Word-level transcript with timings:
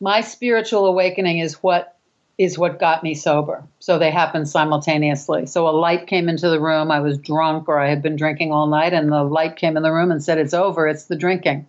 my 0.00 0.20
spiritual 0.20 0.86
awakening 0.86 1.38
is 1.38 1.54
what 1.62 1.96
is 2.36 2.58
what 2.58 2.80
got 2.80 3.02
me 3.04 3.14
sober. 3.14 3.62
So 3.78 3.98
they 3.98 4.10
happened 4.10 4.48
simultaneously. 4.48 5.46
So 5.46 5.68
a 5.68 5.70
light 5.70 6.08
came 6.08 6.28
into 6.28 6.48
the 6.48 6.60
room. 6.60 6.90
I 6.90 6.98
was 6.98 7.16
drunk 7.16 7.68
or 7.68 7.78
I 7.78 7.88
had 7.88 8.02
been 8.02 8.16
drinking 8.16 8.50
all 8.50 8.66
night, 8.66 8.92
and 8.92 9.12
the 9.12 9.22
light 9.22 9.56
came 9.56 9.76
in 9.76 9.84
the 9.84 9.92
room 9.92 10.10
and 10.10 10.22
said, 10.22 10.38
It's 10.38 10.54
over. 10.54 10.88
It's 10.88 11.04
the 11.04 11.16
drinking. 11.16 11.66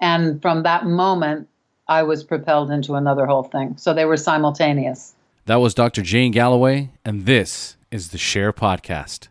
And 0.00 0.40
from 0.42 0.64
that 0.64 0.84
moment, 0.86 1.48
I 1.86 2.02
was 2.02 2.24
propelled 2.24 2.70
into 2.70 2.94
another 2.94 3.26
whole 3.26 3.42
thing. 3.42 3.76
So 3.76 3.92
they 3.92 4.04
were 4.04 4.16
simultaneous. 4.16 5.14
That 5.46 5.56
was 5.56 5.74
Dr. 5.74 6.02
Jane 6.02 6.32
Galloway, 6.32 6.90
and 7.04 7.26
this 7.26 7.76
is 7.90 8.08
the 8.08 8.18
SHAIR 8.18 8.52
Podcast. 8.52 9.28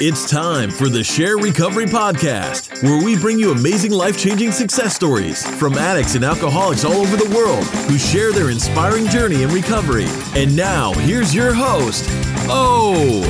It's 0.00 0.30
time 0.30 0.70
for 0.70 0.88
the 0.88 1.02
SHAIR 1.02 1.38
Recovery 1.38 1.86
Podcast, 1.86 2.67
where 2.80 3.02
we 3.02 3.18
bring 3.18 3.40
you 3.40 3.50
amazing 3.50 3.90
life 3.90 4.16
changing 4.16 4.52
success 4.52 4.94
stories 4.94 5.44
from 5.58 5.74
addicts 5.74 6.14
and 6.14 6.24
alcoholics 6.24 6.84
all 6.84 6.92
over 6.92 7.16
the 7.16 7.36
world 7.36 7.64
who 7.90 7.98
share 7.98 8.32
their 8.32 8.50
inspiring 8.50 9.06
journey 9.08 9.42
in 9.42 9.48
recovery. 9.50 10.06
And 10.36 10.54
now, 10.54 10.92
here's 10.92 11.34
your 11.34 11.52
host, 11.52 12.04
Oh. 12.50 13.22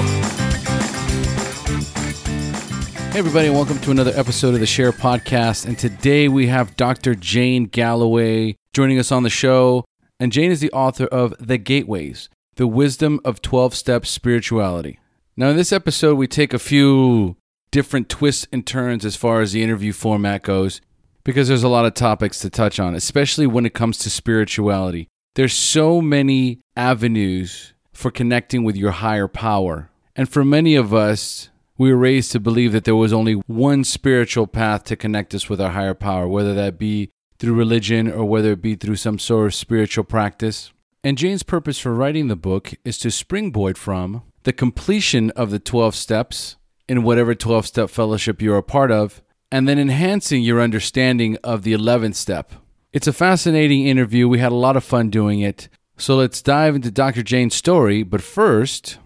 Hey, 3.11 3.20
everybody, 3.20 3.48
welcome 3.48 3.79
to 3.79 3.91
another 3.91 4.12
episode 4.15 4.53
of 4.53 4.61
the 4.61 4.66
SHAIR 4.66 4.92
Podcast. 4.92 5.67
And 5.67 5.78
today 5.78 6.28
we 6.28 6.48
have 6.48 6.77
Dr. 6.77 7.15
Jane 7.15 7.65
Galloway 7.65 8.55
joining 8.75 8.98
us 8.98 9.11
on 9.11 9.23
the 9.23 9.30
show. 9.30 9.87
And 10.20 10.30
Jane 10.30 10.51
is 10.51 10.61
the 10.61 10.70
author 10.73 11.06
of 11.06 11.34
The 11.41 11.56
Gateways 11.56 12.28
The 12.56 12.67
Wisdom 12.67 13.19
of 13.25 13.41
12 13.41 13.75
Step 13.75 14.05
Spirituality. 14.05 14.98
Now, 15.39 15.48
in 15.48 15.56
this 15.56 15.73
episode, 15.73 16.17
we 16.17 16.27
take 16.27 16.53
a 16.53 16.59
few 16.59 17.37
different 17.70 18.08
twists 18.08 18.46
and 18.52 18.66
turns 18.66 19.04
as 19.04 19.16
far 19.16 19.40
as 19.40 19.52
the 19.52 19.62
interview 19.62 19.92
format 19.92 20.42
goes, 20.42 20.80
because 21.24 21.48
there's 21.48 21.62
a 21.62 21.68
lot 21.68 21.84
of 21.84 21.94
topics 21.94 22.38
to 22.41 22.50
touch 22.50 22.80
on, 22.80 22.94
especially 22.94 23.46
when 23.46 23.66
it 23.66 23.74
comes 23.74 23.98
to 23.98 24.10
spirituality. 24.10 25.08
There's 25.34 25.52
so 25.52 26.00
many 26.00 26.60
avenues 26.77 27.75
for 27.92 28.10
connecting 28.10 28.64
with 28.64 28.77
your 28.77 28.92
higher 28.92 29.28
power. 29.28 29.91
And 30.16 30.28
for 30.28 30.44
many 30.44 30.75
of 30.75 30.94
us, 30.94 31.50
we 31.77 31.92
were 31.92 31.98
raised 31.98 32.33
to 32.33 32.41
believe 32.41 32.72
that 32.72 32.84
there 32.84 32.97
was 32.97 33.12
only 33.12 33.34
one 33.34 33.84
spiritual 33.84 34.47
path 34.47 34.84
to 34.84 34.97
connect 34.97 35.34
us 35.34 35.48
with 35.48 35.60
our 35.60 35.70
higher 35.70 35.94
power, 35.94 36.27
whether 36.27 36.55
that 36.55 36.78
be 36.78 37.10
through 37.38 37.55
religion 37.55 38.10
or 38.10 38.25
whether 38.25 38.53
it 38.53 38.62
be 38.62 38.75
through 38.75 38.97
some 38.97 39.19
sort 39.19 39.47
of 39.47 39.55
spiritual 39.55 40.05
practice. 40.05 40.72
And 41.05 41.16
Jane's 41.16 41.44
purpose 41.44 41.78
for 41.78 41.94
writing 41.94 42.27
the 42.27 42.36
book 42.36 42.75
is 42.84 42.98
to 42.98 43.10
springboard 43.10 43.78
from 43.78 44.22
the 44.42 44.53
completion 44.53 45.30
of 45.32 45.50
the 45.50 45.60
12 45.60 45.94
steps 45.94 46.56
in 46.89 47.03
whatever 47.03 47.34
12 47.34 47.67
step 47.67 47.91
fellowship 47.91 48.41
you're 48.41 48.56
a 48.56 48.62
part 48.62 48.91
of, 48.91 49.22
and 49.50 49.69
then 49.69 49.78
enhancing 49.78 50.42
your 50.42 50.61
understanding 50.61 51.36
of 51.44 51.62
the 51.62 51.72
11th 51.72 52.14
step. 52.14 52.53
It's 52.92 53.06
a 53.06 53.12
fascinating 53.12 53.86
interview. 53.86 54.28
We 54.28 54.39
had 54.39 54.53
a 54.53 54.56
lot 54.56 54.77
of 54.77 54.84
fun 54.84 55.11
doing 55.11 55.41
it. 55.41 55.69
So 55.97 56.16
let's 56.16 56.42
dive 56.42 56.75
into 56.75 56.91
Dr. 56.91 57.22
Jane's 57.22 57.55
story. 57.55 58.03
But 58.03 58.22
first, 58.22 58.98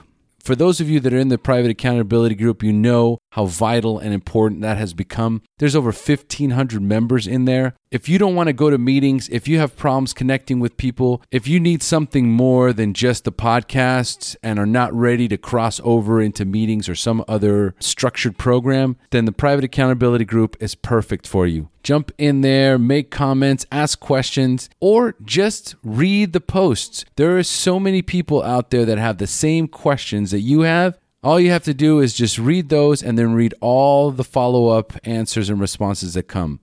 For 0.45 0.55
those 0.55 0.79
of 0.79 0.91
you 0.91 1.01
that 1.01 1.15
are 1.15 1.19
in 1.19 1.29
the 1.29 1.39
private 1.39 1.71
accountability 1.71 2.35
group, 2.35 2.63
you 2.63 2.71
know 2.71 3.17
how 3.35 3.47
vital 3.47 3.99
and 3.99 4.15
important 4.15 4.61
that 4.61 4.79
has 4.79 4.95
become. 4.95 5.43
There's 5.59 5.75
over 5.75 5.91
1,500 5.91 6.81
members 6.81 7.27
in 7.27 7.47
there. 7.47 7.75
If 7.91 8.09
you 8.09 8.17
don't 8.17 8.37
want 8.37 8.47
to 8.47 8.53
go 8.53 8.71
to 8.71 8.79
meetings, 8.79 9.29
if 9.29 9.49
you 9.49 9.59
have 9.59 9.77
problems 9.77 10.13
connecting 10.13 10.61
with 10.61 10.77
people, 10.77 11.21
if 11.33 11.49
you 11.49 11.59
need 11.59 11.83
something 11.83 12.31
more 12.31 12.73
than 12.73 12.95
just 12.95 13.25
the 13.25 13.33
podcasts 13.33 14.37
and 14.41 14.61
are 14.61 14.67
not 14.67 14.95
ready 14.95 15.27
to 15.27 15.37
cross 15.37 15.81
over 15.83 16.23
into 16.23 16.45
meetings 16.45 16.89
or 16.89 16.95
some 16.95 17.25
other 17.27 17.75
structured 17.81 18.39
program, 18.39 18.97
then 19.11 19.25
the 19.25 19.33
private 19.33 19.65
accountability 19.65 20.25
group 20.25 20.57
is 20.61 20.77
perfect 20.77 21.27
for 21.27 21.45
you. 21.45 21.71
Jump 21.83 22.13
in 22.17 22.41
there, 22.41 22.79
make 22.79 23.11
comments, 23.11 23.67
ask 23.71 23.99
questions, 23.99 24.71
or 24.81 25.17
just 25.23 25.75
read 25.83 26.33
the 26.33 26.41
posts. 26.41 27.05
There 27.17 27.37
are 27.37 27.43
so 27.43 27.81
many 27.81 28.01
people 28.01 28.45
out 28.45 28.71
there 28.71 28.85
that 28.85 28.99
have 28.99 29.19
the 29.19 29.27
same 29.27 29.67
questions 29.67 30.31
that 30.31 30.41
you 30.41 30.61
have 30.61 30.99
all 31.25 31.41
you 31.41 31.51
have 31.51 31.65
to 31.65 31.75
do 31.75 32.01
is 32.01 32.13
just 32.13 32.39
read 32.39 32.69
those 32.69 33.03
and 33.03 33.19
then 33.19 33.35
read 33.35 33.55
all 33.61 34.11
the 34.11 34.23
follow 34.23 34.69
up 34.69 34.93
answers 35.05 35.49
and 35.49 35.59
responses 35.59 36.15
that 36.15 36.25
come. 36.25 36.61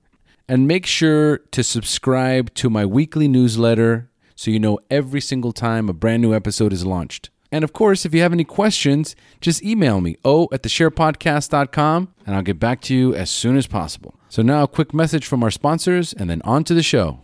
And 0.47 0.67
make 0.67 0.85
sure 0.85 1.39
to 1.51 1.63
subscribe 1.63 2.53
to 2.55 2.69
my 2.69 2.85
weekly 2.85 3.27
newsletter 3.27 4.09
so 4.35 4.51
you 4.51 4.59
know 4.59 4.79
every 4.89 5.21
single 5.21 5.51
time 5.51 5.89
a 5.89 5.93
brand 5.93 6.21
new 6.21 6.33
episode 6.33 6.73
is 6.73 6.85
launched. 6.85 7.29
And 7.51 7.63
of 7.63 7.73
course, 7.73 8.05
if 8.05 8.13
you 8.13 8.21
have 8.21 8.33
any 8.33 8.43
questions, 8.43 9.15
just 9.41 9.63
email 9.63 9.99
me, 9.99 10.15
o 10.23 10.47
at 10.53 10.63
thesharepodcast.com, 10.63 12.13
and 12.25 12.35
I'll 12.35 12.41
get 12.41 12.59
back 12.59 12.81
to 12.81 12.95
you 12.95 13.13
as 13.13 13.29
soon 13.29 13.57
as 13.57 13.67
possible. 13.67 14.15
So, 14.29 14.41
now 14.41 14.63
a 14.63 14.67
quick 14.67 14.93
message 14.93 15.25
from 15.25 15.43
our 15.43 15.51
sponsors 15.51 16.13
and 16.13 16.29
then 16.29 16.41
on 16.43 16.63
to 16.65 16.73
the 16.73 16.83
show. 16.83 17.19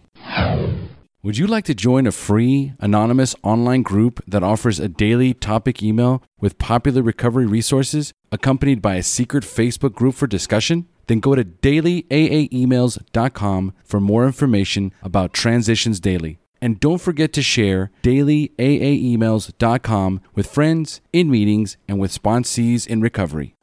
Would 1.27 1.37
you 1.37 1.45
like 1.45 1.65
to 1.65 1.75
join 1.75 2.07
a 2.07 2.13
free, 2.13 2.71
anonymous 2.79 3.35
online 3.43 3.81
group 3.81 4.23
that 4.27 4.43
offers 4.43 4.79
a 4.79 4.87
daily 4.87 5.33
topic 5.33 5.83
email 5.83 6.23
with 6.39 6.57
popular 6.57 7.01
recovery 7.01 7.45
resources 7.45 8.13
accompanied 8.31 8.81
by 8.81 8.95
a 8.95 9.03
secret 9.03 9.43
Facebook 9.43 9.93
group 9.93 10.15
for 10.15 10.25
discussion? 10.25 10.87
Then 11.07 11.19
go 11.19 11.35
to 11.35 11.43
dailyaaemails.com 11.43 13.73
for 13.83 13.99
more 13.99 14.25
information 14.25 14.93
about 15.01 15.33
Transitions 15.33 15.99
Daily. 15.99 16.39
And 16.61 16.79
don't 16.79 17.01
forget 17.01 17.33
to 17.33 17.41
share 17.41 17.91
dailyaaemails.com 18.03 20.21
with 20.33 20.47
friends, 20.47 21.01
in 21.11 21.29
meetings, 21.29 21.75
and 21.89 21.99
with 21.99 22.17
sponsees 22.17 22.87
in 22.87 23.01
recovery. 23.01 23.53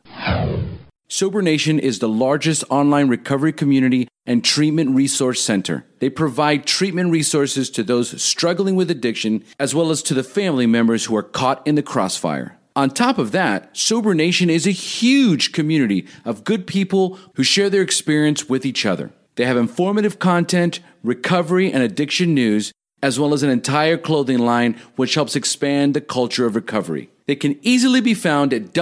Sober 1.15 1.43
Nation 1.43 1.79
is 1.79 2.01
the 2.01 2.09
largest 2.09 2.65
online 2.71 3.07
recovery 3.07 3.53
community 3.53 4.09
and 4.27 4.45
treatment 4.45 4.97
resource 4.97 5.41
center. 5.41 5.87
They 6.01 6.11
provide 6.11 6.67
treatment 6.67 7.13
resources 7.13 7.71
to 7.71 7.85
those 7.85 8.21
struggling 8.21 8.75
with 8.75 8.91
addiction 8.91 9.45
as 9.61 9.77
well 9.77 9.93
as 9.93 10.03
to 10.03 10.15
the 10.15 10.25
family 10.25 10.67
members 10.67 11.05
who 11.05 11.15
are 11.15 11.23
caught 11.23 11.65
in 11.65 11.77
the 11.77 11.85
crossfire. 11.85 12.59
On 12.75 12.91
top 12.91 13.19
of 13.19 13.31
that, 13.31 13.77
Sober 13.77 14.13
Nation 14.13 14.51
is 14.51 14.67
a 14.67 14.73
huge 14.73 15.53
community 15.53 16.05
of 16.25 16.43
good 16.43 16.67
people 16.67 17.17
who 17.37 17.45
share 17.45 17.71
their 17.71 17.83
experience 17.83 18.49
with 18.49 18.67
each 18.67 18.85
other. 18.85 19.13
They 19.37 19.45
have 19.45 19.57
informative 19.57 20.19
content, 20.19 20.81
recovery 21.05 21.71
and 21.71 21.85
addiction 21.85 22.35
news, 22.35 22.73
as 23.05 23.21
well 23.21 23.33
as 23.33 23.45
an 23.45 23.51
entire 23.51 23.99
clothing 23.99 24.41
line 24.41 24.81
which 24.97 25.15
helps 25.15 25.37
expand 25.37 25.95
the 25.95 26.01
culture 26.01 26.45
of 26.45 26.57
recovery. 26.57 27.09
They 27.27 27.37
can 27.37 27.57
easily 27.63 28.01
be 28.01 28.15
found 28.15 28.53
at 28.53 28.73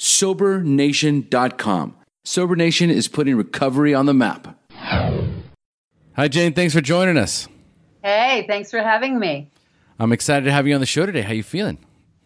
www.sobernation.com. 0.00 1.96
Sober 2.24 2.56
Nation 2.56 2.90
is 2.90 3.08
putting 3.08 3.36
recovery 3.36 3.94
on 3.94 4.06
the 4.06 4.14
map. 4.14 4.56
Hi, 4.72 6.28
Jane. 6.28 6.52
Thanks 6.52 6.74
for 6.74 6.80
joining 6.80 7.16
us. 7.16 7.48
Hey, 8.02 8.44
thanks 8.48 8.70
for 8.70 8.80
having 8.80 9.18
me. 9.18 9.50
I'm 9.98 10.12
excited 10.12 10.44
to 10.46 10.52
have 10.52 10.66
you 10.66 10.74
on 10.74 10.80
the 10.80 10.86
show 10.86 11.06
today. 11.06 11.22
How 11.22 11.30
are 11.30 11.34
you 11.34 11.42
feeling? 11.42 11.78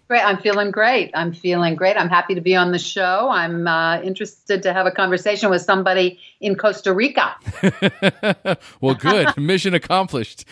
Great. 0.06 0.23
I'm 0.23 0.37
feeling 0.37 0.71
great. 0.71 1.11
I'm 1.15 1.33
feeling 1.33 1.77
great. 1.77 1.97
I'm 1.97 2.11
happy 2.11 2.35
to 2.35 2.43
be 2.43 2.55
on 2.55 2.73
the 2.73 2.79
show. 2.79 3.31
I'm 3.31 3.67
uh, 3.67 4.03
interested 4.03 4.62
to 4.65 4.75
have 4.75 4.85
a 4.85 4.91
conversation 4.91 5.49
with 5.49 5.62
somebody 5.62 6.19
in 6.41 6.56
Costa 6.56 6.93
Rica. 6.93 7.35
well, 8.83 8.95
good. 8.95 9.35
Mission 9.39 9.73
accomplished. 9.73 10.45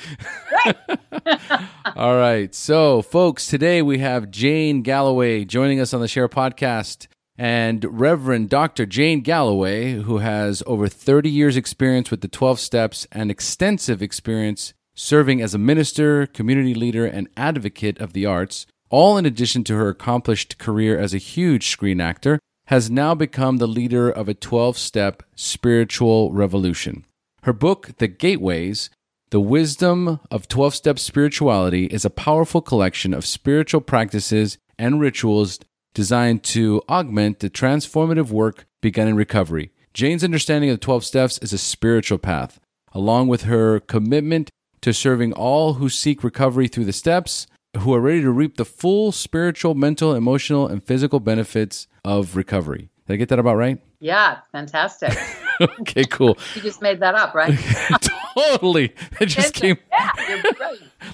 All 1.96 2.16
right. 2.16 2.54
So, 2.54 3.02
folks, 3.02 3.46
today 3.46 3.82
we 3.82 3.99
have 3.99 4.31
Jane 4.31 4.81
Galloway 4.81 5.44
joining 5.44 5.81
us 5.81 5.93
on 5.93 6.00
the 6.00 6.08
SHAIR 6.08 6.31
podcast 6.31 7.06
and 7.37 7.84
Reverend 8.00 8.49
Dr. 8.49 8.87
Jane 8.87 9.20
Galloway, 9.20 9.94
who 9.94 10.19
has 10.19 10.62
over 10.66 10.88
30 10.88 11.28
years' 11.28 11.58
experience 11.58 12.10
with 12.10 12.22
the 12.22 12.28
12 12.28 12.58
steps 12.58 13.06
and 13.12 13.31
extensive 13.31 14.00
experience 14.00 14.72
serving 14.94 15.43
as 15.43 15.54
a 15.54 15.58
minister, 15.58 16.26
community 16.26 16.72
leader, 16.75 17.04
and 17.04 17.28
advocate 17.37 17.99
of 17.99 18.14
the 18.14 18.25
arts 18.25 18.66
all 18.92 19.16
in 19.16 19.26
addition 19.26 19.64
to 19.64 19.74
her 19.74 19.88
accomplished 19.88 20.58
career 20.58 20.96
as 20.96 21.14
a 21.14 21.18
huge 21.18 21.68
screen 21.68 22.00
actor, 22.00 22.38
has 22.66 22.90
now 22.90 23.14
become 23.14 23.56
the 23.56 23.66
leader 23.66 24.08
of 24.08 24.28
a 24.28 24.34
12 24.34 24.78
step 24.78 25.22
spiritual 25.34 26.30
revolution. 26.32 27.04
Her 27.42 27.52
book, 27.52 27.90
The 27.98 28.06
Gateways 28.06 28.90
The 29.30 29.40
Wisdom 29.40 30.20
of 30.30 30.46
12 30.46 30.74
Step 30.74 30.98
Spirituality, 30.98 31.86
is 31.86 32.04
a 32.04 32.10
powerful 32.10 32.60
collection 32.60 33.12
of 33.14 33.26
spiritual 33.26 33.80
practices 33.80 34.58
and 34.78 35.00
rituals 35.00 35.58
designed 35.94 36.42
to 36.44 36.82
augment 36.88 37.40
the 37.40 37.50
transformative 37.50 38.30
work 38.30 38.66
begun 38.80 39.08
in 39.08 39.16
recovery. 39.16 39.72
Jane's 39.94 40.24
understanding 40.24 40.70
of 40.70 40.78
the 40.78 40.84
12 40.84 41.04
steps 41.04 41.38
is 41.38 41.52
a 41.52 41.58
spiritual 41.58 42.18
path, 42.18 42.60
along 42.92 43.28
with 43.28 43.42
her 43.42 43.80
commitment 43.80 44.50
to 44.82 44.92
serving 44.92 45.32
all 45.32 45.74
who 45.74 45.88
seek 45.88 46.22
recovery 46.22 46.68
through 46.68 46.84
the 46.84 46.92
steps 46.92 47.46
who 47.78 47.94
are 47.94 48.00
ready 48.00 48.20
to 48.22 48.30
reap 48.30 48.56
the 48.56 48.64
full 48.64 49.12
spiritual, 49.12 49.74
mental, 49.74 50.14
emotional, 50.14 50.66
and 50.66 50.82
physical 50.82 51.20
benefits 51.20 51.86
of 52.04 52.36
recovery. 52.36 52.90
Did 53.06 53.14
I 53.14 53.16
get 53.16 53.28
that 53.30 53.38
about 53.38 53.56
right? 53.56 53.78
Yeah, 53.98 54.40
fantastic. 54.52 55.16
okay, 55.60 56.04
cool. 56.04 56.36
You 56.54 56.62
just 56.62 56.82
made 56.82 57.00
that 57.00 57.14
up, 57.14 57.34
right? 57.34 57.58
totally. 58.34 58.94
It 59.20 59.26
just 59.26 59.54
came. 59.54 59.76
Yeah. 59.90 60.10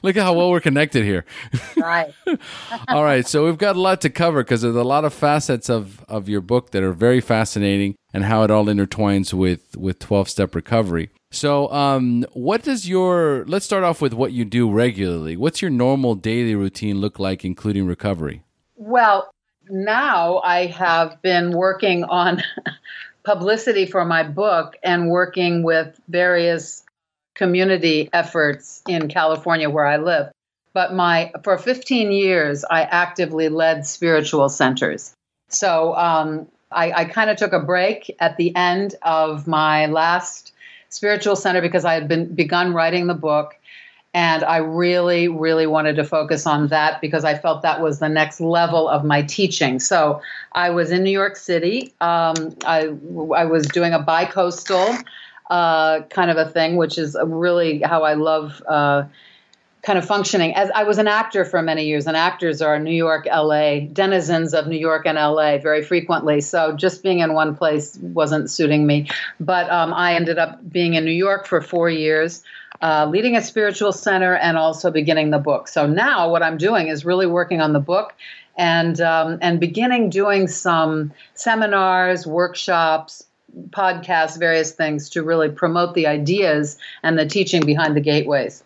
Look 0.03 0.17
at 0.17 0.23
how 0.23 0.35
well 0.35 0.51
we're 0.51 0.61
connected 0.61 1.05
here. 1.05 1.25
Right. 1.77 2.13
All 2.89 3.05
right. 3.05 3.27
So 3.27 3.45
we've 3.45 3.59
got 3.59 3.77
a 3.77 3.81
lot 3.81 4.01
to 4.03 4.11
cover 4.11 4.43
because 4.43 4.63
there's 4.63 4.77
a 4.77 4.85
lot 4.85 5.05
of 5.05 5.13
facets 5.13 5.69
of, 5.69 6.05
of 6.09 6.29
your 6.29 6.41
book 6.41 6.71
that 6.71 6.83
are 6.83 6.93
very 6.93 7.21
fascinating 7.21 7.97
and 8.13 8.25
how 8.25 8.43
it 8.43 8.51
all 8.51 8.67
intertwines 8.67 9.33
with, 9.33 9.77
with 9.77 9.99
12 9.99 10.29
step 10.29 10.55
recovery. 10.55 11.11
So, 11.31 11.71
um, 11.71 12.25
what 12.33 12.63
does 12.63 12.89
your, 12.89 13.45
let's 13.47 13.67
start 13.67 13.85
off 13.85 14.01
with 14.01 14.15
what 14.15 14.33
you 14.33 14.45
do 14.45 14.71
regularly. 14.71 15.37
What's 15.37 15.61
your 15.61 15.71
normal 15.71 16.15
daily 16.15 16.55
routine 16.55 17.01
look 17.01 17.19
like, 17.19 17.45
including 17.45 17.87
recovery? 17.87 18.43
Well, 18.77 19.31
now 19.69 20.39
I 20.39 20.67
have 20.67 21.21
been 21.21 21.53
working 21.53 22.05
on 22.05 22.43
publicity 23.25 23.85
for 23.85 24.05
my 24.05 24.23
book 24.23 24.77
and 24.83 25.11
working 25.11 25.63
with 25.63 26.01
various 26.09 26.83
community 27.35 28.09
efforts 28.13 28.83
in 28.89 29.09
California 29.09 29.69
where 29.69 29.87
I 29.87 29.99
live. 29.99 30.31
But 30.73 30.95
my 30.95 31.33
for 31.45 31.59
15 31.59 32.13
years, 32.13 32.65
I 32.65 32.83
actively 32.83 33.49
led 33.49 33.87
spiritual 33.87 34.49
centers. 34.49 35.13
So 35.49 35.95
um, 35.95 36.49
I, 36.71 36.93
I 36.93 37.05
kind 37.07 37.31
of 37.31 37.37
took 37.37 37.53
a 37.53 37.61
break 37.61 38.15
at 38.21 38.37
the 38.37 38.55
end 38.55 38.95
of 39.03 39.47
my 39.47 39.87
last 39.87 40.53
spiritual 40.89 41.37
center 41.37 41.61
because 41.61 41.85
I 41.85 41.95
had 41.95 42.09
been 42.09 42.35
begun 42.35 42.73
writing 42.73 43.07
the 43.07 43.15
book. 43.15 43.55
And 44.15 44.43
I 44.43 44.57
really, 44.57 45.29
really 45.29 45.67
wanted 45.67 45.97
to 45.97 46.05
focus 46.05 46.47
on 46.47 46.69
that 46.69 47.01
because 47.03 47.25
I 47.25 47.37
felt 47.37 47.63
that 47.63 47.83
was 47.83 47.99
the 47.99 48.09
next 48.09 48.41
level 48.41 48.89
of 48.89 49.05
my 49.05 49.23
teaching. 49.23 49.79
So 49.81 50.23
I 50.53 50.71
was 50.71 50.91
in 50.91 51.05
New 51.05 51.11
York 51.11 51.37
City. 51.37 51.93
Um, 52.01 52.57
I, 52.65 52.89
I 53.37 53.45
was 53.45 53.67
doing 53.67 53.93
a 53.93 53.99
bi 53.99 54.25
coastal 54.25 54.97
uh, 55.51 56.03
kind 56.11 56.31
of 56.31 56.37
a 56.37 56.49
thing, 56.49 56.77
which 56.77 56.99
is 56.99 57.17
really 57.23 57.81
how 57.81 58.03
I 58.03 58.15
love 58.15 58.63
uh, 58.67 59.05
kind 59.83 59.99
of 59.99 60.05
functioning. 60.05 60.55
As 60.55 60.71
I 60.75 60.83
was 60.85 60.99
an 60.99 61.07
actor 61.07 61.45
for 61.45 61.63
many 61.63 61.87
years, 61.87 62.07
and 62.07 62.17
actors 62.17 62.61
are 62.61 62.79
New 62.79 62.95
York, 62.95 63.27
LA, 63.27 63.81
denizens 63.81 64.55
of 64.55 64.67
New 64.67 64.79
York 64.79 65.07
and 65.07 65.17
LA 65.17 65.59
very 65.59 65.83
frequently. 65.83 66.41
So 66.41 66.75
just 66.75 67.03
being 67.03 67.21
in 67.21 67.33
one 67.33 67.57
place 67.57 67.97
wasn't 67.99 68.51
suiting 68.51 68.87
me. 68.87 69.09
But 69.39 69.71
um, 69.71 69.95
I 69.95 70.15
ended 70.15 70.39
up 70.39 70.59
being 70.71 70.95
in 70.95 71.05
New 71.05 71.13
York 71.13 71.47
for 71.47 71.61
four 71.61 71.89
years. 71.89 72.43
Uh, 72.81 73.09
leading 73.11 73.35
a 73.35 73.43
spiritual 73.43 73.93
center 73.93 74.37
and 74.37 74.57
also 74.57 74.89
beginning 74.89 75.31
the 75.31 75.39
book. 75.39 75.67
So 75.67 75.85
now 75.87 76.31
what 76.31 76.45
I'm 76.45 76.57
doing 76.57 76.87
is 76.87 77.05
really 77.05 77.27
working 77.27 77.61
on 77.61 77.73
the 77.73 77.81
book 77.81 78.15
and 78.57 79.01
um, 79.01 79.39
and 79.41 79.59
beginning 79.59 80.11
doing 80.11 80.47
some 80.47 81.13
seminars, 81.35 82.25
workshops, 82.25 83.25
podcasts, 83.71 84.39
various 84.39 84.73
things 84.73 85.11
to 85.11 85.23
really 85.23 85.49
promote 85.49 85.95
the 85.95 86.07
ideas 86.07 86.79
and 87.03 87.19
the 87.19 87.27
teaching 87.27 87.65
behind 87.65 87.97
the 87.97 88.01
gateways. 88.01 88.63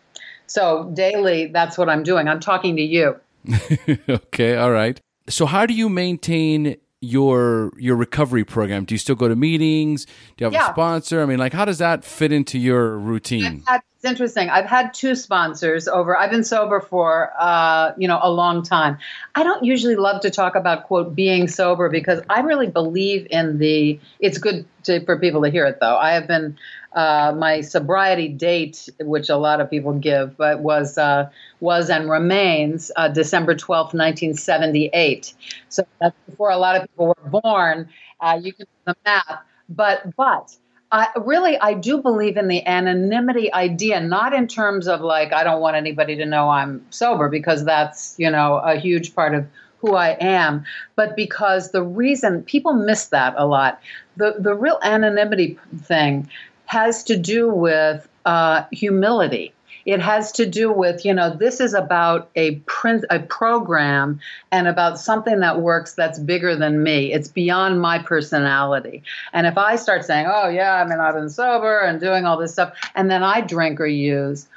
So 0.52 0.90
daily, 0.92 1.46
that's 1.46 1.78
what 1.78 1.88
I'm 1.88 2.02
doing. 2.02 2.28
I'm 2.28 2.40
talking 2.40 2.76
to 2.76 2.82
you. 2.82 3.16
okay, 4.08 4.56
all 4.56 4.70
right. 4.70 5.00
So 5.28 5.46
how 5.46 5.64
do 5.64 5.72
you 5.72 5.88
maintain 5.88 6.76
your 7.00 7.72
your 7.78 7.96
recovery 7.96 8.44
program? 8.44 8.84
Do 8.84 8.94
you 8.94 8.98
still 8.98 9.14
go 9.14 9.28
to 9.28 9.34
meetings? 9.34 10.04
Do 10.04 10.12
you 10.38 10.44
have 10.46 10.52
Yeah. 10.52 10.68
a 10.68 10.72
sponsor? 10.72 11.22
I 11.22 11.26
mean, 11.26 11.38
like 11.38 11.54
how 11.54 11.64
does 11.64 11.78
that 11.78 12.04
fit 12.04 12.32
into 12.32 12.58
your 12.58 12.98
routine? 12.98 13.62
Had, 13.66 13.80
it's 13.96 14.04
interesting. 14.04 14.50
I've 14.50 14.66
had 14.66 14.92
two 14.92 15.14
sponsors 15.14 15.88
over. 15.88 16.16
I've 16.18 16.30
been 16.30 16.44
sober 16.44 16.80
for 16.80 17.32
uh, 17.40 17.92
you 17.96 18.06
know 18.06 18.20
a 18.22 18.30
long 18.30 18.62
time. 18.62 18.98
I 19.34 19.44
don't 19.44 19.64
usually 19.64 19.96
love 19.96 20.20
to 20.20 20.30
talk 20.30 20.54
about 20.54 20.84
quote 20.84 21.14
being 21.14 21.48
sober 21.48 21.88
because 21.88 22.20
I 22.28 22.40
really 22.40 22.68
believe 22.68 23.26
in 23.30 23.58
the. 23.58 23.98
It's 24.20 24.36
good 24.36 24.66
to, 24.84 25.02
for 25.06 25.18
people 25.18 25.42
to 25.44 25.48
hear 25.50 25.64
it 25.64 25.80
though. 25.80 25.96
I 25.96 26.12
have 26.12 26.26
been 26.28 26.58
uh, 26.94 27.34
my 27.36 27.60
sobriety 27.60 28.28
date, 28.28 28.88
which 29.00 29.28
a 29.28 29.36
lot 29.36 29.60
of 29.60 29.70
people 29.70 29.92
give, 29.94 30.36
but 30.36 30.60
was 30.60 30.98
uh, 30.98 31.28
was 31.60 31.90
and 31.90 32.10
remains 32.10 32.90
uh, 32.96 33.08
December 33.08 33.54
twelfth, 33.54 33.94
nineteen 33.94 34.34
seventy 34.34 34.90
eight. 34.92 35.34
So 35.68 35.86
that's 36.00 36.16
before 36.28 36.50
a 36.50 36.58
lot 36.58 36.76
of 36.76 36.82
people 36.82 37.08
were 37.08 37.40
born. 37.42 37.88
Uh, 38.20 38.38
you 38.42 38.52
can 38.52 38.66
do 38.66 38.92
the 38.92 38.96
math, 39.04 39.38
but 39.68 40.14
but 40.16 40.56
I 40.92 41.08
really 41.16 41.58
I 41.58 41.74
do 41.74 42.02
believe 42.02 42.36
in 42.36 42.48
the 42.48 42.64
anonymity 42.66 43.52
idea, 43.52 44.00
not 44.00 44.34
in 44.34 44.46
terms 44.46 44.86
of 44.86 45.00
like 45.00 45.32
I 45.32 45.42
don't 45.42 45.62
want 45.62 45.76
anybody 45.76 46.16
to 46.16 46.26
know 46.26 46.50
I'm 46.50 46.84
sober 46.90 47.28
because 47.30 47.64
that's 47.64 48.14
you 48.18 48.30
know 48.30 48.56
a 48.58 48.76
huge 48.76 49.14
part 49.14 49.34
of 49.34 49.46
who 49.78 49.96
I 49.96 50.10
am, 50.20 50.64
but 50.94 51.16
because 51.16 51.72
the 51.72 51.82
reason 51.82 52.42
people 52.44 52.74
miss 52.74 53.06
that 53.06 53.34
a 53.36 53.46
lot. 53.46 53.80
The 54.16 54.36
the 54.38 54.54
real 54.54 54.78
anonymity 54.82 55.58
thing 55.84 56.28
has 56.72 57.04
to 57.04 57.18
do 57.18 57.50
with 57.50 58.08
uh, 58.24 58.64
humility. 58.72 59.52
it 59.84 60.00
has 60.00 60.30
to 60.32 60.46
do 60.46 60.72
with 60.72 61.04
you 61.04 61.12
know 61.12 61.28
this 61.44 61.60
is 61.60 61.74
about 61.74 62.30
a 62.36 62.46
print 62.76 63.04
a 63.10 63.18
program 63.18 64.18
and 64.52 64.68
about 64.68 64.98
something 64.98 65.40
that 65.40 65.60
works 65.60 65.92
that's 65.94 66.18
bigger 66.32 66.54
than 66.56 66.82
me. 66.82 67.12
It's 67.12 67.28
beyond 67.28 67.80
my 67.88 67.96
personality. 67.98 69.02
And 69.34 69.46
if 69.46 69.58
i 69.58 69.76
start 69.76 70.04
saying 70.04 70.26
oh 70.36 70.48
yeah 70.48 70.74
i 70.80 70.84
mean 70.88 71.00
i've 71.04 71.18
been 71.20 71.28
sober 71.42 71.76
and 71.80 72.00
doing 72.00 72.24
all 72.26 72.38
this 72.42 72.52
stuff 72.52 72.70
and 72.94 73.10
then 73.10 73.22
i 73.34 73.36
drink 73.54 73.80
or 73.80 73.90
use 74.12 74.48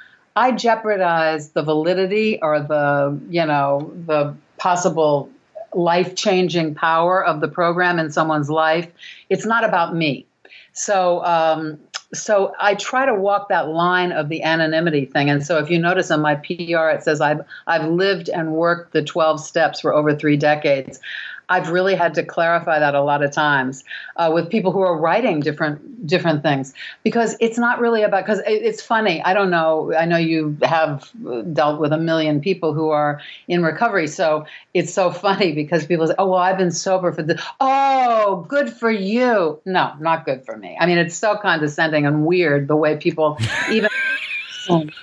i 0.44 0.46
jeopardize 0.52 1.50
the 1.50 1.64
validity 1.72 2.38
or 2.40 2.54
the 2.60 2.86
you 3.28 3.46
know 3.50 3.92
the 4.06 4.22
possible 4.56 5.28
life 5.74 6.14
changing 6.14 6.74
power 6.74 7.22
of 7.30 7.40
the 7.42 7.48
program 7.48 7.98
in 7.98 8.10
someone's 8.10 8.48
life. 8.48 8.88
It's 9.28 9.46
not 9.54 9.62
about 9.64 9.94
me. 9.94 10.26
So 10.76 11.24
um, 11.24 11.78
so 12.16 12.52
I 12.58 12.74
try 12.74 13.06
to 13.06 13.14
walk 13.14 13.48
that 13.48 13.68
line 13.68 14.12
of 14.12 14.28
the 14.28 14.42
anonymity 14.42 15.04
thing. 15.04 15.30
And 15.30 15.44
so 15.44 15.58
if 15.58 15.70
you 15.70 15.78
notice 15.78 16.10
on 16.10 16.20
my 16.20 16.34
PR, 16.36 16.88
it 16.88 17.02
says 17.02 17.20
I've 17.20 17.40
I've 17.66 17.88
lived 17.88 18.28
and 18.28 18.52
worked 18.52 18.92
the 18.92 19.02
12 19.02 19.40
steps 19.40 19.80
for 19.80 19.94
over 19.94 20.14
three 20.14 20.36
decades. 20.36 21.00
I've 21.48 21.70
really 21.70 21.94
had 21.94 22.14
to 22.14 22.24
clarify 22.24 22.80
that 22.80 22.94
a 22.94 23.02
lot 23.02 23.22
of 23.22 23.30
times 23.30 23.84
uh, 24.16 24.30
with 24.34 24.50
people 24.50 24.72
who 24.72 24.80
are 24.80 24.98
writing 24.98 25.40
different 25.40 26.06
different 26.06 26.42
things 26.42 26.74
because 27.04 27.36
it's 27.40 27.58
not 27.58 27.80
really 27.80 28.02
about 28.02 28.24
because 28.24 28.40
it, 28.40 28.62
it's 28.62 28.82
funny. 28.82 29.22
I 29.22 29.32
don't 29.32 29.50
know. 29.50 29.92
I 29.94 30.06
know 30.06 30.16
you 30.16 30.56
have 30.62 31.10
dealt 31.52 31.80
with 31.80 31.92
a 31.92 31.98
million 31.98 32.40
people 32.40 32.74
who 32.74 32.90
are 32.90 33.20
in 33.46 33.62
recovery, 33.62 34.08
so 34.08 34.46
it's 34.74 34.92
so 34.92 35.10
funny 35.10 35.52
because 35.52 35.86
people 35.86 36.06
say, 36.08 36.14
"Oh, 36.18 36.28
well, 36.28 36.40
I've 36.40 36.58
been 36.58 36.72
sober 36.72 37.12
for 37.12 37.22
the." 37.22 37.40
Oh, 37.60 38.44
good 38.48 38.70
for 38.70 38.90
you. 38.90 39.60
No, 39.64 39.92
not 40.00 40.24
good 40.24 40.44
for 40.44 40.56
me. 40.56 40.76
I 40.80 40.86
mean, 40.86 40.98
it's 40.98 41.16
so 41.16 41.36
condescending 41.36 42.06
and 42.06 42.26
weird 42.26 42.66
the 42.66 42.76
way 42.76 42.96
people 42.96 43.38
even 43.70 43.90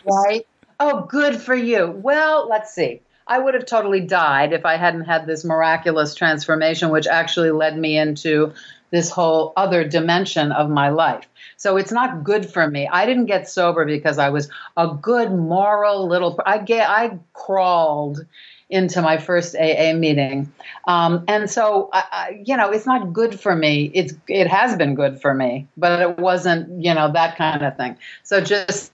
right. 0.06 0.46
Oh, 0.80 1.06
good 1.06 1.40
for 1.40 1.56
you. 1.56 1.92
Well, 2.04 2.48
let's 2.50 2.74
see. 2.74 3.02
I 3.28 3.40
would 3.40 3.54
have 3.54 3.66
totally 3.66 4.02
died 4.02 4.54
if 4.54 4.66
I 4.66 4.78
hadn't 4.78 5.06
had 5.06 5.26
this 5.26 5.44
miraculous 5.44 6.16
transformation, 6.16 6.90
which 6.90 7.08
actually 7.08 7.52
led 7.52 7.78
me 7.78 7.98
into 7.98 8.54
this 8.92 9.10
whole 9.10 9.54
other 9.58 9.84
dimension 9.84 10.52
of 10.52 10.70
my 10.70 10.90
life. 10.90 11.28
So 11.58 11.78
it's 11.78 11.92
not 11.92 12.24
good 12.24 12.48
for 12.48 12.70
me. 12.70 12.88
I 12.88 13.06
didn't 13.06 13.26
get 13.26 13.50
sober 13.50 13.86
because 13.86 14.20
I 14.20 14.30
was 14.30 14.50
a 14.78 14.88
good 14.88 15.32
moral 15.32 16.08
little. 16.08 16.40
I 16.46 16.60
get. 16.60 16.88
I 16.90 17.18
crawled 17.34 18.26
into 18.70 19.02
my 19.02 19.18
first 19.18 19.56
AA 19.56 19.94
meeting, 19.94 20.52
um, 20.88 21.26
and 21.28 21.50
so 21.50 21.90
I, 21.92 22.04
I, 22.12 22.42
you 22.46 22.58
know 22.58 22.70
it's 22.72 22.86
not 22.86 23.14
good 23.14 23.40
for 23.40 23.56
me. 23.56 23.92
It's 23.94 24.14
it 24.28 24.48
has 24.48 24.76
been 24.76 24.94
good 24.94 25.22
for 25.22 25.34
me, 25.34 25.68
but 25.76 26.02
it 26.02 26.20
wasn't 26.20 26.84
you 26.84 26.94
know 26.94 27.12
that 27.14 27.38
kind 27.38 27.64
of 27.64 27.78
thing. 27.78 27.98
So 28.24 28.42
just 28.42 28.92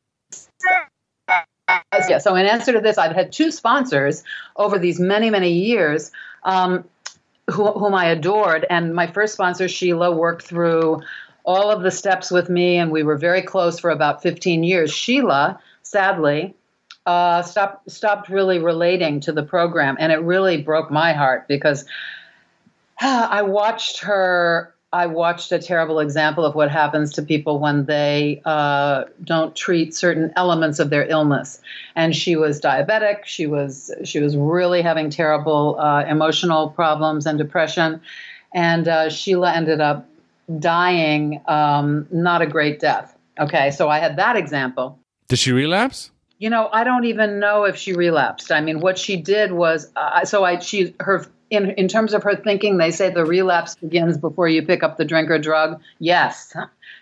yeah, 2.10 2.18
so 2.18 2.36
in 2.36 2.46
answer 2.46 2.74
to 2.74 2.80
this, 2.80 2.98
I've 2.98 3.16
had 3.16 3.32
two 3.32 3.52
sponsors 3.52 4.24
over 4.56 4.80
these 4.80 5.00
many, 5.00 5.30
many 5.30 5.52
years 5.52 6.12
um, 6.44 6.86
who, 7.50 7.72
whom 7.72 7.94
I 7.94 8.06
adored. 8.06 8.66
And 8.70 8.94
my 8.94 9.08
first 9.08 9.34
sponsor, 9.34 9.68
Sheila, 9.68 10.12
worked 10.12 10.44
through 10.44 11.02
all 11.44 11.72
of 11.72 11.82
the 11.82 11.92
steps 11.92 12.32
with 12.32 12.50
me, 12.50 12.78
and 12.78 12.92
we 12.92 13.04
were 13.04 13.18
very 13.18 13.42
close 13.42 13.80
for 13.80 13.90
about 13.90 14.22
15 14.22 14.64
years. 14.64 14.92
Sheila, 14.92 15.60
sadly, 15.82 16.56
uh, 17.06 17.42
stopped 17.42 17.90
stopped 17.90 18.30
really 18.30 18.60
relating 18.60 19.20
to 19.22 19.32
the 19.32 19.44
program, 19.44 19.98
and 20.00 20.12
it 20.12 20.18
really 20.18 20.62
broke 20.62 20.92
my 20.92 21.14
heart 21.14 21.48
because 21.48 21.86
uh, 23.02 23.28
I 23.32 23.42
watched 23.42 24.02
her 24.02 24.76
I 24.92 25.06
watched 25.06 25.52
a 25.52 25.60
terrible 25.60 26.00
example 26.00 26.44
of 26.44 26.56
what 26.56 26.72
happens 26.72 27.14
to 27.14 27.22
people 27.22 27.60
when 27.60 27.86
they 27.86 28.42
uh, 28.44 29.04
don't 29.24 29.56
treat 29.56 29.94
certain 29.94 30.34
elements 30.36 30.80
of 30.80 30.90
their 30.90 31.06
illness. 31.06 31.62
And 31.96 32.16
she 32.16 32.36
was 32.36 32.60
diabetic. 32.60 33.26
She 33.26 33.46
was 33.46 33.92
she 34.04 34.20
was 34.20 34.36
really 34.36 34.82
having 34.82 35.12
terrible 35.12 35.80
uh, 35.80 36.06
emotional 36.06 36.70
problems 36.72 37.28
and 37.28 37.38
depression. 37.38 38.02
And 38.54 38.88
uh, 38.88 39.10
Sheila 39.10 39.54
ended 39.54 39.80
up 39.80 40.10
dying, 40.58 41.42
um, 41.46 42.08
not 42.12 42.42
a 42.42 42.48
great 42.48 42.80
death. 42.80 43.16
Okay, 43.40 43.70
so 43.70 43.90
I 43.90 44.00
had 44.00 44.16
that 44.16 44.36
example. 44.36 44.98
Did 45.28 45.38
she 45.38 45.52
relapse? 45.52 46.10
You 46.40 46.50
know, 46.50 46.68
I 46.74 46.84
don't 46.84 47.06
even 47.06 47.40
know 47.40 47.66
if 47.66 47.76
she 47.76 47.94
relapsed. 47.94 48.52
I 48.52 48.62
mean, 48.62 48.80
what 48.80 48.98
she 48.98 49.18
did 49.18 49.52
was, 49.52 49.92
uh, 49.96 50.26
so 50.26 50.44
I 50.44 50.58
she 50.60 50.96
her 51.00 51.28
in 51.50 51.72
in 51.72 51.88
terms 51.88 52.14
of 52.14 52.24
her 52.24 52.36
thinking, 52.36 52.78
they 52.78 52.92
say 52.92 53.10
the 53.10 53.26
relapse 53.26 53.76
begins 53.76 54.18
before 54.18 54.48
you 54.48 54.66
pick 54.66 54.84
up 54.84 54.98
the 54.98 55.06
drink 55.06 55.30
or 55.30 55.40
drug. 55.40 55.82
Yes, 56.00 56.56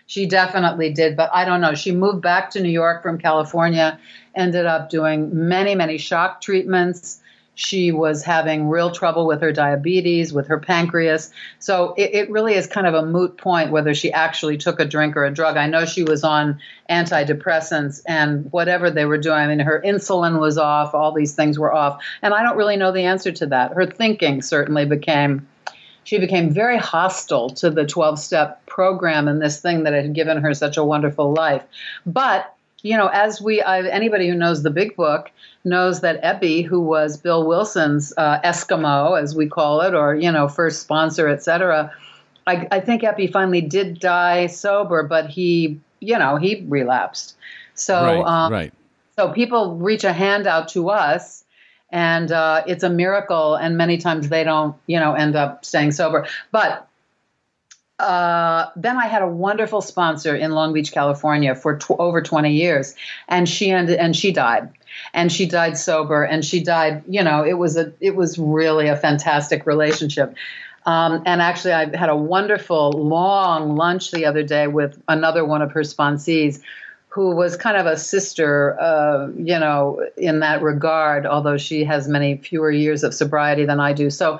she 0.06 0.26
definitely 0.26 0.92
did, 0.92 1.16
but 1.16 1.30
I 1.32 1.44
don't 1.44 1.60
know. 1.60 1.74
She 1.74 1.92
moved 1.92 2.22
back 2.22 2.50
to 2.50 2.60
New 2.60 2.70
York 2.70 3.02
from 3.02 3.18
California, 3.18 3.98
ended 4.34 4.66
up 4.66 4.90
doing 4.90 5.48
many 5.48 5.74
many 5.74 5.98
shock 5.98 6.40
treatments. 6.40 7.20
She 7.58 7.90
was 7.90 8.22
having 8.22 8.68
real 8.68 8.92
trouble 8.92 9.26
with 9.26 9.40
her 9.40 9.50
diabetes, 9.50 10.32
with 10.32 10.46
her 10.46 10.60
pancreas. 10.60 11.32
So 11.58 11.92
it, 11.96 12.14
it, 12.14 12.30
really 12.30 12.54
is 12.54 12.68
kind 12.68 12.86
of 12.86 12.94
a 12.94 13.04
moot 13.04 13.36
point 13.36 13.72
whether 13.72 13.94
she 13.94 14.12
actually 14.12 14.58
took 14.58 14.78
a 14.78 14.84
drink 14.84 15.16
or 15.16 15.24
a 15.24 15.34
drug. 15.34 15.56
I 15.56 15.66
know 15.66 15.84
she 15.84 16.04
was 16.04 16.22
on 16.22 16.60
antidepressants 16.88 18.00
and 18.06 18.46
whatever 18.52 18.92
they 18.92 19.06
were 19.06 19.18
doing. 19.18 19.38
I 19.38 19.48
mean, 19.48 19.58
her 19.58 19.82
insulin 19.84 20.38
was 20.38 20.56
off, 20.56 20.94
all 20.94 21.10
these 21.10 21.34
things 21.34 21.58
were 21.58 21.74
off. 21.74 22.00
And 22.22 22.32
I 22.32 22.44
don't 22.44 22.56
really 22.56 22.76
know 22.76 22.92
the 22.92 23.02
answer 23.02 23.32
to 23.32 23.46
that. 23.46 23.72
Her 23.72 23.86
thinking 23.86 24.40
certainly 24.40 24.84
became 24.84 25.48
she 26.04 26.18
became 26.18 26.50
very 26.50 26.78
hostile 26.78 27.50
to 27.50 27.70
the 27.70 27.84
12 27.84 28.20
step 28.20 28.64
program 28.66 29.26
and 29.26 29.42
this 29.42 29.60
thing 29.60 29.82
that 29.82 29.94
had 29.94 30.14
given 30.14 30.42
her 30.42 30.54
such 30.54 30.76
a 30.76 30.84
wonderful 30.84 31.34
life. 31.34 31.64
But 32.06 32.54
you 32.82 32.96
know, 32.96 33.08
as 33.08 33.40
we, 33.40 33.60
I, 33.60 33.82
anybody 33.88 34.28
who 34.28 34.34
knows 34.34 34.62
the 34.62 34.70
big 34.70 34.96
book 34.96 35.30
knows 35.64 36.00
that 36.00 36.22
Ebby, 36.22 36.64
who 36.64 36.80
was 36.80 37.16
Bill 37.16 37.46
Wilson's 37.46 38.12
uh, 38.16 38.40
Eskimo, 38.40 39.20
as 39.20 39.34
we 39.34 39.48
call 39.48 39.80
it, 39.80 39.94
or, 39.94 40.14
you 40.14 40.30
know, 40.30 40.48
first 40.48 40.82
sponsor, 40.82 41.28
et 41.28 41.42
cetera, 41.42 41.92
I, 42.46 42.68
I 42.70 42.80
think 42.80 43.02
Ebby 43.02 43.30
finally 43.32 43.60
did 43.60 43.98
die 44.00 44.46
sober, 44.46 45.02
but 45.02 45.28
he, 45.28 45.80
you 46.00 46.18
know, 46.18 46.36
he 46.36 46.64
relapsed. 46.68 47.36
So, 47.74 47.94
right, 47.94 48.24
um, 48.24 48.52
right. 48.52 48.72
so 49.16 49.32
people 49.32 49.76
reach 49.76 50.04
a 50.04 50.12
hand 50.12 50.46
out 50.46 50.68
to 50.68 50.90
us 50.90 51.44
and 51.90 52.30
uh, 52.32 52.64
it's 52.66 52.82
a 52.82 52.90
miracle 52.90 53.54
and 53.54 53.76
many 53.76 53.98
times 53.98 54.28
they 54.28 54.44
don't 54.44 54.76
you 54.86 54.98
know 54.98 55.14
end 55.14 55.36
up 55.36 55.64
staying 55.64 55.92
sober 55.92 56.26
but 56.50 56.87
uh, 57.98 58.70
then 58.76 58.96
I 58.96 59.06
had 59.06 59.22
a 59.22 59.26
wonderful 59.26 59.80
sponsor 59.80 60.34
in 60.36 60.52
Long 60.52 60.72
Beach, 60.72 60.92
California, 60.92 61.54
for 61.54 61.78
tw- 61.78 61.98
over 61.98 62.22
20 62.22 62.52
years, 62.52 62.94
and 63.28 63.48
she 63.48 63.70
ended, 63.70 63.98
and 63.98 64.14
she 64.14 64.30
died, 64.30 64.68
and 65.12 65.32
she 65.32 65.46
died 65.46 65.76
sober, 65.76 66.22
and 66.22 66.44
she 66.44 66.62
died. 66.62 67.02
You 67.08 67.24
know, 67.24 67.44
it 67.44 67.54
was 67.54 67.76
a 67.76 67.92
it 68.00 68.14
was 68.14 68.38
really 68.38 68.86
a 68.86 68.96
fantastic 68.96 69.66
relationship. 69.66 70.34
Um, 70.86 71.22
and 71.26 71.42
actually, 71.42 71.72
I 71.72 71.96
had 71.96 72.08
a 72.08 72.16
wonderful 72.16 72.92
long 72.92 73.74
lunch 73.74 74.12
the 74.12 74.24
other 74.26 74.44
day 74.44 74.68
with 74.68 75.02
another 75.08 75.44
one 75.44 75.60
of 75.60 75.72
her 75.72 75.82
sponsees, 75.82 76.60
who 77.08 77.34
was 77.34 77.56
kind 77.56 77.76
of 77.76 77.86
a 77.86 77.96
sister, 77.96 78.78
uh, 78.80 79.28
you 79.36 79.58
know, 79.58 80.06
in 80.16 80.38
that 80.38 80.62
regard. 80.62 81.26
Although 81.26 81.58
she 81.58 81.82
has 81.82 82.06
many 82.06 82.36
fewer 82.36 82.70
years 82.70 83.02
of 83.02 83.12
sobriety 83.12 83.64
than 83.64 83.80
I 83.80 83.92
do, 83.92 84.08
so 84.08 84.38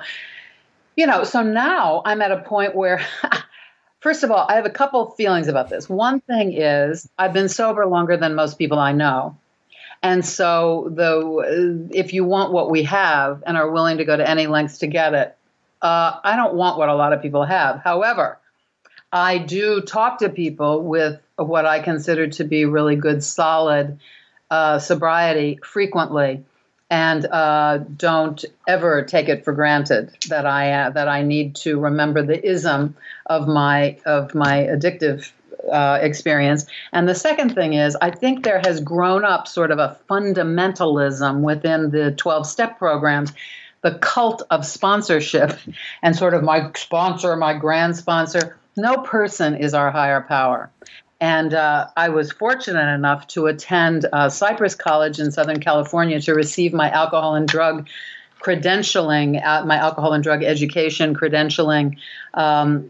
you 0.95 1.07
know, 1.07 1.23
so 1.23 1.41
now 1.41 2.01
I'm 2.03 2.21
at 2.21 2.31
a 2.31 2.41
point 2.41 2.75
where 2.75 3.05
First 3.99 4.23
of 4.23 4.31
all, 4.31 4.45
I 4.47 4.55
have 4.55 4.65
a 4.65 4.69
couple 4.69 5.11
feelings 5.11 5.47
about 5.47 5.69
this. 5.69 5.89
One 5.89 6.21
thing 6.21 6.53
is 6.53 7.09
I've 7.17 7.33
been 7.33 7.49
sober 7.49 7.85
longer 7.85 8.15
than 8.15 8.33
most 8.33 8.57
people 8.57 8.79
I 8.79 8.93
know. 8.93 9.37
And 10.01 10.25
so, 10.25 10.89
the 10.95 11.89
if 11.91 12.13
you 12.13 12.23
want 12.23 12.53
what 12.53 12.71
we 12.71 12.83
have 12.83 13.43
and 13.45 13.57
are 13.57 13.69
willing 13.69 13.97
to 13.97 14.05
go 14.05 14.15
to 14.15 14.27
any 14.27 14.47
lengths 14.47 14.77
to 14.77 14.87
get 14.87 15.13
it, 15.13 15.35
uh, 15.81 16.19
I 16.23 16.37
don't 16.37 16.55
want 16.55 16.77
what 16.77 16.87
a 16.87 16.95
lot 16.95 17.11
of 17.11 17.21
people 17.21 17.43
have. 17.43 17.81
However, 17.81 18.39
I 19.11 19.39
do 19.39 19.81
talk 19.81 20.19
to 20.19 20.29
people 20.29 20.83
with 20.83 21.19
what 21.35 21.65
I 21.65 21.81
consider 21.81 22.27
to 22.27 22.45
be 22.45 22.63
really 22.63 22.95
good, 22.95 23.23
solid 23.23 23.99
uh, 24.49 24.79
sobriety 24.79 25.59
frequently 25.61 26.45
and 26.89 27.25
uh, 27.25 27.77
don't 27.77 28.43
ever 28.67 29.03
take 29.03 29.29
it 29.29 29.45
for 29.45 29.53
granted 29.53 30.11
that 30.29 30.45
I 30.45 30.71
uh, 30.71 30.89
that 30.91 31.07
I 31.07 31.21
need 31.21 31.55
to 31.57 31.79
remember 31.79 32.23
the 32.23 32.43
ism 32.43 32.95
of 33.27 33.47
my 33.47 33.97
of 34.05 34.33
my 34.33 34.63
addictive 34.63 35.31
uh, 35.71 35.99
experience. 36.01 36.65
And 36.91 37.07
the 37.07 37.15
second 37.15 37.53
thing 37.53 37.73
is, 37.73 37.95
I 38.01 38.11
think 38.11 38.43
there 38.43 38.61
has 38.65 38.79
grown 38.79 39.23
up 39.23 39.47
sort 39.47 39.71
of 39.71 39.79
a 39.79 39.97
fundamentalism 40.09 41.41
within 41.41 41.91
the 41.91 42.11
twelve 42.11 42.47
step 42.47 42.77
programs. 42.79 43.33
The 43.81 43.97
cult 43.99 44.43
of 44.49 44.65
sponsorship 44.65 45.57
and 46.01 46.13
sort 46.13 46.33
of 46.33 46.43
my 46.43 46.69
sponsor, 46.75 47.35
my 47.37 47.53
grand 47.53 47.95
sponsor. 47.95 48.57
No 48.75 48.97
person 48.97 49.55
is 49.55 49.73
our 49.73 49.89
higher 49.89 50.19
power. 50.21 50.69
And 51.21 51.53
uh, 51.53 51.87
I 51.97 52.09
was 52.09 52.31
fortunate 52.31 52.93
enough 52.93 53.27
to 53.27 53.47
attend 53.47 54.05
uh, 54.13 54.29
Cypress 54.29 54.75
College 54.75 55.19
in 55.19 55.31
Southern 55.31 55.59
California 55.59 56.21
to 56.21 56.33
receive 56.33 56.73
my 56.73 56.89
alcohol 56.89 57.35
and 57.35 57.47
drug 57.47 57.87
credentialing, 58.39 59.45
uh, 59.45 59.65
my 59.65 59.75
alcohol 59.75 60.13
and 60.13 60.23
drug 60.23 60.43
education 60.43 61.13
credentialing 61.13 61.97
um, 62.35 62.89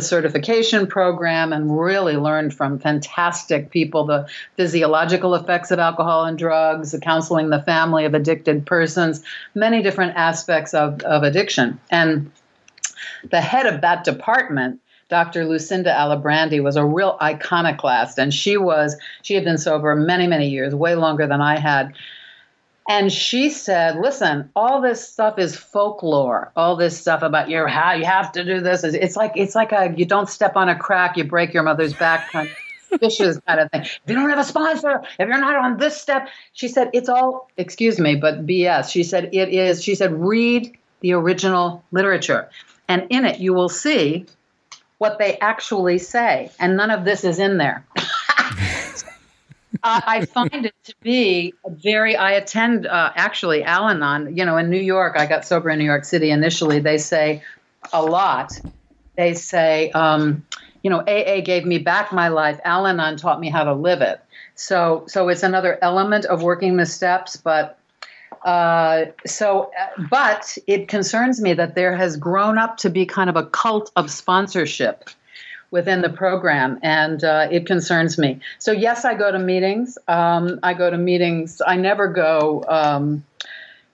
certification 0.00 0.86
program 0.86 1.52
and 1.52 1.78
really 1.78 2.16
learned 2.16 2.54
from 2.54 2.78
fantastic 2.78 3.70
people 3.70 4.04
the 4.04 4.26
physiological 4.56 5.34
effects 5.34 5.70
of 5.70 5.78
alcohol 5.78 6.24
and 6.24 6.38
drugs, 6.38 6.92
the 6.92 7.00
counseling 7.00 7.50
the 7.50 7.62
family 7.62 8.04
of 8.04 8.14
addicted 8.14 8.64
persons, 8.66 9.22
many 9.54 9.82
different 9.82 10.16
aspects 10.16 10.72
of, 10.72 11.02
of 11.02 11.22
addiction. 11.22 11.78
And 11.90 12.30
the 13.30 13.40
head 13.40 13.66
of 13.66 13.82
that 13.82 14.04
department 14.04 14.80
Dr. 15.08 15.44
Lucinda 15.44 15.92
Alibrandi 15.92 16.62
was 16.62 16.76
a 16.76 16.84
real 16.84 17.16
iconoclast, 17.22 18.18
and 18.18 18.34
she 18.34 18.56
was 18.56 18.96
she 19.22 19.34
had 19.34 19.44
been 19.44 19.58
sober 19.58 19.94
many 19.94 20.26
many 20.26 20.48
years, 20.48 20.74
way 20.74 20.94
longer 20.94 21.26
than 21.26 21.40
I 21.40 21.58
had. 21.58 21.94
And 22.88 23.12
she 23.12 23.50
said, 23.50 23.96
"Listen, 23.96 24.50
all 24.56 24.80
this 24.80 25.06
stuff 25.06 25.38
is 25.38 25.56
folklore. 25.56 26.52
All 26.56 26.76
this 26.76 26.98
stuff 26.98 27.22
about 27.22 27.48
your 27.48 27.68
how 27.68 27.92
you 27.92 28.04
have 28.04 28.32
to 28.32 28.44
do 28.44 28.60
this. 28.60 28.82
It's 28.84 29.16
like 29.16 29.32
it's 29.36 29.54
like 29.54 29.72
a 29.72 29.94
you 29.96 30.04
don't 30.04 30.28
step 30.28 30.56
on 30.56 30.68
a 30.68 30.76
crack, 30.76 31.16
you 31.16 31.24
break 31.24 31.54
your 31.54 31.62
mother's 31.62 31.94
back 31.94 32.30
kind 32.30 32.48
of 32.48 32.56
kind 33.46 33.60
of 33.60 33.70
thing. 33.70 33.82
If 33.82 34.00
you 34.06 34.14
don't 34.14 34.30
have 34.30 34.38
a 34.38 34.44
sponsor, 34.44 35.02
if 35.18 35.28
you're 35.28 35.38
not 35.38 35.56
on 35.56 35.76
this 35.78 36.00
step, 36.00 36.28
she 36.52 36.68
said 36.68 36.90
it's 36.92 37.08
all 37.08 37.48
excuse 37.56 38.00
me, 38.00 38.16
but 38.16 38.46
BS. 38.46 38.90
She 38.90 39.02
said 39.02 39.30
it 39.32 39.50
is. 39.50 39.82
She 39.82 39.94
said 39.94 40.12
read 40.12 40.76
the 41.00 41.12
original 41.12 41.84
literature, 41.92 42.48
and 42.88 43.06
in 43.10 43.24
it 43.24 43.38
you 43.38 43.52
will 43.52 43.68
see 43.68 44.26
what 44.98 45.18
they 45.18 45.38
actually 45.38 45.98
say, 45.98 46.50
and 46.58 46.76
none 46.76 46.90
of 46.90 47.04
this 47.04 47.24
is 47.24 47.38
in 47.38 47.58
there." 47.58 47.84
I 49.82 50.24
find 50.26 50.66
it 50.66 50.74
to 50.84 50.94
be 51.02 51.54
very. 51.68 52.16
I 52.16 52.32
attend 52.32 52.86
uh, 52.86 53.12
actually 53.14 53.62
Al-Anon. 53.62 54.36
You 54.36 54.44
know, 54.44 54.56
in 54.56 54.70
New 54.70 54.80
York, 54.80 55.16
I 55.16 55.26
got 55.26 55.44
sober 55.44 55.70
in 55.70 55.78
New 55.78 55.84
York 55.84 56.04
City 56.04 56.30
initially. 56.30 56.80
They 56.80 56.98
say 56.98 57.42
a 57.92 58.02
lot. 58.02 58.52
They 59.16 59.34
say, 59.34 59.90
um, 59.92 60.44
you 60.82 60.90
know, 60.90 61.00
AA 61.00 61.40
gave 61.40 61.64
me 61.64 61.78
back 61.78 62.12
my 62.12 62.28
life. 62.28 62.60
Al-Anon 62.64 63.16
taught 63.16 63.40
me 63.40 63.48
how 63.48 63.64
to 63.64 63.74
live 63.74 64.02
it. 64.02 64.20
So, 64.54 65.04
so 65.08 65.28
it's 65.28 65.42
another 65.42 65.78
element 65.82 66.24
of 66.24 66.42
working 66.42 66.76
the 66.76 66.86
steps, 66.86 67.36
but. 67.36 67.78
Uh, 68.46 69.06
so, 69.26 69.72
uh, 69.78 70.02
but 70.08 70.56
it 70.68 70.86
concerns 70.86 71.40
me 71.40 71.52
that 71.52 71.74
there 71.74 71.96
has 71.96 72.16
grown 72.16 72.58
up 72.58 72.76
to 72.76 72.88
be 72.88 73.04
kind 73.04 73.28
of 73.28 73.34
a 73.34 73.44
cult 73.44 73.90
of 73.96 74.08
sponsorship 74.08 75.10
within 75.72 76.00
the 76.00 76.08
program, 76.08 76.78
and 76.80 77.24
uh, 77.24 77.48
it 77.50 77.66
concerns 77.66 78.18
me. 78.18 78.38
So, 78.60 78.70
yes, 78.70 79.04
I 79.04 79.14
go 79.14 79.32
to 79.32 79.38
meetings. 79.40 79.98
Um, 80.06 80.60
I 80.62 80.74
go 80.74 80.88
to 80.88 80.96
meetings. 80.96 81.60
I 81.66 81.74
never 81.74 82.06
go, 82.06 82.64
um, 82.68 83.24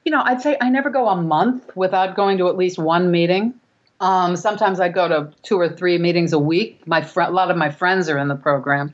you 0.05 0.13
know, 0.13 0.23
I'd 0.23 0.43
say 0.43 0.59
I 0.61 0.69
never 0.69 0.91
go 0.91 1.09
a 1.09 1.17
month 1.17 1.75
without 1.75 2.15
going 2.15 2.37
to 2.37 2.49
at 2.49 2.57
least 2.59 2.79
one 2.79 3.11
meeting. 3.11 3.55
Um, 4.01 4.37
sometimes 4.37 4.81
I 4.81 4.91
go 4.91 5.09
to 5.09 5.33
two 5.43 5.59
or 5.59 5.71
three 5.71 5.97
meetings 5.97 6.35
a 6.35 6.39
week. 6.39 6.87
My 6.87 7.01
fr- 7.01 7.23
a 7.23 7.31
lot 7.31 7.51
of 7.51 7.57
my 7.57 7.71
friends 7.71 8.11
are 8.11 8.19
in 8.19 8.29
the 8.29 8.37
program. 8.37 8.93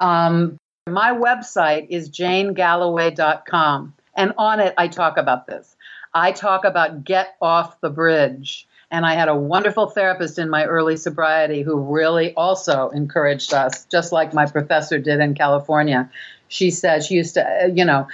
Um, 0.00 0.58
my 0.86 1.12
website 1.12 1.86
is 1.90 2.10
janegalloway.com, 2.10 3.94
and 4.18 4.34
on 4.36 4.60
it 4.60 4.74
I 4.76 4.88
talk 4.88 5.16
about 5.16 5.46
this. 5.46 5.74
I 6.12 6.32
talk 6.32 6.64
about 6.64 7.04
get 7.04 7.36
off 7.40 7.80
the 7.80 7.90
bridge. 7.90 8.66
And 8.90 9.04
I 9.04 9.14
had 9.14 9.28
a 9.28 9.36
wonderful 9.36 9.90
therapist 9.90 10.38
in 10.38 10.48
my 10.48 10.64
early 10.64 10.96
sobriety 10.96 11.60
who 11.60 11.78
really 11.78 12.32
also 12.34 12.88
encouraged 12.88 13.52
us, 13.52 13.84
just 13.84 14.12
like 14.12 14.32
my 14.32 14.46
professor 14.46 14.98
did 14.98 15.20
in 15.20 15.34
California. 15.34 16.10
She 16.48 16.70
said, 16.70 17.04
she 17.04 17.14
used 17.16 17.34
to, 17.34 17.44
uh, 17.46 17.66
you 17.66 17.84
know, 17.84 18.08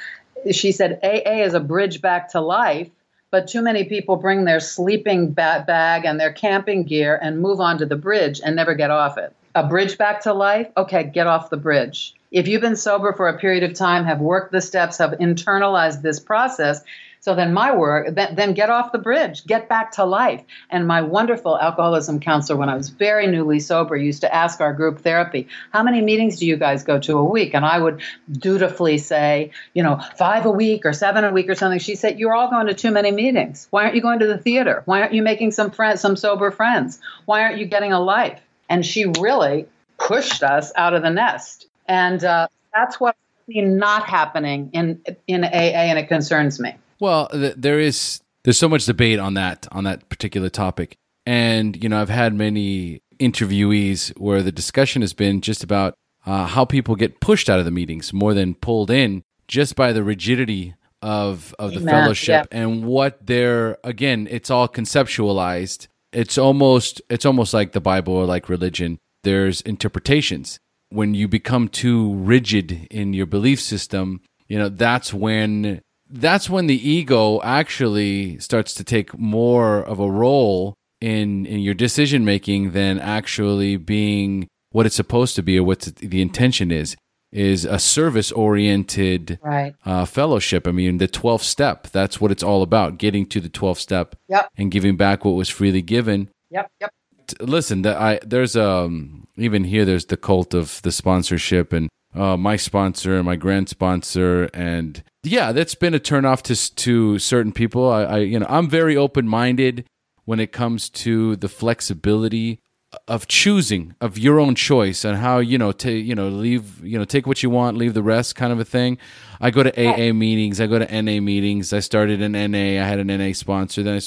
she 0.51 0.73
said, 0.73 0.99
AA 1.05 1.45
is 1.45 1.55
a 1.55 1.61
bridge 1.61 2.01
back 2.01 2.33
to 2.33 2.41
life, 2.41 2.91
but 3.31 3.47
too 3.47 3.63
many 3.63 3.85
people 3.85 4.17
bring 4.17 4.45
their 4.45 4.59
sleeping 4.59 5.31
bag 5.31 6.05
and 6.05 6.19
their 6.19 6.33
camping 6.33 6.83
gear 6.83 7.19
and 7.23 7.41
move 7.41 7.61
onto 7.61 7.85
the 7.85 7.97
bridge 7.97 8.41
and 8.45 8.57
never 8.57 8.75
get 8.75 8.91
off 8.91 9.17
it. 9.17 9.33
A 9.55 9.67
bridge 9.67 9.97
back 9.97 10.23
to 10.23 10.33
life? 10.33 10.69
Okay, 10.77 11.05
get 11.05 11.29
off 11.29 11.51
the 11.51 11.57
bridge. 11.57 12.15
If 12.35 12.49
you've 12.49 12.61
been 12.61 12.75
sober 12.75 13.13
for 13.13 13.29
a 13.29 13.39
period 13.39 13.63
of 13.63 13.75
time, 13.75 14.05
have 14.07 14.19
worked 14.19 14.51
the 14.51 14.61
steps, 14.61 14.99
have 14.99 15.13
internalized 15.13 16.03
this 16.03 16.19
process, 16.19 16.83
so 17.21 17.37
then 17.37 17.55
my 17.55 17.75
work, 17.75 18.09
then, 18.13 18.55
get 18.55 18.71
off 18.71 18.91
the 18.91 18.99
bridge, 18.99 19.47
get 19.47 19.69
back 19.69 19.93
to 19.93 20.05
life. 20.05 20.43
And 20.69 20.89
my 20.89 21.01
wonderful 21.01 21.57
alcoholism 21.57 22.19
counselor, 22.19 22.59
when 22.59 22.69
I 22.69 22.75
was 22.75 22.89
very 22.89 23.29
newly 23.29 23.61
sober, 23.61 23.97
used 23.97 24.23
to 24.23 24.35
ask 24.35 24.61
our 24.61 24.73
group 24.73 24.99
therapy, 24.99 25.47
how 25.71 25.85
many 25.85 26.03
meetings 26.03 26.41
do 26.41 26.45
you 26.45 26.57
guys 26.57 26.83
go 26.83 26.99
to 26.99 27.17
a 27.17 27.25
week? 27.25 27.55
And 27.55 27.65
I 27.65 27.79
would 27.79 28.03
dutifully 28.31 28.99
say, 28.99 29.53
you 29.73 29.85
know, 29.85 30.01
five 30.19 30.45
a 30.45 30.51
week 30.51 30.85
or 30.85 30.93
seven 30.93 31.25
a 31.25 31.33
week 31.33 31.49
or 31.49 31.55
something. 31.55 31.79
She 31.79 31.95
said, 31.95 32.19
you're 32.19 32.35
all 32.35 32.51
going 32.51 32.67
to 32.67 32.75
too 32.75 32.91
many 32.91 33.13
meetings. 33.13 33.69
Why 33.71 33.85
aren't 33.85 33.95
you 33.95 34.03
going 34.03 34.19
to 34.19 34.27
the 34.27 34.39
theater? 34.39 34.83
Why 34.87 35.01
aren't 35.01 35.15
you 35.15 35.23
making 35.23 35.53
some 35.53 35.71
friends, 35.71 36.01
some 36.01 36.17
sober 36.17 36.51
friends? 36.51 37.01
Why 37.27 37.43
aren't 37.43 37.59
you 37.59 37.65
getting 37.65 37.93
a 37.93 38.01
life? 38.01 38.41
And 38.69 38.85
she 38.85 39.07
really 39.07 39.67
pushed 39.99 40.43
us 40.43 40.73
out 40.77 40.93
of 40.95 41.03
the 41.03 41.11
nest. 41.11 41.69
And 41.87 42.25
uh, 42.25 42.49
that's 42.73 43.01
what's 43.01 43.19
not 43.49 44.09
happening 44.09 44.71
in 44.73 45.01
in 45.27 45.45
AA, 45.45 45.49
and 45.49 45.99
it 45.99 46.09
concerns 46.09 46.61
me. 46.61 46.75
Well, 47.01 47.29
th- 47.29 47.55
there 47.57 47.79
is 47.79 48.21
there's 48.45 48.59
so 48.59 48.69
much 48.69 48.87
debate 48.87 49.19
on 49.19 49.35
that 49.35 49.67
on 49.73 49.85
that 49.85 50.09
particular 50.09 50.49
topic, 50.49 50.97
and 51.27 51.83
you 51.83 51.89
know 51.89 52.01
I've 52.01 52.09
had 52.09 52.35
many 52.35 53.03
interviewees 53.19 54.11
where 54.19 54.43
the 54.43 54.53
discussion 54.53 55.03
has 55.03 55.13
been 55.13 55.41
just 55.41 55.63
about 55.63 55.95
uh, 56.27 56.47
how 56.47 56.65
people 56.65 56.97
get 56.97 57.21
pushed 57.21 57.49
out 57.49 57.59
of 57.59 57.65
the 57.65 57.71
meetings 57.71 58.13
more 58.13 58.35
than 58.35 58.55
pulled 58.55 58.91
in 58.91 59.23
just 59.47 59.77
by 59.77 59.93
the 59.93 60.03
rigidity 60.03 60.75
of 61.03 61.55
of 61.59 61.73
the 61.73 61.81
Amen. 61.81 61.95
fellowship 61.95 62.49
yeah. 62.51 62.59
and 62.63 62.87
what 62.87 63.27
they're 63.27 63.77
again 63.85 64.27
it's 64.31 64.51
all 64.51 64.67
conceptualized 64.67 65.87
it's 66.13 66.39
almost 66.39 67.03
it's 67.11 67.27
almost 67.27 67.53
like 67.53 67.73
the 67.73 67.81
bible 67.81 68.15
or 68.15 68.25
like 68.25 68.49
religion 68.49 68.99
there's 69.23 69.61
interpretations 69.63 70.59
when 70.95 71.15
you 71.15 71.29
become 71.29 71.69
too 71.69 72.15
rigid 72.15 72.87
in 72.91 73.13
your 73.13 73.27
belief 73.27 73.61
system 73.61 74.21
you 74.49 74.59
know 74.59 74.69
that's 74.69 75.13
when 75.13 75.81
that's 76.11 76.49
when 76.49 76.67
the 76.67 76.89
ego 76.89 77.41
actually 77.43 78.39
starts 78.39 78.75
to 78.75 78.85
take 78.85 79.19
more 79.19 79.83
of 79.83 79.99
a 79.99 80.11
role 80.11 80.75
in 81.01 81.47
in 81.47 81.61
your 81.61 81.75
decision 81.75 82.25
making 82.25 82.71
than 82.71 82.99
actually 82.99 83.77
being 83.77 84.49
what 84.71 84.87
it's 84.87 84.97
supposed 84.97 85.37
to 85.37 85.43
be 85.43 85.59
or 85.59 85.65
what 85.65 85.81
the 85.81 86.23
intention 86.23 86.71
is 86.71 86.97
is 87.35 87.65
a 87.65 87.81
service 87.81 88.31
oriented 88.31 89.41
right. 89.43 89.75
uh, 89.85 90.05
fellowship. 90.05 90.69
I 90.69 90.71
mean, 90.71 90.99
the 90.99 91.09
12th 91.09 91.43
step, 91.43 91.89
that's 91.89 92.21
what 92.21 92.31
it's 92.31 92.45
all 92.45 92.63
about 92.63 92.97
getting 92.97 93.27
to 93.27 93.41
the 93.41 93.49
12th 93.49 93.79
step 93.79 94.15
yep. 94.29 94.49
and 94.57 94.71
giving 94.71 94.97
back 94.97 95.25
what 95.25 95.33
was 95.33 95.49
freely 95.49 95.83
given. 95.83 96.31
Yep, 96.51 96.71
yep. 96.81 96.93
Listen, 97.41 97.83
the, 97.83 97.97
I, 97.97 98.19
there's 98.25 98.57
um 98.57 99.27
even 99.37 99.65
here 99.65 99.85
there's 99.85 100.07
the 100.07 100.17
cult 100.17 100.55
of 100.55 100.81
the 100.83 100.93
sponsorship 100.93 101.73
and 101.73 101.89
uh, 102.15 102.37
my 102.37 102.57
sponsor 102.57 103.17
and 103.17 103.25
my 103.25 103.37
grand 103.37 103.69
sponsor 103.69 104.49
and 104.55 105.03
yeah, 105.25 105.53
that's 105.53 105.75
been 105.75 105.95
a 105.95 105.99
turnoff 106.01 106.43
to 106.43 106.75
to 106.75 107.19
certain 107.19 107.53
people. 107.53 107.91
I, 107.91 108.03
I 108.05 108.19
you 108.19 108.39
know 108.39 108.47
I'm 108.49 108.69
very 108.69 108.97
open 108.97 109.27
minded 109.29 109.87
when 110.25 110.41
it 110.41 110.53
comes 110.53 110.89
to 110.91 111.37
the 111.37 111.49
flexibility 111.49 112.61
of 113.09 113.27
choosing 113.27 113.95
of 114.01 114.17
your 114.19 114.39
own 114.39 114.55
choice 114.55 115.05
and 115.05 115.19
how 115.19 115.39
you 115.39 115.59
know 115.59 115.73
to 115.73 115.91
you 115.91 116.15
know 116.15 116.29
leave 116.29 116.85
you 116.85 116.99
know 116.99 117.05
take 117.05 117.27
what 117.27 117.43
you 117.43 117.51
want 117.51 117.77
leave 117.77 117.95
the 117.95 118.03
rest 118.03 118.37
kind 118.37 118.53
of 118.53 118.61
a 118.61 118.65
thing. 118.65 118.99
I 119.41 119.51
go 119.51 119.63
to 119.63 119.71
aa 119.71 120.13
meetings 120.13 120.61
i 120.61 120.67
go 120.67 120.79
to 120.79 121.03
na 121.03 121.21
meetings. 121.21 121.73
I 121.73 121.81
started 121.81 122.23
an 122.23 122.33
na 122.33 122.59
i 122.59 122.87
had 122.87 122.99
an 122.99 123.09
na 123.09 123.33
sponsor 123.33 123.83
then 123.83 123.97
I, 123.97 124.01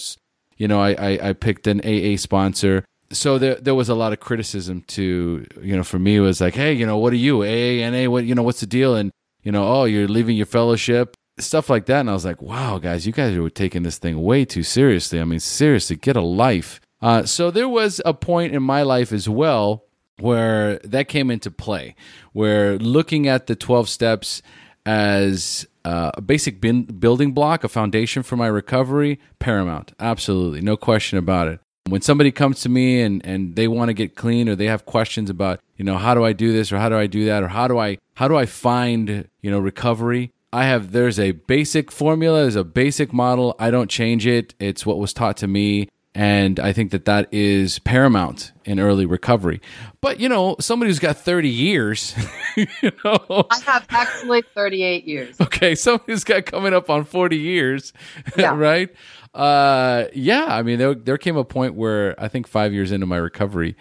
you 0.57 0.67
know 0.67 0.79
I, 0.79 0.91
I 0.91 1.29
i 1.29 1.33
picked 1.33 1.67
an 1.67 1.81
aa 1.83 2.15
sponsor 2.17 2.85
so 3.11 3.37
there 3.37 3.55
there 3.55 3.75
was 3.75 3.89
a 3.89 3.95
lot 3.95 4.13
of 4.13 4.19
criticism 4.19 4.81
to 4.87 5.45
you 5.61 5.75
know 5.75 5.83
for 5.83 5.99
me 5.99 6.17
it 6.17 6.19
was 6.21 6.41
like 6.41 6.55
hey 6.55 6.73
you 6.73 6.85
know 6.85 6.97
what 6.97 7.13
are 7.13 7.17
you 7.17 7.43
aa 7.43 7.89
na 7.89 8.09
what 8.09 8.25
you 8.25 8.35
know 8.35 8.43
what's 8.43 8.59
the 8.59 8.65
deal 8.65 8.95
and 8.95 9.11
you 9.47 9.53
know, 9.53 9.65
oh, 9.65 9.85
you're 9.85 10.09
leaving 10.09 10.35
your 10.35 10.45
fellowship, 10.45 11.15
stuff 11.39 11.69
like 11.69 11.85
that. 11.85 12.01
And 12.01 12.09
I 12.09 12.13
was 12.13 12.25
like, 12.25 12.41
wow, 12.41 12.79
guys, 12.79 13.07
you 13.07 13.13
guys 13.13 13.33
are 13.33 13.49
taking 13.49 13.83
this 13.83 13.97
thing 13.97 14.21
way 14.21 14.43
too 14.43 14.61
seriously. 14.61 15.21
I 15.21 15.23
mean, 15.23 15.39
seriously, 15.39 15.95
get 15.95 16.17
a 16.17 16.21
life. 16.21 16.81
Uh, 17.01 17.23
so 17.23 17.49
there 17.49 17.69
was 17.69 18.01
a 18.03 18.13
point 18.13 18.53
in 18.53 18.61
my 18.61 18.81
life 18.81 19.13
as 19.13 19.29
well 19.29 19.85
where 20.19 20.79
that 20.79 21.07
came 21.07 21.31
into 21.31 21.49
play, 21.49 21.95
where 22.33 22.77
looking 22.77 23.25
at 23.25 23.47
the 23.47 23.55
12 23.55 23.87
steps 23.87 24.41
as 24.85 25.65
uh, 25.85 26.11
a 26.15 26.21
basic 26.21 26.59
bin- 26.59 26.83
building 26.83 27.31
block, 27.31 27.63
a 27.63 27.69
foundation 27.69 28.23
for 28.23 28.35
my 28.35 28.47
recovery, 28.47 29.17
paramount. 29.39 29.93
Absolutely. 29.97 30.59
No 30.59 30.75
question 30.75 31.17
about 31.17 31.47
it. 31.47 31.61
When 31.89 32.01
somebody 32.01 32.31
comes 32.31 32.61
to 32.61 32.69
me 32.69 33.01
and, 33.01 33.25
and 33.25 33.55
they 33.55 33.67
want 33.67 33.89
to 33.89 33.93
get 33.93 34.15
clean 34.15 34.49
or 34.49 34.55
they 34.55 34.65
have 34.65 34.85
questions 34.85 35.29
about, 35.29 35.59
you 35.77 35.85
know, 35.85 35.97
how 35.97 36.13
do 36.13 36.23
I 36.25 36.33
do 36.33 36.51
this 36.51 36.71
or 36.71 36.77
how 36.77 36.89
do 36.89 36.97
I 36.97 37.07
do 37.07 37.25
that 37.25 37.43
or 37.43 37.47
how 37.47 37.67
do 37.67 37.77
I 37.77 37.97
how 38.15 38.27
do 38.27 38.35
I 38.35 38.45
find, 38.45 39.27
you 39.41 39.51
know, 39.51 39.59
recovery? 39.59 40.31
I 40.51 40.65
have 40.65 40.91
there's 40.91 41.19
a 41.19 41.31
basic 41.31 41.91
formula, 41.91 42.41
there's 42.41 42.55
a 42.55 42.63
basic 42.63 43.13
model. 43.13 43.55
I 43.59 43.71
don't 43.71 43.89
change 43.89 44.25
it. 44.25 44.55
It's 44.59 44.85
what 44.85 44.97
was 44.97 45.13
taught 45.13 45.37
to 45.37 45.47
me 45.47 45.89
and 46.17 46.59
I 46.59 46.73
think 46.73 46.89
that 46.91 47.05
that 47.05 47.31
is 47.31 47.77
paramount 47.77 48.51
in 48.65 48.79
early 48.79 49.05
recovery. 49.05 49.61
But 50.01 50.19
you 50.19 50.27
know, 50.27 50.55
somebody 50.59 50.89
who's 50.89 50.97
got 50.97 51.15
30 51.15 51.47
years, 51.47 52.15
you 52.57 52.91
know, 53.05 53.45
I 53.51 53.59
have 53.67 53.85
actually 53.89 54.41
38 54.55 55.05
years. 55.05 55.39
Okay, 55.39 55.75
somebody 55.75 56.11
who's 56.11 56.23
got 56.23 56.47
coming 56.47 56.73
up 56.73 56.89
on 56.89 57.03
40 57.03 57.37
years, 57.37 57.93
yeah. 58.37 58.55
right? 58.55 58.89
Uh, 59.33 60.05
yeah, 60.13 60.45
I 60.49 60.63
mean, 60.63 60.79
there 60.79 60.95
there 60.95 61.17
came 61.17 61.37
a 61.37 61.43
point 61.43 61.75
where 61.75 62.15
I 62.21 62.27
think 62.27 62.47
five 62.47 62.73
years 62.73 62.91
into 62.91 63.05
my 63.05 63.17
recovery, 63.17 63.75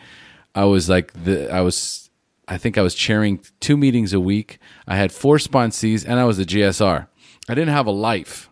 I 0.55 0.65
was 0.65 0.89
like 0.89 1.13
the 1.13 1.53
I 1.53 1.61
was 1.61 2.11
I 2.49 2.59
think 2.59 2.79
I 2.79 2.83
was 2.83 2.95
chairing 2.95 3.41
two 3.61 3.77
meetings 3.77 4.13
a 4.13 4.21
week. 4.21 4.59
I 4.87 4.97
had 4.97 5.13
four 5.13 5.37
sponsees 5.39 6.05
and 6.07 6.19
I 6.19 6.25
was 6.25 6.39
a 6.39 6.45
GSR. 6.45 7.09
I 7.49 7.55
didn't 7.55 7.75
have 7.75 7.87
a 7.87 7.93
life. 7.93 8.51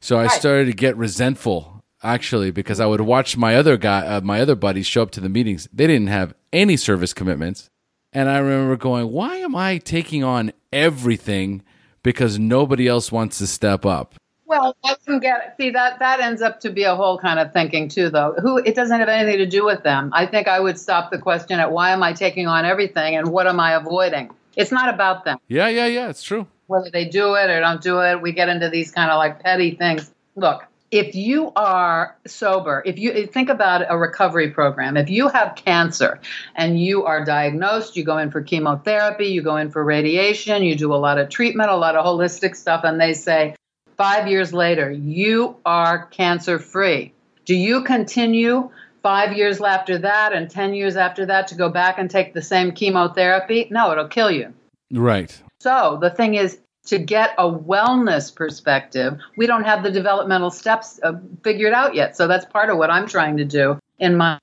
So 0.00 0.18
I 0.18 0.26
started 0.26 0.66
to 0.66 0.72
get 0.72 0.96
resentful 0.96 1.84
actually 2.02 2.50
because 2.50 2.80
I 2.80 2.86
would 2.86 3.00
watch 3.00 3.36
my 3.36 3.54
other 3.54 3.76
guy 3.76 4.04
uh, 4.06 4.20
my 4.20 4.40
other 4.40 4.56
buddies 4.56 4.86
show 4.86 5.02
up 5.02 5.10
to 5.12 5.20
the 5.20 5.28
meetings. 5.28 5.68
They 5.72 5.86
didn't 5.86 6.08
have 6.08 6.34
any 6.52 6.76
service 6.76 7.14
commitments. 7.14 7.68
And 8.12 8.28
I 8.28 8.38
remember 8.38 8.76
going, 8.76 9.10
"Why 9.10 9.36
am 9.36 9.56
I 9.56 9.78
taking 9.78 10.22
on 10.22 10.52
everything 10.72 11.62
because 12.02 12.38
nobody 12.38 12.86
else 12.86 13.10
wants 13.10 13.38
to 13.38 13.46
step 13.46 13.86
up?" 13.86 14.16
Well, 14.52 14.76
I 14.84 14.96
can 15.06 15.18
get 15.18 15.56
see 15.56 15.70
that 15.70 15.98
that 16.00 16.20
ends 16.20 16.42
up 16.42 16.60
to 16.60 16.68
be 16.70 16.82
a 16.82 16.94
whole 16.94 17.16
kind 17.16 17.38
of 17.38 17.54
thinking 17.54 17.88
too, 17.88 18.10
though. 18.10 18.34
Who 18.34 18.58
it 18.58 18.74
doesn't 18.74 19.00
have 19.00 19.08
anything 19.08 19.38
to 19.38 19.46
do 19.46 19.64
with 19.64 19.82
them. 19.82 20.10
I 20.12 20.26
think 20.26 20.46
I 20.46 20.60
would 20.60 20.78
stop 20.78 21.10
the 21.10 21.16
question 21.16 21.58
at 21.58 21.72
why 21.72 21.92
am 21.92 22.02
I 22.02 22.12
taking 22.12 22.46
on 22.46 22.66
everything 22.66 23.16
and 23.16 23.28
what 23.28 23.46
am 23.46 23.58
I 23.58 23.72
avoiding? 23.72 24.30
It's 24.54 24.70
not 24.70 24.92
about 24.92 25.24
them. 25.24 25.38
Yeah, 25.48 25.68
yeah, 25.68 25.86
yeah, 25.86 26.10
it's 26.10 26.22
true. 26.22 26.46
Whether 26.66 26.90
they 26.90 27.06
do 27.06 27.34
it 27.34 27.48
or 27.48 27.60
don't 27.60 27.80
do 27.80 28.00
it, 28.00 28.20
we 28.20 28.32
get 28.32 28.50
into 28.50 28.68
these 28.68 28.90
kind 28.90 29.10
of 29.10 29.16
like 29.16 29.42
petty 29.42 29.74
things. 29.74 30.12
Look, 30.36 30.64
if 30.90 31.14
you 31.14 31.52
are 31.56 32.14
sober, 32.26 32.82
if 32.84 32.98
you 32.98 33.26
think 33.28 33.48
about 33.48 33.86
a 33.88 33.96
recovery 33.96 34.50
program, 34.50 34.98
if 34.98 35.08
you 35.08 35.28
have 35.28 35.54
cancer 35.54 36.20
and 36.54 36.78
you 36.78 37.06
are 37.06 37.24
diagnosed, 37.24 37.96
you 37.96 38.04
go 38.04 38.18
in 38.18 38.30
for 38.30 38.42
chemotherapy, 38.42 39.28
you 39.28 39.40
go 39.40 39.56
in 39.56 39.70
for 39.70 39.82
radiation, 39.82 40.62
you 40.62 40.76
do 40.76 40.92
a 40.92 40.96
lot 40.96 41.16
of 41.16 41.30
treatment, 41.30 41.70
a 41.70 41.76
lot 41.76 41.96
of 41.96 42.04
holistic 42.04 42.54
stuff, 42.54 42.84
and 42.84 43.00
they 43.00 43.14
say, 43.14 43.54
five 44.02 44.26
years 44.26 44.52
later, 44.52 44.90
you 44.90 45.54
are 45.64 46.06
cancer 46.06 46.58
free. 46.58 47.12
Do 47.44 47.54
you 47.54 47.84
continue 47.84 48.68
five 49.00 49.36
years 49.36 49.60
after 49.60 49.96
that 49.98 50.32
and 50.32 50.50
10 50.50 50.74
years 50.74 50.96
after 50.96 51.24
that 51.26 51.46
to 51.48 51.54
go 51.54 51.68
back 51.68 52.00
and 52.00 52.10
take 52.10 52.34
the 52.34 52.42
same 52.42 52.72
chemotherapy? 52.72 53.68
No, 53.70 53.92
it'll 53.92 54.08
kill 54.08 54.32
you. 54.32 54.52
Right. 54.90 55.40
So 55.60 55.98
the 56.00 56.10
thing 56.10 56.34
is, 56.34 56.58
to 56.86 56.98
get 56.98 57.30
a 57.38 57.48
wellness 57.48 58.34
perspective, 58.34 59.20
we 59.36 59.46
don't 59.46 59.62
have 59.62 59.84
the 59.84 59.90
developmental 59.92 60.50
steps 60.50 60.98
uh, 61.04 61.12
figured 61.44 61.72
out 61.72 61.94
yet. 61.94 62.16
So 62.16 62.26
that's 62.26 62.44
part 62.44 62.70
of 62.70 62.78
what 62.78 62.90
I'm 62.90 63.06
trying 63.06 63.36
to 63.36 63.44
do 63.44 63.78
in 64.00 64.16
my 64.16 64.36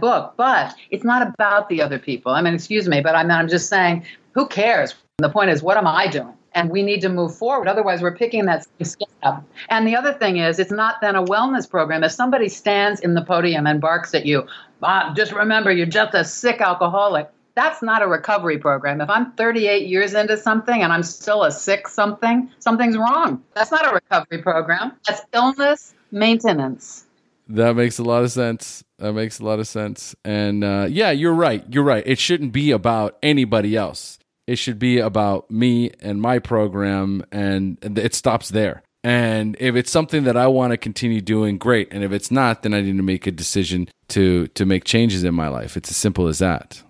book. 0.00 0.32
But 0.38 0.74
it's 0.90 1.04
not 1.04 1.20
about 1.20 1.68
the 1.68 1.82
other 1.82 1.98
people. 1.98 2.32
I 2.32 2.40
mean, 2.40 2.54
excuse 2.54 2.88
me, 2.88 3.02
but 3.02 3.14
I 3.14 3.22
mean, 3.22 3.32
I'm 3.32 3.48
just 3.48 3.68
saying, 3.68 4.06
who 4.32 4.46
cares? 4.46 4.94
The 5.18 5.28
point 5.28 5.50
is, 5.50 5.62
what 5.62 5.76
am 5.76 5.86
I 5.86 6.06
doing? 6.06 6.32
And 6.54 6.70
we 6.70 6.82
need 6.82 7.00
to 7.00 7.08
move 7.08 7.36
forward. 7.36 7.66
Otherwise, 7.66 8.00
we're 8.00 8.16
picking 8.16 8.46
that 8.46 8.66
scab. 8.82 9.44
And 9.68 9.86
the 9.86 9.96
other 9.96 10.12
thing 10.12 10.36
is, 10.36 10.58
it's 10.58 10.70
not 10.70 11.00
then 11.00 11.16
a 11.16 11.24
wellness 11.24 11.68
program. 11.68 12.04
If 12.04 12.12
somebody 12.12 12.48
stands 12.48 13.00
in 13.00 13.14
the 13.14 13.22
podium 13.22 13.66
and 13.66 13.80
barks 13.80 14.14
at 14.14 14.24
you, 14.24 14.46
ah, 14.82 15.12
just 15.16 15.32
remember, 15.32 15.72
you're 15.72 15.86
just 15.86 16.14
a 16.14 16.24
sick 16.24 16.60
alcoholic. 16.60 17.28
That's 17.56 17.82
not 17.82 18.02
a 18.02 18.06
recovery 18.06 18.58
program. 18.58 19.00
If 19.00 19.10
I'm 19.10 19.32
38 19.32 19.86
years 19.86 20.14
into 20.14 20.36
something 20.36 20.82
and 20.82 20.92
I'm 20.92 21.04
still 21.04 21.44
a 21.44 21.52
sick 21.52 21.86
something, 21.86 22.50
something's 22.58 22.96
wrong. 22.96 23.42
That's 23.54 23.70
not 23.70 23.90
a 23.90 23.94
recovery 23.94 24.42
program. 24.42 24.92
That's 25.06 25.22
illness 25.32 25.94
maintenance. 26.10 27.04
That 27.48 27.76
makes 27.76 27.98
a 27.98 28.02
lot 28.02 28.24
of 28.24 28.32
sense. 28.32 28.84
That 28.98 29.12
makes 29.12 29.38
a 29.38 29.44
lot 29.44 29.58
of 29.58 29.68
sense. 29.68 30.14
And 30.24 30.64
uh, 30.64 30.86
yeah, 30.88 31.10
you're 31.10 31.34
right. 31.34 31.62
You're 31.68 31.84
right. 31.84 32.02
It 32.06 32.18
shouldn't 32.18 32.52
be 32.52 32.70
about 32.70 33.18
anybody 33.22 33.76
else. 33.76 34.18
It 34.46 34.56
should 34.56 34.78
be 34.78 34.98
about 34.98 35.50
me 35.50 35.90
and 36.00 36.20
my 36.20 36.38
program, 36.38 37.24
and 37.32 37.78
it 37.82 38.14
stops 38.14 38.50
there. 38.50 38.82
And 39.02 39.56
if 39.60 39.76
it's 39.76 39.90
something 39.90 40.24
that 40.24 40.36
I 40.36 40.46
want 40.46 40.70
to 40.70 40.78
continue 40.78 41.20
doing, 41.20 41.58
great. 41.58 41.88
And 41.92 42.02
if 42.02 42.12
it's 42.12 42.30
not, 42.30 42.62
then 42.62 42.72
I 42.72 42.80
need 42.80 42.96
to 42.96 43.02
make 43.02 43.26
a 43.26 43.30
decision 43.30 43.88
to 44.08 44.48
to 44.48 44.64
make 44.64 44.84
changes 44.84 45.24
in 45.24 45.34
my 45.34 45.48
life. 45.48 45.76
It's 45.76 45.90
as 45.90 45.96
simple 45.96 46.26
as 46.26 46.38
that. 46.38 46.82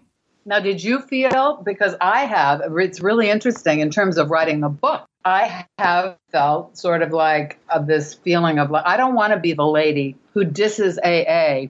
Now, 0.46 0.60
did 0.60 0.82
you 0.82 1.00
feel, 1.00 1.62
because 1.64 1.94
I 2.00 2.26
have, 2.26 2.60
it's 2.78 3.00
really 3.00 3.30
interesting 3.30 3.80
in 3.80 3.90
terms 3.90 4.18
of 4.18 4.30
writing 4.30 4.60
the 4.60 4.68
book, 4.68 5.06
I 5.24 5.64
have 5.78 6.18
felt 6.32 6.76
sort 6.76 7.00
of 7.00 7.12
like 7.12 7.58
of 7.70 7.86
this 7.86 8.12
feeling 8.12 8.58
of 8.58 8.70
like, 8.70 8.84
I 8.86 8.98
don't 8.98 9.14
want 9.14 9.32
to 9.32 9.38
be 9.38 9.54
the 9.54 9.66
lady 9.66 10.16
who 10.34 10.44
disses 10.44 10.98
AA 10.98 11.68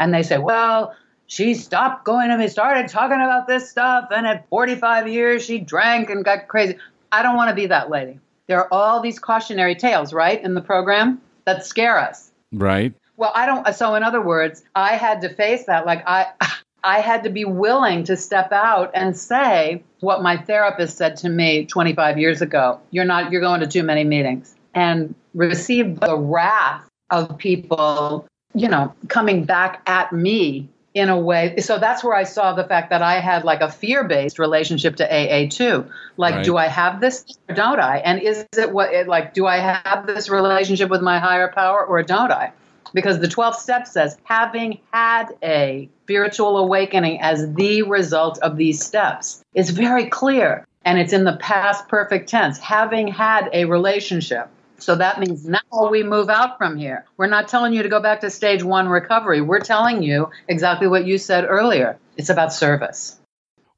and 0.00 0.12
they 0.12 0.24
say, 0.24 0.38
well, 0.38 0.94
she 1.26 1.54
stopped 1.54 2.04
going 2.04 2.30
to 2.30 2.38
me, 2.38 2.48
started 2.48 2.88
talking 2.88 3.16
about 3.16 3.46
this 3.46 3.70
stuff, 3.70 4.08
and 4.10 4.26
at 4.26 4.48
45 4.48 5.08
years 5.08 5.44
she 5.44 5.58
drank 5.58 6.10
and 6.10 6.24
got 6.24 6.48
crazy. 6.48 6.76
I 7.10 7.22
don't 7.22 7.36
want 7.36 7.50
to 7.50 7.54
be 7.54 7.66
that 7.66 7.90
lady. 7.90 8.20
There 8.46 8.58
are 8.58 8.72
all 8.72 9.00
these 9.00 9.18
cautionary 9.18 9.74
tales, 9.74 10.12
right, 10.12 10.42
in 10.42 10.54
the 10.54 10.60
program 10.60 11.20
that 11.44 11.66
scare 11.66 11.98
us. 11.98 12.30
Right. 12.52 12.94
Well, 13.16 13.32
I 13.34 13.46
don't. 13.46 13.74
So, 13.74 13.94
in 13.94 14.02
other 14.02 14.20
words, 14.20 14.62
I 14.74 14.96
had 14.96 15.22
to 15.22 15.28
face 15.28 15.64
that. 15.66 15.86
Like, 15.86 16.04
I, 16.06 16.26
I 16.84 17.00
had 17.00 17.24
to 17.24 17.30
be 17.30 17.44
willing 17.44 18.04
to 18.04 18.16
step 18.16 18.52
out 18.52 18.92
and 18.94 19.16
say 19.16 19.82
what 20.00 20.22
my 20.22 20.36
therapist 20.36 20.96
said 20.96 21.16
to 21.18 21.28
me 21.28 21.66
25 21.66 22.18
years 22.18 22.40
ago. 22.40 22.80
You're 22.90 23.04
not. 23.04 23.32
You're 23.32 23.40
going 23.40 23.60
to 23.60 23.66
too 23.66 23.82
many 23.82 24.04
meetings, 24.04 24.54
and 24.74 25.14
receive 25.34 25.98
the 26.00 26.16
wrath 26.16 26.88
of 27.10 27.36
people. 27.38 28.26
You 28.54 28.68
know, 28.68 28.94
coming 29.08 29.44
back 29.44 29.82
at 29.86 30.12
me 30.12 30.68
in 30.96 31.10
a 31.10 31.20
way. 31.20 31.56
So 31.58 31.78
that's 31.78 32.02
where 32.02 32.14
I 32.14 32.24
saw 32.24 32.54
the 32.54 32.64
fact 32.64 32.88
that 32.88 33.02
I 33.02 33.20
had 33.20 33.44
like 33.44 33.60
a 33.60 33.70
fear-based 33.70 34.38
relationship 34.38 34.96
to 34.96 35.04
AA 35.04 35.46
too. 35.50 35.84
Like, 36.16 36.36
Right. 36.36 36.44
do 36.44 36.56
I 36.56 36.68
have 36.68 37.02
this 37.02 37.22
or 37.50 37.54
don't 37.54 37.78
I? 37.78 37.98
And 37.98 38.22
is 38.22 38.46
it 38.56 38.72
what? 38.72 38.94
It, 38.94 39.06
like, 39.06 39.34
do 39.34 39.46
I 39.46 39.58
have 39.58 40.06
this 40.06 40.30
relationship 40.30 40.88
with 40.88 41.02
my 41.02 41.18
higher 41.18 41.52
power 41.52 41.84
or 41.84 42.02
don't 42.02 42.32
I? 42.32 42.52
because 42.94 43.18
the 43.18 43.26
12th 43.26 43.56
step 43.56 43.86
says 43.86 44.16
having 44.22 44.78
had 44.92 45.26
a 45.42 45.88
spiritual 46.04 46.56
awakening 46.56 47.20
as 47.20 47.52
the 47.54 47.82
result 47.82 48.38
of 48.38 48.56
these 48.56 48.82
steps 48.82 49.44
is 49.54 49.70
very 49.70 50.06
clear 50.06 50.64
and 50.84 50.96
it's 50.98 51.12
in 51.12 51.24
the 51.24 51.36
past 51.36 51.88
perfect 51.88 52.28
tense 52.28 52.58
having 52.58 53.08
had 53.08 53.50
a 53.52 53.64
relationship 53.64 54.48
so 54.78 54.94
that 54.96 55.18
means 55.20 55.46
now 55.46 55.58
we 55.90 56.02
move 56.02 56.28
out 56.28 56.58
from 56.58 56.76
here 56.76 57.04
we're 57.16 57.26
not 57.26 57.48
telling 57.48 57.72
you 57.72 57.82
to 57.82 57.88
go 57.88 58.00
back 58.00 58.20
to 58.20 58.30
stage 58.30 58.62
one 58.62 58.88
recovery 58.88 59.40
we're 59.40 59.60
telling 59.60 60.02
you 60.02 60.30
exactly 60.48 60.88
what 60.88 61.06
you 61.06 61.18
said 61.18 61.44
earlier 61.44 61.98
it's 62.16 62.28
about 62.30 62.52
service 62.52 63.18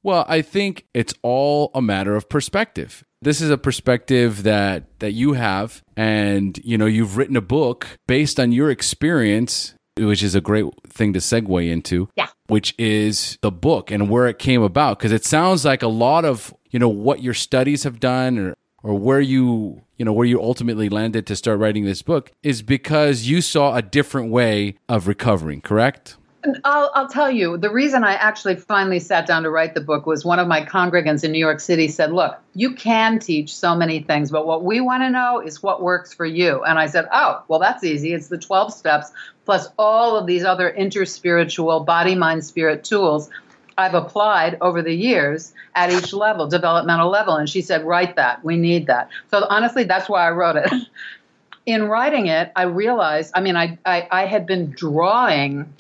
Well, 0.03 0.25
I 0.29 0.43
think 0.43 0.87
it's 0.95 1.13
all 1.23 1.71
a 1.75 1.83
matter 1.83 2.15
of 2.17 2.29
perspective. 2.29 3.05
This 3.21 3.41
is 3.41 3.51
a 3.51 3.59
perspective 3.59 4.45
that 4.45 4.85
that 5.01 5.13
you 5.13 5.33
have 5.33 5.83
and 5.97 6.57
you 6.65 6.79
know, 6.79 6.87
you've 6.87 7.17
written 7.17 7.37
a 7.37 7.41
book 7.41 7.99
based 8.07 8.39
on 8.39 8.53
your 8.53 8.71
experience, 8.71 9.75
which 9.99 10.23
is 10.23 10.37
a 10.37 10.41
great 10.41 10.67
thing 10.87 11.13
to 11.15 11.19
segue 11.19 11.69
into. 11.69 12.09
Yeah. 12.17 12.29
Which 12.47 12.75
is 12.79 13.39
the 13.43 13.51
book 13.51 13.91
and 13.91 14.09
where 14.09 14.29
it 14.29 14.39
came 14.39 14.63
about 14.63 14.99
because 14.99 15.13
it 15.13 15.25
sounds 15.25 15.65
like 15.65 15.83
a 15.83 15.89
lot 15.89 16.25
of, 16.25 16.55
you 16.71 16.79
know, 16.79 16.89
what 16.89 17.23
your 17.23 17.35
studies 17.35 17.83
have 17.83 17.99
done 17.99 18.39
or 18.39 18.55
or 18.83 18.95
where 18.95 19.21
you, 19.21 19.83
you 19.97 20.05
know, 20.05 20.13
where 20.13 20.27
you 20.27 20.41
ultimately 20.41 20.89
landed 20.89 21.27
to 21.27 21.37
start 21.37 21.59
writing 21.59 21.85
this 21.85 22.03
book 22.03 22.33
is 22.43 22.63
because 22.63 23.23
you 23.27 23.41
saw 23.41 23.75
a 23.75 23.83
different 23.83 24.31
way 24.31 24.77
of 24.89 25.09
recovering, 25.09 25.61
correct? 25.61 26.17
I'll, 26.65 26.91
I'll 26.95 27.09
tell 27.09 27.31
you, 27.31 27.59
the 27.59 27.71
reason 27.71 28.05
I 28.05 28.15
actually 28.15 28.55
finally 28.57 29.01
sat 29.01 29.27
down 29.27 29.43
to 29.43 29.51
write 29.51 29.75
the 29.75 29.81
book 29.81 30.07
was 30.07 30.25
one 30.25 30.39
of 30.39 30.47
my 30.47 30.65
congregants 30.65 31.25
in 31.25 31.33
New 31.33 31.39
York 31.39 31.59
City 31.59 31.89
said, 31.89 32.13
Look, 32.13 32.39
you 32.55 32.75
can 32.75 33.19
teach 33.19 33.55
so 33.55 33.75
many 33.75 34.01
things, 34.01 34.31
but 34.31 34.47
what 34.47 34.65
we 34.65 34.81
want 34.81 35.03
to 35.03 35.11
know 35.11 35.41
is 35.41 35.63
what 35.63 35.83
works 35.83 36.15
for 36.15 36.25
you. 36.25 36.63
And 36.63 36.79
I 36.79 36.87
said, 36.87 37.09
Oh, 37.13 37.43
well, 37.49 37.59
that's 37.59 37.83
easy. 37.83 38.13
It's 38.13 38.29
the 38.29 38.39
12 38.39 38.73
steps 38.73 39.11
plus 39.45 39.69
all 39.79 40.17
of 40.17 40.27
these 40.27 40.45
other 40.45 40.73
interspiritual 40.79 41.85
body, 41.85 42.15
mind, 42.15 42.45
spirit 42.45 42.85
tools 42.85 43.31
I've 43.79 43.95
applied 43.95 44.59
over 44.61 44.83
the 44.83 44.93
years 44.93 45.55
at 45.77 45.93
each 45.93 46.13
level, 46.13 46.49
developmental 46.49 47.09
level. 47.09 47.37
And 47.37 47.49
she 47.49 47.63
said, 47.63 47.87
Write 47.87 48.17
that. 48.17 48.45
We 48.45 48.57
need 48.57 48.89
that. 48.89 49.09
So 49.31 49.47
honestly, 49.49 49.85
that's 49.85 50.09
why 50.09 50.27
I 50.27 50.33
wrote 50.33 50.57
it. 50.57 50.71
In 51.67 51.85
writing 51.85 52.27
it, 52.27 52.51
I 52.57 52.63
realized, 52.63 53.31
I 53.35 53.43
mean, 53.43 53.55
I, 53.55 53.79
I, 53.85 54.09
I 54.11 54.25
had 54.25 54.47
been 54.47 54.71
drawing 54.71 55.73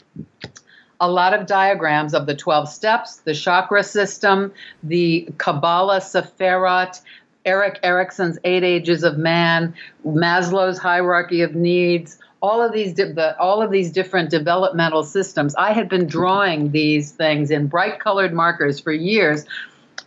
a 1.00 1.10
lot 1.10 1.32
of 1.32 1.46
diagrams 1.46 2.12
of 2.12 2.26
the 2.26 2.36
12 2.36 2.68
steps, 2.68 3.16
the 3.16 3.34
chakra 3.34 3.82
system, 3.82 4.52
the 4.82 5.28
Kabbalah 5.38 6.00
Sephirot, 6.00 7.00
Erik 7.44 7.80
Erikson's 7.82 8.38
Eight 8.44 8.64
Ages 8.64 9.02
of 9.02 9.16
Man, 9.16 9.74
Maslow's 10.06 10.78
hierarchy 10.78 11.40
of 11.40 11.54
needs, 11.54 12.18
all 12.40 12.62
of 12.62 12.72
these 12.72 12.94
the, 12.94 13.36
all 13.38 13.62
of 13.62 13.70
these 13.70 13.90
different 13.90 14.30
developmental 14.30 15.02
systems. 15.04 15.54
I 15.56 15.72
had 15.72 15.88
been 15.88 16.06
drawing 16.06 16.70
these 16.70 17.12
things 17.12 17.50
in 17.50 17.66
bright 17.66 17.98
colored 18.00 18.32
markers 18.32 18.78
for 18.78 18.92
years 18.92 19.44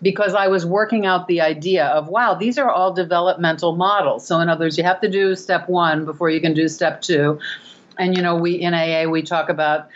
because 0.01 0.33
I 0.33 0.47
was 0.47 0.65
working 0.65 1.05
out 1.05 1.27
the 1.27 1.41
idea 1.41 1.87
of 1.87 2.07
wow, 2.07 2.33
these 2.33 2.57
are 2.57 2.69
all 2.69 2.93
developmental 2.93 3.75
models. 3.75 4.25
So 4.25 4.39
in 4.39 4.49
other 4.49 4.65
words, 4.65 4.77
you 4.77 4.83
have 4.83 5.01
to 5.01 5.09
do 5.09 5.35
step 5.35 5.67
1 5.69 6.05
before 6.05 6.29
you 6.29 6.41
can 6.41 6.53
do 6.53 6.67
step 6.67 7.01
2 7.01 7.39
and 7.97 8.15
you 8.15 8.21
know 8.21 8.35
we 8.35 8.53
in 8.53 8.73
aa 8.73 9.09
we 9.09 9.21
talk 9.21 9.49
about 9.49 9.87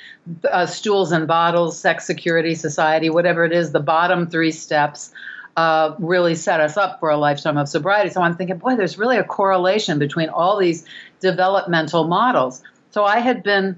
uh, 0.51 0.65
stools 0.65 1.11
and 1.11 1.27
bottles 1.27 1.79
sex 1.79 2.05
security 2.05 2.55
society 2.55 3.09
whatever 3.09 3.45
it 3.45 3.51
is 3.51 3.71
the 3.71 3.79
bottom 3.79 4.27
three 4.27 4.51
steps 4.51 5.11
uh, 5.57 5.95
really 5.99 6.35
set 6.35 6.59
us 6.59 6.75
up 6.75 6.99
for 6.99 7.09
a 7.09 7.17
lifetime 7.17 7.57
of 7.57 7.67
sobriety 7.67 8.09
so 8.09 8.21
i'm 8.21 8.35
thinking 8.35 8.57
boy 8.57 8.75
there's 8.75 8.97
really 8.97 9.17
a 9.17 9.23
correlation 9.23 9.97
between 9.99 10.29
all 10.29 10.57
these 10.59 10.85
developmental 11.31 12.03
models 12.05 12.61
so 12.91 13.03
i 13.03 13.19
had 13.19 13.43
been 13.43 13.77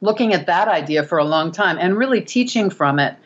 looking 0.00 0.34
at 0.34 0.46
that 0.46 0.68
idea 0.68 1.02
for 1.02 1.18
a 1.18 1.24
long 1.24 1.52
time 1.52 1.76
and 1.80 1.96
really 1.96 2.20
teaching 2.20 2.70
from 2.70 2.98
it 2.98 3.16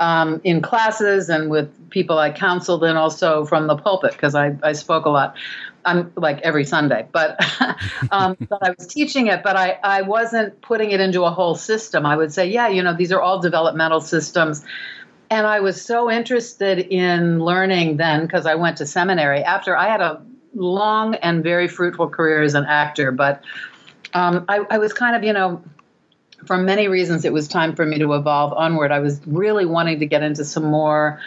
um, 0.00 0.40
in 0.44 0.60
classes 0.62 1.28
and 1.28 1.50
with 1.50 1.68
people 1.90 2.18
I 2.18 2.30
counseled 2.30 2.82
and 2.84 2.98
also 2.98 3.44
from 3.44 3.66
the 3.66 3.76
pulpit 3.76 4.12
because 4.12 4.34
I, 4.34 4.56
I 4.62 4.72
spoke 4.72 5.04
a 5.04 5.10
lot. 5.10 5.36
I'm 5.84 6.12
like 6.16 6.40
every 6.40 6.64
Sunday, 6.64 7.06
but, 7.12 7.40
um, 8.10 8.36
but 8.48 8.66
I 8.66 8.74
was 8.76 8.86
teaching 8.86 9.26
it, 9.28 9.42
but 9.42 9.56
I, 9.56 9.78
I 9.82 10.02
wasn't 10.02 10.60
putting 10.60 10.90
it 10.90 11.00
into 11.00 11.24
a 11.24 11.30
whole 11.30 11.54
system. 11.54 12.06
I 12.06 12.16
would 12.16 12.32
say, 12.32 12.48
yeah, 12.48 12.68
you 12.68 12.82
know, 12.82 12.94
these 12.96 13.12
are 13.12 13.20
all 13.20 13.40
developmental 13.40 14.00
systems. 14.00 14.64
And 15.30 15.46
I 15.46 15.60
was 15.60 15.80
so 15.80 16.10
interested 16.10 16.78
in 16.78 17.40
learning 17.40 17.96
then 17.96 18.26
because 18.26 18.44
I 18.46 18.54
went 18.54 18.78
to 18.78 18.86
seminary 18.86 19.42
after 19.42 19.76
I 19.76 19.88
had 19.88 20.00
a 20.00 20.22
long 20.54 21.14
and 21.16 21.42
very 21.42 21.68
fruitful 21.68 22.08
career 22.08 22.42
as 22.42 22.54
an 22.54 22.64
actor, 22.64 23.12
but 23.12 23.42
um, 24.14 24.44
I, 24.48 24.58
I 24.70 24.78
was 24.78 24.92
kind 24.92 25.16
of, 25.16 25.24
you 25.24 25.32
know, 25.32 25.62
for 26.46 26.58
many 26.58 26.88
reasons, 26.88 27.24
it 27.24 27.32
was 27.32 27.48
time 27.48 27.74
for 27.74 27.86
me 27.86 27.98
to 27.98 28.14
evolve 28.14 28.52
onward. 28.52 28.90
I 28.90 28.98
was 28.98 29.20
really 29.26 29.64
wanting 29.64 30.00
to 30.00 30.06
get 30.06 30.22
into 30.22 30.44
some 30.44 30.64
more, 30.64 31.20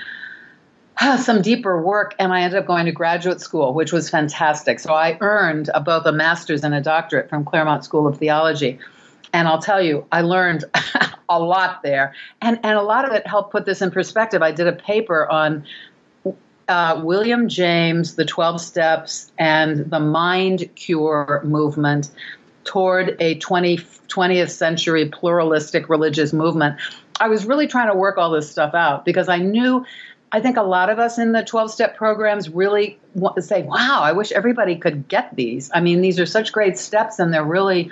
some 1.19 1.41
deeper 1.41 1.81
work, 1.81 2.15
and 2.19 2.33
I 2.33 2.41
ended 2.41 2.59
up 2.59 2.67
going 2.67 2.85
to 2.85 2.91
graduate 2.91 3.41
school, 3.41 3.73
which 3.73 3.91
was 3.91 4.09
fantastic. 4.09 4.79
So 4.79 4.93
I 4.93 5.17
earned 5.21 5.69
a, 5.73 5.79
both 5.79 6.05
a 6.05 6.11
master's 6.11 6.63
and 6.63 6.75
a 6.75 6.81
doctorate 6.81 7.29
from 7.29 7.45
Claremont 7.45 7.83
School 7.83 8.07
of 8.07 8.17
Theology. 8.17 8.79
And 9.33 9.47
I'll 9.47 9.61
tell 9.61 9.81
you, 9.81 10.05
I 10.11 10.21
learned 10.21 10.65
a 11.29 11.39
lot 11.39 11.81
there. 11.83 12.13
And, 12.41 12.59
and 12.63 12.77
a 12.77 12.81
lot 12.81 13.05
of 13.05 13.13
it 13.13 13.25
helped 13.27 13.51
put 13.51 13.65
this 13.65 13.81
in 13.81 13.91
perspective. 13.91 14.41
I 14.41 14.51
did 14.51 14.67
a 14.67 14.73
paper 14.73 15.29
on 15.29 15.65
uh, 16.67 17.01
William 17.03 17.47
James, 17.47 18.15
the 18.15 18.25
12 18.25 18.61
Steps, 18.61 19.31
and 19.37 19.89
the 19.89 19.99
Mind 19.99 20.69
Cure 20.75 21.41
movement 21.43 22.09
toward 22.63 23.15
a 23.19 23.35
20, 23.35 23.77
20th 23.77 24.49
century 24.49 25.07
pluralistic 25.07 25.87
religious 25.89 26.33
movement. 26.33 26.77
I 27.19 27.27
was 27.29 27.45
really 27.45 27.67
trying 27.67 27.89
to 27.89 27.95
work 27.95 28.17
all 28.17 28.31
this 28.31 28.49
stuff 28.49 28.73
out 28.73 29.05
because 29.05 29.29
I 29.29 29.37
knew, 29.37 29.85
I 30.31 30.41
think 30.41 30.57
a 30.57 30.63
lot 30.63 30.89
of 30.89 30.99
us 30.99 31.17
in 31.17 31.31
the 31.31 31.43
12 31.43 31.71
step 31.71 31.95
programs 31.95 32.49
really 32.49 32.99
want 33.13 33.35
to 33.35 33.41
say, 33.41 33.61
wow, 33.61 34.01
I 34.01 34.11
wish 34.11 34.31
everybody 34.31 34.75
could 34.75 35.07
get 35.07 35.35
these. 35.35 35.69
I 35.73 35.79
mean, 35.79 36.01
these 36.01 36.19
are 36.19 36.25
such 36.25 36.51
great 36.51 36.77
steps 36.77 37.19
and 37.19 37.33
they're 37.33 37.43
really 37.43 37.91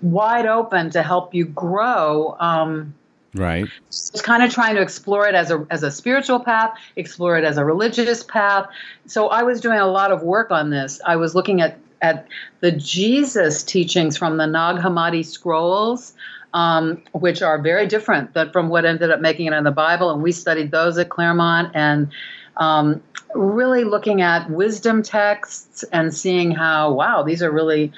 wide 0.00 0.46
open 0.46 0.90
to 0.90 1.02
help 1.02 1.34
you 1.34 1.46
grow. 1.46 2.36
Um, 2.38 2.94
Right. 3.34 3.66
Just 3.90 4.22
kind 4.22 4.44
of 4.44 4.52
trying 4.52 4.76
to 4.76 4.80
explore 4.80 5.26
it 5.26 5.34
as 5.34 5.50
a 5.50 5.66
as 5.70 5.82
a 5.82 5.90
spiritual 5.90 6.38
path, 6.38 6.78
explore 6.94 7.36
it 7.36 7.44
as 7.44 7.56
a 7.56 7.64
religious 7.64 8.22
path. 8.22 8.66
So 9.06 9.28
I 9.28 9.42
was 9.42 9.60
doing 9.60 9.78
a 9.78 9.86
lot 9.86 10.12
of 10.12 10.22
work 10.22 10.52
on 10.52 10.70
this. 10.70 11.00
I 11.04 11.16
was 11.16 11.34
looking 11.34 11.60
at 11.60 11.78
at 12.00 12.28
the 12.60 12.70
Jesus 12.70 13.62
teachings 13.62 14.16
from 14.16 14.36
the 14.36 14.46
Nag 14.46 14.76
Hammadi 14.76 15.24
scrolls, 15.24 16.12
um, 16.52 17.02
which 17.12 17.42
are 17.42 17.60
very 17.60 17.86
different 17.86 18.34
than 18.34 18.52
from 18.52 18.68
what 18.68 18.84
ended 18.84 19.10
up 19.10 19.20
making 19.20 19.46
it 19.46 19.52
in 19.52 19.64
the 19.64 19.72
Bible. 19.72 20.10
And 20.10 20.22
we 20.22 20.30
studied 20.30 20.70
those 20.70 20.98
at 20.98 21.08
Claremont 21.08 21.72
and 21.74 22.12
um, 22.58 23.02
really 23.34 23.84
looking 23.84 24.20
at 24.22 24.48
wisdom 24.50 25.02
texts 25.02 25.82
and 25.92 26.14
seeing 26.14 26.52
how, 26.52 26.92
wow, 26.92 27.22
these 27.22 27.42
are 27.42 27.50
really, 27.50 27.90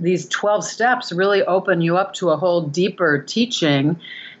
these 0.00 0.28
12 0.28 0.64
steps 0.64 1.12
really 1.12 1.42
open 1.44 1.80
you 1.80 1.96
up 1.96 2.12
to 2.14 2.30
a 2.30 2.36
whole 2.36 2.62
deeper 2.62 3.22
teaching 3.22 3.98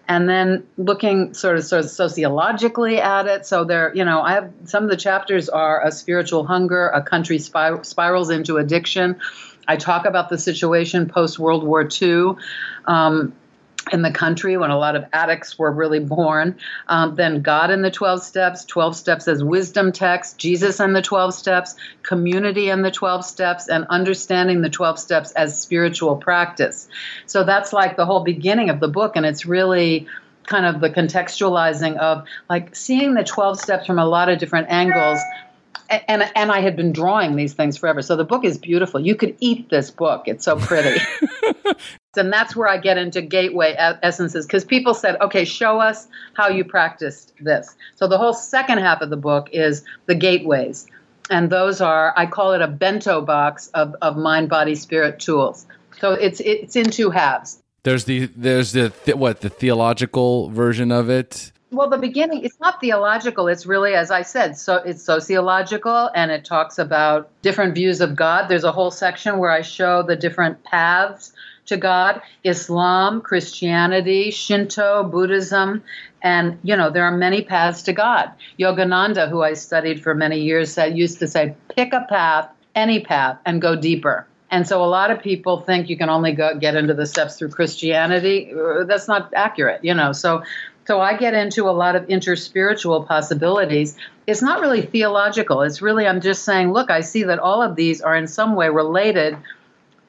and 0.08 0.28
then 0.28 0.66
looking 0.76 1.34
sort 1.34 1.56
of 1.56 1.64
sort 1.64 1.84
of 1.84 1.90
sociologically 1.90 3.00
at 3.00 3.26
it. 3.26 3.46
So 3.46 3.64
there, 3.64 3.94
you 3.94 4.04
know, 4.04 4.20
I 4.20 4.32
have 4.32 4.52
some 4.64 4.84
of 4.84 4.90
the 4.90 4.96
chapters 4.96 5.48
are 5.48 5.84
a 5.86 5.92
spiritual 5.92 6.44
hunger, 6.44 6.88
a 6.88 7.02
country 7.02 7.38
spir- 7.38 7.84
spirals 7.84 8.30
into 8.30 8.56
addiction. 8.56 9.20
I 9.68 9.76
talk 9.76 10.06
about 10.06 10.28
the 10.28 10.38
situation 10.38 11.08
post 11.08 11.38
World 11.38 11.64
War 11.64 11.88
II. 12.00 12.34
Um, 12.86 13.32
in 13.90 14.02
the 14.02 14.10
country 14.10 14.56
when 14.56 14.70
a 14.70 14.78
lot 14.78 14.96
of 14.96 15.04
addicts 15.12 15.58
were 15.58 15.72
really 15.72 15.98
born. 15.98 16.56
Um, 16.88 17.14
then 17.16 17.42
God 17.42 17.70
in 17.70 17.82
the 17.82 17.90
12 17.90 18.22
steps, 18.22 18.64
12 18.64 18.96
steps 18.96 19.28
as 19.28 19.42
wisdom 19.42 19.92
text, 19.92 20.38
Jesus 20.38 20.80
and 20.80 20.94
the 20.94 21.02
12 21.02 21.34
steps, 21.34 21.74
community 22.02 22.68
and 22.68 22.84
the 22.84 22.90
12 22.90 23.24
steps, 23.24 23.68
and 23.68 23.86
understanding 23.90 24.62
the 24.62 24.70
12 24.70 24.98
steps 24.98 25.32
as 25.32 25.60
spiritual 25.60 26.16
practice. 26.16 26.88
So 27.26 27.44
that's 27.44 27.72
like 27.72 27.96
the 27.96 28.06
whole 28.06 28.22
beginning 28.22 28.70
of 28.70 28.80
the 28.80 28.88
book, 28.88 29.16
and 29.16 29.26
it's 29.26 29.46
really 29.46 30.06
kind 30.46 30.66
of 30.66 30.80
the 30.80 30.90
contextualizing 30.90 31.96
of 31.98 32.26
like 32.50 32.74
seeing 32.74 33.14
the 33.14 33.24
12 33.24 33.60
steps 33.60 33.86
from 33.86 33.98
a 33.98 34.06
lot 34.06 34.28
of 34.28 34.38
different 34.38 34.68
angles 34.70 35.20
and 36.08 36.30
and 36.34 36.50
I 36.50 36.60
had 36.60 36.76
been 36.76 36.92
drawing 36.92 37.36
these 37.36 37.54
things 37.54 37.76
forever. 37.76 38.02
So 38.02 38.16
the 38.16 38.24
book 38.24 38.44
is 38.44 38.58
beautiful. 38.58 39.00
You 39.00 39.14
could 39.14 39.36
eat 39.40 39.68
this 39.70 39.90
book. 39.90 40.24
It's 40.26 40.44
so 40.44 40.56
pretty. 40.56 41.00
and 42.16 42.32
that's 42.32 42.54
where 42.56 42.68
I 42.68 42.78
get 42.78 42.98
into 42.98 43.22
gateway 43.22 43.74
essences 44.02 44.46
because 44.46 44.64
people 44.64 44.94
said, 44.94 45.20
"Okay, 45.20 45.44
show 45.44 45.80
us 45.80 46.08
how 46.34 46.48
you 46.48 46.64
practiced 46.64 47.32
this." 47.40 47.74
So 47.96 48.06
the 48.06 48.18
whole 48.18 48.34
second 48.34 48.78
half 48.78 49.00
of 49.00 49.10
the 49.10 49.16
book 49.16 49.48
is 49.52 49.84
the 50.06 50.14
gateways. 50.14 50.86
And 51.30 51.50
those 51.50 51.80
are 51.80 52.12
I 52.16 52.26
call 52.26 52.52
it 52.52 52.62
a 52.62 52.68
bento 52.68 53.20
box 53.20 53.68
of 53.68 53.94
of 54.02 54.16
mind 54.16 54.48
body 54.48 54.74
spirit 54.74 55.20
tools. 55.20 55.66
So 56.00 56.12
it's 56.12 56.40
it's 56.40 56.76
in 56.76 56.90
two 56.90 57.10
halves. 57.10 57.62
There's 57.84 58.04
the 58.04 58.26
there's 58.36 58.72
the 58.72 58.92
what 59.14 59.40
the 59.40 59.48
theological 59.48 60.50
version 60.50 60.90
of 60.90 61.10
it 61.10 61.51
well 61.72 61.88
the 61.88 61.98
beginning 61.98 62.44
it's 62.44 62.60
not 62.60 62.80
theological 62.80 63.48
it's 63.48 63.64
really 63.64 63.94
as 63.94 64.10
i 64.10 64.22
said 64.22 64.56
so 64.56 64.76
it's 64.76 65.02
sociological 65.02 66.10
and 66.14 66.30
it 66.30 66.44
talks 66.44 66.78
about 66.78 67.30
different 67.40 67.74
views 67.74 68.00
of 68.00 68.14
god 68.14 68.48
there's 68.48 68.64
a 68.64 68.72
whole 68.72 68.90
section 68.90 69.38
where 69.38 69.50
i 69.50 69.62
show 69.62 70.02
the 70.02 70.14
different 70.14 70.62
paths 70.64 71.32
to 71.64 71.76
god 71.76 72.20
islam 72.44 73.22
christianity 73.22 74.30
shinto 74.30 75.02
buddhism 75.02 75.82
and 76.22 76.58
you 76.62 76.76
know 76.76 76.90
there 76.90 77.04
are 77.04 77.16
many 77.16 77.42
paths 77.42 77.82
to 77.82 77.92
god 77.92 78.30
yogananda 78.58 79.28
who 79.28 79.42
i 79.42 79.54
studied 79.54 80.02
for 80.02 80.14
many 80.14 80.40
years 80.40 80.72
said 80.72 80.96
used 80.96 81.18
to 81.18 81.26
say 81.26 81.54
pick 81.74 81.94
a 81.94 82.04
path 82.08 82.50
any 82.74 83.00
path 83.00 83.38
and 83.46 83.62
go 83.62 83.74
deeper 83.74 84.26
and 84.52 84.68
so 84.68 84.84
a 84.84 84.86
lot 84.86 85.10
of 85.10 85.22
people 85.22 85.62
think 85.62 85.88
you 85.88 85.96
can 85.96 86.10
only 86.10 86.32
go 86.32 86.54
get 86.54 86.76
into 86.76 86.92
the 86.92 87.06
steps 87.06 87.38
through 87.38 87.48
Christianity. 87.48 88.52
Uh, 88.52 88.84
that's 88.84 89.08
not 89.08 89.32
accurate, 89.34 89.82
you 89.82 89.94
know. 89.94 90.12
So 90.12 90.42
so 90.86 91.00
I 91.00 91.16
get 91.16 91.34
into 91.34 91.68
a 91.68 91.72
lot 91.72 91.96
of 91.96 92.06
interspiritual 92.06 93.06
possibilities. 93.06 93.96
It's 94.26 94.42
not 94.42 94.60
really 94.60 94.82
theological. 94.82 95.62
It's 95.62 95.80
really, 95.80 96.06
I'm 96.06 96.20
just 96.20 96.44
saying, 96.44 96.72
look, 96.72 96.90
I 96.90 97.00
see 97.00 97.24
that 97.24 97.38
all 97.38 97.62
of 97.62 97.76
these 97.76 98.00
are 98.00 98.16
in 98.16 98.26
some 98.26 98.56
way 98.56 98.68
related 98.68 99.36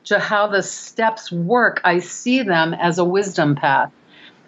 to 0.06 0.20
how 0.20 0.48
the 0.48 0.64
steps 0.64 1.32
work. 1.32 1.82
I 1.84 2.00
see 2.00 2.44
them 2.44 2.74
as 2.74 2.98
a 2.98 3.06
wisdom 3.06 3.56
path. 3.56 3.92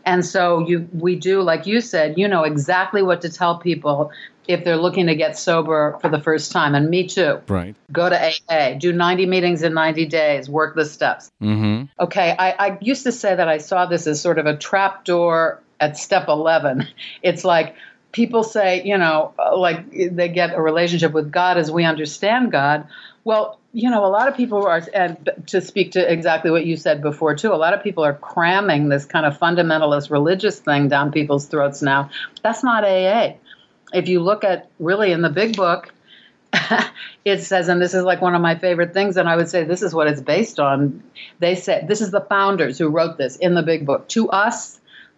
And 0.06 0.24
so 0.24 0.60
you 0.60 0.88
we 0.94 1.16
do 1.16 1.42
like 1.42 1.66
you 1.66 1.82
said, 1.82 2.18
you 2.18 2.28
know 2.28 2.44
exactly 2.44 3.02
what 3.02 3.22
to 3.22 3.30
tell 3.30 3.58
people 3.58 4.12
if 4.48 4.64
they're 4.64 4.78
looking 4.78 5.08
to 5.08 5.16
get 5.16 5.38
sober 5.38 5.98
for 6.02 6.10
the 6.10 6.20
first 6.20 6.52
time 6.52 6.76
and 6.76 6.88
me 6.90 7.08
too. 7.08 7.42
Right. 7.48 7.76
Go 7.92 8.08
to 8.08 8.32
AA, 8.50 8.78
do 8.78 8.94
90 8.94 9.26
meetings 9.26 9.64
in 9.64 9.74
90 9.74 10.06
days, 10.06 10.48
work 10.48 10.76
the 10.76 10.86
steps. 10.86 11.32
Mm-hmm. 11.42 11.86
Okay, 12.00 12.36
I, 12.38 12.52
I 12.52 12.78
used 12.82 13.04
to 13.04 13.12
say 13.12 13.36
that 13.36 13.48
I 13.48 13.58
saw 13.58 13.88
this 13.88 14.06
as 14.06 14.22
sort 14.22 14.38
of 14.38 14.46
a 14.46 14.56
trapdoor 14.56 15.64
at 15.80 15.98
step 15.98 16.28
11. 16.28 16.88
It's 17.22 17.44
like 17.44 17.76
people 18.12 18.44
say, 18.44 18.82
you 18.84 18.98
know, 18.98 19.34
uh, 19.38 19.58
like 19.58 19.92
they 19.92 20.30
get 20.30 20.54
a 20.54 20.62
relationship 20.62 21.12
with 21.12 21.32
God 21.32 21.58
as 21.58 21.70
we 21.70 21.84
understand 21.84 22.52
God. 22.52 22.88
Well, 23.26 23.60
you 23.74 23.90
know, 23.90 24.06
a 24.06 24.08
lot 24.08 24.30
of 24.30 24.38
people 24.38 24.66
are, 24.66 24.82
and 24.94 25.30
to 25.48 25.60
speak 25.60 25.92
to 25.92 26.12
exactly 26.12 26.50
what 26.50 26.66
you 26.66 26.78
said 26.78 27.02
before, 27.02 27.36
too, 27.36 27.52
a 27.52 27.56
lot 27.56 27.74
of 27.74 27.84
people 27.84 28.06
are 28.06 28.14
cramming 28.14 28.88
this 28.88 29.04
kind 29.04 29.26
of 29.26 29.38
fundamentalist 29.38 30.10
religious 30.10 30.60
thing 30.60 30.88
down 30.88 31.12
people's 31.12 31.48
throats 31.48 31.82
now. 31.82 32.10
That's 32.42 32.64
not 32.64 32.86
AA. 32.86 33.34
If 33.94 34.08
you 34.08 34.22
look 34.22 34.46
at 34.46 34.70
really 34.80 35.12
in 35.12 35.22
the 35.22 35.30
big 35.30 35.58
book, 35.58 35.94
it 37.26 37.42
says, 37.42 37.68
and 37.68 37.82
this 37.82 37.94
is 37.94 38.04
like 38.04 38.22
one 38.22 38.34
of 38.34 38.42
my 38.42 38.56
favorite 38.56 38.94
things, 38.94 39.18
and 39.18 39.28
I 39.28 39.36
would 39.36 39.50
say 39.50 39.66
this 39.66 39.82
is 39.82 39.94
what 39.94 40.08
it's 40.08 40.22
based 40.22 40.58
on. 40.58 41.04
They 41.40 41.56
said, 41.56 41.90
this 41.90 42.00
is 42.00 42.12
the 42.12 42.22
founders 42.22 42.78
who 42.78 42.88
wrote 42.88 43.18
this 43.18 43.36
in 43.36 43.56
the 43.56 43.64
big 43.64 43.86
book. 43.86 44.08
To 44.10 44.30
us, 44.30 44.75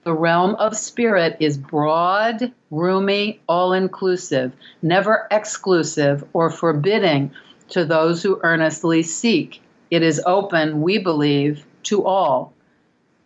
the 0.07 0.13
realm 0.13 0.55
of 0.55 0.77
spirit 0.77 1.35
is 1.41 1.57
broad, 1.57 2.53
roomy, 2.71 3.41
all 3.49 3.73
inclusive, 3.73 4.53
never 4.81 5.27
exclusive 5.31 6.23
or 6.31 6.49
forbidding 6.49 7.29
to 7.67 7.83
those 7.83 8.23
who 8.23 8.39
earnestly 8.41 9.03
seek. 9.03 9.61
It 9.91 10.03
is 10.03 10.21
open, 10.25 10.81
we 10.81 10.97
believe, 10.97 11.65
to 11.83 12.05
all. 12.05 12.53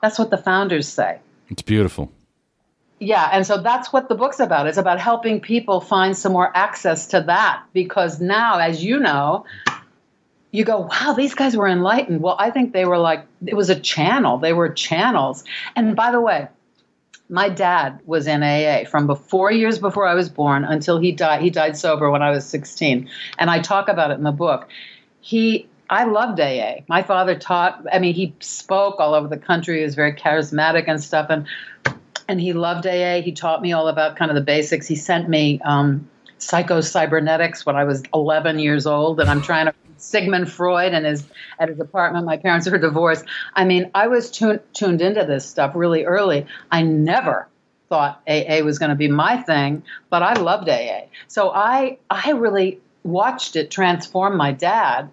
That's 0.01 0.17
what 0.17 0.31
the 0.31 0.39
founders 0.39 0.87
say. 0.87 1.19
It's 1.49 1.61
beautiful. 1.61 2.11
Yeah, 2.97 3.29
and 3.31 3.45
so 3.45 3.61
that's 3.61 3.93
what 3.93 4.09
the 4.09 4.15
book's 4.15 4.39
about. 4.39 4.65
It's 4.65 4.79
about 4.79 4.99
helping 4.99 5.39
people 5.39 5.81
find 5.81 6.17
some 6.17 6.31
more 6.31 6.51
access 6.57 7.05
to 7.09 7.21
that 7.21 7.61
because 7.73 8.19
now, 8.19 8.57
as 8.57 8.83
you 8.83 8.99
know, 8.99 9.45
you 10.49 10.63
go, 10.63 10.89
wow, 10.89 11.13
these 11.15 11.35
guys 11.35 11.55
were 11.55 11.67
enlightened. 11.67 12.23
Well, 12.23 12.37
I 12.39 12.49
think 12.49 12.73
they 12.73 12.85
were 12.85 12.97
like, 12.97 13.27
it 13.45 13.55
was 13.55 13.69
a 13.69 13.79
channel. 13.79 14.39
They 14.39 14.53
were 14.53 14.69
channels. 14.69 15.43
And 15.75 15.95
by 15.95 16.11
the 16.11 16.19
way, 16.19 16.47
my 17.31 17.47
dad 17.47 17.97
was 18.05 18.27
in 18.27 18.43
AA 18.43 18.83
from 18.83 19.07
before 19.07 19.51
years 19.51 19.79
before 19.79 20.05
I 20.05 20.13
was 20.13 20.27
born 20.29 20.65
until 20.65 20.99
he 20.99 21.13
died. 21.13 21.41
He 21.41 21.49
died 21.49 21.77
sober 21.77 22.11
when 22.11 22.21
I 22.21 22.29
was 22.29 22.45
16. 22.45 23.09
And 23.39 23.49
I 23.49 23.59
talk 23.59 23.87
about 23.87 24.11
it 24.11 24.15
in 24.15 24.23
the 24.23 24.33
book. 24.33 24.67
He 25.21 25.67
I 25.89 26.05
loved 26.05 26.39
AA. 26.39 26.81
My 26.87 27.03
father 27.03 27.37
taught, 27.37 27.85
I 27.91 27.99
mean, 27.99 28.13
he 28.13 28.33
spoke 28.39 28.99
all 28.99 29.13
over 29.13 29.27
the 29.27 29.37
country. 29.37 29.79
He 29.79 29.83
was 29.83 29.93
very 29.93 30.13
charismatic 30.13 30.85
and 30.87 31.03
stuff. 31.03 31.27
And, 31.29 31.45
and 32.29 32.39
he 32.39 32.53
loved 32.53 32.87
AA. 32.87 33.21
He 33.21 33.33
taught 33.33 33.61
me 33.61 33.73
all 33.73 33.89
about 33.89 34.15
kind 34.15 34.31
of 34.31 34.35
the 34.35 34.41
basics. 34.41 34.87
He 34.87 34.95
sent 34.95 35.27
me 35.27 35.59
um, 35.65 36.09
psycho-cybernetics 36.37 37.65
when 37.65 37.75
I 37.75 37.83
was 37.83 38.03
11 38.13 38.59
years 38.59 38.87
old. 38.87 39.19
And 39.19 39.29
I'm 39.29 39.41
trying 39.41 39.65
to 39.65 39.73
Sigmund 40.01 40.51
Freud 40.51 40.93
and 40.93 41.05
his 41.05 41.23
at 41.59 41.69
his 41.69 41.79
apartment. 41.79 42.25
My 42.25 42.37
parents 42.37 42.69
were 42.69 42.77
divorced. 42.77 43.25
I 43.53 43.65
mean, 43.65 43.91
I 43.93 44.07
was 44.07 44.31
tuned 44.31 44.61
tuned 44.73 45.01
into 45.01 45.25
this 45.25 45.45
stuff 45.45 45.75
really 45.75 46.05
early. 46.05 46.45
I 46.71 46.83
never 46.83 47.47
thought 47.89 48.21
AA 48.27 48.61
was 48.63 48.79
going 48.79 48.89
to 48.89 48.95
be 48.95 49.09
my 49.09 49.37
thing, 49.37 49.83
but 50.09 50.23
I 50.23 50.33
loved 50.33 50.69
AA. 50.69 51.01
So 51.27 51.51
I 51.51 51.97
I 52.09 52.31
really 52.31 52.79
watched 53.03 53.55
it 53.55 53.69
transform 53.69 54.37
my 54.37 54.51
dad. 54.51 55.09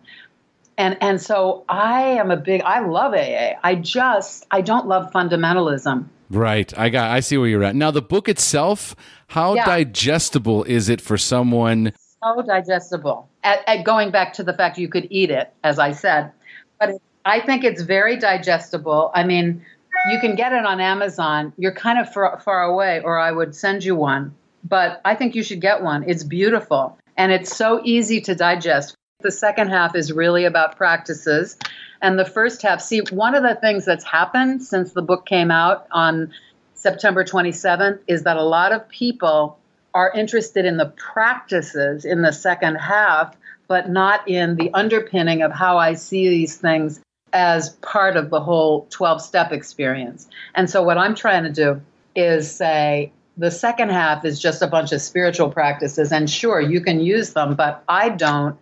And 0.76 0.96
and 1.00 1.20
so 1.20 1.64
I 1.68 2.02
am 2.02 2.30
a 2.30 2.36
big 2.36 2.62
I 2.62 2.80
love 2.80 3.14
AA. 3.14 3.58
I 3.62 3.74
just 3.74 4.46
I 4.50 4.60
don't 4.60 4.86
love 4.86 5.12
fundamentalism. 5.12 6.06
Right. 6.30 6.78
I 6.78 6.88
got 6.88 7.10
I 7.10 7.20
see 7.20 7.36
where 7.36 7.48
you're 7.48 7.64
at. 7.64 7.74
Now 7.74 7.90
the 7.90 8.02
book 8.02 8.28
itself, 8.28 8.94
how 9.28 9.54
yeah. 9.54 9.64
digestible 9.64 10.64
is 10.64 10.88
it 10.88 11.00
for 11.00 11.18
someone 11.18 11.92
so 12.22 12.42
digestible. 12.42 13.28
At, 13.42 13.60
at, 13.68 13.84
going 13.84 14.10
back 14.10 14.32
to 14.34 14.42
the 14.42 14.52
fact 14.52 14.78
you 14.78 14.88
could 14.88 15.06
eat 15.10 15.30
it, 15.30 15.52
as 15.62 15.78
I 15.78 15.92
said, 15.92 16.32
but 16.80 16.90
I 17.24 17.40
think 17.40 17.64
it's 17.64 17.82
very 17.82 18.16
digestible. 18.16 19.10
I 19.14 19.24
mean, 19.24 19.64
you 20.10 20.20
can 20.20 20.34
get 20.34 20.52
it 20.52 20.64
on 20.64 20.80
Amazon. 20.80 21.52
You're 21.56 21.72
kind 21.72 21.98
of 21.98 22.12
far, 22.12 22.40
far 22.40 22.62
away, 22.64 23.00
or 23.04 23.18
I 23.18 23.32
would 23.32 23.54
send 23.54 23.84
you 23.84 23.96
one. 23.96 24.34
But 24.64 25.00
I 25.04 25.14
think 25.14 25.34
you 25.34 25.42
should 25.42 25.60
get 25.60 25.82
one. 25.82 26.04
It's 26.08 26.24
beautiful 26.24 26.98
and 27.18 27.32
it's 27.32 27.54
so 27.54 27.80
easy 27.84 28.20
to 28.22 28.34
digest. 28.34 28.94
The 29.20 29.32
second 29.32 29.68
half 29.68 29.96
is 29.96 30.12
really 30.12 30.44
about 30.44 30.76
practices. 30.76 31.58
And 32.00 32.16
the 32.16 32.24
first 32.24 32.62
half, 32.62 32.80
see, 32.80 33.00
one 33.10 33.34
of 33.34 33.42
the 33.42 33.56
things 33.56 33.84
that's 33.84 34.04
happened 34.04 34.62
since 34.62 34.92
the 34.92 35.02
book 35.02 35.26
came 35.26 35.50
out 35.50 35.88
on 35.90 36.32
September 36.74 37.24
27th 37.24 37.98
is 38.06 38.22
that 38.22 38.36
a 38.36 38.44
lot 38.44 38.70
of 38.70 38.88
people 38.88 39.58
are 39.98 40.12
interested 40.12 40.64
in 40.64 40.76
the 40.76 40.86
practices 40.86 42.04
in 42.04 42.22
the 42.22 42.32
second 42.32 42.76
half, 42.76 43.36
but 43.66 43.90
not 43.90 44.28
in 44.28 44.54
the 44.54 44.72
underpinning 44.72 45.42
of 45.42 45.50
how 45.50 45.76
I 45.76 45.94
see 45.94 46.28
these 46.28 46.56
things 46.56 47.00
as 47.32 47.70
part 47.70 48.16
of 48.16 48.30
the 48.30 48.40
whole 48.40 48.86
12 48.90 49.20
step 49.20 49.50
experience. 49.50 50.28
And 50.54 50.70
so, 50.70 50.84
what 50.84 50.98
I'm 50.98 51.16
trying 51.16 51.42
to 51.42 51.50
do 51.50 51.80
is 52.14 52.48
say 52.48 53.10
the 53.36 53.50
second 53.50 53.90
half 53.90 54.24
is 54.24 54.38
just 54.38 54.62
a 54.62 54.68
bunch 54.68 54.92
of 54.92 55.02
spiritual 55.02 55.50
practices, 55.50 56.12
and 56.12 56.30
sure, 56.30 56.60
you 56.60 56.80
can 56.80 57.00
use 57.00 57.32
them, 57.32 57.56
but 57.56 57.82
I 57.88 58.10
don't 58.10 58.56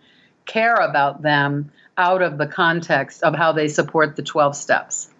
care 0.47 0.77
about 0.77 1.21
them 1.21 1.71
out 1.99 2.23
of 2.23 2.39
the 2.39 2.47
context 2.47 3.21
of 3.21 3.35
how 3.35 3.51
they 3.51 3.67
support 3.67 4.15
the 4.15 4.23
12 4.23 4.55
steps. 4.55 5.11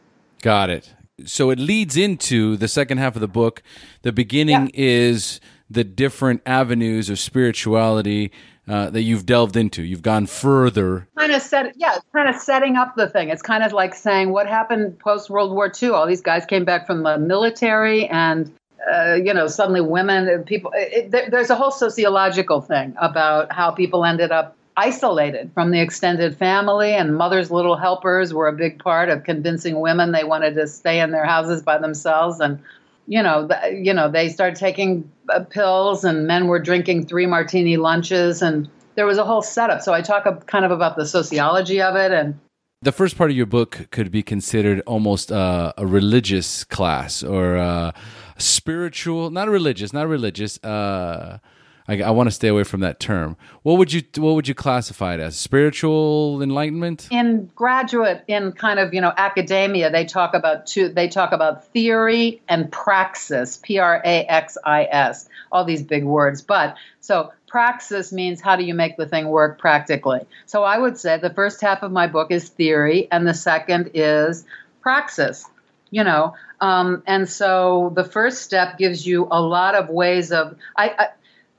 Got 0.41 0.71
it. 0.71 0.95
So 1.25 1.51
it 1.51 1.60
leads 1.60 1.95
into 1.95 2.58
the 2.58 2.67
second 2.67 2.97
half 2.97 3.15
of 3.15 3.21
the 3.21 3.27
book. 3.27 3.62
The 4.01 4.12
beginning 4.12 4.71
yeah. 4.73 4.82
is 4.82 5.39
the 5.69 5.84
different 5.84 6.41
avenues 6.45 7.10
of 7.10 7.19
spirituality 7.19 8.32
uh, 8.67 8.89
that 8.89 9.01
you've 9.01 9.25
delved 9.25 9.56
into. 9.56 9.82
You've 9.84 10.01
gone 10.01 10.25
further. 10.25 11.08
Kind 11.17 11.32
of 11.32 11.41
set, 11.41 11.73
yeah, 11.77 11.97
kind 12.13 12.30
of 12.30 12.36
setting 12.36 12.75
up 12.75 12.95
the 12.95 13.08
thing. 13.08 13.30
It's 13.30 13.41
kind 13.41 13.63
of 13.63 13.73
like 13.73 13.95
saying 13.95 14.32
what 14.32 14.47
happened 14.47 14.99
post 14.99 15.30
World 15.30 15.53
War 15.53 15.71
II. 15.82 15.89
All 15.89 16.08
these 16.08 16.21
guys 16.21 16.45
came 16.45 16.65
back 16.65 16.86
from 16.86 17.03
the 17.03 17.17
military, 17.17 18.08
and 18.08 18.51
uh, 18.91 19.15
you 19.15 19.34
know, 19.34 19.47
suddenly 19.47 19.82
women, 19.82 20.27
and 20.27 20.45
people. 20.45 20.71
It, 20.75 21.12
there's 21.32 21.49
a 21.49 21.56
whole 21.56 21.71
sociological 21.71 22.62
thing 22.62 22.93
about 22.97 23.51
how 23.51 23.71
people 23.71 24.06
ended 24.06 24.32
up 24.32 24.56
isolated 24.75 25.49
from 25.53 25.71
the 25.71 25.80
extended 25.80 26.38
family, 26.38 26.93
and 26.93 27.15
mothers' 27.15 27.49
little 27.49 27.75
helpers 27.75 28.34
were 28.34 28.47
a 28.47 28.53
big 28.53 28.80
part 28.80 29.10
of 29.10 29.23
convincing 29.23 29.80
women 29.80 30.12
they 30.12 30.23
wanted 30.23 30.56
to 30.56 30.67
stay 30.67 30.99
in 30.99 31.12
their 31.12 31.25
houses 31.25 31.63
by 31.63 31.77
themselves 31.77 32.39
and 32.39 32.60
you 33.08 33.24
know, 33.24 33.48
the, 33.48 33.82
you 33.82 33.93
know, 33.93 34.12
they 34.12 34.30
started 34.30 34.58
taking 34.58 35.10
uh, 35.30 35.39
pills, 35.39 36.04
and 36.04 36.28
men 36.28 36.48
were 36.48 36.60
drinking 36.60 37.08
three 37.08 37.26
martini 37.26 37.78
lunches, 37.78 38.41
and 38.41 38.70
there 38.96 39.06
was 39.06 39.17
a 39.17 39.24
whole 39.24 39.41
setup. 39.41 39.82
So 39.82 39.93
I 39.93 40.02
talk 40.02 40.26
a, 40.26 40.36
kind 40.36 40.65
of 40.65 40.72
about 40.72 40.98
the 40.98 41.06
sociology 41.06 41.82
of 41.82 41.96
it, 41.96 42.12
and 42.12 42.38
the 42.82 42.91
first 42.91 43.17
part 43.17 43.32
of 43.32 43.38
your 43.38 43.48
book 43.48 43.88
could 43.89 44.12
be 44.12 44.22
considered 44.22 44.82
almost 44.86 45.32
uh, 45.32 45.74
a 45.78 45.86
religious 45.86 46.63
class 46.63 47.24
or 47.24 47.56
a 47.56 47.93
spiritual, 48.38 49.32
not 49.32 49.50
religious, 49.50 49.93
not 49.93 50.08
religious. 50.08 50.63
Uh, 50.63 51.39
I, 51.88 52.02
I 52.02 52.10
want 52.12 52.28
to 52.28 52.32
stay 52.32 52.50
away 52.50 52.63
from 52.63 52.82
that 52.82 53.00
term. 53.00 53.38
What 53.63 53.78
would 53.78 53.93
you 53.93 54.02
what 54.17 54.34
would 54.34 54.47
you 54.47 54.54
classify 54.54 55.13
it 55.13 55.19
as? 55.19 55.38
Spiritual 55.38 56.41
enlightenment? 56.41 57.08
In 57.12 57.50
graduate, 57.56 58.23
in 58.28 58.52
kind 58.52 58.80
of 58.80 58.93
you 58.93 59.02
know 59.02 59.13
academia, 59.15 59.89
they 59.89 60.06
talk 60.06 60.34
about 60.34 60.67
two. 60.67 60.89
They 60.89 61.08
talk 61.08 61.32
about 61.32 61.65
theory 61.67 62.41
and 62.47 62.71
praxis. 62.71 63.58
P 63.58 63.80
R 63.80 64.02
A 64.04 64.26
X 64.26 64.58
I 64.65 64.88
S. 64.91 65.30
All 65.52 65.63
these 65.63 65.82
big 65.82 66.04
words, 66.04 66.41
but 66.41 66.76
so 67.00 67.32
praxis 67.47 68.12
means 68.12 68.41
how 68.41 68.58
do 68.58 68.63
you 68.63 68.73
make 68.73 68.97
the 68.97 69.08
thing 69.08 69.30
work 69.30 69.58
practically. 69.58 70.19
So 70.45 70.63
I 70.63 70.78
would 70.78 70.97
say 70.97 71.17
the 71.17 71.34
first 71.34 71.62
half 71.62 71.84
of 71.84 71.91
my 71.91 72.08
book 72.08 72.32
is 72.32 72.50
theory, 72.50 73.08
and 73.12 73.26
the 73.26 73.34
second 73.34 73.91
is 73.93 74.45
praxis. 74.82 75.45
You 75.89 76.04
know, 76.04 76.36
um, 76.60 77.02
and 77.08 77.30
so 77.30 77.93
the 77.95 78.04
first 78.04 78.41
step 78.41 78.78
gives 78.78 79.08
you 79.08 79.26
a 79.32 79.41
lot 79.41 79.73
of 79.73 79.88
ways 79.88 80.34
of. 80.34 80.58
I, 80.76 80.89
I 80.89 81.08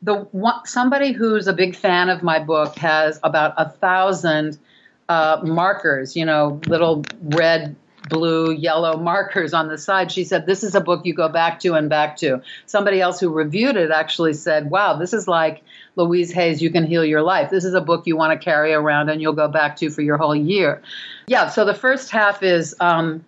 the 0.03 0.15
one, 0.33 0.65
somebody 0.65 1.13
who's 1.13 1.47
a 1.49 1.53
big 1.53 1.75
fan 1.75 2.09
of 2.09 2.23
my 2.23 2.39
book 2.39 2.77
has 2.77 3.19
about 3.23 3.55
a 3.57 3.69
thousand 3.69 4.59
uh, 5.09 5.41
markers, 5.43 6.17
you 6.17 6.25
know, 6.25 6.61
little 6.67 7.05
red, 7.23 7.75
blue, 8.09 8.53
yellow 8.53 8.97
markers 8.97 9.53
on 9.53 9.69
the 9.69 9.79
side. 9.79 10.13
She 10.13 10.25
said, 10.25 10.47
This 10.47 10.63
is 10.63 10.75
a 10.75 10.81
book 10.81 11.05
you 11.05 11.15
go 11.15 11.29
back 11.29 11.61
to 11.61 11.75
and 11.75 11.89
back 11.89 12.17
to. 12.19 12.43
Somebody 12.67 13.01
else 13.01 13.19
who 13.19 13.31
reviewed 13.31 13.77
it 13.77 13.91
actually 13.91 14.35
said, 14.35 14.71
Wow, 14.71 14.97
this 14.97 15.13
is 15.13 15.27
like 15.27 15.63
Louise 15.97 16.31
Hay's, 16.33 16.63
You 16.63 16.71
Can 16.71 16.87
Heal 16.87 17.05
Your 17.05 17.23
Life. 17.23 17.51
This 17.51 17.65
is 17.65 17.75
a 17.75 17.81
book 17.81 18.07
you 18.07 18.17
want 18.17 18.39
to 18.39 18.45
carry 18.45 18.73
around 18.73 19.09
and 19.09 19.21
you'll 19.21 19.33
go 19.33 19.49
back 19.49 19.77
to 19.77 19.91
for 19.91 20.03
your 20.03 20.17
whole 20.17 20.37
year. 20.37 20.83
Yeah, 21.27 21.49
so 21.49 21.65
the 21.65 21.75
first 21.75 22.11
half 22.11 22.43
is 22.43 22.75
um, 22.81 23.25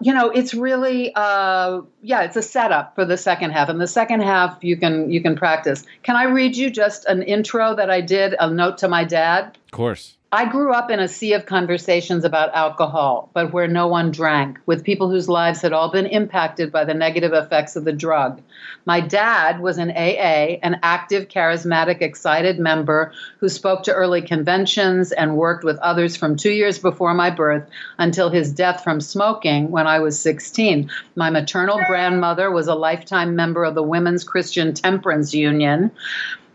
you 0.00 0.14
know 0.14 0.30
it's 0.30 0.54
really 0.54 1.12
uh, 1.14 1.80
yeah 2.02 2.22
it's 2.22 2.36
a 2.36 2.42
setup 2.42 2.94
for 2.94 3.04
the 3.04 3.16
second 3.16 3.50
half 3.50 3.68
and 3.68 3.80
the 3.80 3.86
second 3.86 4.20
half 4.20 4.62
you 4.62 4.76
can 4.76 5.10
you 5.10 5.20
can 5.20 5.36
practice. 5.36 5.84
Can 6.02 6.16
i 6.16 6.24
read 6.24 6.56
you 6.56 6.70
just 6.70 7.04
an 7.06 7.22
intro 7.22 7.74
that 7.74 7.90
i 7.90 8.00
did 8.00 8.34
a 8.38 8.50
note 8.50 8.78
to 8.78 8.88
my 8.88 9.04
dad? 9.04 9.58
Of 9.66 9.72
course 9.72 10.16
I 10.32 10.44
grew 10.44 10.72
up 10.72 10.92
in 10.92 11.00
a 11.00 11.08
sea 11.08 11.32
of 11.32 11.46
conversations 11.46 12.24
about 12.24 12.54
alcohol, 12.54 13.30
but 13.34 13.52
where 13.52 13.66
no 13.66 13.88
one 13.88 14.12
drank, 14.12 14.60
with 14.64 14.84
people 14.84 15.10
whose 15.10 15.28
lives 15.28 15.60
had 15.60 15.72
all 15.72 15.90
been 15.90 16.06
impacted 16.06 16.70
by 16.70 16.84
the 16.84 16.94
negative 16.94 17.32
effects 17.32 17.74
of 17.74 17.82
the 17.82 17.92
drug. 17.92 18.40
My 18.86 19.00
dad 19.00 19.58
was 19.58 19.78
an 19.78 19.90
AA, 19.90 20.60
an 20.62 20.78
active, 20.84 21.26
charismatic, 21.26 22.00
excited 22.00 22.60
member 22.60 23.12
who 23.40 23.48
spoke 23.48 23.82
to 23.82 23.92
early 23.92 24.22
conventions 24.22 25.10
and 25.10 25.36
worked 25.36 25.64
with 25.64 25.78
others 25.78 26.16
from 26.16 26.36
two 26.36 26.52
years 26.52 26.78
before 26.78 27.12
my 27.12 27.30
birth 27.30 27.68
until 27.98 28.30
his 28.30 28.52
death 28.52 28.84
from 28.84 29.00
smoking 29.00 29.72
when 29.72 29.88
I 29.88 29.98
was 29.98 30.20
16. 30.20 30.88
My 31.16 31.30
maternal 31.30 31.80
grandmother 31.88 32.52
was 32.52 32.68
a 32.68 32.76
lifetime 32.76 33.34
member 33.34 33.64
of 33.64 33.74
the 33.74 33.82
Women's 33.82 34.22
Christian 34.22 34.74
Temperance 34.74 35.34
Union 35.34 35.90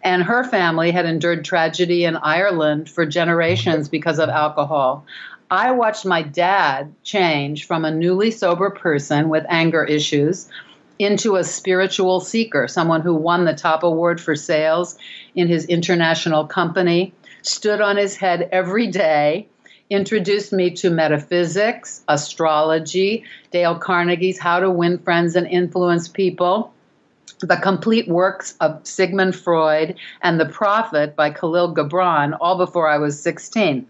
and 0.06 0.22
her 0.22 0.44
family 0.44 0.92
had 0.92 1.08
endured 1.08 1.44
tragedy 1.44 2.06
in 2.06 2.16
Ireland 2.16 2.88
for 2.88 3.08
generations 3.08 3.90
because 3.90 4.20
of 4.20 4.30
alcohol. 4.30 5.04
I 5.50 5.72
watched 5.72 6.06
my 6.06 6.22
dad 6.22 6.94
change 7.04 7.66
from 7.66 7.84
a 7.84 7.92
newly 7.92 8.30
sober 8.30 8.70
person 8.70 9.30
with 9.30 9.46
anger 9.50 9.84
issues 9.84 10.48
into 11.00 11.38
a 11.38 11.44
spiritual 11.44 12.20
seeker, 12.20 12.68
someone 12.68 13.02
who 13.02 13.16
won 13.16 13.46
the 13.46 13.56
top 13.56 13.82
award 13.82 14.22
for 14.22 14.36
sales 14.36 14.96
in 15.34 15.48
his 15.48 15.66
international 15.66 16.46
company, 16.46 17.12
stood 17.42 17.82
on 17.82 17.98
his 17.98 18.16
head 18.16 18.48
every 18.52 18.88
day, 18.88 19.48
introduced 19.90 20.54
me 20.54 20.70
to 20.70 20.92
metaphysics, 20.92 22.04
astrology, 22.08 23.24
Dale 23.50 23.80
Carnegie's 23.80 24.38
How 24.38 24.60
to 24.60 24.70
Win 24.70 25.00
Friends 25.00 25.36
and 25.36 25.48
Influence 25.48 26.08
People 26.08 26.75
the 27.40 27.58
complete 27.58 28.08
works 28.08 28.56
of 28.62 28.86
Sigmund 28.86 29.36
Freud 29.36 29.96
and 30.22 30.40
The 30.40 30.46
Prophet 30.46 31.16
by 31.16 31.30
Khalil 31.30 31.74
Gibran, 31.76 32.38
all 32.40 32.58
before 32.58 32.88
I 32.88 32.98
was 32.98 33.20
16. 33.22 33.88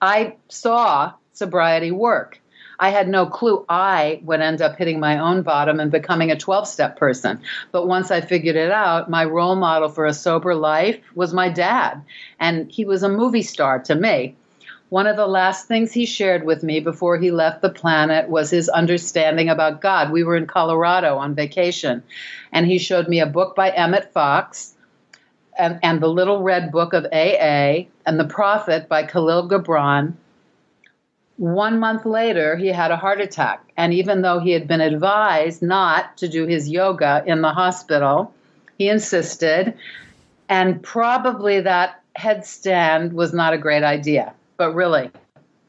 I 0.00 0.34
saw 0.48 1.12
sobriety 1.32 1.90
work. 1.90 2.40
I 2.80 2.90
had 2.90 3.08
no 3.08 3.26
clue 3.26 3.64
I 3.68 4.20
would 4.22 4.40
end 4.40 4.62
up 4.62 4.76
hitting 4.76 5.00
my 5.00 5.18
own 5.18 5.42
bottom 5.42 5.80
and 5.80 5.90
becoming 5.90 6.30
a 6.30 6.36
12 6.36 6.68
step 6.68 6.96
person. 6.96 7.40
But 7.72 7.88
once 7.88 8.10
I 8.10 8.20
figured 8.20 8.54
it 8.54 8.70
out, 8.70 9.10
my 9.10 9.24
role 9.24 9.56
model 9.56 9.88
for 9.88 10.06
a 10.06 10.14
sober 10.14 10.54
life 10.54 10.98
was 11.14 11.34
my 11.34 11.48
dad. 11.48 12.02
And 12.38 12.70
he 12.70 12.84
was 12.84 13.02
a 13.02 13.08
movie 13.08 13.42
star 13.42 13.80
to 13.80 13.94
me. 13.96 14.36
One 14.90 15.06
of 15.06 15.16
the 15.16 15.26
last 15.26 15.68
things 15.68 15.92
he 15.92 16.06
shared 16.06 16.44
with 16.44 16.62
me 16.62 16.80
before 16.80 17.18
he 17.18 17.30
left 17.30 17.60
the 17.60 17.68
planet 17.68 18.30
was 18.30 18.50
his 18.50 18.70
understanding 18.70 19.50
about 19.50 19.82
God. 19.82 20.10
We 20.10 20.24
were 20.24 20.36
in 20.36 20.46
Colorado 20.46 21.18
on 21.18 21.34
vacation, 21.34 22.02
and 22.52 22.66
he 22.66 22.78
showed 22.78 23.06
me 23.06 23.20
a 23.20 23.26
book 23.26 23.54
by 23.54 23.68
Emmett 23.68 24.12
Fox 24.14 24.74
and, 25.58 25.78
and 25.82 26.00
the 26.00 26.08
Little 26.08 26.42
Red 26.42 26.72
Book 26.72 26.94
of 26.94 27.04
AA 27.12 27.88
and 28.06 28.18
The 28.18 28.24
Prophet 28.28 28.88
by 28.88 29.02
Khalil 29.02 29.48
Gibran. 29.48 30.14
one 31.36 31.78
month 31.78 32.06
later, 32.06 32.56
he 32.56 32.68
had 32.68 32.90
a 32.90 32.96
heart 32.96 33.20
attack. 33.20 33.62
And 33.76 33.92
even 33.92 34.22
though 34.22 34.40
he 34.40 34.52
had 34.52 34.66
been 34.66 34.80
advised 34.80 35.60
not 35.60 36.16
to 36.16 36.28
do 36.28 36.46
his 36.46 36.68
yoga 36.68 37.22
in 37.26 37.42
the 37.42 37.52
hospital, 37.52 38.32
he 38.78 38.88
insisted. 38.88 39.74
And 40.48 40.82
probably 40.82 41.60
that 41.60 42.00
headstand 42.18 43.12
was 43.12 43.34
not 43.34 43.52
a 43.52 43.58
great 43.58 43.84
idea. 43.84 44.32
But 44.58 44.74
really, 44.74 45.10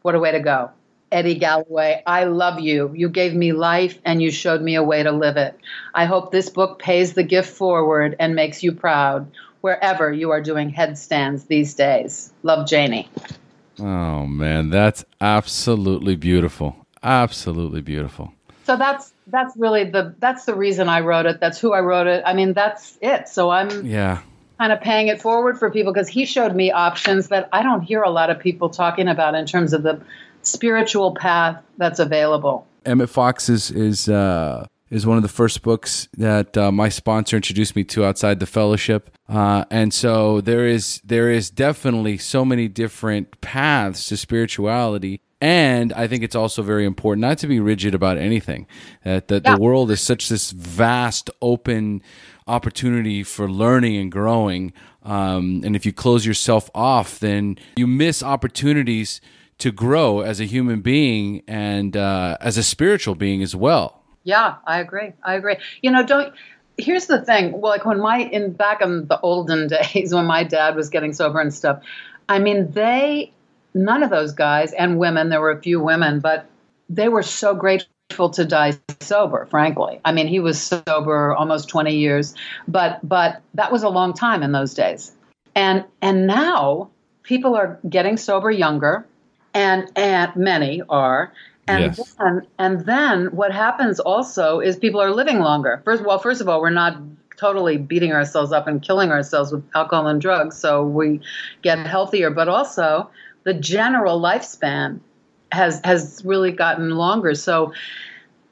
what 0.02 0.16
a 0.16 0.20
way 0.20 0.32
to 0.32 0.40
go. 0.40 0.72
Eddie 1.12 1.36
Galloway, 1.36 2.02
I 2.06 2.24
love 2.26 2.60
you. 2.60 2.92
You 2.96 3.08
gave 3.08 3.36
me 3.36 3.54
life 3.54 4.00
and 4.04 4.22
you 4.22 4.32
showed 4.32 4.62
me 4.62 4.76
a 4.76 4.84
way 4.84 5.04
to 5.04 5.12
live 5.12 5.38
it. 5.38 5.56
I 5.94 6.06
hope 6.06 6.32
this 6.32 6.50
book 6.50 6.80
pays 6.80 7.14
the 7.14 7.24
gift 7.24 7.56
forward 7.56 8.16
and 8.20 8.36
makes 8.36 8.64
you 8.64 8.72
proud 8.72 9.32
wherever 9.62 10.12
you 10.12 10.32
are 10.32 10.42
doing 10.42 10.70
headstands 10.70 11.46
these 11.46 11.76
days. 11.76 12.34
Love 12.42 12.68
Janie. 12.68 13.10
Oh 13.80 14.26
man, 14.26 14.72
that's 14.72 15.06
absolutely 15.22 16.16
beautiful. 16.16 16.76
Absolutely 17.04 17.82
beautiful. 17.82 18.34
So 18.66 18.76
that's 18.76 19.14
that's 19.28 19.56
really 19.56 19.86
the 19.86 20.16
that's 20.20 20.46
the 20.46 20.56
reason 20.56 20.90
I 20.90 21.02
wrote 21.02 21.28
it. 21.28 21.40
That's 21.40 21.60
who 21.60 21.74
I 21.74 21.80
wrote 21.82 22.08
it. 22.08 22.24
I 22.26 22.34
mean, 22.34 22.54
that's 22.54 22.98
it. 23.02 23.30
So 23.30 23.50
I'm 23.52 23.86
Yeah. 23.86 24.22
Kind 24.60 24.74
of 24.74 24.82
paying 24.82 25.08
it 25.08 25.22
forward 25.22 25.58
for 25.58 25.72
people 25.72 25.94
because 25.94 26.10
he 26.10 26.26
showed 26.26 26.54
me 26.54 26.70
options 26.70 27.30
that 27.30 27.48
I 27.54 27.64
don't 27.64 27.82
hear 27.82 28.04
a 28.04 28.10
lot 28.10 28.30
of 28.30 28.40
people 28.40 28.70
talking 28.70 29.08
about 29.08 29.34
in 29.34 29.46
terms 29.46 29.72
of 29.72 29.84
the 29.84 30.02
spiritual 30.42 31.16
path 31.16 31.64
that's 31.78 32.00
available. 32.00 32.68
Emmett 32.86 33.10
Fox 33.10 33.48
is 33.48 33.72
is 33.72 34.10
uh, 34.10 34.68
is 34.90 35.06
one 35.06 35.16
of 35.16 35.24
the 35.24 35.30
first 35.30 35.62
books 35.62 36.10
that 36.18 36.58
uh, 36.58 36.72
my 36.72 36.90
sponsor 36.90 37.38
introduced 37.38 37.76
me 37.76 37.86
to 37.86 38.04
outside 38.04 38.40
the 38.40 38.46
fellowship, 38.46 39.16
uh, 39.30 39.64
and 39.72 39.94
so 39.94 40.42
there 40.42 40.66
is 40.66 41.02
there 41.06 41.30
is 41.30 41.50
definitely 41.50 42.18
so 42.18 42.44
many 42.44 42.68
different 42.68 43.40
paths 43.42 44.08
to 44.08 44.18
spirituality. 44.18 45.22
And 45.42 45.94
I 45.94 46.08
think 46.08 46.24
it's 46.24 46.36
also 46.36 46.62
very 46.62 46.86
important 46.86 47.22
not 47.22 47.38
to 47.40 47.48
be 47.48 47.60
rigid 47.60 47.96
about 47.96 48.18
anything. 48.18 48.68
That 49.04 49.30
the, 49.30 49.42
Yeah. 49.44 49.56
the 49.56 49.62
world 49.62 49.90
is 49.92 50.02
such 50.02 50.28
this 50.30 50.52
vast, 50.52 51.30
open 51.42 52.02
opportunity 52.48 53.24
for 53.24 53.50
learning 53.50 53.96
and 53.98 54.12
growing. 54.12 54.74
Um, 55.04 55.62
and 55.64 55.76
if 55.76 55.86
you 55.86 55.94
close 55.94 56.26
yourself 56.26 56.70
off, 56.76 57.20
then 57.20 57.58
you 57.78 57.88
miss 57.88 58.22
opportunities 58.22 59.22
to 59.60 59.72
grow 59.72 60.22
as 60.22 60.40
a 60.40 60.46
human 60.46 60.82
being 60.82 61.42
and 61.48 61.96
uh, 61.96 62.38
as 62.42 62.58
a 62.58 62.64
spiritual 62.64 63.16
being 63.16 63.42
as 63.42 63.56
well. 63.56 64.04
Yeah, 64.24 64.56
I 64.66 64.80
agree. 64.80 65.14
I 65.24 65.36
agree. 65.36 65.56
You 65.82 65.92
know, 65.92 66.04
don't. 66.04 66.34
Here's 66.78 67.08
the 67.08 67.22
thing. 67.22 67.52
Well, 67.60 67.72
like 67.72 67.86
when 67.86 68.00
my 68.00 68.20
in 68.20 68.54
back 68.54 68.82
in 68.82 69.08
the 69.08 69.20
olden 69.22 69.68
days 69.94 70.14
when 70.14 70.26
my 70.26 70.44
dad 70.44 70.76
was 70.76 70.90
getting 70.90 71.14
sober 71.14 71.40
and 71.40 71.54
stuff. 71.54 71.82
I 72.28 72.40
mean, 72.40 72.72
they 72.72 73.32
none 73.74 74.04
of 74.04 74.10
those 74.10 74.32
guys 74.34 74.74
and 74.74 75.00
women. 75.00 75.30
There 75.30 75.42
were 75.42 75.52
a 75.52 75.62
few 75.62 75.80
women, 75.80 76.20
but 76.20 76.50
they 76.90 77.10
were 77.10 77.24
so 77.24 77.54
grateful 77.54 78.30
to 78.32 78.46
die 78.46 78.74
sober. 79.00 79.46
Frankly, 79.46 80.00
I 80.04 80.12
mean, 80.12 80.28
he 80.28 80.40
was 80.40 80.62
sober 80.62 81.34
almost 81.34 81.70
20 81.70 81.96
years, 81.96 82.34
but 82.68 83.00
but 83.08 83.42
that 83.54 83.72
was 83.72 83.84
a 83.84 83.90
long 83.90 84.14
time 84.14 84.44
in 84.44 84.52
those 84.52 84.74
days. 84.74 85.12
And 85.56 85.86
and 86.02 86.28
now 86.28 86.90
people 87.24 87.56
are 87.56 87.80
getting 87.88 88.18
sober 88.18 88.52
younger, 88.52 89.06
and 89.54 89.90
and 89.96 90.36
many 90.36 90.82
are. 90.90 91.32
And 91.68 91.96
Yes. 91.96 92.16
then, 92.18 92.42
and 92.58 92.86
then 92.88 93.28
what 93.28 93.52
happens 93.52 94.00
also 94.00 94.60
is 94.60 94.76
people 94.76 95.00
are 95.00 95.12
living 95.12 95.38
longer. 95.40 95.82
First, 95.86 96.04
well, 96.04 96.18
first 96.18 96.42
of 96.42 96.50
all, 96.50 96.62
we're 96.62 96.72
not 96.72 96.98
totally 97.38 97.78
beating 97.78 98.12
ourselves 98.12 98.52
up 98.52 98.68
and 98.68 98.82
killing 98.82 99.12
ourselves 99.12 99.52
with 99.52 99.64
alcohol 99.76 100.08
and 100.08 100.20
drugs, 100.20 100.58
so 100.58 100.84
we 100.84 101.22
get 101.62 101.78
healthier. 101.86 102.32
But 102.32 102.50
also, 102.50 103.10
the 103.50 103.54
general 103.56 104.22
lifespan 104.22 105.00
has 105.52 105.82
has 105.84 106.22
really 106.24 106.52
gotten 106.52 106.92
longer. 106.92 107.34
So 107.34 107.74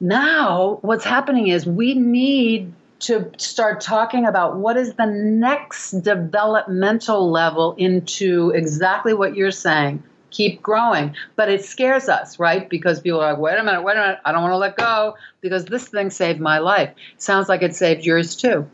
now, 0.00 0.78
what's 0.82 1.04
happening 1.04 1.46
is 1.46 1.64
we 1.64 1.94
need 1.94 2.72
to 3.00 3.30
start 3.38 3.80
talking 3.80 4.26
about 4.26 4.56
what 4.56 4.76
is 4.76 4.94
the 4.94 5.06
next 5.06 5.92
developmental 6.00 7.30
level 7.30 7.76
into 7.78 8.50
exactly 8.50 9.14
what 9.14 9.36
you're 9.36 9.52
saying 9.52 10.02
keep 10.30 10.60
growing. 10.60 11.14
But 11.36 11.48
it 11.48 11.64
scares 11.64 12.08
us, 12.08 12.38
right? 12.38 12.68
Because 12.68 13.00
people 13.00 13.20
are 13.20 13.32
like, 13.32 13.40
wait 13.40 13.58
a 13.58 13.62
minute, 13.62 13.82
wait 13.82 13.96
a 13.96 14.00
minute, 14.00 14.18
I 14.26 14.32
don't 14.32 14.42
want 14.42 14.52
to 14.52 14.58
let 14.58 14.76
go 14.76 15.16
because 15.40 15.64
this 15.64 15.88
thing 15.88 16.10
saved 16.10 16.38
my 16.38 16.58
life. 16.58 16.90
Sounds 17.16 17.48
like 17.48 17.62
it 17.62 17.74
saved 17.74 18.04
yours 18.04 18.36
too. 18.36 18.68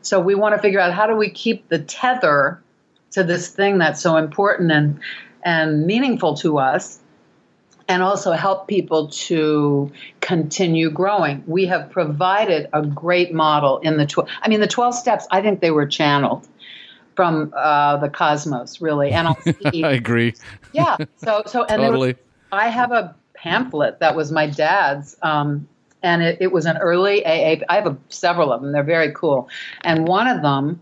So 0.00 0.18
we 0.20 0.34
want 0.34 0.54
to 0.54 0.62
figure 0.62 0.80
out 0.80 0.94
how 0.94 1.06
do 1.06 1.14
we 1.14 1.28
keep 1.28 1.68
the 1.68 1.78
tether 1.78 2.62
to 3.14 3.22
this 3.22 3.48
thing 3.48 3.78
that's 3.78 4.00
so 4.00 4.16
important 4.16 4.72
and 4.72 5.00
and 5.44 5.86
meaningful 5.86 6.34
to 6.38 6.58
us 6.58 6.98
and 7.86 8.02
also 8.02 8.32
help 8.32 8.66
people 8.66 9.08
to 9.08 9.92
continue 10.20 10.90
growing. 10.90 11.44
We 11.46 11.66
have 11.66 11.90
provided 11.90 12.68
a 12.72 12.82
great 12.82 13.32
model 13.32 13.78
in 13.78 13.96
the 13.98 14.06
12 14.06 14.28
I 14.42 14.48
mean 14.48 14.60
the 14.60 14.66
12 14.66 14.94
steps 14.94 15.26
I 15.30 15.42
think 15.42 15.60
they 15.60 15.70
were 15.70 15.86
channeled 15.86 16.48
from 17.14 17.52
uh, 17.56 17.98
the 17.98 18.08
cosmos 18.08 18.80
really 18.80 19.12
and 19.12 19.28
I 19.84 19.92
agree. 19.92 20.34
yeah. 20.72 20.96
So 21.16 21.42
so 21.46 21.64
and 21.64 21.80
was- 21.82 21.90
Totally. 21.90 22.14
I 22.52 22.68
have 22.68 22.92
a 22.92 23.14
pamphlet 23.34 23.98
that 24.00 24.16
was 24.16 24.32
my 24.32 24.46
dad's, 24.46 25.16
um, 25.22 25.68
and 26.02 26.22
it, 26.22 26.38
it 26.40 26.52
was 26.52 26.66
an 26.66 26.78
early 26.78 27.24
AA. 27.26 27.56
I 27.68 27.74
have 27.74 27.86
a, 27.86 27.96
several 28.08 28.52
of 28.52 28.62
them. 28.62 28.72
They're 28.72 28.82
very 28.82 29.12
cool, 29.12 29.48
and 29.82 30.06
one 30.06 30.26
of 30.28 30.42
them 30.42 30.80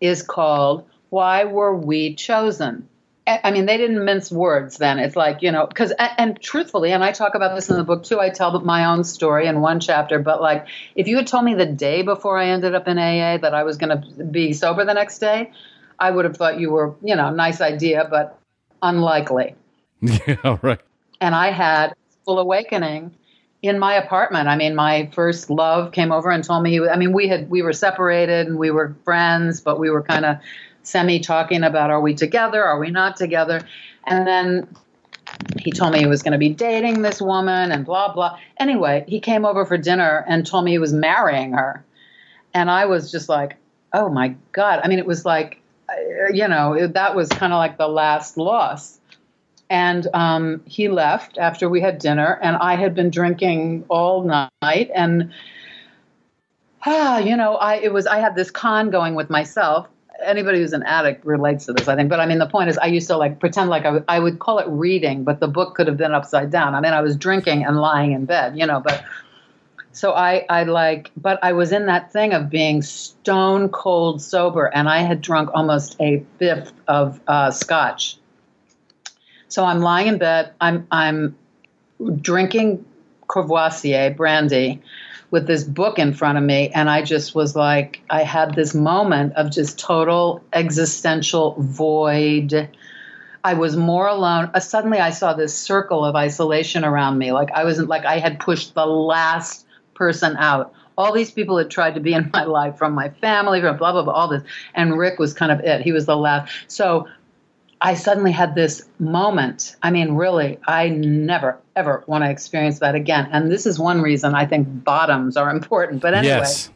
is 0.00 0.22
called 0.22 0.86
"Why 1.10 1.44
Were 1.44 1.74
We 1.74 2.14
Chosen." 2.14 2.88
I 3.26 3.40
I 3.44 3.50
mean, 3.50 3.66
they 3.66 3.76
didn't 3.76 4.04
mince 4.04 4.30
words 4.30 4.78
then. 4.78 4.98
It's 4.98 5.16
like, 5.16 5.42
you 5.42 5.50
know, 5.50 5.66
because, 5.66 5.92
and, 5.92 6.10
and 6.18 6.40
truthfully, 6.40 6.92
and 6.92 7.02
I 7.02 7.12
talk 7.12 7.34
about 7.34 7.54
this 7.54 7.70
in 7.70 7.76
the 7.76 7.84
book 7.84 8.04
too, 8.04 8.20
I 8.20 8.30
tell 8.30 8.58
my 8.60 8.86
own 8.86 9.04
story 9.04 9.46
in 9.46 9.60
one 9.60 9.80
chapter, 9.80 10.18
but 10.18 10.40
like, 10.40 10.66
if 10.94 11.06
you 11.06 11.16
had 11.16 11.26
told 11.26 11.44
me 11.44 11.54
the 11.54 11.66
day 11.66 12.02
before 12.02 12.38
I 12.38 12.48
ended 12.48 12.74
up 12.74 12.88
in 12.88 12.98
AA 12.98 13.38
that 13.38 13.54
I 13.54 13.62
was 13.62 13.76
going 13.76 14.00
to 14.00 14.24
be 14.24 14.52
sober 14.52 14.84
the 14.84 14.94
next 14.94 15.18
day, 15.18 15.52
I 15.98 16.10
would 16.10 16.24
have 16.24 16.36
thought 16.36 16.60
you 16.60 16.70
were, 16.70 16.94
you 17.02 17.16
know, 17.16 17.30
nice 17.30 17.60
idea, 17.60 18.06
but 18.08 18.38
unlikely 18.82 19.54
Yeah, 20.00 20.58
right. 20.60 20.80
and 21.20 21.34
I 21.34 21.50
had 21.50 21.94
full 22.24 22.38
awakening 22.38 23.14
in 23.62 23.78
my 23.78 23.94
apartment. 23.94 24.48
I 24.48 24.56
mean, 24.56 24.74
my 24.74 25.10
first 25.14 25.48
love 25.48 25.92
came 25.92 26.12
over 26.12 26.30
and 26.30 26.44
told 26.44 26.62
me. 26.62 26.70
He, 26.70 26.86
I 26.86 26.96
mean, 26.96 27.12
we 27.14 27.28
had 27.28 27.48
we 27.48 27.62
were 27.62 27.72
separated 27.72 28.46
and 28.46 28.58
we 28.58 28.70
were 28.70 28.94
friends, 29.04 29.62
but 29.62 29.80
we 29.80 29.88
were 29.88 30.02
kind 30.02 30.26
of 30.26 30.36
semi 30.84 31.20
talking 31.20 31.62
about 31.64 31.90
are 31.90 32.00
we 32.00 32.14
together, 32.14 32.62
are 32.64 32.78
we 32.78 32.90
not 32.90 33.16
together, 33.16 33.60
and 34.06 34.26
then 34.26 34.68
he 35.58 35.72
told 35.72 35.92
me 35.92 35.98
he 35.98 36.06
was 36.06 36.22
going 36.22 36.32
to 36.32 36.38
be 36.38 36.50
dating 36.50 37.02
this 37.02 37.20
woman 37.20 37.72
and 37.72 37.84
blah 37.84 38.12
blah. 38.12 38.38
Anyway, 38.58 39.04
he 39.08 39.20
came 39.20 39.44
over 39.44 39.64
for 39.66 39.76
dinner 39.76 40.24
and 40.28 40.46
told 40.46 40.64
me 40.64 40.70
he 40.70 40.78
was 40.78 40.92
marrying 40.92 41.52
her, 41.52 41.84
and 42.54 42.70
I 42.70 42.86
was 42.86 43.10
just 43.10 43.28
like, 43.28 43.56
oh 43.92 44.08
my 44.08 44.36
god. 44.52 44.80
I 44.84 44.88
mean, 44.88 44.98
it 44.98 45.06
was 45.06 45.24
like, 45.24 45.60
uh, 45.88 46.32
you 46.32 46.46
know, 46.46 46.86
that 46.86 47.16
was 47.16 47.28
kind 47.28 47.52
of 47.52 47.58
like 47.58 47.78
the 47.78 47.88
last 47.88 48.36
loss 48.36 49.00
and 49.70 50.06
um, 50.14 50.62
he 50.66 50.88
left 50.88 51.38
after 51.38 51.68
we 51.68 51.80
had 51.80 51.98
dinner 51.98 52.38
and 52.42 52.56
i 52.56 52.74
had 52.74 52.94
been 52.94 53.10
drinking 53.10 53.84
all 53.88 54.22
night 54.62 54.90
and 54.94 55.32
ah, 56.86 57.18
you 57.28 57.36
know 57.36 57.56
i 57.56 57.76
it 57.76 57.92
was 57.92 58.06
i 58.06 58.18
had 58.18 58.34
this 58.34 58.50
con 58.50 58.90
going 58.90 59.14
with 59.14 59.30
myself 59.30 59.88
anybody 60.22 60.58
who's 60.58 60.72
an 60.72 60.82
addict 60.84 61.24
relates 61.24 61.66
to 61.66 61.72
this 61.72 61.88
i 61.88 61.96
think 61.96 62.08
but 62.08 62.20
i 62.20 62.26
mean 62.26 62.38
the 62.38 62.46
point 62.46 62.68
is 62.68 62.78
i 62.78 62.86
used 62.86 63.08
to 63.08 63.16
like 63.16 63.40
pretend 63.40 63.70
like 63.70 63.84
I 63.84 63.90
would- 63.90 64.04
would 64.22 64.38
call 64.38 64.58
it 64.58 64.66
reading 64.68 65.24
but 65.24 65.40
the 65.40 65.48
book 65.48 65.74
could 65.74 65.86
have 65.86 65.96
been 65.96 66.14
upside 66.14 66.50
down 66.50 66.74
i 66.74 66.80
mean 66.80 66.92
i 66.92 67.00
was 67.00 67.16
drinking 67.16 67.64
and 67.64 67.78
lying 67.80 68.12
in 68.12 68.24
bed 68.24 68.56
you 68.58 68.66
know 68.66 68.80
but 68.80 69.04
so 69.94 70.12
I, 70.12 70.44
I 70.50 70.64
like, 70.64 71.12
but 71.16 71.38
I 71.40 71.52
was 71.52 71.70
in 71.70 71.86
that 71.86 72.12
thing 72.12 72.32
of 72.32 72.50
being 72.50 72.82
stone 72.82 73.68
cold 73.68 74.20
sober, 74.20 74.66
and 74.66 74.88
I 74.88 75.02
had 75.02 75.20
drunk 75.20 75.50
almost 75.54 75.94
a 76.00 76.24
fifth 76.40 76.72
of 76.88 77.20
uh, 77.28 77.52
scotch. 77.52 78.18
So 79.46 79.64
I'm 79.64 79.78
lying 79.78 80.08
in 80.08 80.18
bed. 80.18 80.52
I'm 80.60 80.88
I'm 80.90 81.36
drinking 82.20 82.84
Courvoisier 83.28 84.10
brandy 84.16 84.82
with 85.34 85.48
this 85.48 85.64
book 85.64 85.98
in 85.98 86.14
front 86.14 86.38
of 86.38 86.44
me, 86.44 86.68
and 86.68 86.88
I 86.88 87.02
just 87.02 87.34
was 87.34 87.56
like, 87.56 88.00
I 88.08 88.22
had 88.22 88.54
this 88.54 88.72
moment 88.72 89.32
of 89.32 89.50
just 89.50 89.80
total 89.80 90.44
existential 90.52 91.56
void. 91.58 92.68
I 93.42 93.54
was 93.54 93.76
more 93.76 94.06
alone. 94.06 94.52
Uh, 94.54 94.60
suddenly, 94.60 95.00
I 95.00 95.10
saw 95.10 95.34
this 95.34 95.52
circle 95.52 96.04
of 96.04 96.14
isolation 96.14 96.84
around 96.84 97.18
me. 97.18 97.32
Like 97.32 97.50
I 97.50 97.64
wasn't 97.64 97.88
like 97.88 98.04
I 98.04 98.20
had 98.20 98.38
pushed 98.38 98.74
the 98.74 98.86
last 98.86 99.66
person 99.94 100.36
out. 100.36 100.72
All 100.96 101.12
these 101.12 101.32
people 101.32 101.58
had 101.58 101.68
tried 101.68 101.96
to 101.96 102.00
be 102.00 102.12
in 102.12 102.30
my 102.32 102.44
life, 102.44 102.78
from 102.78 102.92
my 102.92 103.08
family, 103.08 103.60
from 103.60 103.76
blah 103.76 103.90
blah 103.90 104.04
blah, 104.04 104.12
all 104.12 104.28
this, 104.28 104.44
and 104.72 104.96
Rick 104.96 105.18
was 105.18 105.34
kind 105.34 105.50
of 105.50 105.58
it. 105.58 105.80
He 105.80 105.90
was 105.90 106.06
the 106.06 106.16
last. 106.16 106.52
So 106.68 107.08
I 107.80 107.94
suddenly 107.94 108.32
had 108.32 108.54
this 108.54 108.88
moment. 108.98 109.76
I 109.82 109.90
mean, 109.90 110.12
really, 110.12 110.58
I 110.66 110.88
never 110.88 111.58
ever 111.76 112.04
want 112.06 112.24
to 112.24 112.30
experience 112.30 112.78
that 112.78 112.94
again. 112.94 113.28
And 113.32 113.50
this 113.50 113.66
is 113.66 113.78
one 113.78 114.00
reason 114.00 114.34
I 114.34 114.46
think 114.46 114.84
bottoms 114.84 115.36
are 115.36 115.50
important. 115.50 116.00
But 116.00 116.14
anyway, 116.14 116.36
Yes. 116.36 116.70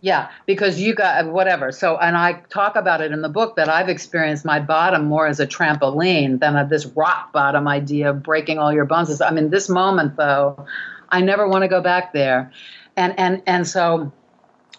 Yeah, 0.00 0.30
because 0.46 0.80
you 0.80 0.94
got 0.94 1.26
whatever. 1.26 1.72
So, 1.72 1.98
and 1.98 2.16
I 2.16 2.34
talk 2.50 2.76
about 2.76 3.00
it 3.00 3.10
in 3.10 3.20
the 3.20 3.28
book 3.28 3.56
that 3.56 3.68
I've 3.68 3.88
experienced 3.88 4.44
my 4.44 4.60
bottom 4.60 5.06
more 5.06 5.26
as 5.26 5.40
a 5.40 5.46
trampoline 5.46 6.38
than 6.38 6.54
a, 6.54 6.64
this 6.64 6.86
rock 6.86 7.32
bottom 7.32 7.66
idea 7.66 8.10
of 8.10 8.22
breaking 8.22 8.58
all 8.58 8.72
your 8.72 8.84
bones. 8.84 9.20
I 9.20 9.32
mean, 9.32 9.50
this 9.50 9.68
moment 9.68 10.16
though, 10.16 10.66
I 11.08 11.20
never 11.20 11.48
want 11.48 11.62
to 11.62 11.68
go 11.68 11.80
back 11.80 12.12
there, 12.12 12.52
and 12.96 13.18
and 13.18 13.42
and 13.46 13.66
so 13.66 14.12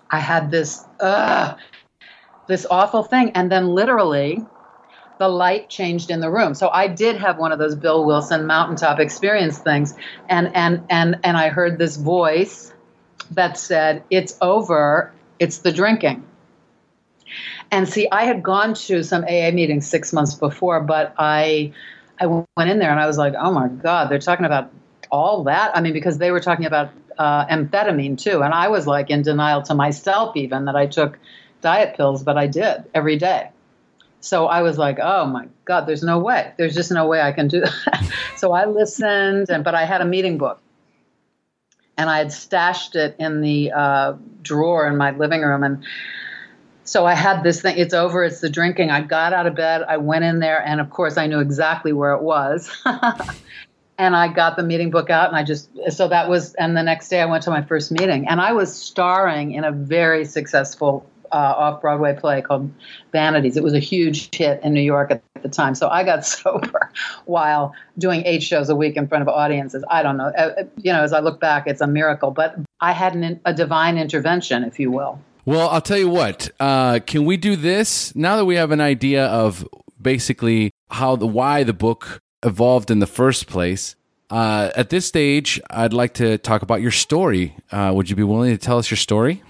I 0.09 0.19
had 0.19 0.51
this 0.51 0.85
uh, 1.01 1.55
this 2.47 2.65
awful 2.71 3.03
thing, 3.03 3.31
and 3.31 3.51
then 3.51 3.67
literally 3.67 4.45
the 5.19 5.27
light 5.27 5.69
changed 5.69 6.09
in 6.09 6.21
the 6.21 6.31
room. 6.31 6.55
So 6.55 6.69
I 6.69 6.87
did 6.87 7.17
have 7.17 7.37
one 7.37 7.51
of 7.51 7.59
those 7.59 7.75
Bill 7.75 8.05
Wilson 8.05 8.47
mountaintop 8.47 8.99
experience 8.99 9.59
things, 9.59 9.93
and 10.27 10.55
and 10.55 10.85
and 10.89 11.19
and 11.23 11.37
I 11.37 11.49
heard 11.49 11.77
this 11.77 11.97
voice 11.97 12.73
that 13.31 13.57
said, 13.57 14.03
It's 14.09 14.37
over, 14.41 15.11
it's 15.37 15.59
the 15.59 15.71
drinking. 15.71 16.25
And 17.71 17.87
see, 17.87 18.07
I 18.11 18.23
had 18.23 18.41
gone 18.41 18.73
to 18.73 19.03
some 19.03 19.23
AA 19.23 19.51
meetings 19.51 19.85
six 19.85 20.11
months 20.11 20.33
before, 20.33 20.79
but 20.79 21.13
I 21.17 21.73
I 22.19 22.25
went 22.25 22.69
in 22.69 22.79
there 22.79 22.91
and 22.91 22.99
I 22.99 23.07
was 23.07 23.17
like, 23.17 23.33
oh 23.37 23.51
my 23.51 23.67
God, 23.67 24.09
they're 24.09 24.19
talking 24.19 24.45
about 24.45 24.71
all 25.11 25.43
that. 25.45 25.75
I 25.75 25.81
mean, 25.81 25.93
because 25.93 26.17
they 26.17 26.31
were 26.31 26.39
talking 26.41 26.65
about 26.65 26.91
uh, 27.17 27.45
amphetamine 27.45 28.17
too. 28.17 28.41
And 28.41 28.53
I 28.53 28.67
was 28.67 28.87
like 28.87 29.09
in 29.09 29.21
denial 29.21 29.61
to 29.63 29.75
myself, 29.75 30.35
even 30.35 30.65
that 30.65 30.75
I 30.75 30.85
took 30.87 31.17
diet 31.61 31.95
pills, 31.95 32.23
but 32.23 32.37
I 32.37 32.47
did 32.47 32.85
every 32.93 33.17
day. 33.17 33.49
So 34.21 34.47
I 34.47 34.61
was 34.61 34.77
like, 34.77 34.99
oh 35.01 35.25
my 35.25 35.47
God, 35.65 35.85
there's 35.85 36.03
no 36.03 36.19
way. 36.19 36.51
There's 36.57 36.75
just 36.75 36.91
no 36.91 37.07
way 37.07 37.21
I 37.21 37.31
can 37.31 37.47
do 37.47 37.61
that. 37.61 38.11
so 38.35 38.51
I 38.53 38.65
listened, 38.65 39.49
and 39.49 39.63
but 39.63 39.75
I 39.75 39.85
had 39.85 40.01
a 40.01 40.05
meeting 40.05 40.37
book 40.37 40.59
and 41.99 42.09
I 42.09 42.19
had 42.19 42.31
stashed 42.31 42.95
it 42.95 43.17
in 43.19 43.41
the 43.41 43.73
uh, 43.73 44.13
drawer 44.41 44.87
in 44.87 44.95
my 44.95 45.11
living 45.11 45.41
room. 45.41 45.63
And 45.63 45.83
so 46.85 47.05
I 47.05 47.13
had 47.13 47.43
this 47.43 47.61
thing. 47.61 47.77
It's 47.77 47.93
over. 47.93 48.23
It's 48.23 48.39
the 48.39 48.49
drinking. 48.49 48.89
I 48.89 49.01
got 49.01 49.33
out 49.33 49.45
of 49.47 49.55
bed. 49.55 49.83
I 49.83 49.97
went 49.97 50.23
in 50.23 50.39
there, 50.39 50.65
and 50.65 50.79
of 50.79 50.89
course, 50.91 51.17
I 51.17 51.27
knew 51.27 51.39
exactly 51.39 51.91
where 51.91 52.13
it 52.13 52.21
was. 52.21 52.71
and 53.97 54.15
I 54.15 54.29
got 54.29 54.55
the 54.55 54.63
meeting 54.63 54.91
book 54.91 55.09
out, 55.09 55.27
and 55.27 55.35
I 55.35 55.43
just 55.43 55.69
so 55.89 56.07
that 56.07 56.29
was. 56.29 56.53
And 56.53 56.75
the 56.77 56.83
next 56.83 57.09
day, 57.09 57.19
I 57.19 57.25
went 57.25 57.43
to 57.43 57.49
my 57.49 57.63
first 57.63 57.91
meeting, 57.91 58.29
and 58.29 58.39
I 58.39 58.53
was 58.53 58.73
starring 58.73 59.51
in 59.51 59.65
a 59.65 59.71
very 59.73 60.23
successful 60.23 61.05
uh, 61.31 61.35
off 61.35 61.81
Broadway 61.81 62.15
play 62.15 62.41
called 62.41 62.71
Vanities. 63.11 63.57
It 63.57 63.63
was 63.63 63.73
a 63.73 63.79
huge 63.79 64.35
hit 64.35 64.61
in 64.63 64.73
New 64.73 64.81
York 64.81 65.11
at 65.11 65.21
the 65.41 65.49
time. 65.49 65.75
So 65.75 65.89
I 65.89 66.03
got 66.03 66.25
sober 66.25 66.91
while 67.25 67.73
doing 67.97 68.23
eight 68.25 68.43
shows 68.43 68.69
a 68.69 68.75
week 68.75 68.95
in 68.95 69.07
front 69.07 69.21
of 69.21 69.27
audiences. 69.27 69.83
I 69.89 70.03
don't 70.03 70.17
know. 70.17 70.31
Uh, 70.37 70.53
uh, 70.59 70.63
you 70.77 70.91
know, 70.91 71.03
as 71.03 71.13
I 71.13 71.19
look 71.19 71.39
back, 71.39 71.67
it's 71.67 71.81
a 71.81 71.87
miracle. 71.87 72.31
But 72.31 72.55
I 72.81 72.93
had 72.93 73.15
an, 73.15 73.39
a 73.45 73.53
divine 73.53 73.97
intervention, 73.97 74.63
if 74.63 74.79
you 74.79 74.91
will. 74.91 75.19
Well, 75.45 75.69
I'll 75.69 75.81
tell 75.81 75.97
you 75.97 76.09
what. 76.09 76.49
Uh, 76.59 76.99
can 76.99 77.25
we 77.25 77.37
do 77.37 77.55
this 77.55 78.15
now 78.15 78.35
that 78.37 78.45
we 78.45 78.55
have 78.55 78.71
an 78.71 78.81
idea 78.81 79.25
of 79.25 79.67
basically 80.01 80.71
how 80.91 81.15
the 81.15 81.27
why 81.27 81.63
the 81.63 81.73
book 81.73 82.19
evolved 82.43 82.91
in 82.91 82.99
the 82.99 83.07
first 83.07 83.47
place? 83.47 83.95
Uh, 84.29 84.69
at 84.75 84.89
this 84.89 85.07
stage, 85.07 85.59
I'd 85.71 85.93
like 85.93 86.13
to 86.15 86.37
talk 86.37 86.61
about 86.61 86.81
your 86.81 86.91
story. 86.91 87.55
Uh, 87.71 87.91
would 87.95 88.09
you 88.09 88.15
be 88.15 88.23
willing 88.23 88.51
to 88.51 88.57
tell 88.57 88.77
us 88.77 88.91
your 88.91 88.97
story? 88.97 89.41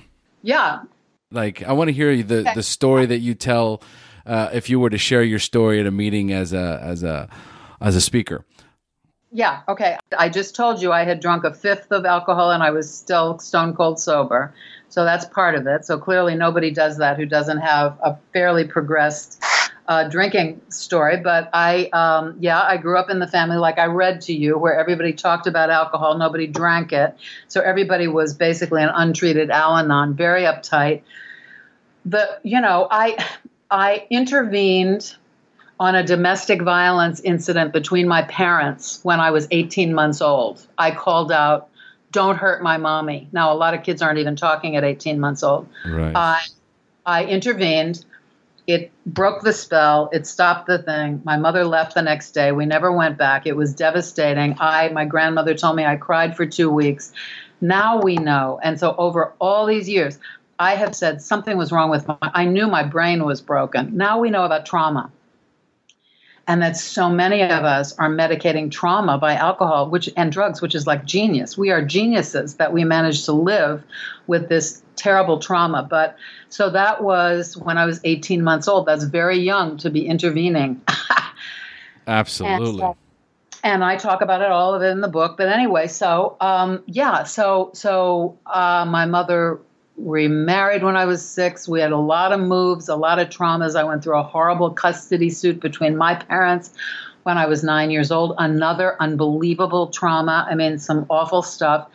Yeah. 0.42 0.84
Like, 1.32 1.64
I 1.64 1.74
want 1.74 1.90
to 1.90 1.94
hear 1.94 2.24
the 2.24 2.40
okay. 2.40 2.54
the 2.56 2.64
story 2.64 3.06
that 3.06 3.20
you 3.20 3.36
tell 3.36 3.82
uh, 4.26 4.50
if 4.54 4.70
you 4.70 4.80
were 4.80 4.90
to 4.90 4.98
share 4.98 5.24
your 5.24 5.40
story 5.40 5.80
at 5.80 5.86
a 5.86 5.92
meeting 5.92 6.32
as 6.32 6.54
a 6.54 6.80
as 6.82 7.04
a 7.04 7.30
as 7.82 7.96
a 7.96 8.02
speaker. 8.02 8.46
Yeah. 9.32 9.62
Okay. 9.68 9.98
I 10.18 10.30
just 10.30 10.56
told 10.56 10.82
you 10.82 10.92
I 10.92 11.04
had 11.04 11.20
drunk 11.20 11.44
a 11.44 11.54
fifth 11.54 11.92
of 11.92 12.04
alcohol 12.06 12.52
and 12.52 12.64
I 12.64 12.72
was 12.72 12.92
still 12.92 13.38
stone 13.38 13.76
cold 13.76 14.00
sober. 14.00 14.54
So 14.90 15.04
that's 15.04 15.26
part 15.26 15.54
of 15.54 15.68
it. 15.68 15.86
So 15.86 16.00
clearly 16.00 16.34
nobody 16.34 16.72
does 16.72 16.98
that 16.98 17.18
who 17.18 17.28
doesn't 17.28 17.60
have 17.60 17.98
a 18.02 18.18
fairly 18.34 18.66
progressed 18.66 19.44
uh, 19.90 20.08
drinking 20.08 20.62
story. 20.70 21.18
But 21.18 21.50
I, 21.52 21.88
um, 21.88 22.38
yeah, 22.40 22.62
I 22.62 22.78
grew 22.78 22.98
up 22.98 23.10
in 23.10 23.18
the 23.18 23.28
family 23.28 23.58
like 23.58 23.80
I 23.80 23.86
read 23.86 24.22
to 24.22 24.34
you, 24.34 24.58
where 24.58 24.80
everybody 24.80 25.12
talked 25.12 25.48
about 25.48 25.72
alcohol, 25.72 26.18
nobody 26.18 26.46
drank 26.46 26.94
it. 26.94 27.18
So 27.48 27.60
everybody 27.62 28.08
was 28.08 28.36
basically 28.36 28.84
an 28.84 28.92
untreated 28.94 29.50
Al-Anon, 29.50 30.14
very 30.14 30.44
uptight. 30.44 31.02
The, 32.06 32.40
you 32.44 32.62
know, 32.62 32.88
I, 32.90 33.18
I 33.72 34.06
intervened 34.12 35.16
on 35.80 35.96
a 35.96 36.04
domestic 36.04 36.62
violence 36.62 37.20
incident 37.22 37.74
between 37.74 38.08
my 38.08 38.22
parents 38.24 39.00
when 39.04 39.20
I 39.20 39.32
was 39.32 39.48
18 39.50 39.94
months 39.94 40.22
old. 40.22 40.66
I 40.78 40.92
called 40.92 41.32
out, 41.32 41.70
"Don't 42.12 42.36
hurt 42.36 42.62
my 42.62 42.78
mommy." 42.78 43.28
Now, 43.32 43.54
a 43.54 43.56
lot 43.56 43.74
of 43.74 43.84
kids 43.84 44.02
aren't 44.02 44.20
even 44.20 44.36
talking 44.36 44.76
at 44.76 44.84
18 44.84 45.20
months 45.20 45.42
old. 45.42 45.68
Right. 45.86 46.16
I, 46.16 46.42
I 47.06 47.26
intervened. 47.26 48.06
It 48.70 48.92
broke 49.08 49.42
the 49.42 49.52
spell. 49.52 50.12
It 50.14 50.28
stopped 50.28 50.68
the 50.68 50.78
thing. 50.78 51.24
My 51.26 51.38
mother 51.38 51.64
left 51.66 51.96
the 51.96 52.04
next 52.04 52.34
day. 52.34 52.52
We 52.52 52.68
never 52.68 52.92
went 52.92 53.18
back. 53.18 53.48
It 53.48 53.56
was 53.56 53.74
devastating. 53.74 54.56
I, 54.60 54.90
my 54.90 55.06
grandmother 55.06 55.56
told 55.56 55.76
me 55.76 55.86
I 55.86 55.96
cried 55.96 56.38
for 56.38 56.46
two 56.46 56.70
weeks. 56.70 57.12
Now 57.62 58.00
we 58.00 58.18
know. 58.18 58.60
And 58.62 58.80
so 58.80 58.94
over 59.00 59.34
all 59.40 59.66
these 59.66 59.90
years, 59.90 60.20
I 60.60 60.76
have 60.76 60.96
said 60.96 61.20
something 61.20 61.58
was 61.58 61.72
wrong 61.72 61.90
with 61.90 62.08
my, 62.08 62.16
I 62.22 62.46
knew 62.46 62.68
my 62.68 62.84
brain 62.84 63.26
was 63.26 63.42
broken. 63.42 63.98
Now 63.98 64.20
we 64.20 64.30
know 64.30 64.44
about 64.46 64.68
trauma. 64.68 65.12
And 66.50 66.64
that 66.64 66.76
so 66.76 67.10
many 67.10 67.44
of 67.44 67.64
us 67.64 67.96
are 68.00 68.10
medicating 68.10 68.72
trauma 68.72 69.20
by 69.20 69.36
alcohol 69.36 69.88
which 69.88 70.10
and 70.18 70.32
drugs, 70.32 70.64
which 70.64 70.74
is 70.74 70.88
like 70.88 71.06
genius. 71.06 71.56
We 71.56 71.70
are 71.70 71.86
geniuses 71.86 72.56
that 72.56 72.74
we 72.74 72.84
managed 72.84 73.26
to 73.26 73.34
live 73.34 73.84
with 74.26 74.50
this 74.50 74.82
terrible 74.96 75.38
trauma. 75.38 75.84
But 75.84 76.18
so 76.50 76.72
that 76.72 77.04
was 77.04 77.56
when 77.56 77.78
I 77.78 77.86
was 77.86 78.02
18 78.04 78.44
months 78.44 78.68
old. 78.68 78.88
That's 78.88 79.04
very 79.04 79.38
young 79.38 79.78
to 79.78 79.92
be 79.92 80.08
intervening. 80.08 80.82
Absolutely. 82.08 82.70
And, 82.70 82.80
so, 82.80 82.98
and, 83.64 83.84
I 83.84 83.96
talk 83.96 84.22
about 84.22 84.42
it 84.42 84.50
all 84.50 84.74
of 84.74 84.82
it 84.82 84.88
in 84.88 85.02
the 85.02 85.08
book. 85.08 85.38
But 85.38 85.50
anyway, 85.50 85.86
so 85.86 86.36
um, 86.42 86.82
yeah, 86.88 87.26
so 87.26 87.70
so 87.76 88.40
uh, 88.48 88.86
my 88.90 89.06
mother 89.06 89.60
remarried 90.00 90.84
when 90.84 90.96
I 90.96 91.06
was 91.06 91.24
six. 91.24 91.68
We 91.68 91.82
had 91.82 91.92
a 91.92 91.98
lot 91.98 92.32
of 92.32 92.40
moves, 92.40 92.90
a 92.90 92.96
lot 92.96 93.20
of 93.20 93.30
traumas. 93.30 93.76
I 93.76 93.84
went 93.84 94.04
through 94.04 94.18
a 94.18 94.24
horrible 94.24 94.72
custody 94.72 95.30
suit 95.30 95.60
between 95.60 95.98
my 95.98 96.16
parents 96.16 96.72
when 97.24 97.38
I 97.38 97.46
was 97.46 97.64
nine 97.64 97.92
years 97.92 98.12
old. 98.12 98.36
Another 98.38 98.96
unbelievable 99.00 99.88
trauma. 99.88 100.48
I 100.50 100.56
mean, 100.56 100.80
some 100.80 101.06
awful 101.10 101.42
stuff. 101.42 101.90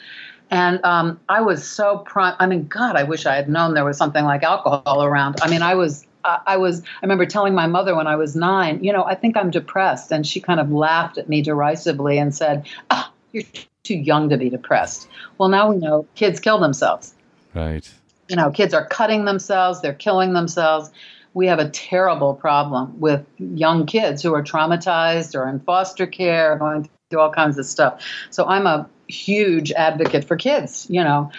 And 0.50 0.84
um, 0.84 1.18
I 1.28 1.40
was 1.40 1.66
so 1.66 1.98
prime. 1.98 2.36
I 2.38 2.46
mean, 2.46 2.66
God, 2.66 2.96
I 2.96 3.02
wish 3.02 3.26
I 3.26 3.34
had 3.34 3.48
known 3.48 3.74
there 3.74 3.84
was 3.84 3.96
something 3.96 4.24
like 4.24 4.42
alcohol 4.42 5.02
around. 5.02 5.36
I 5.42 5.50
mean, 5.50 5.62
I 5.62 5.74
was 5.74 6.06
I 6.24 6.56
was, 6.56 6.80
I 6.80 6.86
remember 7.02 7.26
telling 7.26 7.54
my 7.54 7.66
mother 7.66 7.94
when 7.94 8.06
I 8.06 8.16
was 8.16 8.34
nine, 8.34 8.82
you 8.82 8.92
know, 8.92 9.04
I 9.04 9.14
think 9.14 9.36
I'm 9.36 9.50
depressed. 9.50 10.10
And 10.10 10.26
she 10.26 10.40
kind 10.40 10.58
of 10.58 10.72
laughed 10.72 11.18
at 11.18 11.28
me 11.28 11.42
derisively 11.42 12.16
and 12.16 12.34
said, 12.34 12.66
oh, 12.90 13.10
You're 13.32 13.44
too 13.82 13.96
young 13.96 14.30
to 14.30 14.38
be 14.38 14.48
depressed. 14.48 15.08
Well, 15.38 15.48
now 15.48 15.70
we 15.70 15.76
know 15.76 16.06
kids 16.14 16.40
kill 16.40 16.58
themselves. 16.58 17.13
Right. 17.54 17.88
You 18.28 18.36
know, 18.36 18.50
kids 18.50 18.74
are 18.74 18.86
cutting 18.86 19.24
themselves, 19.24 19.80
they're 19.80 19.94
killing 19.94 20.32
themselves. 20.32 20.90
We 21.34 21.48
have 21.48 21.58
a 21.58 21.68
terrible 21.68 22.34
problem 22.34 23.00
with 23.00 23.26
young 23.38 23.86
kids 23.86 24.22
who 24.22 24.34
are 24.34 24.42
traumatized 24.42 25.34
or 25.34 25.48
in 25.48 25.60
foster 25.60 26.06
care, 26.06 26.56
going 26.56 26.88
through 27.10 27.20
all 27.20 27.32
kinds 27.32 27.58
of 27.58 27.66
stuff. 27.66 28.02
So 28.30 28.46
I'm 28.46 28.66
a 28.66 28.88
huge 29.08 29.72
advocate 29.72 30.24
for 30.24 30.36
kids, 30.36 30.86
you 30.88 31.02
know. 31.02 31.30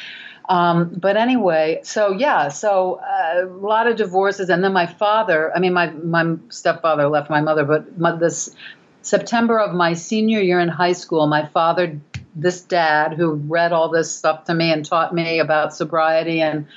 Um, 0.47 0.89
but 0.95 1.17
anyway, 1.17 1.79
so 1.83 2.11
yeah, 2.11 2.49
so 2.49 2.95
uh, 2.95 3.45
a 3.45 3.45
lot 3.45 3.87
of 3.87 3.95
divorces, 3.95 4.49
and 4.49 4.63
then 4.63 4.73
my 4.73 4.85
father. 4.85 5.51
I 5.55 5.59
mean, 5.59 5.73
my 5.73 5.89
my 5.89 6.35
stepfather 6.49 7.07
left 7.07 7.29
my 7.29 7.41
mother, 7.41 7.63
but 7.63 7.97
my, 7.97 8.15
this 8.15 8.55
September 9.01 9.59
of 9.59 9.73
my 9.73 9.93
senior 9.93 10.41
year 10.41 10.59
in 10.59 10.67
high 10.67 10.93
school, 10.93 11.25
my 11.25 11.45
father 11.47 11.99
this 12.35 12.61
dad 12.61 13.13
who 13.13 13.33
read 13.33 13.71
all 13.71 13.89
this 13.89 14.15
stuff 14.15 14.45
to 14.45 14.53
me 14.53 14.71
and 14.71 14.85
taught 14.85 15.13
me 15.13 15.39
about 15.39 15.73
sobriety 15.73 16.41
and 16.41 16.67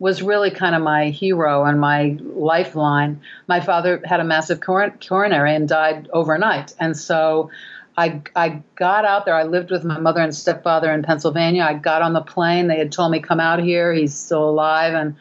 was 0.00 0.22
really 0.22 0.50
kind 0.50 0.74
of 0.74 0.82
my 0.82 1.10
hero 1.10 1.64
and 1.64 1.78
my 1.78 2.16
lifeline. 2.22 3.20
My 3.46 3.60
father 3.60 4.02
had 4.04 4.18
a 4.18 4.24
massive 4.24 4.60
coronary 4.60 5.54
and 5.54 5.68
died 5.68 6.08
overnight. 6.12 6.74
And 6.80 6.96
so 6.96 7.50
I, 7.96 8.22
I 8.34 8.62
got 8.76 9.04
out 9.04 9.26
there. 9.26 9.34
I 9.34 9.44
lived 9.44 9.70
with 9.70 9.84
my 9.84 9.98
mother 10.00 10.22
and 10.22 10.34
stepfather 10.34 10.90
in 10.90 11.02
Pennsylvania. 11.02 11.64
I 11.64 11.74
got 11.74 12.00
on 12.00 12.14
the 12.14 12.22
plane. 12.22 12.66
They 12.66 12.78
had 12.78 12.90
told 12.90 13.12
me, 13.12 13.20
come 13.20 13.40
out 13.40 13.62
here. 13.62 13.92
He's 13.92 14.14
still 14.14 14.48
alive. 14.48 14.94
And 14.94 15.16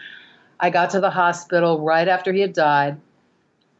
I 0.61 0.69
got 0.69 0.91
to 0.91 1.01
the 1.01 1.09
hospital 1.09 1.81
right 1.81 2.07
after 2.07 2.31
he 2.31 2.39
had 2.39 2.53
died. 2.53 2.97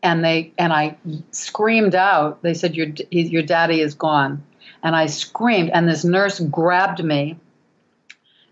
And 0.04 0.24
they 0.24 0.54
and 0.58 0.72
I 0.72 0.98
screamed 1.32 1.94
out. 1.94 2.42
They 2.42 2.54
said, 2.54 2.74
"Your 2.74 2.88
your 3.10 3.44
daddy 3.44 3.82
is 3.82 3.96
gone." 3.96 4.42
And 4.84 4.95
I 4.95 5.07
screamed. 5.07 5.69
And 5.71 5.88
this 5.88 6.03
nurse 6.03 6.39
grabbed 6.39 7.03
me 7.03 7.38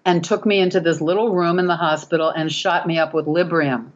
and 0.05 0.23
took 0.23 0.45
me 0.45 0.59
into 0.59 0.79
this 0.79 1.01
little 1.01 1.33
room 1.33 1.59
in 1.59 1.67
the 1.67 1.75
hospital 1.75 2.29
and 2.29 2.51
shot 2.51 2.87
me 2.87 2.97
up 2.97 3.13
with 3.13 3.25
Librium. 3.25 3.91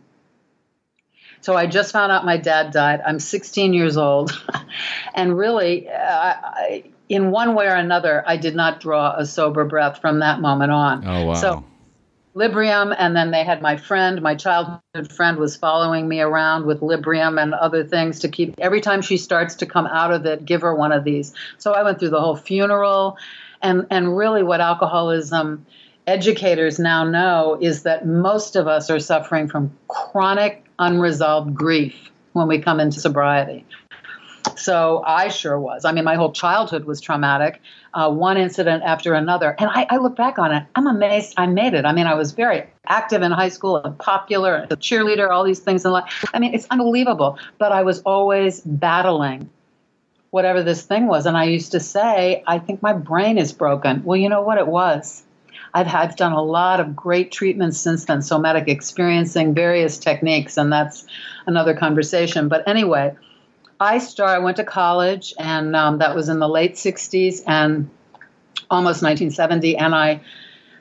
So 1.41 1.55
I 1.55 1.65
just 1.65 1.91
found 1.91 2.11
out 2.11 2.23
my 2.23 2.37
dad 2.37 2.71
died. 2.71 3.01
I'm 3.05 3.19
16 3.19 3.73
years 3.73 3.97
old. 3.97 4.31
and 5.15 5.35
really, 5.35 5.89
uh, 5.89 5.93
I, 5.95 6.83
in 7.09 7.31
one 7.31 7.55
way 7.55 7.65
or 7.65 7.75
another, 7.75 8.23
I 8.25 8.37
did 8.37 8.55
not 8.55 8.79
draw 8.79 9.15
a 9.17 9.25
sober 9.25 9.65
breath 9.65 9.99
from 9.99 10.19
that 10.19 10.39
moment 10.39 10.71
on. 10.71 11.07
Oh, 11.07 11.25
wow. 11.25 11.33
So 11.33 11.65
Librium, 12.35 12.95
and 12.97 13.15
then 13.15 13.31
they 13.31 13.43
had 13.43 13.61
my 13.61 13.75
friend, 13.75 14.21
my 14.21 14.35
childhood 14.35 15.11
friend, 15.11 15.37
was 15.37 15.57
following 15.57 16.07
me 16.07 16.21
around 16.21 16.65
with 16.65 16.79
Librium 16.79 17.41
and 17.41 17.53
other 17.53 17.83
things 17.83 18.19
to 18.19 18.29
keep. 18.29 18.55
Every 18.57 18.79
time 18.79 19.01
she 19.01 19.17
starts 19.17 19.55
to 19.55 19.65
come 19.65 19.85
out 19.87 20.13
of 20.13 20.25
it, 20.25 20.45
give 20.45 20.61
her 20.61 20.73
one 20.73 20.93
of 20.93 21.03
these. 21.03 21.33
So 21.57 21.73
I 21.73 21.83
went 21.83 21.99
through 21.99 22.11
the 22.11 22.21
whole 22.21 22.37
funeral, 22.37 23.17
and 23.61 23.85
and 23.89 24.15
really 24.15 24.43
what 24.43 24.61
alcoholism 24.61 25.65
educators 26.07 26.79
now 26.79 27.03
know 27.03 27.57
is 27.61 27.83
that 27.83 28.05
most 28.05 28.55
of 28.55 28.67
us 28.67 28.89
are 28.89 28.99
suffering 28.99 29.47
from 29.47 29.75
chronic 29.87 30.65
unresolved 30.79 31.53
grief 31.53 32.11
when 32.33 32.47
we 32.47 32.59
come 32.59 32.79
into 32.79 32.99
sobriety. 32.99 33.65
So 34.55 35.03
I 35.05 35.29
sure 35.29 35.59
was. 35.59 35.85
I 35.85 35.91
mean, 35.91 36.03
my 36.03 36.15
whole 36.15 36.31
childhood 36.31 36.85
was 36.85 37.01
traumatic, 37.01 37.61
uh, 37.93 38.11
one 38.11 38.37
incident 38.37 38.83
after 38.83 39.13
another. 39.13 39.55
And 39.59 39.69
I, 39.73 39.87
I, 39.89 39.97
look 39.97 40.15
back 40.15 40.39
on 40.39 40.51
it, 40.51 40.63
I'm 40.75 40.87
amazed 40.87 41.33
I 41.37 41.47
made 41.47 41.73
it. 41.73 41.85
I 41.85 41.93
mean, 41.93 42.07
I 42.07 42.15
was 42.15 42.31
very 42.31 42.63
active 42.87 43.21
in 43.21 43.31
high 43.31 43.49
school 43.49 43.77
and 43.77 43.97
popular, 43.97 44.67
a 44.69 44.75
cheerleader, 44.75 45.29
all 45.29 45.43
these 45.43 45.59
things 45.59 45.85
in 45.85 45.91
life. 45.91 46.25
I 46.33 46.39
mean, 46.39 46.53
it's 46.53 46.67
unbelievable. 46.69 47.37
But 47.57 47.71
I 47.71 47.83
was 47.83 48.01
always 48.01 48.61
battling 48.61 49.49
whatever 50.31 50.63
this 50.63 50.83
thing 50.83 51.07
was. 51.07 51.25
And 51.25 51.37
I 51.37 51.43
used 51.43 51.71
to 51.73 51.79
say, 51.79 52.43
I 52.47 52.57
think 52.59 52.81
my 52.81 52.93
brain 52.93 53.37
is 53.37 53.51
broken. 53.53 54.03
Well, 54.03 54.17
you 54.17 54.29
know 54.29 54.41
what 54.41 54.57
it 54.57 54.67
was? 54.67 55.23
I've, 55.73 55.87
I've 55.93 56.15
done 56.15 56.33
a 56.33 56.41
lot 56.41 56.79
of 56.79 56.95
great 56.95 57.31
treatments 57.31 57.79
since 57.79 58.05
then, 58.05 58.21
somatic 58.21 58.67
experiencing, 58.67 59.53
various 59.53 59.97
techniques, 59.97 60.57
and 60.57 60.71
that's 60.71 61.05
another 61.45 61.73
conversation. 61.75 62.47
But 62.47 62.67
anyway, 62.67 63.15
I 63.81 63.97
started, 63.97 64.33
I 64.33 64.39
went 64.39 64.57
to 64.57 64.63
college, 64.63 65.33
and 65.39 65.75
um, 65.75 65.97
that 65.97 66.15
was 66.15 66.29
in 66.29 66.37
the 66.37 66.47
late 66.47 66.75
60s 66.75 67.41
and 67.47 67.89
almost 68.69 69.01
1970. 69.01 69.75
And 69.75 69.95
I, 69.95 70.21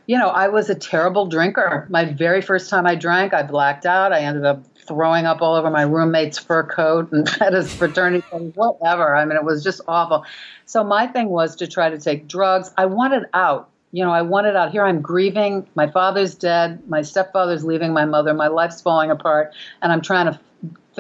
you 0.07 0.19
know, 0.19 0.29
I 0.29 0.49
was 0.49 0.69
a 0.69 0.75
terrible 0.75 1.25
drinker. 1.25 1.87
My 1.89 2.05
very 2.05 2.43
first 2.43 2.69
time 2.69 2.87
I 2.87 2.97
drank, 2.97 3.33
I 3.33 3.43
blacked 3.43 3.87
out. 3.87 4.13
I 4.13 4.21
ended 4.21 4.45
up 4.45 4.63
throwing 4.87 5.25
up 5.25 5.41
all 5.41 5.55
over 5.55 5.71
my 5.71 5.81
roommate's 5.81 6.39
fur 6.39 6.63
coat 6.63 7.11
and 7.11 7.27
at 7.41 7.55
his 7.55 7.75
fraternity, 7.75 8.27
whatever. 8.55 9.17
I 9.17 9.25
mean, 9.25 9.39
it 9.39 9.45
was 9.45 9.65
just 9.65 9.81
awful. 9.89 10.27
So 10.67 10.85
my 10.85 11.07
thing 11.07 11.31
was 11.31 11.57
to 11.57 11.67
try 11.67 11.89
to 11.89 11.99
take 11.99 12.29
drugs. 12.29 12.71
I 12.77 12.85
wanted 12.85 13.25
out. 13.33 13.71
You 13.93 14.05
know, 14.05 14.13
I 14.13 14.23
wanted 14.23 14.57
out. 14.57 14.73
Here 14.73 14.85
I'm 14.85 15.01
grieving. 15.01 15.67
My 15.75 15.91
father's 15.91 16.35
dead. 16.35 16.87
My 16.87 17.01
stepfather's 17.01 17.65
leaving 17.65 17.95
my 17.95 18.05
mother. 18.05 18.35
My 18.35 18.49
life's 18.49 18.83
falling 18.83 19.11
apart. 19.11 19.55
And 19.81 19.91
I'm 19.91 20.03
trying 20.03 20.27
to 20.27 20.39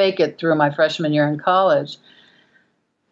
fake 0.01 0.18
it 0.18 0.38
through 0.38 0.55
my 0.55 0.70
freshman 0.70 1.12
year 1.12 1.28
in 1.28 1.38
college. 1.38 1.98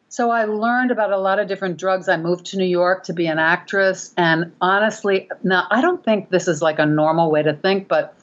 So 0.09 0.31
I 0.31 0.45
learned 0.45 0.91
about 0.91 1.13
a 1.13 1.19
lot 1.19 1.39
of 1.39 1.47
different 1.47 1.77
drugs. 1.77 2.09
I 2.09 2.17
moved 2.17 2.47
to 2.47 2.57
New 2.57 2.65
York 2.65 3.05
to 3.05 3.13
be 3.13 3.27
an 3.27 3.39
actress. 3.39 4.15
And 4.17 4.53
honestly, 4.63 5.29
now 5.43 5.67
I 5.71 5.83
don't 5.83 6.03
think 6.03 6.31
this 6.31 6.49
is 6.49 6.63
like 6.63 6.79
a 6.79 6.87
normal 6.87 7.31
way 7.31 7.43
to 7.43 7.53
think, 7.53 7.89
but 7.89 8.15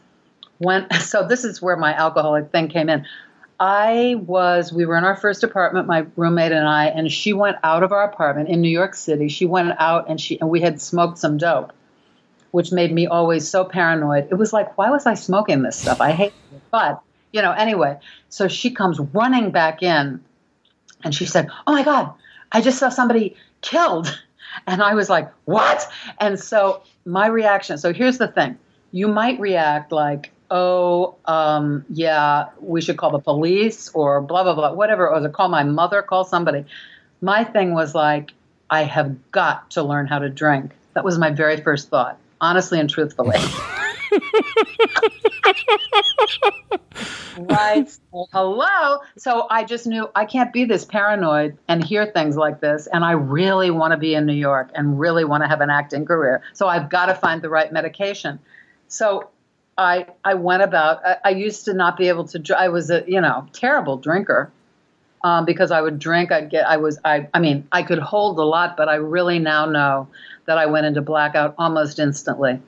when, 0.57 0.91
so 0.99 1.27
this 1.27 1.43
is 1.43 1.61
where 1.61 1.77
my 1.77 1.93
alcoholic 1.93 2.51
thing 2.51 2.69
came 2.69 2.89
in. 2.89 3.05
I 3.59 4.15
was, 4.25 4.73
we 4.73 4.87
were 4.87 4.97
in 4.97 5.03
our 5.03 5.15
first 5.15 5.43
apartment, 5.43 5.85
my 5.85 6.07
roommate 6.15 6.51
and 6.51 6.67
I, 6.67 6.87
and 6.87 7.11
she 7.11 7.31
went 7.31 7.57
out 7.63 7.83
of 7.83 7.91
our 7.91 8.03
apartment 8.03 8.49
in 8.49 8.61
New 8.61 8.69
York 8.69 8.95
City. 8.95 9.27
She 9.27 9.45
went 9.45 9.73
out 9.77 10.09
and 10.09 10.19
she, 10.19 10.39
and 10.41 10.49
we 10.49 10.59
had 10.59 10.81
smoked 10.81 11.19
some 11.19 11.37
dope, 11.37 11.71
which 12.49 12.71
made 12.71 12.91
me 12.91 13.05
always 13.05 13.47
so 13.47 13.63
paranoid. 13.63 14.27
It 14.31 14.35
was 14.35 14.51
like, 14.53 14.75
why 14.75 14.89
was 14.89 15.05
I 15.05 15.13
smoking 15.13 15.61
this 15.61 15.77
stuff? 15.77 16.01
I 16.01 16.13
hate 16.13 16.33
it. 16.51 16.61
But 16.71 17.03
you 17.35 17.41
know, 17.41 17.51
anyway, 17.51 17.99
so 18.29 18.47
she 18.47 18.71
comes 18.71 18.97
running 18.97 19.51
back 19.51 19.83
in 19.83 20.23
and 21.03 21.13
she 21.13 21.25
said, 21.25 21.49
Oh 21.67 21.73
my 21.73 21.83
God, 21.83 22.13
I 22.49 22.61
just 22.61 22.79
saw 22.79 22.89
somebody 22.89 23.35
killed. 23.61 24.17
And 24.67 24.81
I 24.81 24.93
was 24.93 25.09
like, 25.09 25.29
What? 25.43 25.85
And 26.17 26.39
so 26.39 26.81
my 27.03 27.27
reaction 27.27 27.77
so 27.77 27.91
here's 27.91 28.17
the 28.17 28.29
thing 28.29 28.57
you 28.93 29.09
might 29.09 29.37
react 29.37 29.91
like, 29.91 30.31
Oh, 30.49 31.15
um, 31.25 31.83
yeah, 31.89 32.45
we 32.61 32.79
should 32.79 32.95
call 32.95 33.11
the 33.11 33.19
police 33.19 33.89
or 33.93 34.21
blah, 34.21 34.43
blah, 34.43 34.55
blah, 34.55 34.71
whatever, 34.71 35.09
or 35.09 35.29
call 35.29 35.49
my 35.49 35.63
mother, 35.63 36.01
call 36.01 36.23
somebody. 36.23 36.63
My 37.19 37.43
thing 37.43 37.73
was 37.73 37.93
like, 37.93 38.31
I 38.69 38.83
have 38.83 39.29
got 39.31 39.71
to 39.71 39.83
learn 39.83 40.07
how 40.07 40.19
to 40.19 40.29
drink. 40.29 40.71
That 40.93 41.03
was 41.03 41.17
my 41.17 41.31
very 41.31 41.57
first 41.57 41.89
thought, 41.89 42.17
honestly 42.39 42.79
and 42.79 42.89
truthfully. 42.89 43.35
right. 47.37 47.89
hello. 48.31 48.99
So 49.17 49.47
I 49.49 49.63
just 49.63 49.87
knew 49.87 50.09
I 50.15 50.25
can't 50.25 50.53
be 50.53 50.65
this 50.65 50.85
paranoid 50.85 51.57
and 51.67 51.83
hear 51.83 52.05
things 52.05 52.37
like 52.37 52.59
this. 52.61 52.87
And 52.87 53.03
I 53.03 53.11
really 53.11 53.71
want 53.71 53.91
to 53.91 53.97
be 53.97 54.15
in 54.15 54.25
New 54.25 54.33
York 54.33 54.71
and 54.73 54.99
really 54.99 55.25
want 55.25 55.43
to 55.43 55.47
have 55.47 55.61
an 55.61 55.69
acting 55.69 56.05
career. 56.05 56.41
So 56.53 56.67
I've 56.67 56.89
got 56.89 57.07
to 57.07 57.15
find 57.15 57.41
the 57.41 57.49
right 57.49 57.71
medication. 57.71 58.39
So 58.87 59.29
I 59.77 60.07
I 60.23 60.35
went 60.35 60.63
about. 60.63 61.05
I, 61.05 61.17
I 61.25 61.29
used 61.31 61.65
to 61.65 61.73
not 61.73 61.97
be 61.97 62.07
able 62.07 62.25
to. 62.29 62.57
I 62.57 62.69
was 62.69 62.89
a 62.89 63.03
you 63.07 63.21
know 63.21 63.47
terrible 63.53 63.97
drinker. 63.97 64.51
Um, 65.23 65.43
because 65.43 65.71
I 65.71 65.81
would 65.81 65.97
drink, 65.97 66.31
I'd 66.31 66.51
get, 66.51 66.67
I 66.67 66.77
was, 66.77 66.99
I, 67.03 67.27
I 67.33 67.39
mean, 67.39 67.67
I 67.71 67.81
could 67.81 67.97
hold 67.97 68.37
a 68.37 68.43
lot, 68.43 68.77
but 68.77 68.87
I 68.89 68.95
really 68.95 69.39
now 69.39 69.65
know 69.65 70.07
that 70.45 70.59
I 70.59 70.67
went 70.67 70.85
into 70.85 71.01
blackout 71.01 71.55
almost 71.57 71.97
instantly. 71.97 72.59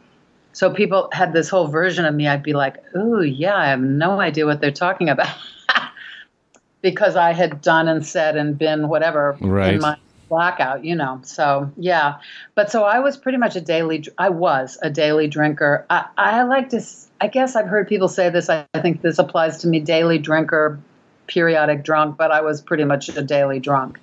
So 0.58 0.72
people 0.72 1.08
had 1.12 1.34
this 1.34 1.50
whole 1.50 1.68
version 1.68 2.04
of 2.06 2.16
me. 2.16 2.28
I'd 2.28 2.42
be 2.42 2.54
like, 2.54 2.84
"Ooh, 2.96 3.22
yeah, 3.22 3.56
I 3.56 3.68
have 3.68 3.80
no 3.80 4.20
idea 4.20 4.48
what 4.48 4.60
they're 4.60 4.72
talking 4.72 5.08
about," 5.08 5.30
because 6.82 7.16
I 7.16 7.34
had 7.34 7.62
done 7.62 7.88
and 7.88 8.04
said 8.04 8.36
and 8.36 8.58
been 8.58 8.88
whatever 8.88 9.38
right. 9.40 9.76
in 9.76 9.82
my 9.82 9.98
blackout, 10.30 10.84
you 10.84 10.96
know. 10.96 11.20
So 11.22 11.72
yeah, 11.78 12.16
but 12.56 12.72
so 12.72 12.86
I 12.86 12.98
was 12.98 13.18
pretty 13.18 13.38
much 13.38 13.56
a 13.56 13.62
daily. 13.62 14.04
I 14.18 14.30
was 14.30 14.80
a 14.82 14.90
daily 14.90 15.28
drinker. 15.28 15.86
I, 15.92 16.08
I 16.18 16.42
like 16.42 16.70
to. 16.70 16.82
I 17.22 17.28
guess 17.28 17.56
I've 17.56 17.68
heard 17.68 17.88
people 17.88 18.08
say 18.08 18.32
this. 18.32 18.50
I, 18.50 18.66
I 18.74 18.82
think 18.82 19.04
this 19.04 19.20
applies 19.20 19.58
to 19.58 19.68
me: 19.68 19.80
daily 19.80 20.18
drinker, 20.18 20.80
periodic 21.28 21.84
drunk. 21.84 22.18
But 22.18 22.32
I 22.32 22.42
was 22.42 22.64
pretty 22.64 22.84
much 22.84 23.10
a 23.10 23.22
daily 23.22 23.60
drunk. 23.60 24.00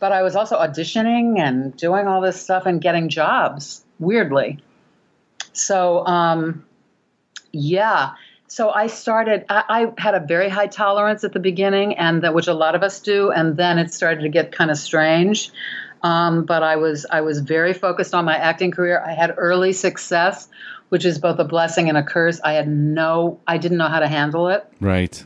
But 0.00 0.10
I 0.10 0.22
was 0.22 0.34
also 0.34 0.58
auditioning 0.58 1.38
and 1.38 1.76
doing 1.76 2.08
all 2.08 2.20
this 2.20 2.42
stuff 2.42 2.66
and 2.66 2.80
getting 2.80 3.08
jobs. 3.08 3.84
Weirdly, 4.00 4.58
so, 5.60 6.04
um, 6.06 6.64
yeah. 7.52 8.12
So 8.48 8.70
I 8.70 8.88
started. 8.88 9.44
I, 9.48 9.62
I, 9.68 10.00
had 10.00 10.14
a 10.14 10.20
very 10.20 10.48
high 10.48 10.66
tolerance 10.66 11.22
at 11.22 11.32
the 11.32 11.38
beginning, 11.38 11.96
and 11.96 12.22
that 12.22 12.34
which 12.34 12.48
a 12.48 12.54
lot 12.54 12.74
of 12.74 12.82
us 12.82 13.00
do, 13.00 13.30
and 13.30 13.56
then 13.56 13.78
it 13.78 13.92
started 13.94 14.22
to 14.22 14.28
get 14.28 14.50
kind 14.50 14.70
of 14.70 14.76
strange. 14.76 15.52
Um, 16.02 16.44
but 16.44 16.62
I 16.62 16.76
was 16.76 17.06
I 17.10 17.20
was 17.20 17.40
very 17.40 17.74
focused 17.74 18.14
on 18.14 18.24
my 18.24 18.36
acting 18.36 18.72
career. 18.72 19.00
I 19.06 19.12
had 19.12 19.34
early 19.36 19.72
success, 19.72 20.48
which 20.88 21.04
is 21.04 21.18
both 21.18 21.38
a 21.38 21.44
blessing 21.44 21.88
and 21.88 21.96
a 21.96 22.02
curse. 22.02 22.40
I 22.42 22.54
had 22.54 22.68
no, 22.68 23.40
I 23.46 23.58
didn't 23.58 23.78
know 23.78 23.88
how 23.88 24.00
to 24.00 24.08
handle 24.08 24.48
it. 24.48 24.66
Right. 24.80 25.24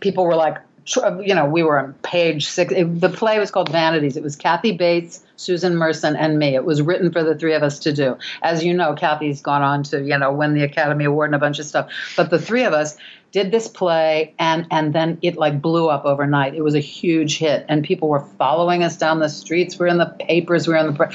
People 0.00 0.26
were 0.26 0.34
like, 0.34 0.58
Uh, 0.96 1.18
you 1.20 1.34
know, 1.34 1.46
we 1.46 1.62
were 1.62 1.78
on 1.78 1.92
page 2.02 2.46
six. 2.46 2.72
It, 2.72 3.00
the 3.00 3.08
play 3.08 3.38
was 3.38 3.50
called 3.50 3.70
Vanities. 3.70 4.16
It 4.16 4.22
was 4.22 4.36
Kathy 4.36 4.72
Bates, 4.72 5.24
Susan 5.36 5.76
Merson, 5.76 6.16
and 6.16 6.38
me. 6.38 6.54
It 6.54 6.64
was 6.64 6.82
written 6.82 7.12
for 7.12 7.22
the 7.22 7.34
three 7.36 7.54
of 7.54 7.62
us 7.62 7.78
to 7.80 7.92
do. 7.92 8.16
As 8.42 8.64
you 8.64 8.74
know, 8.74 8.94
Kathy's 8.94 9.40
gone 9.40 9.62
on 9.62 9.82
to, 9.84 10.02
you 10.02 10.18
know, 10.18 10.32
win 10.32 10.54
the 10.54 10.62
Academy 10.62 11.04
Award 11.04 11.28
and 11.28 11.34
a 11.34 11.38
bunch 11.38 11.58
of 11.58 11.66
stuff. 11.66 11.90
But 12.16 12.30
the 12.30 12.38
three 12.38 12.64
of 12.64 12.72
us 12.72 12.96
did 13.32 13.50
this 13.50 13.66
play, 13.66 14.34
and 14.38 14.66
and 14.70 14.92
then 14.92 15.18
it 15.22 15.36
like 15.36 15.62
blew 15.62 15.88
up 15.88 16.04
overnight. 16.04 16.54
It 16.54 16.62
was 16.62 16.74
a 16.74 16.80
huge 16.80 17.38
hit, 17.38 17.64
and 17.68 17.82
people 17.82 18.08
were 18.08 18.20
following 18.38 18.82
us 18.82 18.96
down 18.96 19.20
the 19.20 19.28
streets. 19.28 19.78
We're 19.78 19.86
in 19.86 19.98
the 19.98 20.14
papers. 20.20 20.68
We're 20.68 20.76
in 20.76 20.94
the, 20.94 21.14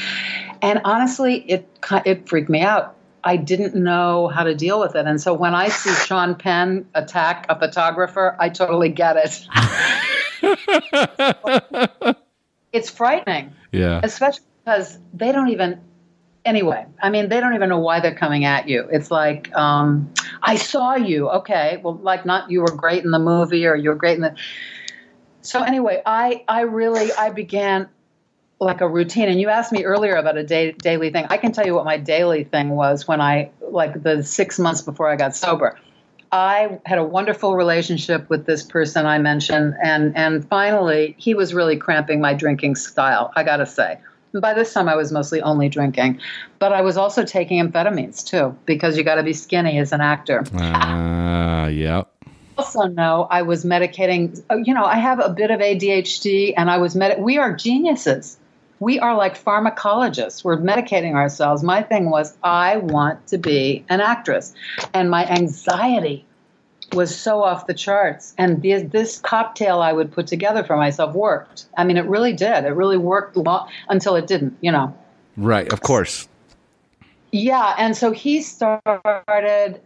and 0.62 0.82
honestly, 0.84 1.46
it 1.48 1.70
it 2.06 2.28
freaked 2.28 2.50
me 2.50 2.62
out 2.62 2.97
I 3.24 3.36
didn't 3.38 3.76
know 3.76 4.28
how 4.28 4.44
to 4.44 4.56
deal 4.56 4.80
with 4.80 4.96
it. 4.96 5.06
And 5.06 5.20
so 5.20 5.34
when 5.34 5.54
I 5.56 5.70
see 5.70 5.94
Sean 6.06 6.36
Penn 6.36 6.88
attack 6.94 7.46
a 7.50 7.58
photographer, 7.58 8.36
I 8.40 8.50
totally 8.50 8.90
get 8.90 9.18
it. 9.18 9.48
it's 12.72 12.90
frightening. 12.90 13.54
Yeah. 13.72 14.00
Especially 14.04 14.46
because 14.64 14.98
they 15.14 15.32
don't 15.32 15.50
even, 15.50 15.82
anyway, 16.46 16.86
I 17.02 17.10
mean, 17.10 17.30
they 17.30 17.40
don't 17.40 17.56
even 17.56 17.70
know 17.70 17.80
why 17.80 18.00
they're 18.00 18.16
coming 18.16 18.46
at 18.46 18.68
you. 18.68 18.88
It's 18.92 19.12
like, 19.12 19.54
um, 19.56 20.14
I 20.42 20.56
saw 20.56 20.96
you. 20.96 21.30
Okay. 21.30 21.80
Well, 21.84 21.96
like, 21.96 22.26
not 22.26 22.52
you 22.52 22.62
were 22.62 22.76
great 22.76 23.04
in 23.04 23.12
the 23.12 23.20
movie 23.20 23.66
or 23.66 23.76
you 23.76 23.90
were 23.90 23.96
great 23.96 24.16
in 24.16 24.22
the. 24.22 24.36
So 25.42 25.64
anyway, 25.64 26.02
I, 26.06 26.44
I 26.48 26.62
really, 26.62 27.12
I 27.14 27.32
began, 27.32 27.90
like 28.60 28.82
a 28.82 28.88
routine. 28.88 29.30
And 29.30 29.40
you 29.40 29.50
asked 29.50 29.72
me 29.72 29.84
earlier 29.84 30.16
about 30.16 30.38
a 30.38 30.44
day, 30.44 30.72
daily 30.72 31.12
thing. 31.12 31.28
I 31.30 31.38
can 31.38 31.52
tell 31.52 31.66
you 31.66 31.76
what 31.76 31.86
my 31.86 31.98
daily 31.98 32.44
thing 32.44 32.70
was 32.70 33.08
when 33.08 33.22
I, 33.22 33.52
like 33.62 34.02
the 34.02 34.24
six 34.24 34.58
months 34.58 34.82
before 34.82 35.10
I 35.10 35.16
got 35.16 35.36
sober. 35.36 35.78
I 36.32 36.80
had 36.86 36.98
a 36.98 37.04
wonderful 37.04 37.56
relationship 37.56 38.30
with 38.30 38.46
this 38.46 38.62
person 38.62 39.06
I 39.06 39.18
mentioned, 39.18 39.76
and 39.82 40.14
and 40.18 40.46
finally 40.50 41.16
he 41.18 41.34
was 41.34 41.54
really 41.54 41.78
cramping 41.78 42.20
my 42.20 42.34
drinking 42.34 42.76
style. 42.76 43.32
I 43.38 43.44
got 43.44 43.58
to 43.58 43.66
say. 43.66 43.98
by 44.34 44.54
this 44.54 44.74
time, 44.74 44.90
I 44.90 44.96
was 44.98 45.14
mostly 45.14 45.42
only 45.42 45.70
drinking, 45.70 46.20
but 46.60 46.74
I 46.74 46.82
was 46.82 46.98
also 46.98 47.24
taking 47.24 47.66
amphetamines 47.66 48.26
too 48.26 48.58
because 48.66 48.98
you 48.98 49.06
got 49.06 49.16
to 49.16 49.24
be 49.24 49.32
skinny 49.32 49.80
as 49.80 49.94
an 49.94 50.02
actor. 50.02 50.44
Ah, 50.56 51.64
uh, 51.64 51.68
yep 51.68 52.12
also 52.58 52.88
know 52.88 53.28
I 53.30 53.44
was 53.44 53.64
medicating. 53.64 54.44
You 54.66 54.74
know, 54.74 54.84
I 54.84 54.98
have 54.98 55.20
a 55.20 55.30
bit 55.30 55.52
of 55.52 55.62
ADHD, 55.62 56.56
and 56.58 56.70
I 56.70 56.78
was 56.78 56.96
med. 56.96 57.22
We 57.22 57.38
are 57.38 57.56
geniuses 57.56 58.38
we 58.80 59.00
are 59.00 59.16
like 59.16 59.42
pharmacologists. 59.42 60.44
We're 60.44 60.58
medicating 60.58 61.14
ourselves. 61.14 61.64
My 61.64 61.82
thing 61.82 62.10
was, 62.10 62.38
I 62.44 62.78
want 62.78 63.26
to 63.28 63.38
be 63.38 63.86
an 63.90 64.02
actress. 64.02 64.54
And 64.94 65.10
my 65.10 65.26
anxiety 65.28 66.26
was 66.94 67.16
so 67.16 67.44
off 67.44 67.68
the 67.68 67.74
charts. 67.74 68.34
And 68.38 68.62
this, 68.62 68.84
this 68.92 69.20
cocktail 69.20 69.82
I 69.82 69.94
would 69.94 70.12
put 70.12 70.28
together 70.28 70.64
for 70.64 70.78
myself 70.78 71.14
worked. 71.16 71.66
I 71.78 71.84
mean, 71.84 71.98
it 71.98 72.06
really 72.06 72.34
did. 72.34 72.66
It 72.66 72.76
really 72.76 72.98
worked 72.98 73.36
long, 73.36 73.70
until 73.90 74.16
it 74.16 74.28
didn't, 74.28 74.58
you 74.62 74.72
know. 74.72 74.96
Right, 75.36 75.72
of 75.74 75.82
course. 75.82 76.28
Yeah. 77.32 77.76
And 77.78 77.98
so 77.98 78.12
he 78.12 78.42
started 78.42 79.82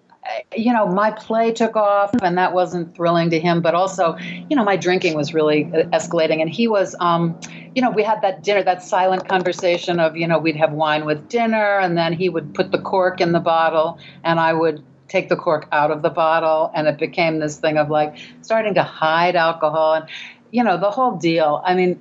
you 0.55 0.71
know, 0.71 0.85
my 0.87 1.11
play 1.11 1.51
took 1.51 1.75
off, 1.75 2.13
and 2.21 2.37
that 2.37 2.53
wasn't 2.53 2.95
thrilling 2.95 3.29
to 3.31 3.39
him. 3.39 3.61
But 3.61 3.73
also, 3.73 4.17
you 4.17 4.55
know, 4.55 4.63
my 4.63 4.75
drinking 4.75 5.15
was 5.15 5.33
really 5.33 5.65
escalating, 5.65 6.41
and 6.41 6.49
he 6.49 6.67
was, 6.67 6.95
um, 6.99 7.39
you 7.75 7.81
know, 7.81 7.89
we 7.89 8.03
had 8.03 8.21
that 8.21 8.43
dinner, 8.43 8.63
that 8.63 8.83
silent 8.83 9.27
conversation 9.27 9.99
of, 9.99 10.15
you 10.15 10.27
know, 10.27 10.37
we'd 10.37 10.55
have 10.55 10.73
wine 10.73 11.05
with 11.05 11.27
dinner, 11.27 11.79
and 11.79 11.97
then 11.97 12.13
he 12.13 12.29
would 12.29 12.53
put 12.53 12.71
the 12.71 12.79
cork 12.79 13.19
in 13.19 13.31
the 13.31 13.39
bottle, 13.39 13.97
and 14.23 14.39
I 14.39 14.53
would 14.53 14.83
take 15.07 15.27
the 15.27 15.35
cork 15.35 15.67
out 15.71 15.91
of 15.91 16.01
the 16.01 16.09
bottle, 16.09 16.71
and 16.75 16.87
it 16.87 16.97
became 16.97 17.39
this 17.39 17.57
thing 17.57 17.77
of 17.77 17.89
like 17.89 18.17
starting 18.41 18.75
to 18.75 18.83
hide 18.83 19.35
alcohol, 19.35 19.93
and 19.93 20.05
you 20.51 20.63
know, 20.63 20.77
the 20.77 20.91
whole 20.91 21.15
deal. 21.15 21.61
I 21.65 21.73
mean, 21.75 21.99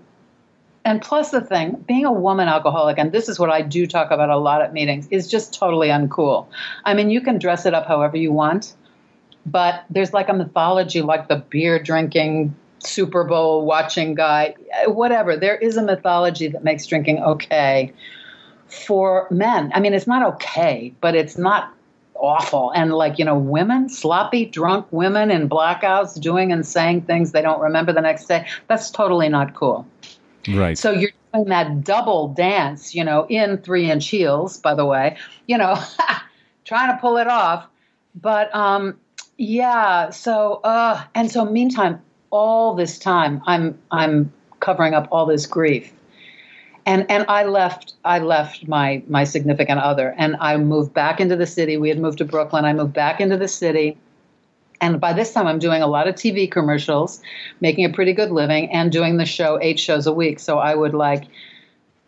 and 0.85 1.03
plus 1.03 1.31
the 1.31 1.41
thing, 1.41 1.85
being 1.87 2.05
a 2.05 2.13
woman 2.13 2.49
alcoholic, 2.49 2.99
and 2.99 3.13
this 3.13 3.29
is 3.29 3.39
what 3.39 3.51
I 3.51 3.63
do 3.63 3.87
talk 3.87 4.11
about 4.11 4.31
a 4.31 4.39
lot 4.39 4.63
at 4.63 4.73
meetings, 4.73 5.07
is 5.11 5.29
just 5.29 5.55
totally 5.55 5.89
uncool. 5.89 6.47
I 6.85 6.95
mean, 6.95 7.11
you 7.11 7.21
can 7.21 7.39
dress 7.39 7.67
it 7.67 7.75
up 7.75 7.87
however 7.87 8.17
you 8.17 8.33
want, 8.33 8.75
but 9.45 9.85
there's 9.91 10.13
like 10.13 10.29
a 10.29 10.33
mythology, 10.33 11.03
like 11.03 11.29
the 11.29 11.37
beer 11.37 11.83
drinking, 11.83 12.55
Super 12.79 13.25
Bowl 13.25 13.67
watching 13.67 14.15
guy, 14.15 14.55
whatever. 14.87 15.37
There 15.37 15.57
is 15.57 15.77
a 15.77 15.83
mythology 15.83 16.49
that 16.49 16.65
makes 16.65 16.87
drinking 16.87 17.23
okay 17.23 17.93
for 18.67 19.27
men. 19.31 19.73
I 19.75 19.81
mean, 19.81 19.93
it's 19.93 20.07
not 20.07 20.35
okay, 20.35 20.95
but 21.01 21.15
it's 21.15 21.37
not 21.37 21.75
awful. 22.15 22.71
And 22.71 22.93
like, 22.93 23.19
you 23.19 23.25
know, 23.25 23.39
women, 23.39 23.89
sloppy, 23.89 24.47
drunk 24.47 24.87
women 24.91 25.31
in 25.31 25.49
blackouts 25.49 26.21
doing 26.21 26.53
and 26.53 26.65
saying 26.67 27.03
things 27.03 27.33
they 27.33 27.43
don't 27.43 27.61
remember 27.61 27.93
the 27.93 28.01
next 28.01 28.27
day, 28.27 28.47
that's 28.69 28.91
totally 28.91 29.29
not 29.29 29.55
cool. 29.55 29.87
Right. 30.49 30.77
So 30.77 30.91
you're 30.93 31.11
doing 31.33 31.47
that 31.47 31.85
double 31.85 32.29
dance, 32.29 32.95
you 32.95 33.05
know, 33.05 33.27
in 33.29 33.59
three 33.59 33.91
inch 33.91 34.09
heels, 34.09 34.57
by 34.57 34.75
the 34.75 34.87
way, 34.87 35.17
you 35.47 35.59
know, 35.59 35.81
trying 36.65 36.95
to 36.95 37.01
pull 37.01 37.17
it 37.19 37.29
off. 37.29 37.67
But 38.15 38.55
um, 38.55 38.99
yeah, 39.37 40.11
so 40.11 40.61
uh, 40.65 41.05
and 41.15 41.31
so 41.31 41.45
meantime, 41.45 42.01
all 42.31 42.75
this 42.75 42.99
time 42.99 43.43
I'm 43.47 43.79
I'm 43.91 44.33
covering 44.61 44.95
up 44.95 45.09
all 45.11 45.27
this 45.27 45.47
grief. 45.47 45.93
And 46.87 47.09
and 47.11 47.25
I 47.29 47.45
left 47.45 47.95
I 48.05 48.19
left 48.19 48.67
my 48.67 49.03
my 49.07 49.25
significant 49.25 49.81
other 49.81 50.15
and 50.17 50.37
I 50.41 50.57
moved 50.57 50.95
back 50.95 51.21
into 51.21 51.37
the 51.37 51.47
city. 51.47 51.77
We 51.77 51.89
had 51.91 51.99
moved 51.99 52.19
to 52.19 52.25
Brooklyn. 52.25 52.65
I 52.65 52.73
moved 52.73 52.95
back 52.95 53.21
into 53.21 53.37
the 53.37 53.49
city 53.49 53.99
and 54.81 55.01
by 55.01 55.13
this 55.13 55.33
time, 55.33 55.47
I'm 55.47 55.59
doing 55.59 55.83
a 55.83 55.87
lot 55.87 56.09
of 56.09 56.15
TV 56.15 56.51
commercials, 56.51 57.21
making 57.61 57.85
a 57.85 57.91
pretty 57.91 58.13
good 58.13 58.31
living, 58.31 58.71
and 58.71 58.91
doing 58.91 59.17
the 59.17 59.27
show 59.27 59.59
eight 59.61 59.79
shows 59.79 60.07
a 60.07 60.13
week. 60.13 60.41
So 60.41 60.59
I 60.59 60.75
would 60.75 60.95
like 60.95 61.25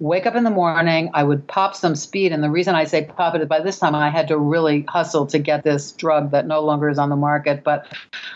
wake 0.02 0.26
up 0.26 0.34
in 0.34 0.42
the 0.42 0.50
morning, 0.50 1.08
I 1.14 1.22
would 1.22 1.46
pop 1.46 1.76
some 1.76 1.94
speed. 1.94 2.32
And 2.32 2.42
the 2.42 2.50
reason 2.50 2.74
I 2.74 2.82
say 2.84 3.04
pop 3.04 3.36
it 3.36 3.40
is 3.40 3.46
by 3.46 3.60
this 3.60 3.78
time 3.78 3.94
I 3.94 4.10
had 4.10 4.26
to 4.28 4.36
really 4.36 4.82
hustle 4.88 5.26
to 5.26 5.38
get 5.38 5.62
this 5.62 5.92
drug 5.92 6.32
that 6.32 6.44
no 6.48 6.60
longer 6.60 6.88
is 6.88 6.98
on 6.98 7.08
the 7.08 7.16
market. 7.16 7.62
But 7.62 7.86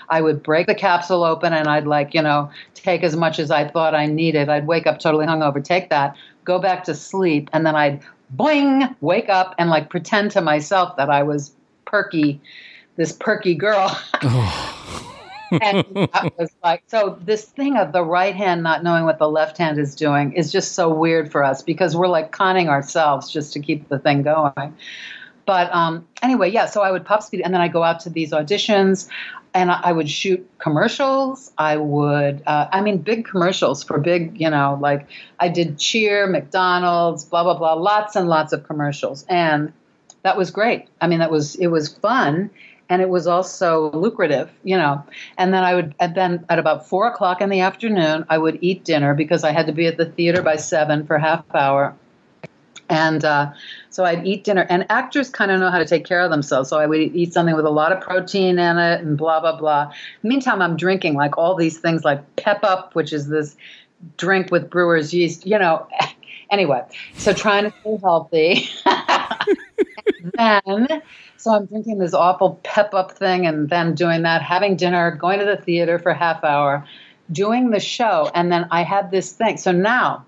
I 0.08 0.20
would 0.20 0.44
break 0.44 0.68
the 0.68 0.76
capsule 0.76 1.24
open 1.24 1.52
and 1.52 1.66
I'd 1.66 1.86
like, 1.86 2.14
you 2.14 2.22
know, 2.22 2.48
take 2.74 3.02
as 3.02 3.16
much 3.16 3.40
as 3.40 3.50
I 3.50 3.66
thought 3.66 3.96
I 3.96 4.06
needed. 4.06 4.48
I'd 4.48 4.68
wake 4.68 4.86
up 4.86 5.00
totally 5.00 5.26
hungover, 5.26 5.62
take 5.62 5.90
that, 5.90 6.16
go 6.44 6.60
back 6.60 6.84
to 6.84 6.94
sleep, 6.94 7.50
and 7.52 7.66
then 7.66 7.74
I'd 7.74 8.00
boing, 8.36 8.94
wake 9.00 9.28
up 9.28 9.56
and 9.58 9.68
like 9.68 9.90
pretend 9.90 10.30
to 10.32 10.40
myself 10.40 10.96
that 10.96 11.10
I 11.10 11.24
was 11.24 11.52
perky 11.84 12.40
this 12.96 13.12
perky 13.12 13.54
girl. 13.54 13.98
and 15.50 16.08
I 16.12 16.30
was 16.38 16.50
like, 16.62 16.82
so 16.86 17.18
this 17.22 17.44
thing 17.44 17.76
of 17.76 17.92
the 17.92 18.04
right 18.04 18.34
hand 18.34 18.62
not 18.62 18.82
knowing 18.82 19.04
what 19.04 19.18
the 19.18 19.28
left 19.28 19.58
hand 19.58 19.78
is 19.78 19.94
doing 19.94 20.32
is 20.32 20.52
just 20.52 20.72
so 20.72 20.92
weird 20.92 21.30
for 21.30 21.44
us 21.44 21.62
because 21.62 21.96
we're 21.96 22.08
like 22.08 22.32
conning 22.32 22.68
ourselves 22.68 23.30
just 23.30 23.52
to 23.54 23.60
keep 23.60 23.88
the 23.88 23.98
thing 23.98 24.22
going. 24.22 24.76
But 25.44 25.72
um, 25.72 26.06
anyway, 26.22 26.50
yeah, 26.50 26.66
so 26.66 26.82
I 26.82 26.90
would 26.90 27.04
pop 27.04 27.22
speed 27.22 27.42
and 27.44 27.54
then 27.54 27.60
I 27.60 27.68
go 27.68 27.82
out 27.82 28.00
to 28.00 28.10
these 28.10 28.32
auditions 28.32 29.08
and 29.54 29.70
I 29.70 29.92
would 29.92 30.10
shoot 30.10 30.46
commercials. 30.58 31.52
I 31.56 31.76
would, 31.76 32.42
uh, 32.46 32.68
I 32.72 32.80
mean, 32.82 32.98
big 32.98 33.24
commercials 33.24 33.82
for 33.82 33.98
big, 33.98 34.38
you 34.40 34.50
know, 34.50 34.76
like 34.80 35.06
I 35.38 35.48
did 35.48 35.78
Cheer, 35.78 36.26
McDonald's, 36.26 37.24
blah, 37.24 37.44
blah, 37.44 37.56
blah, 37.56 37.74
lots 37.74 38.16
and 38.16 38.28
lots 38.28 38.52
of 38.52 38.66
commercials. 38.66 39.24
And 39.28 39.72
that 40.24 40.36
was 40.36 40.50
great. 40.50 40.88
I 41.00 41.06
mean, 41.06 41.20
that 41.20 41.30
was, 41.30 41.54
it 41.54 41.68
was 41.68 41.88
fun 41.88 42.50
and 42.88 43.02
it 43.02 43.08
was 43.08 43.26
also 43.26 43.90
lucrative, 43.92 44.50
you 44.62 44.76
know. 44.76 45.02
And 45.38 45.52
then 45.52 45.64
I 45.64 45.74
would, 45.74 45.94
and 45.98 46.14
then 46.14 46.44
at 46.48 46.58
about 46.58 46.88
four 46.88 47.06
o'clock 47.06 47.40
in 47.40 47.50
the 47.50 47.60
afternoon, 47.60 48.24
I 48.28 48.38
would 48.38 48.58
eat 48.60 48.84
dinner 48.84 49.14
because 49.14 49.44
I 49.44 49.52
had 49.52 49.66
to 49.66 49.72
be 49.72 49.86
at 49.86 49.96
the 49.96 50.06
theater 50.06 50.42
by 50.42 50.56
seven 50.56 51.06
for 51.06 51.18
half 51.18 51.44
hour. 51.54 51.96
And 52.88 53.24
uh, 53.24 53.52
so 53.90 54.04
I'd 54.04 54.24
eat 54.24 54.44
dinner, 54.44 54.64
and 54.68 54.86
actors 54.90 55.28
kind 55.28 55.50
of 55.50 55.58
know 55.58 55.70
how 55.70 55.78
to 55.78 55.84
take 55.84 56.04
care 56.04 56.20
of 56.20 56.30
themselves. 56.30 56.68
So 56.70 56.78
I 56.78 56.86
would 56.86 57.00
eat 57.00 57.32
something 57.32 57.56
with 57.56 57.64
a 57.64 57.70
lot 57.70 57.90
of 57.90 58.00
protein 58.00 58.60
in 58.60 58.78
it, 58.78 59.00
and 59.00 59.18
blah 59.18 59.40
blah 59.40 59.56
blah. 59.56 59.92
Meantime, 60.22 60.62
I'm 60.62 60.76
drinking 60.76 61.14
like 61.14 61.36
all 61.36 61.56
these 61.56 61.78
things, 61.78 62.04
like 62.04 62.36
Pep 62.36 62.62
Up, 62.62 62.94
which 62.94 63.12
is 63.12 63.26
this 63.26 63.56
drink 64.16 64.52
with 64.52 64.70
brewer's 64.70 65.12
yeast. 65.12 65.46
You 65.46 65.58
know, 65.58 65.88
anyway. 66.50 66.82
So 67.16 67.32
trying 67.32 67.64
to 67.64 67.74
stay 67.80 67.96
healthy. 67.96 68.68
then 70.34 71.02
so 71.46 71.52
I'm 71.52 71.66
drinking 71.66 71.98
this 71.98 72.12
awful 72.12 72.58
pep 72.64 72.92
up 72.92 73.12
thing 73.12 73.46
and 73.46 73.68
then 73.68 73.94
doing 73.94 74.22
that, 74.22 74.42
having 74.42 74.74
dinner, 74.74 75.12
going 75.12 75.38
to 75.38 75.44
the 75.44 75.56
theater 75.56 76.00
for 76.00 76.12
half 76.12 76.42
hour, 76.42 76.84
doing 77.30 77.70
the 77.70 77.78
show. 77.78 78.28
And 78.34 78.50
then 78.50 78.66
I 78.72 78.82
had 78.82 79.12
this 79.12 79.30
thing. 79.30 79.56
So 79.56 79.70
now, 79.70 80.26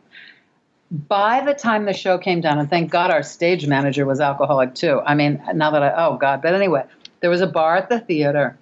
by 0.92 1.44
the 1.44 1.54
time 1.54 1.86
the 1.86 1.92
show 1.92 2.18
came 2.18 2.40
down, 2.40 2.60
and 2.60 2.70
thank 2.70 2.92
God 2.92 3.10
our 3.10 3.24
stage 3.24 3.66
manager 3.66 4.06
was 4.06 4.20
alcoholic 4.20 4.76
too. 4.76 5.00
I 5.04 5.16
mean, 5.16 5.42
now 5.54 5.72
that 5.72 5.82
I, 5.82 6.06
oh 6.06 6.18
God, 6.18 6.40
but 6.40 6.54
anyway, 6.54 6.84
there 7.18 7.30
was 7.30 7.40
a 7.40 7.48
bar 7.48 7.76
at 7.76 7.88
the 7.88 7.98
theater. 7.98 8.56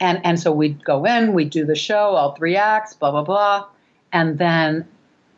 And, 0.00 0.24
and 0.24 0.40
so 0.40 0.52
we'd 0.52 0.82
go 0.82 1.04
in, 1.04 1.34
we'd 1.34 1.50
do 1.50 1.66
the 1.66 1.76
show, 1.76 2.14
all 2.14 2.32
three 2.32 2.56
acts, 2.56 2.94
blah, 2.94 3.10
blah, 3.10 3.24
blah. 3.24 3.66
And 4.10 4.38
then 4.38 4.88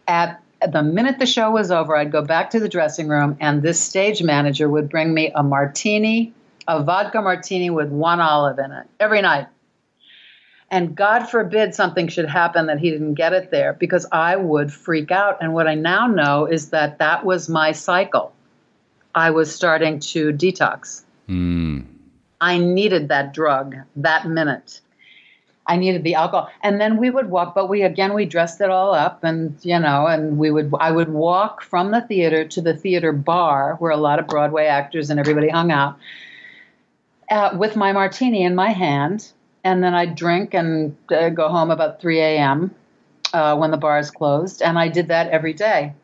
at 0.06 0.40
the 0.64 0.84
minute 0.84 1.18
the 1.18 1.26
show 1.26 1.50
was 1.50 1.72
over, 1.72 1.96
I'd 1.96 2.12
go 2.12 2.22
back 2.22 2.50
to 2.50 2.60
the 2.60 2.68
dressing 2.68 3.08
room, 3.08 3.36
and 3.40 3.62
this 3.62 3.80
stage 3.80 4.22
manager 4.22 4.68
would 4.68 4.88
bring 4.88 5.12
me 5.12 5.32
a 5.34 5.42
martini 5.42 6.32
a 6.68 6.82
vodka 6.82 7.20
martini 7.20 7.70
with 7.70 7.88
one 7.88 8.20
olive 8.20 8.58
in 8.58 8.72
it 8.72 8.86
every 9.00 9.22
night. 9.22 9.46
And 10.70 10.94
God 10.94 11.26
forbid 11.26 11.74
something 11.74 12.08
should 12.08 12.28
happen 12.28 12.66
that 12.66 12.78
he 12.78 12.90
didn't 12.90 13.14
get 13.14 13.34
it 13.34 13.50
there 13.50 13.74
because 13.74 14.06
I 14.10 14.36
would 14.36 14.72
freak 14.72 15.10
out. 15.10 15.36
And 15.42 15.52
what 15.52 15.66
I 15.66 15.74
now 15.74 16.06
know 16.06 16.46
is 16.46 16.70
that 16.70 16.98
that 16.98 17.26
was 17.26 17.48
my 17.48 17.72
cycle. 17.72 18.32
I 19.14 19.30
was 19.30 19.54
starting 19.54 20.00
to 20.00 20.32
detox. 20.32 21.02
Mm. 21.28 21.84
I 22.40 22.56
needed 22.56 23.08
that 23.08 23.34
drug 23.34 23.76
that 23.96 24.26
minute. 24.26 24.80
I 25.66 25.76
needed 25.76 26.02
the 26.04 26.14
alcohol. 26.14 26.50
And 26.62 26.80
then 26.80 26.96
we 26.96 27.10
would 27.10 27.30
walk, 27.30 27.54
but 27.54 27.68
we 27.68 27.82
again 27.82 28.14
we 28.14 28.24
dressed 28.24 28.60
it 28.60 28.70
all 28.70 28.94
up 28.94 29.22
and 29.22 29.56
you 29.62 29.78
know, 29.78 30.06
and 30.06 30.38
we 30.38 30.50
would 30.50 30.72
I 30.80 30.90
would 30.90 31.10
walk 31.10 31.62
from 31.62 31.90
the 31.90 32.00
theater 32.00 32.46
to 32.46 32.60
the 32.60 32.74
theater 32.74 33.12
bar 33.12 33.76
where 33.78 33.92
a 33.92 33.96
lot 33.96 34.18
of 34.18 34.26
Broadway 34.26 34.66
actors 34.66 35.10
and 35.10 35.20
everybody 35.20 35.50
hung 35.50 35.70
out 35.70 35.98
with 37.54 37.76
my 37.76 37.92
martini 37.92 38.42
in 38.42 38.54
my 38.54 38.70
hand, 38.70 39.32
and 39.64 39.82
then 39.82 39.94
I'd 39.94 40.14
drink 40.14 40.54
and 40.54 40.96
uh, 41.10 41.30
go 41.30 41.48
home 41.48 41.70
about 41.70 42.00
3 42.00 42.20
a.m. 42.20 42.74
Uh, 43.32 43.56
when 43.56 43.70
the 43.70 43.76
bars 43.76 44.10
closed, 44.10 44.60
and 44.60 44.78
I 44.78 44.88
did 44.88 45.08
that 45.08 45.30
every 45.30 45.54
day. 45.54 45.94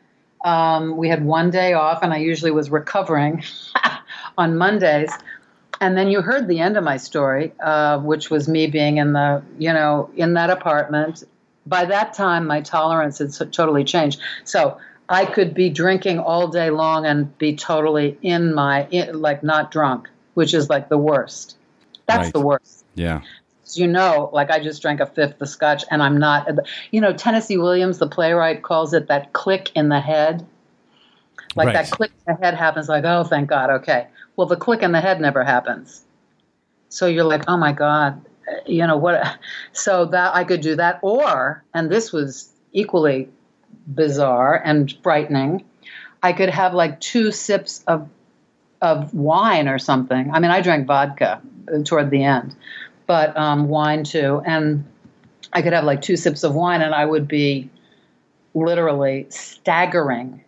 Um, 0.44 0.96
we 0.96 1.08
had 1.08 1.24
one 1.24 1.50
day 1.50 1.74
off, 1.74 2.02
and 2.02 2.12
I 2.12 2.18
usually 2.18 2.50
was 2.50 2.70
recovering 2.70 3.42
on 4.38 4.56
Mondays. 4.56 5.12
And 5.80 5.96
then 5.96 6.08
you 6.08 6.22
heard 6.22 6.48
the 6.48 6.60
end 6.60 6.76
of 6.76 6.84
my 6.84 6.96
story, 6.96 7.52
uh, 7.60 7.98
which 7.98 8.30
was 8.30 8.48
me 8.48 8.66
being 8.66 8.96
in 8.96 9.12
the, 9.12 9.42
you 9.58 9.72
know, 9.72 10.10
in 10.16 10.34
that 10.34 10.50
apartment. 10.50 11.24
By 11.66 11.84
that 11.84 12.14
time, 12.14 12.46
my 12.46 12.62
tolerance 12.62 13.18
had 13.18 13.32
totally 13.52 13.84
changed. 13.84 14.20
So 14.44 14.78
I 15.08 15.24
could 15.24 15.54
be 15.54 15.68
drinking 15.68 16.18
all 16.18 16.48
day 16.48 16.70
long 16.70 17.04
and 17.04 17.36
be 17.38 17.54
totally 17.54 18.18
in 18.22 18.54
my, 18.54 18.86
in, 18.90 19.20
like 19.20 19.42
not 19.42 19.70
drunk 19.70 20.08
which 20.38 20.54
is 20.54 20.70
like 20.70 20.88
the 20.88 20.96
worst. 20.96 21.56
That's 22.06 22.26
right. 22.26 22.32
the 22.32 22.40
worst. 22.40 22.84
Yeah. 22.94 23.22
you 23.74 23.88
know, 23.88 24.30
like 24.32 24.52
I 24.52 24.60
just 24.60 24.80
drank 24.80 25.00
a 25.00 25.06
fifth 25.06 25.42
of 25.42 25.48
scotch 25.48 25.82
and 25.90 26.00
I'm 26.00 26.16
not, 26.16 26.48
you 26.92 27.00
know, 27.00 27.12
Tennessee 27.12 27.56
Williams, 27.56 27.98
the 27.98 28.06
playwright, 28.06 28.62
calls 28.62 28.94
it 28.94 29.08
that 29.08 29.32
click 29.32 29.72
in 29.74 29.88
the 29.88 29.98
head. 29.98 30.46
Like 31.56 31.66
right. 31.66 31.72
that 31.72 31.90
click 31.90 32.12
in 32.24 32.34
the 32.36 32.40
head 32.40 32.54
happens, 32.54 32.88
like, 32.88 33.02
oh, 33.04 33.24
thank 33.24 33.48
God, 33.48 33.68
okay. 33.68 34.06
Well, 34.36 34.46
the 34.46 34.54
click 34.54 34.84
in 34.84 34.92
the 34.92 35.00
head 35.00 35.20
never 35.20 35.42
happens. 35.42 36.04
So 36.88 37.06
you're 37.06 37.24
like, 37.24 37.42
oh 37.48 37.56
my 37.56 37.72
God, 37.72 38.24
you 38.64 38.86
know 38.86 38.96
what? 38.96 39.38
So 39.72 40.04
that 40.04 40.36
I 40.36 40.44
could 40.44 40.60
do 40.60 40.76
that. 40.76 41.00
Or, 41.02 41.64
and 41.74 41.90
this 41.90 42.12
was 42.12 42.52
equally 42.70 43.28
bizarre 43.92 44.62
and 44.64 44.96
frightening. 45.02 45.64
I 46.22 46.32
could 46.32 46.50
have 46.50 46.74
like 46.74 47.00
two 47.00 47.32
sips 47.32 47.82
of 47.88 48.08
of 48.80 49.12
wine 49.12 49.68
or 49.68 49.78
something. 49.78 50.30
I 50.32 50.38
mean, 50.38 50.50
I 50.50 50.60
drank 50.60 50.86
vodka 50.86 51.40
toward 51.84 52.10
the 52.10 52.24
end, 52.24 52.54
but 53.06 53.36
um, 53.36 53.68
wine 53.68 54.04
too. 54.04 54.42
And 54.44 54.84
I 55.52 55.62
could 55.62 55.72
have 55.72 55.84
like 55.84 56.02
two 56.02 56.16
sips 56.16 56.44
of 56.44 56.54
wine, 56.54 56.82
and 56.82 56.94
I 56.94 57.04
would 57.04 57.26
be 57.28 57.70
literally 58.54 59.26
staggering 59.30 60.44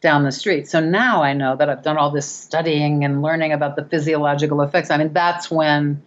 down 0.00 0.24
the 0.24 0.32
street. 0.32 0.68
So 0.68 0.80
now 0.80 1.22
I 1.22 1.32
know 1.32 1.56
that 1.56 1.68
I've 1.70 1.82
done 1.82 1.96
all 1.96 2.10
this 2.10 2.28
studying 2.28 3.04
and 3.04 3.22
learning 3.22 3.52
about 3.52 3.76
the 3.76 3.84
physiological 3.84 4.60
effects. 4.60 4.90
I 4.90 4.98
mean, 4.98 5.12
that's 5.12 5.50
when 5.50 6.02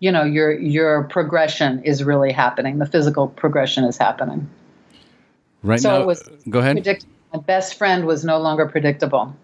you 0.00 0.12
know 0.12 0.24
your 0.24 0.52
your 0.52 1.04
progression 1.04 1.82
is 1.84 2.04
really 2.04 2.32
happening. 2.32 2.78
The 2.78 2.86
physical 2.86 3.28
progression 3.28 3.84
is 3.84 3.96
happening. 3.96 4.48
Right 5.62 5.80
so 5.80 5.90
now, 5.90 6.02
it 6.02 6.06
was 6.06 6.22
go 6.48 6.58
ahead. 6.58 6.76
Predict- 6.76 7.06
my 7.32 7.40
best 7.40 7.76
friend 7.78 8.04
was 8.04 8.24
no 8.24 8.38
longer 8.38 8.66
predictable. 8.66 9.34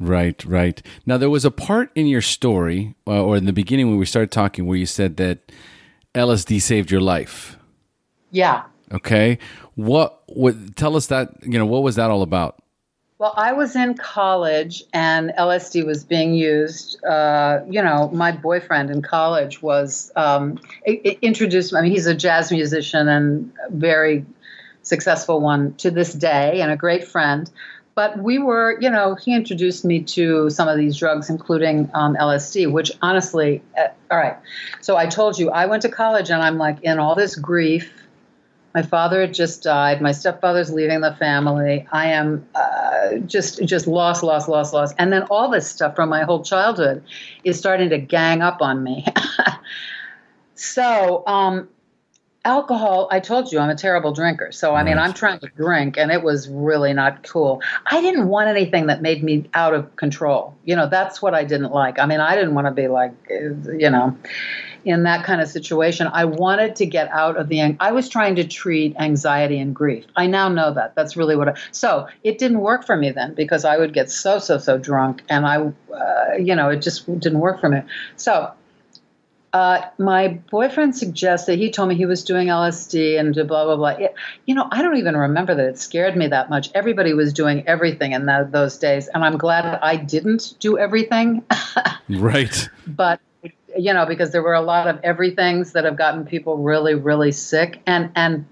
Right, 0.00 0.44
right. 0.44 0.80
Now 1.06 1.18
there 1.18 1.30
was 1.30 1.44
a 1.44 1.50
part 1.50 1.90
in 1.94 2.06
your 2.06 2.22
story, 2.22 2.94
uh, 3.06 3.22
or 3.22 3.36
in 3.36 3.46
the 3.46 3.52
beginning 3.52 3.88
when 3.88 3.98
we 3.98 4.06
started 4.06 4.30
talking, 4.30 4.66
where 4.66 4.76
you 4.76 4.86
said 4.86 5.16
that 5.16 5.52
LSD 6.14 6.60
saved 6.60 6.90
your 6.90 7.00
life. 7.00 7.56
Yeah. 8.30 8.64
Okay. 8.92 9.38
What? 9.74 10.22
What? 10.26 10.76
Tell 10.76 10.96
us 10.96 11.06
that. 11.06 11.30
You 11.42 11.58
know, 11.58 11.66
what 11.66 11.82
was 11.82 11.96
that 11.96 12.10
all 12.10 12.22
about? 12.22 12.62
Well, 13.18 13.34
I 13.36 13.52
was 13.52 13.74
in 13.74 13.94
college 13.94 14.84
and 14.92 15.32
LSD 15.36 15.84
was 15.84 16.04
being 16.04 16.34
used. 16.34 17.04
Uh, 17.04 17.60
you 17.68 17.82
know, 17.82 18.08
my 18.10 18.30
boyfriend 18.30 18.90
in 18.90 19.02
college 19.02 19.60
was 19.60 20.12
um, 20.14 20.60
introduced. 20.86 21.74
I 21.74 21.80
mean, 21.80 21.90
he's 21.90 22.06
a 22.06 22.14
jazz 22.14 22.52
musician 22.52 23.08
and 23.08 23.52
very 23.70 24.24
successful 24.82 25.40
one 25.40 25.74
to 25.74 25.90
this 25.90 26.12
day, 26.12 26.60
and 26.60 26.70
a 26.70 26.76
great 26.76 27.08
friend. 27.08 27.50
But 27.98 28.22
we 28.22 28.38
were, 28.38 28.80
you 28.80 28.88
know, 28.88 29.16
he 29.16 29.34
introduced 29.34 29.84
me 29.84 30.00
to 30.04 30.50
some 30.50 30.68
of 30.68 30.78
these 30.78 30.96
drugs, 30.96 31.28
including 31.28 31.90
um, 31.94 32.14
LSD, 32.14 32.70
which 32.70 32.92
honestly, 33.02 33.60
uh, 33.76 33.88
all 34.08 34.18
right. 34.18 34.36
So 34.80 34.96
I 34.96 35.06
told 35.06 35.36
you, 35.36 35.50
I 35.50 35.66
went 35.66 35.82
to 35.82 35.88
college 35.88 36.30
and 36.30 36.40
I'm 36.40 36.58
like 36.58 36.80
in 36.84 37.00
all 37.00 37.16
this 37.16 37.34
grief. 37.34 37.90
My 38.72 38.82
father 38.82 39.22
had 39.22 39.34
just 39.34 39.64
died. 39.64 40.00
My 40.00 40.12
stepfather's 40.12 40.72
leaving 40.72 41.00
the 41.00 41.12
family. 41.16 41.88
I 41.90 42.10
am 42.10 42.46
uh, 42.54 43.16
just 43.26 43.64
just 43.64 43.88
lost, 43.88 44.22
lost, 44.22 44.48
lost, 44.48 44.72
lost. 44.72 44.94
And 44.96 45.12
then 45.12 45.24
all 45.24 45.50
this 45.50 45.68
stuff 45.68 45.96
from 45.96 46.08
my 46.08 46.22
whole 46.22 46.44
childhood 46.44 47.02
is 47.42 47.58
starting 47.58 47.90
to 47.90 47.98
gang 47.98 48.42
up 48.42 48.62
on 48.62 48.84
me. 48.84 49.06
so 50.54 51.26
um, 51.26 51.68
alcohol 52.48 53.08
i 53.10 53.20
told 53.20 53.52
you 53.52 53.58
i'm 53.58 53.68
a 53.68 53.74
terrible 53.76 54.12
drinker. 54.12 54.50
So 54.52 54.74
i 54.74 54.82
mean 54.82 54.96
Right. 54.96 55.04
i'm 55.04 55.12
trying 55.12 55.38
to 55.40 55.48
drink 55.64 55.98
and 55.98 56.10
it 56.10 56.22
was 56.22 56.48
really 56.48 56.92
not 56.94 57.22
cool. 57.32 57.60
I 57.86 58.00
didn't 58.00 58.28
want 58.28 58.48
anything 58.48 58.86
that 58.86 59.02
made 59.02 59.22
me 59.22 59.34
out 59.52 59.74
of 59.74 59.82
control. 59.96 60.54
You 60.64 60.74
know 60.76 60.88
that's 60.88 61.20
what 61.22 61.34
i 61.34 61.44
didn't 61.44 61.72
like. 61.72 61.98
I 61.98 62.06
mean 62.06 62.20
i 62.20 62.34
didn't 62.38 62.54
want 62.54 62.66
to 62.66 62.74
be 62.82 62.88
like 62.88 63.12
uh, 63.30 63.72
you 63.84 63.90
know 63.90 64.16
in 64.84 65.02
that 65.02 65.24
kind 65.28 65.40
of 65.42 65.48
situation. 65.48 66.06
I 66.20 66.24
wanted 66.24 66.76
to 66.76 66.86
get 66.86 67.08
out 67.22 67.36
of 67.36 67.48
the 67.50 67.58
i 67.88 67.90
was 67.92 68.08
trying 68.08 68.36
to 68.36 68.44
treat 68.60 68.96
anxiety 69.08 69.58
and 69.64 69.74
grief. 69.74 70.04
I 70.16 70.26
now 70.38 70.48
know 70.48 70.72
that. 70.78 70.94
That's 70.96 71.14
really 71.20 71.36
what 71.36 71.48
i 71.50 71.54
so 71.72 72.06
it 72.24 72.38
didn't 72.38 72.60
work 72.60 72.86
for 72.86 72.96
me 72.96 73.10
then 73.10 73.34
because 73.34 73.62
i 73.72 73.76
would 73.80 73.92
get 73.92 74.10
so 74.10 74.38
so 74.38 74.56
so 74.58 74.78
drunk 74.78 75.22
and 75.28 75.42
i 75.54 75.56
uh, 76.00 76.34
you 76.48 76.54
know 76.58 76.68
it 76.74 76.80
just 76.88 76.98
didn't 77.24 77.40
work 77.40 77.60
for 77.60 77.68
me. 77.68 77.80
So 78.16 78.32
uh, 79.52 79.82
my 79.98 80.28
boyfriend 80.50 80.96
suggested 80.96 81.58
he 81.58 81.70
told 81.70 81.88
me 81.88 81.94
he 81.94 82.04
was 82.06 82.24
doing 82.24 82.48
LSD 82.48 83.18
and 83.18 83.34
blah 83.34 83.64
blah 83.64 83.76
blah. 83.76 83.88
It, 83.88 84.14
you 84.44 84.54
know, 84.54 84.68
I 84.70 84.82
don't 84.82 84.98
even 84.98 85.16
remember 85.16 85.54
that 85.54 85.66
it 85.66 85.78
scared 85.78 86.16
me 86.16 86.26
that 86.28 86.50
much. 86.50 86.70
Everybody 86.74 87.14
was 87.14 87.32
doing 87.32 87.66
everything 87.66 88.12
in 88.12 88.26
tho- 88.26 88.48
those 88.50 88.76
days, 88.78 89.08
and 89.08 89.24
I'm 89.24 89.38
glad 89.38 89.64
I 89.82 89.96
didn't 89.96 90.54
do 90.60 90.78
everything. 90.78 91.44
Right. 92.10 92.70
but 92.86 93.20
you 93.76 93.92
know, 93.92 94.06
because 94.06 94.32
there 94.32 94.42
were 94.42 94.54
a 94.54 94.62
lot 94.62 94.86
of 94.86 94.98
everythings 95.04 95.72
that 95.72 95.84
have 95.84 95.96
gotten 95.96 96.24
people 96.24 96.56
really, 96.56 96.94
really 96.94 97.32
sick, 97.32 97.82
and 97.86 98.10
and 98.14 98.46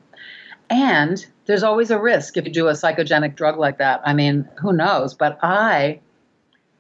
and 0.68 1.24
there's 1.46 1.62
always 1.62 1.90
a 1.90 1.98
risk 1.98 2.36
if 2.36 2.44
you 2.44 2.52
do 2.52 2.68
a 2.68 2.72
psychogenic 2.72 3.34
drug 3.34 3.58
like 3.58 3.78
that. 3.78 4.02
I 4.04 4.12
mean, 4.12 4.48
who 4.60 4.72
knows? 4.72 5.14
But 5.14 5.38
I 5.42 6.00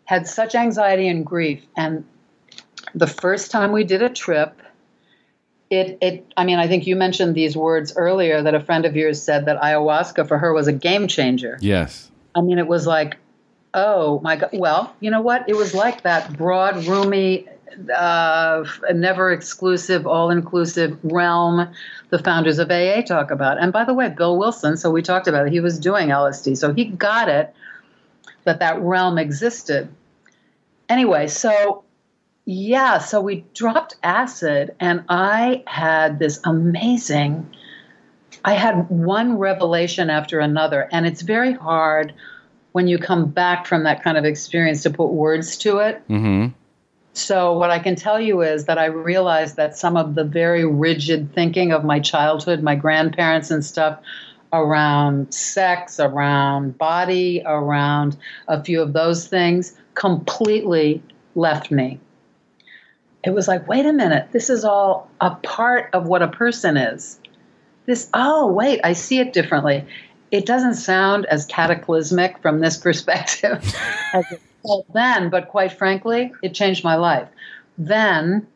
had 0.04 0.26
such 0.26 0.54
anxiety 0.54 1.08
and 1.08 1.24
grief, 1.24 1.64
and 1.76 2.04
the 2.94 3.06
first 3.06 3.50
time 3.50 3.72
we 3.72 3.84
did 3.84 4.02
a 4.02 4.08
trip, 4.08 4.60
it 5.70 5.98
it. 6.00 6.26
I 6.36 6.44
mean, 6.44 6.58
I 6.58 6.68
think 6.68 6.86
you 6.86 6.96
mentioned 6.96 7.34
these 7.34 7.56
words 7.56 7.92
earlier 7.96 8.42
that 8.42 8.54
a 8.54 8.60
friend 8.60 8.84
of 8.84 8.96
yours 8.96 9.22
said 9.22 9.46
that 9.46 9.60
ayahuasca 9.60 10.28
for 10.28 10.38
her 10.38 10.52
was 10.52 10.68
a 10.68 10.72
game 10.72 11.08
changer. 11.08 11.58
Yes. 11.60 12.10
I 12.34 12.40
mean, 12.40 12.58
it 12.58 12.66
was 12.66 12.86
like, 12.86 13.16
oh 13.74 14.20
my 14.20 14.36
God. 14.36 14.50
Well, 14.52 14.94
you 15.00 15.10
know 15.10 15.22
what? 15.22 15.48
It 15.48 15.56
was 15.56 15.74
like 15.74 16.02
that 16.02 16.36
broad, 16.36 16.84
roomy, 16.84 17.46
uh, 17.94 18.64
never 18.92 19.32
exclusive, 19.32 20.06
all 20.06 20.30
inclusive 20.30 20.98
realm 21.02 21.68
the 22.10 22.18
founders 22.18 22.58
of 22.58 22.70
AA 22.70 23.02
talk 23.02 23.30
about. 23.30 23.58
And 23.58 23.72
by 23.72 23.84
the 23.84 23.94
way, 23.94 24.08
Bill 24.08 24.38
Wilson, 24.38 24.76
so 24.76 24.90
we 24.90 25.02
talked 25.02 25.26
about 25.26 25.46
it, 25.46 25.52
he 25.52 25.60
was 25.60 25.78
doing 25.78 26.08
LSD. 26.08 26.56
So 26.56 26.72
he 26.72 26.84
got 26.84 27.28
it 27.28 27.54
that 28.44 28.60
that 28.60 28.80
realm 28.80 29.18
existed. 29.18 29.88
Anyway, 30.88 31.26
so 31.26 31.82
yeah, 32.46 32.98
so 32.98 33.20
we 33.20 33.44
dropped 33.54 33.96
acid, 34.04 34.72
and 34.78 35.04
I 35.08 35.64
had 35.66 36.20
this 36.20 36.40
amazing. 36.44 37.52
I 38.44 38.52
had 38.52 38.88
one 38.88 39.36
revelation 39.36 40.10
after 40.10 40.38
another, 40.38 40.88
and 40.92 41.06
it's 41.06 41.22
very 41.22 41.52
hard 41.52 42.14
when 42.70 42.86
you 42.86 42.98
come 42.98 43.28
back 43.28 43.66
from 43.66 43.82
that 43.82 44.04
kind 44.04 44.16
of 44.16 44.24
experience 44.24 44.84
to 44.84 44.90
put 44.90 45.08
words 45.08 45.56
to 45.58 45.78
it. 45.78 46.06
Mm-hmm. 46.08 46.48
So, 47.14 47.58
what 47.58 47.70
I 47.70 47.80
can 47.80 47.96
tell 47.96 48.20
you 48.20 48.42
is 48.42 48.66
that 48.66 48.78
I 48.78 48.84
realized 48.84 49.56
that 49.56 49.76
some 49.76 49.96
of 49.96 50.14
the 50.14 50.22
very 50.22 50.64
rigid 50.64 51.34
thinking 51.34 51.72
of 51.72 51.84
my 51.84 51.98
childhood, 51.98 52.62
my 52.62 52.76
grandparents 52.76 53.50
and 53.50 53.64
stuff 53.64 53.98
around 54.52 55.34
sex, 55.34 55.98
around 55.98 56.78
body, 56.78 57.42
around 57.44 58.16
a 58.46 58.62
few 58.62 58.80
of 58.80 58.92
those 58.92 59.26
things 59.26 59.74
completely 59.94 61.02
left 61.34 61.72
me. 61.72 61.98
It 63.26 63.34
was 63.34 63.48
like, 63.48 63.66
wait 63.66 63.84
a 63.84 63.92
minute, 63.92 64.28
this 64.30 64.48
is 64.50 64.64
all 64.64 65.10
a 65.20 65.34
part 65.34 65.90
of 65.92 66.06
what 66.06 66.22
a 66.22 66.28
person 66.28 66.76
is. 66.76 67.18
This, 67.84 68.08
oh, 68.14 68.46
wait, 68.52 68.80
I 68.84 68.92
see 68.92 69.18
it 69.18 69.32
differently. 69.32 69.84
It 70.30 70.46
doesn't 70.46 70.74
sound 70.74 71.26
as 71.26 71.44
cataclysmic 71.46 72.38
from 72.40 72.60
this 72.60 72.76
perspective 72.86 73.64
as 74.14 74.24
it 74.30 74.40
felt 74.62 74.86
then, 74.92 75.28
but 75.28 75.48
quite 75.48 75.72
frankly, 75.72 76.32
it 76.40 76.54
changed 76.54 76.84
my 76.84 76.94
life. 76.94 77.28
Then 77.76 78.46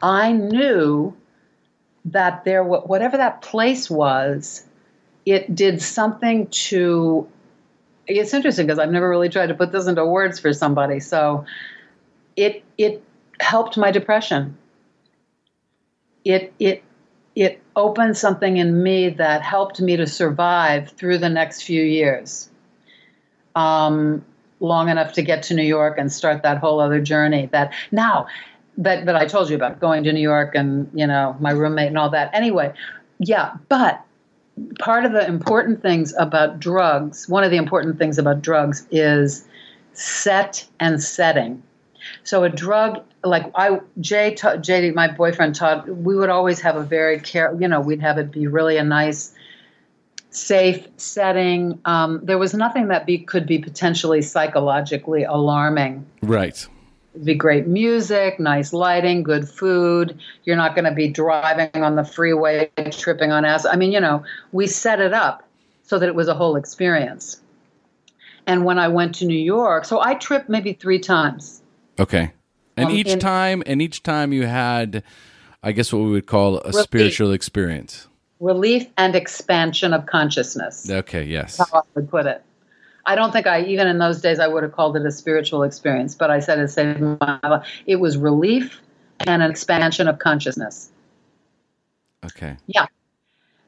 I 0.00 0.32
knew 0.32 1.14
that 2.06 2.44
there, 2.46 2.64
whatever 2.64 3.18
that 3.18 3.42
place 3.42 3.90
was, 3.90 4.64
it 5.26 5.54
did 5.54 5.82
something 5.82 6.46
to. 6.46 7.28
It's 8.06 8.32
interesting 8.32 8.66
because 8.66 8.78
I've 8.78 8.90
never 8.90 9.08
really 9.08 9.28
tried 9.28 9.48
to 9.48 9.54
put 9.54 9.70
this 9.70 9.86
into 9.86 10.04
words 10.06 10.40
for 10.40 10.54
somebody. 10.54 10.98
So, 10.98 11.44
it 12.36 12.64
it 12.78 13.04
helped 13.40 13.76
my 13.76 13.90
depression. 13.90 14.56
It 16.24 16.52
it 16.58 16.82
it 17.34 17.62
opened 17.76 18.16
something 18.16 18.56
in 18.56 18.82
me 18.82 19.08
that 19.10 19.42
helped 19.42 19.80
me 19.80 19.96
to 19.96 20.06
survive 20.06 20.90
through 20.90 21.18
the 21.18 21.28
next 21.28 21.62
few 21.62 21.82
years. 21.82 22.50
Um, 23.54 24.24
long 24.60 24.88
enough 24.88 25.14
to 25.14 25.22
get 25.22 25.42
to 25.44 25.54
New 25.54 25.64
York 25.64 25.98
and 25.98 26.12
start 26.12 26.42
that 26.42 26.58
whole 26.58 26.80
other 26.80 27.00
journey. 27.00 27.48
That 27.52 27.72
now 27.90 28.26
that 28.78 29.06
that 29.06 29.16
I 29.16 29.26
told 29.26 29.50
you 29.50 29.56
about 29.56 29.80
going 29.80 30.04
to 30.04 30.12
New 30.12 30.20
York 30.20 30.54
and 30.54 30.90
you 30.94 31.06
know 31.06 31.36
my 31.40 31.52
roommate 31.52 31.88
and 31.88 31.98
all 31.98 32.10
that. 32.10 32.30
Anyway, 32.34 32.72
yeah, 33.18 33.56
but 33.68 34.04
part 34.78 35.04
of 35.04 35.12
the 35.12 35.26
important 35.26 35.82
things 35.82 36.14
about 36.18 36.60
drugs, 36.60 37.28
one 37.28 37.44
of 37.44 37.50
the 37.50 37.56
important 37.56 37.98
things 37.98 38.18
about 38.18 38.42
drugs 38.42 38.86
is 38.90 39.46
set 39.92 40.66
and 40.78 41.02
setting. 41.02 41.62
So 42.24 42.44
a 42.44 42.48
drug 42.48 43.02
like 43.24 43.50
I 43.54 43.80
Jay 44.00 44.34
JD 44.34 44.94
my 44.94 45.08
boyfriend 45.08 45.54
taught 45.54 45.88
we 45.88 46.16
would 46.16 46.30
always 46.30 46.60
have 46.60 46.76
a 46.76 46.82
very 46.82 47.20
care 47.20 47.54
you 47.60 47.68
know 47.68 47.80
we'd 47.80 48.00
have 48.00 48.18
it 48.18 48.30
be 48.30 48.46
really 48.46 48.76
a 48.76 48.84
nice 48.84 49.34
safe 50.30 50.86
setting. 50.96 51.78
Um, 51.84 52.20
there 52.22 52.38
was 52.38 52.54
nothing 52.54 52.88
that 52.88 53.06
be, 53.06 53.18
could 53.18 53.46
be 53.46 53.58
potentially 53.58 54.22
psychologically 54.22 55.24
alarming. 55.24 56.06
Right. 56.22 56.66
It'd 57.14 57.26
be 57.26 57.34
great 57.34 57.66
music, 57.66 58.38
nice 58.38 58.72
lighting, 58.72 59.24
good 59.24 59.48
food. 59.48 60.18
You're 60.44 60.56
not 60.56 60.76
going 60.76 60.84
to 60.84 60.92
be 60.92 61.08
driving 61.08 61.82
on 61.82 61.96
the 61.96 62.04
freeway, 62.04 62.70
tripping 62.92 63.32
on 63.32 63.44
acid. 63.44 63.72
I 63.72 63.76
mean, 63.76 63.90
you 63.90 64.00
know, 64.00 64.24
we 64.52 64.68
set 64.68 65.00
it 65.00 65.12
up 65.12 65.46
so 65.82 65.98
that 65.98 66.08
it 66.08 66.14
was 66.14 66.28
a 66.28 66.34
whole 66.34 66.54
experience. 66.54 67.40
And 68.46 68.64
when 68.64 68.78
I 68.78 68.88
went 68.88 69.16
to 69.16 69.26
New 69.26 69.38
York, 69.38 69.84
so 69.84 70.00
I 70.00 70.14
tripped 70.14 70.48
maybe 70.48 70.72
three 70.72 71.00
times. 71.00 71.59
Okay. 72.00 72.32
And 72.76 72.86
Um, 72.88 72.94
each 72.96 73.08
in- 73.08 73.18
time, 73.18 73.62
and 73.66 73.82
each 73.82 74.02
time 74.02 74.32
you 74.32 74.46
had, 74.46 75.02
I 75.62 75.72
guess 75.72 75.92
what 75.92 76.00
we 76.02 76.10
would 76.10 76.26
call 76.26 76.58
a 76.58 76.68
Relief. 76.70 76.82
spiritual 76.84 77.32
experience. 77.32 78.06
relief 78.42 78.86
and 78.96 79.14
expansion 79.14 79.92
of 79.92 80.06
consciousness. 80.06 80.88
Okay, 80.90 81.24
yes. 81.24 81.58
How 81.58 81.80
I 81.80 81.82
would 81.94 82.08
put 82.10 82.24
it. 82.24 82.42
I 83.04 83.14
don't 83.14 83.32
think 83.32 83.46
I 83.46 83.64
even 83.64 83.86
in 83.86 83.98
those 83.98 84.22
days 84.22 84.38
I 84.38 84.46
would 84.46 84.62
have 84.62 84.72
called 84.72 84.96
it 84.96 85.04
a 85.04 85.10
spiritual 85.10 85.62
experience, 85.62 86.14
but 86.14 86.30
I 86.30 86.40
said 86.40 86.58
it 86.58 86.68
saved 86.68 87.00
my 87.00 87.38
life. 87.44 87.68
It 87.86 87.96
was 87.96 88.16
relief 88.16 88.80
and 89.26 89.42
an 89.42 89.50
expansion 89.50 90.08
of 90.08 90.18
consciousness. 90.18 90.88
Okay. 92.24 92.56
Yeah. 92.66 92.86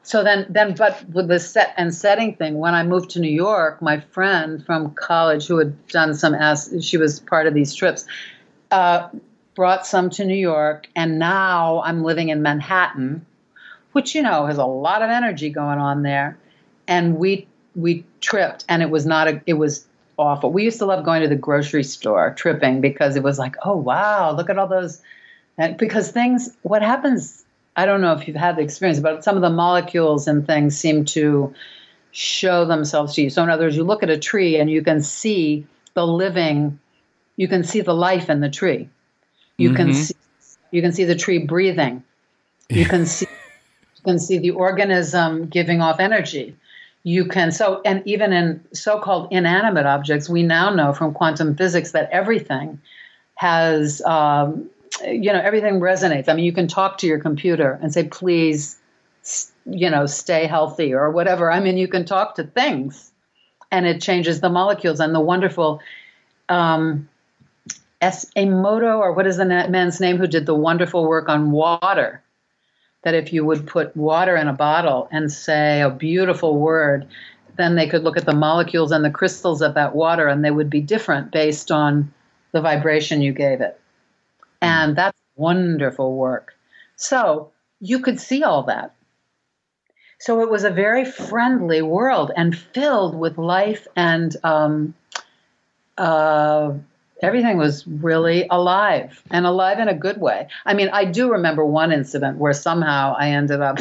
So 0.04 0.24
then, 0.24 0.46
then, 0.48 0.74
but 0.74 1.08
with 1.10 1.28
the 1.28 1.38
set 1.38 1.74
and 1.76 1.94
setting 1.94 2.34
thing, 2.34 2.58
when 2.58 2.74
I 2.74 2.82
moved 2.82 3.10
to 3.10 3.20
New 3.20 3.30
York, 3.30 3.80
my 3.80 4.00
friend 4.00 4.64
from 4.64 4.92
college 4.94 5.46
who 5.46 5.58
had 5.58 5.86
done 5.88 6.14
some, 6.14 6.34
as 6.34 6.74
she 6.80 6.96
was 6.96 7.20
part 7.20 7.46
of 7.46 7.54
these 7.54 7.72
trips, 7.72 8.04
uh, 8.72 9.08
brought 9.54 9.86
some 9.86 10.10
to 10.10 10.24
New 10.24 10.34
York, 10.34 10.88
and 10.96 11.18
now 11.18 11.82
I'm 11.82 12.02
living 12.02 12.30
in 12.30 12.42
Manhattan, 12.42 13.24
which 13.92 14.14
you 14.14 14.22
know 14.22 14.46
has 14.46 14.58
a 14.58 14.64
lot 14.64 15.02
of 15.02 15.10
energy 15.10 15.50
going 15.50 15.78
on 15.78 16.02
there, 16.02 16.36
and 16.88 17.18
we 17.18 17.46
we 17.76 18.04
tripped, 18.20 18.64
and 18.68 18.82
it 18.82 18.90
was 18.90 19.06
not 19.06 19.28
a, 19.28 19.40
it 19.46 19.54
was 19.54 19.86
awful. 20.18 20.52
We 20.52 20.64
used 20.64 20.78
to 20.78 20.86
love 20.86 21.04
going 21.04 21.22
to 21.22 21.28
the 21.28 21.36
grocery 21.36 21.84
store 21.84 22.34
tripping 22.34 22.80
because 22.80 23.14
it 23.14 23.22
was 23.22 23.38
like, 23.38 23.54
oh 23.64 23.76
wow, 23.76 24.32
look 24.32 24.50
at 24.50 24.58
all 24.58 24.66
those, 24.66 25.00
and 25.58 25.76
because 25.76 26.10
things, 26.10 26.56
what 26.62 26.82
happens 26.82 27.44
I 27.76 27.86
don't 27.86 28.00
know 28.00 28.12
if 28.12 28.28
you've 28.28 28.36
had 28.36 28.56
the 28.56 28.62
experience, 28.62 29.00
but 29.00 29.24
some 29.24 29.36
of 29.36 29.42
the 29.42 29.50
molecules 29.50 30.28
and 30.28 30.46
things 30.46 30.76
seem 30.76 31.04
to 31.06 31.54
show 32.10 32.66
themselves 32.66 33.14
to 33.14 33.22
you. 33.22 33.30
So, 33.30 33.42
in 33.42 33.50
other 33.50 33.64
words, 33.64 33.76
you 33.76 33.84
look 33.84 34.02
at 34.02 34.10
a 34.10 34.18
tree 34.18 34.58
and 34.58 34.70
you 34.70 34.82
can 34.82 35.02
see 35.02 35.66
the 35.94 36.06
living, 36.06 36.78
you 37.36 37.48
can 37.48 37.64
see 37.64 37.80
the 37.80 37.94
life 37.94 38.28
in 38.28 38.40
the 38.40 38.50
tree. 38.50 38.88
You 39.56 39.70
mm-hmm. 39.70 39.76
can 39.76 39.94
see, 39.94 40.14
you 40.70 40.82
can 40.82 40.92
see 40.92 41.04
the 41.04 41.14
tree 41.14 41.38
breathing. 41.38 42.04
You 42.68 42.84
can 42.84 43.06
see, 43.06 43.26
you 43.96 44.02
can 44.04 44.18
see 44.18 44.38
the 44.38 44.50
organism 44.50 45.46
giving 45.46 45.80
off 45.80 45.98
energy. 45.98 46.56
You 47.04 47.24
can 47.24 47.50
so, 47.50 47.80
and 47.84 48.02
even 48.06 48.32
in 48.32 48.64
so-called 48.72 49.28
inanimate 49.32 49.86
objects, 49.86 50.28
we 50.28 50.42
now 50.42 50.70
know 50.70 50.92
from 50.92 51.14
quantum 51.14 51.56
physics 51.56 51.92
that 51.92 52.10
everything 52.12 52.80
has 53.34 54.00
um, 54.02 54.70
you 55.04 55.32
know 55.32 55.40
everything 55.40 55.80
resonates 55.80 56.28
i 56.28 56.34
mean 56.34 56.44
you 56.44 56.52
can 56.52 56.68
talk 56.68 56.98
to 56.98 57.06
your 57.06 57.18
computer 57.18 57.78
and 57.82 57.92
say 57.92 58.04
please 58.04 58.78
you 59.64 59.90
know 59.90 60.06
stay 60.06 60.46
healthy 60.46 60.92
or 60.92 61.10
whatever 61.10 61.50
i 61.50 61.60
mean 61.60 61.76
you 61.76 61.88
can 61.88 62.04
talk 62.04 62.34
to 62.34 62.44
things 62.44 63.10
and 63.70 63.86
it 63.86 64.00
changes 64.00 64.40
the 64.40 64.50
molecules 64.50 65.00
and 65.00 65.14
the 65.14 65.20
wonderful 65.20 65.80
um 66.48 67.08
S. 68.02 68.26
Emoto, 68.36 68.98
or 68.98 69.12
what 69.12 69.28
is 69.28 69.36
the 69.36 69.44
man's 69.44 70.00
name 70.00 70.16
who 70.16 70.26
did 70.26 70.44
the 70.44 70.56
wonderful 70.56 71.06
work 71.06 71.28
on 71.28 71.52
water? 71.52 72.20
That 73.04 73.14
if 73.14 73.32
you 73.32 73.44
would 73.44 73.68
put 73.68 73.96
water 73.96 74.36
in 74.36 74.48
a 74.48 74.52
bottle 74.52 75.08
and 75.12 75.32
say 75.32 75.80
a 75.80 75.88
beautiful 75.88 76.58
word, 76.58 77.06
then 77.56 77.76
they 77.76 77.86
could 77.88 78.02
look 78.02 78.16
at 78.16 78.26
the 78.26 78.34
molecules 78.34 78.90
and 78.90 79.04
the 79.04 79.10
crystals 79.10 79.62
of 79.62 79.74
that 79.74 79.94
water 79.94 80.26
and 80.26 80.44
they 80.44 80.50
would 80.50 80.68
be 80.68 80.80
different 80.80 81.30
based 81.30 81.70
on 81.70 82.12
the 82.50 82.60
vibration 82.60 83.22
you 83.22 83.32
gave 83.32 83.60
it. 83.60 83.80
And 84.62 84.96
that's 84.96 85.18
wonderful 85.36 86.14
work. 86.14 86.54
So 86.96 87.52
you 87.80 88.00
could 88.00 88.20
see 88.20 88.42
all 88.42 88.62
that. 88.64 88.94
So 90.18 90.40
it 90.40 90.48
was 90.48 90.62
a 90.62 90.70
very 90.70 91.04
friendly 91.04 91.82
world 91.82 92.30
and 92.36 92.56
filled 92.56 93.16
with 93.16 93.38
life 93.38 93.88
and 93.96 94.36
um, 94.44 94.94
uh, 95.98 96.74
everything 97.22 97.56
was 97.56 97.86
really 97.86 98.46
alive 98.50 99.22
and 99.30 99.46
alive 99.46 99.80
in 99.80 99.88
a 99.88 99.94
good 99.94 100.20
way. 100.20 100.48
I 100.64 100.74
mean, 100.74 100.90
I 100.92 101.06
do 101.06 101.32
remember 101.32 101.64
one 101.64 101.92
incident 101.92 102.38
where 102.38 102.52
somehow 102.52 103.16
I 103.18 103.30
ended 103.30 103.60
up 103.60 103.78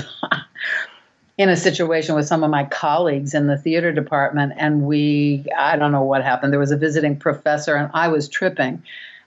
in 1.38 1.50
a 1.50 1.56
situation 1.56 2.16
with 2.16 2.28
some 2.28 2.44
of 2.44 2.52
my 2.52 2.66
colleagues 2.66 3.34
in 3.34 3.48
the 3.48 3.58
theater 3.58 3.92
department, 3.92 4.54
and 4.58 4.84
we, 4.84 5.46
I 5.58 5.76
don't 5.76 5.92
know 5.92 6.04
what 6.04 6.24
happened. 6.24 6.54
There 6.54 6.60
was 6.60 6.72
a 6.72 6.78
visiting 6.78 7.18
professor, 7.18 7.76
and 7.76 7.90
I 7.94 8.10
was 8.10 8.30
tripping. 8.30 8.84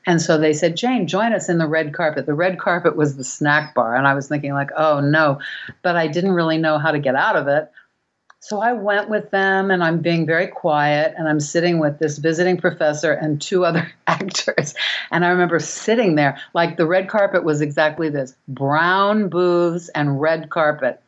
And 0.06 0.20
so 0.20 0.36
they 0.36 0.52
said, 0.52 0.76
Jane, 0.76 1.06
join 1.06 1.32
us 1.32 1.48
in 1.48 1.58
the 1.58 1.66
red 1.66 1.94
carpet. 1.94 2.26
The 2.26 2.34
red 2.34 2.58
carpet 2.58 2.96
was 2.96 3.16
the 3.16 3.24
snack 3.24 3.74
bar. 3.74 3.96
And 3.96 4.06
I 4.06 4.14
was 4.14 4.28
thinking, 4.28 4.52
like, 4.52 4.70
oh 4.76 5.00
no. 5.00 5.40
But 5.82 5.96
I 5.96 6.08
didn't 6.08 6.32
really 6.32 6.58
know 6.58 6.78
how 6.78 6.90
to 6.90 6.98
get 6.98 7.14
out 7.14 7.36
of 7.36 7.48
it. 7.48 7.70
So 8.44 8.60
I 8.60 8.74
went 8.74 9.08
with 9.08 9.30
them 9.30 9.70
and 9.70 9.82
I'm 9.82 10.00
being 10.00 10.26
very 10.26 10.48
quiet 10.48 11.14
and 11.16 11.26
I'm 11.26 11.40
sitting 11.40 11.78
with 11.78 11.98
this 11.98 12.18
visiting 12.18 12.58
professor 12.58 13.10
and 13.10 13.40
two 13.40 13.64
other 13.64 13.90
actors. 14.06 14.74
And 15.10 15.24
I 15.24 15.30
remember 15.30 15.58
sitting 15.58 16.14
there, 16.14 16.38
like 16.52 16.76
the 16.76 16.86
red 16.86 17.08
carpet 17.08 17.42
was 17.42 17.62
exactly 17.62 18.10
this 18.10 18.36
brown 18.46 19.30
booths 19.30 19.88
and 19.88 20.20
red 20.20 20.50
carpet. 20.50 21.00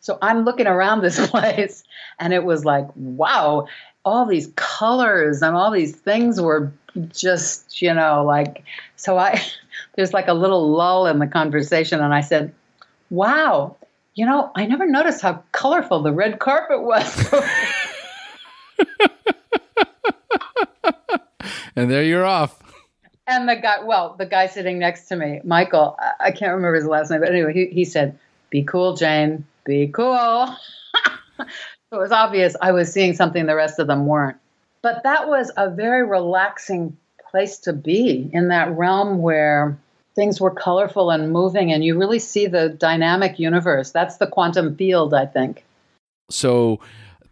So 0.00 0.18
I'm 0.20 0.44
looking 0.44 0.66
around 0.66 1.00
this 1.00 1.26
place 1.30 1.82
and 2.18 2.34
it 2.34 2.44
was 2.44 2.66
like, 2.66 2.88
wow, 2.94 3.68
all 4.04 4.26
these 4.26 4.52
colors 4.56 5.42
and 5.42 5.56
all 5.56 5.70
these 5.70 5.94
things 5.94 6.40
were 6.40 6.72
just, 7.10 7.80
you 7.80 7.94
know, 7.94 8.24
like, 8.24 8.64
so 8.96 9.16
I, 9.16 9.40
there's 9.96 10.12
like 10.12 10.28
a 10.28 10.34
little 10.34 10.70
lull 10.70 11.06
in 11.06 11.18
the 11.18 11.26
conversation, 11.26 12.00
and 12.00 12.12
I 12.12 12.20
said, 12.20 12.52
wow, 13.10 13.76
you 14.14 14.26
know, 14.26 14.50
I 14.54 14.66
never 14.66 14.86
noticed 14.86 15.22
how 15.22 15.42
colorful 15.52 16.02
the 16.02 16.12
red 16.12 16.38
carpet 16.38 16.82
was. 16.82 17.32
and 21.76 21.90
there 21.90 22.02
you're 22.02 22.26
off. 22.26 22.58
And 23.26 23.48
the 23.48 23.56
guy, 23.56 23.82
well, 23.84 24.16
the 24.18 24.26
guy 24.26 24.48
sitting 24.48 24.78
next 24.78 25.06
to 25.08 25.16
me, 25.16 25.40
Michael, 25.44 25.96
I, 25.98 26.12
I 26.26 26.30
can't 26.32 26.52
remember 26.52 26.74
his 26.74 26.86
last 26.86 27.10
name, 27.10 27.20
but 27.20 27.30
anyway, 27.30 27.54
he, 27.54 27.66
he 27.66 27.84
said, 27.84 28.18
Be 28.50 28.64
cool, 28.64 28.96
Jane, 28.96 29.46
be 29.64 29.88
cool. 29.88 30.48
so 31.92 31.98
it 31.98 32.02
was 32.02 32.12
obvious 32.12 32.56
I 32.58 32.72
was 32.72 32.90
seeing 32.90 33.14
something 33.14 33.44
the 33.44 33.54
rest 33.54 33.78
of 33.78 33.86
them 33.86 34.06
weren't. 34.06 34.38
But 34.80 35.02
that 35.02 35.28
was 35.28 35.50
a 35.58 35.68
very 35.68 36.02
relaxing 36.02 36.96
place 37.30 37.58
to 37.58 37.74
be 37.74 38.30
in 38.32 38.48
that 38.48 38.74
realm 38.74 39.18
where 39.18 39.78
things 40.14 40.40
were 40.40 40.50
colorful 40.50 41.10
and 41.10 41.30
moving 41.30 41.70
and 41.70 41.84
you 41.84 41.98
really 41.98 42.18
see 42.18 42.46
the 42.46 42.70
dynamic 42.70 43.38
universe. 43.38 43.90
That's 43.90 44.16
the 44.16 44.26
quantum 44.26 44.74
field, 44.74 45.12
I 45.12 45.26
think. 45.26 45.64
So 46.30 46.80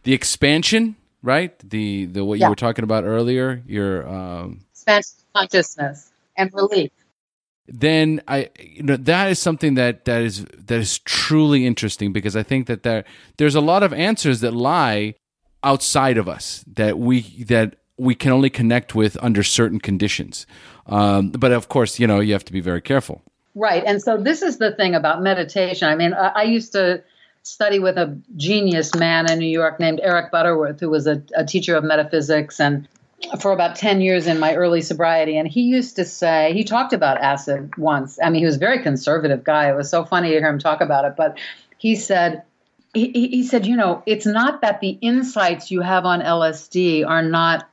the 0.03 0.13
expansion, 0.13 0.95
right? 1.23 1.59
The 1.61 2.05
the 2.05 2.23
what 2.23 2.39
yeah. 2.39 2.47
you 2.47 2.51
were 2.51 2.57
talking 2.57 2.85
about 2.85 3.05
earlier, 3.05 3.63
your 3.67 4.07
um 4.07 4.61
expansion 4.73 5.17
consciousness 5.35 6.11
and 6.37 6.53
relief 6.53 6.91
then 7.71 8.21
I 8.27 8.51
you 8.59 8.83
know 8.83 8.97
that 8.97 9.31
is 9.31 9.39
something 9.39 9.75
that 9.75 10.05
that 10.05 10.23
is 10.23 10.45
that 10.45 10.79
is 10.79 10.99
truly 10.99 11.66
interesting 11.66 12.12
because 12.12 12.37
I 12.37 12.43
think 12.43 12.66
that 12.66 12.83
there 12.83 13.05
there's 13.37 13.55
a 13.55 13.61
lot 13.61 13.83
of 13.83 13.93
answers 13.93 14.41
that 14.41 14.53
lie 14.53 15.14
outside 15.62 16.18
of 16.18 16.29
us 16.29 16.64
that 16.75 16.99
we 16.99 17.21
that 17.45 17.77
we 17.97 18.14
can 18.14 18.33
only 18.33 18.51
connect 18.51 18.95
with 18.95 19.16
under 19.23 19.43
certain 19.43 19.79
conditions. 19.79 20.47
Um, 20.87 21.31
but 21.31 21.53
of 21.53 21.68
course, 21.68 22.01
you 22.01 22.07
know, 22.07 22.21
you 22.21 22.33
have 22.33 22.45
to 22.47 22.53
be 22.53 22.61
very 22.61 22.81
careful. 22.81 23.23
Right. 23.55 23.85
And 23.87 24.03
so 24.03 24.16
this 24.16 24.43
is 24.43 24.59
the 24.59 24.73
thing 24.73 24.95
about 24.95 25.23
meditation. 25.23 25.89
I 25.89 25.97
mean, 25.97 26.14
I, 26.14 26.29
I 26.29 26.43
used 26.45 26.73
to 26.73 27.03
study 27.43 27.79
with 27.79 27.97
a 27.97 28.18
genius 28.37 28.95
man 28.95 29.31
in 29.31 29.39
New 29.39 29.49
York 29.49 29.79
named 29.79 30.01
Eric 30.03 30.31
Butterworth, 30.31 30.81
who 30.81 30.89
was 30.89 31.07
a, 31.07 31.23
a 31.37 31.45
teacher 31.45 31.77
of 31.77 31.85
metaphysics 31.85 32.59
and 32.59 32.89
for 33.41 33.53
about 33.53 33.77
10 33.77 34.01
years 34.01 34.27
in 34.27 34.39
my 34.39 34.55
early 34.55 34.81
sobriety. 34.81 35.37
And 35.37 35.47
he 35.47 35.62
used 35.62 35.97
to 35.97 36.05
say, 36.05 36.53
he 36.55 36.64
talked 36.64 36.93
about 36.93 37.18
acid 37.18 37.77
once. 37.77 38.18
I 38.23 38.31
mean, 38.31 38.41
he 38.41 38.47
was 38.47 38.57
a 38.57 38.61
very 38.61 38.83
conservative 38.83 39.45
guy. 39.45 39.71
It 39.71 39.77
was 39.77 39.91
so 39.91 40.05
funny 40.05 40.29
to 40.29 40.35
hear 40.39 40.49
him 40.49 40.59
talk 40.59 40.81
about 40.81 41.05
it. 41.05 41.14
But 41.16 41.39
he 41.79 41.97
said, 41.97 42.43
he, 42.95 43.11
he 43.12 43.45
said, 43.45 43.66
you 43.66 43.77
know, 43.77 44.03
it's 44.07 44.27
not 44.27 44.62
that 44.62 44.81
the 44.81 44.99
insights 45.01 45.71
you 45.71 45.81
have 45.81 46.05
on 46.05 46.21
LSD 46.21 47.07
are 47.07 47.23
not 47.23 47.68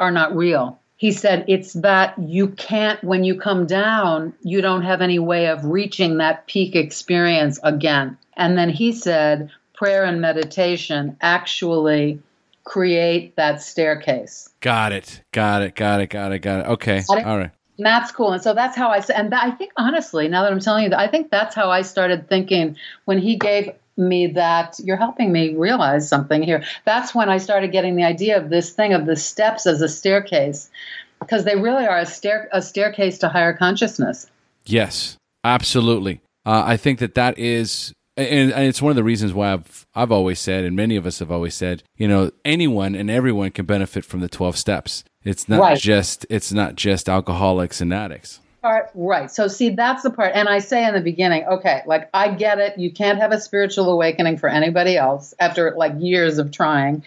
are 0.00 0.10
not 0.10 0.34
real. 0.34 0.80
He 0.96 1.12
said 1.12 1.44
it's 1.48 1.74
that 1.74 2.18
you 2.18 2.48
can't 2.48 3.02
when 3.04 3.24
you 3.24 3.38
come 3.38 3.66
down, 3.66 4.34
you 4.42 4.60
don't 4.60 4.82
have 4.82 5.00
any 5.00 5.18
way 5.18 5.48
of 5.48 5.64
reaching 5.64 6.18
that 6.18 6.46
peak 6.46 6.74
experience 6.74 7.58
again. 7.62 8.16
And 8.36 8.56
then 8.56 8.70
he 8.70 8.92
said 8.92 9.50
prayer 9.74 10.04
and 10.04 10.20
meditation 10.20 11.16
actually 11.20 12.20
create 12.64 13.36
that 13.36 13.62
staircase. 13.62 14.48
Got 14.60 14.92
it. 14.92 15.22
Got 15.32 15.62
it. 15.62 15.74
Got 15.74 16.00
it. 16.00 16.08
Got 16.08 16.32
it. 16.32 16.38
Got 16.40 16.60
it. 16.60 16.66
Okay. 16.66 17.02
All 17.08 17.38
right. 17.38 17.50
And 17.78 17.86
that's 17.86 18.12
cool. 18.12 18.32
And 18.32 18.42
so 18.42 18.54
that's 18.54 18.76
how 18.76 18.90
I 18.90 19.00
said, 19.00 19.16
and 19.16 19.32
that, 19.32 19.44
I 19.44 19.50
think 19.50 19.72
honestly, 19.76 20.28
now 20.28 20.42
that 20.42 20.52
I'm 20.52 20.60
telling 20.60 20.84
you, 20.84 20.96
I 20.96 21.08
think 21.08 21.30
that's 21.30 21.54
how 21.54 21.70
I 21.70 21.82
started 21.82 22.28
thinking 22.28 22.76
when 23.06 23.18
he 23.18 23.36
gave 23.36 23.70
me 23.96 24.26
that 24.26 24.78
you're 24.78 24.96
helping 24.96 25.32
me 25.32 25.54
realize 25.54 26.08
something 26.08 26.42
here. 26.42 26.64
That's 26.84 27.14
when 27.14 27.28
I 27.28 27.38
started 27.38 27.72
getting 27.72 27.96
the 27.96 28.04
idea 28.04 28.38
of 28.40 28.50
this 28.50 28.70
thing 28.70 28.92
of 28.92 29.06
the 29.06 29.16
steps 29.16 29.66
as 29.66 29.82
a 29.82 29.88
staircase, 29.88 30.70
because 31.18 31.44
they 31.44 31.56
really 31.56 31.86
are 31.86 31.98
a 31.98 32.06
stair 32.06 32.48
a 32.52 32.62
staircase 32.62 33.18
to 33.18 33.28
higher 33.28 33.52
consciousness. 33.52 34.30
Yes, 34.64 35.16
absolutely. 35.44 36.20
Uh, 36.46 36.62
I 36.64 36.76
think 36.76 37.00
that 37.00 37.14
that 37.16 37.38
is, 37.38 37.92
and, 38.16 38.52
and 38.52 38.64
it's 38.64 38.82
one 38.82 38.90
of 38.90 38.96
the 38.96 39.04
reasons 39.04 39.32
why 39.32 39.52
I've 39.52 39.86
I've 39.94 40.12
always 40.12 40.38
said, 40.38 40.64
and 40.64 40.76
many 40.76 40.96
of 40.96 41.06
us 41.06 41.18
have 41.20 41.30
always 41.30 41.54
said, 41.54 41.82
you 41.96 42.06
know, 42.08 42.30
anyone 42.44 42.94
and 42.94 43.10
everyone 43.10 43.50
can 43.50 43.66
benefit 43.66 44.04
from 44.04 44.20
the 44.20 44.28
twelve 44.28 44.56
steps. 44.56 45.04
It's 45.24 45.48
not 45.48 45.60
right. 45.60 45.78
just 45.78 46.26
it's 46.28 46.52
not 46.52 46.76
just 46.76 47.08
alcoholics 47.08 47.80
and 47.80 47.92
addicts. 47.92 48.40
part, 48.62 48.90
right. 48.94 49.30
So, 49.30 49.48
see, 49.48 49.70
that's 49.70 50.02
the 50.02 50.10
part. 50.10 50.32
And 50.34 50.48
I 50.48 50.60
say 50.60 50.86
in 50.86 50.94
the 50.94 51.00
beginning, 51.00 51.44
okay, 51.44 51.82
like 51.84 52.08
I 52.14 52.32
get 52.32 52.58
it. 52.58 52.78
You 52.78 52.90
can't 52.92 53.18
have 53.18 53.32
a 53.32 53.40
spiritual 53.40 53.90
awakening 53.90 54.38
for 54.38 54.48
anybody 54.48 54.96
else 54.96 55.34
after 55.38 55.74
like 55.76 55.92
years 55.98 56.38
of 56.38 56.50
trying. 56.50 57.04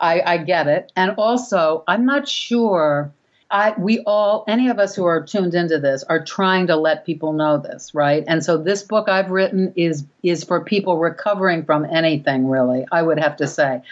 I, 0.00 0.22
I 0.22 0.38
get 0.38 0.66
it. 0.66 0.90
And 0.96 1.12
also, 1.18 1.84
I'm 1.86 2.04
not 2.04 2.28
sure. 2.28 3.12
I, 3.54 3.72
we 3.78 4.00
all, 4.00 4.44
any 4.48 4.68
of 4.68 4.80
us 4.80 4.96
who 4.96 5.04
are 5.04 5.22
tuned 5.22 5.54
into 5.54 5.78
this, 5.78 6.02
are 6.02 6.24
trying 6.24 6.66
to 6.66 6.76
let 6.76 7.06
people 7.06 7.32
know 7.32 7.56
this, 7.56 7.94
right? 7.94 8.24
And 8.26 8.44
so 8.44 8.58
this 8.58 8.82
book 8.82 9.08
I've 9.08 9.30
written 9.30 9.72
is 9.76 10.04
is 10.24 10.42
for 10.42 10.60
people 10.60 10.98
recovering 10.98 11.64
from 11.64 11.84
anything, 11.84 12.48
really. 12.48 12.84
I 12.90 13.00
would 13.00 13.20
have 13.20 13.36
to 13.36 13.46
say, 13.46 13.82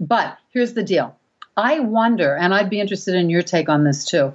but 0.00 0.36
here's 0.50 0.72
the 0.72 0.82
deal. 0.82 1.16
I 1.56 1.78
wonder, 1.78 2.34
and 2.34 2.52
I'd 2.52 2.68
be 2.68 2.80
interested 2.80 3.14
in 3.14 3.30
your 3.30 3.42
take 3.42 3.68
on 3.68 3.84
this 3.84 4.04
too. 4.04 4.34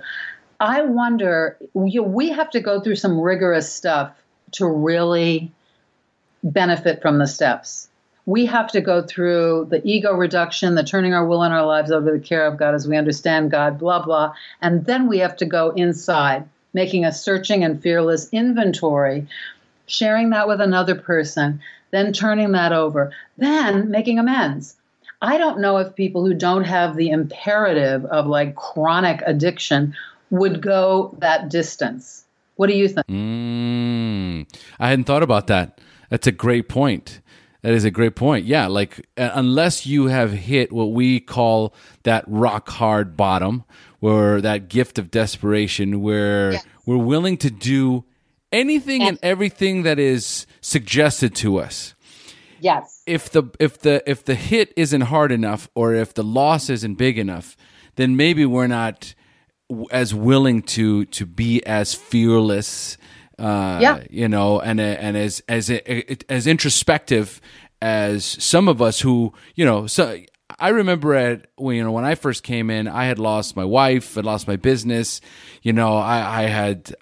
I 0.61 0.83
wonder, 0.83 1.57
we 1.73 2.29
have 2.29 2.51
to 2.51 2.61
go 2.61 2.79
through 2.79 2.95
some 2.95 3.19
rigorous 3.19 3.69
stuff 3.69 4.13
to 4.51 4.65
really 4.65 5.51
benefit 6.43 7.01
from 7.01 7.17
the 7.17 7.27
steps. 7.27 7.89
We 8.31 8.45
have 8.45 8.71
to 8.71 8.79
go 8.79 9.01
through 9.01 9.67
the 9.71 9.85
ego 9.85 10.13
reduction, 10.13 10.75
the 10.75 10.85
turning 10.85 11.13
our 11.13 11.25
will 11.25 11.43
and 11.43 11.53
our 11.53 11.65
lives 11.65 11.91
over 11.91 12.13
the 12.13 12.19
care 12.19 12.47
of 12.47 12.55
God 12.55 12.73
as 12.73 12.87
we 12.87 12.95
understand 12.95 13.51
God, 13.51 13.77
blah, 13.77 14.01
blah. 14.05 14.33
And 14.61 14.85
then 14.85 15.09
we 15.09 15.17
have 15.17 15.35
to 15.35 15.45
go 15.45 15.71
inside, 15.71 16.47
making 16.73 17.03
a 17.03 17.11
searching 17.11 17.65
and 17.65 17.83
fearless 17.83 18.29
inventory, 18.31 19.27
sharing 19.85 20.29
that 20.29 20.47
with 20.47 20.61
another 20.61 20.95
person, 20.95 21.59
then 21.91 22.13
turning 22.13 22.53
that 22.53 22.71
over, 22.71 23.11
then 23.37 23.91
making 23.91 24.17
amends. 24.17 24.77
I 25.21 25.37
don't 25.37 25.59
know 25.59 25.79
if 25.79 25.93
people 25.97 26.25
who 26.25 26.33
don't 26.33 26.63
have 26.63 26.95
the 26.95 27.09
imperative 27.09 28.05
of 28.05 28.27
like 28.27 28.55
chronic 28.55 29.21
addiction 29.25 29.93
would 30.29 30.61
go 30.61 31.13
that 31.19 31.49
distance. 31.49 32.23
What 32.55 32.67
do 32.67 32.77
you 32.77 32.87
think? 32.87 33.05
Mm, 33.07 34.47
I 34.79 34.87
hadn't 34.87 35.03
thought 35.03 35.21
about 35.21 35.47
that. 35.47 35.81
That's 36.09 36.27
a 36.27 36.31
great 36.31 36.69
point. 36.69 37.19
That 37.61 37.73
is 37.73 37.83
a 37.83 37.91
great 37.91 38.15
point. 38.15 38.45
Yeah, 38.45 38.67
like 38.67 39.07
uh, 39.17 39.29
unless 39.33 39.85
you 39.85 40.07
have 40.07 40.31
hit 40.31 40.71
what 40.71 40.93
we 40.93 41.19
call 41.19 41.75
that 42.03 42.23
rock 42.27 42.69
hard 42.69 43.15
bottom, 43.15 43.63
or 44.01 44.41
that 44.41 44.67
gift 44.67 44.97
of 44.97 45.11
desperation, 45.11 46.01
where 46.01 46.53
yes. 46.53 46.65
we're 46.85 46.97
willing 46.97 47.37
to 47.37 47.51
do 47.51 48.03
anything 48.51 49.03
and 49.03 49.19
everything 49.21 49.83
that 49.83 49.99
is 49.99 50.47
suggested 50.59 51.35
to 51.35 51.57
us. 51.57 51.93
Yes. 52.59 53.03
If 53.05 53.29
the 53.31 53.43
if 53.59 53.79
the 53.79 54.03
if 54.09 54.25
the 54.25 54.35
hit 54.35 54.73
isn't 54.75 55.01
hard 55.01 55.31
enough, 55.31 55.69
or 55.75 55.93
if 55.93 56.13
the 56.13 56.23
loss 56.23 56.69
isn't 56.69 56.95
big 56.95 57.17
enough, 57.17 57.55
then 57.95 58.15
maybe 58.15 58.45
we're 58.45 58.67
not 58.67 59.13
as 59.91 60.13
willing 60.13 60.61
to 60.61 61.05
to 61.05 61.25
be 61.25 61.65
as 61.65 61.93
fearless 61.93 62.97
uh, 63.41 63.79
yeah. 63.81 64.03
you 64.09 64.27
know 64.27 64.59
and 64.59 64.79
and 64.79 65.17
as 65.17 65.41
as 65.47 65.69
as 65.69 66.47
introspective 66.47 67.41
as 67.81 68.23
some 68.23 68.67
of 68.67 68.81
us 68.81 69.01
who 69.01 69.33
you 69.55 69.65
know 69.65 69.87
so 69.87 70.19
I 70.59 70.69
remember 70.69 71.15
at 71.15 71.47
you 71.59 71.83
know 71.83 71.91
when 71.91 72.05
I 72.05 72.15
first 72.15 72.43
came 72.43 72.69
in 72.69 72.87
I 72.87 73.05
had 73.05 73.17
lost 73.17 73.55
my 73.55 73.65
wife 73.65 74.17
I 74.17 74.21
lost 74.21 74.47
my 74.47 74.57
business 74.57 75.21
you 75.63 75.73
know 75.73 75.97
I, 75.97 76.43
I 76.43 76.43
had 76.43 76.93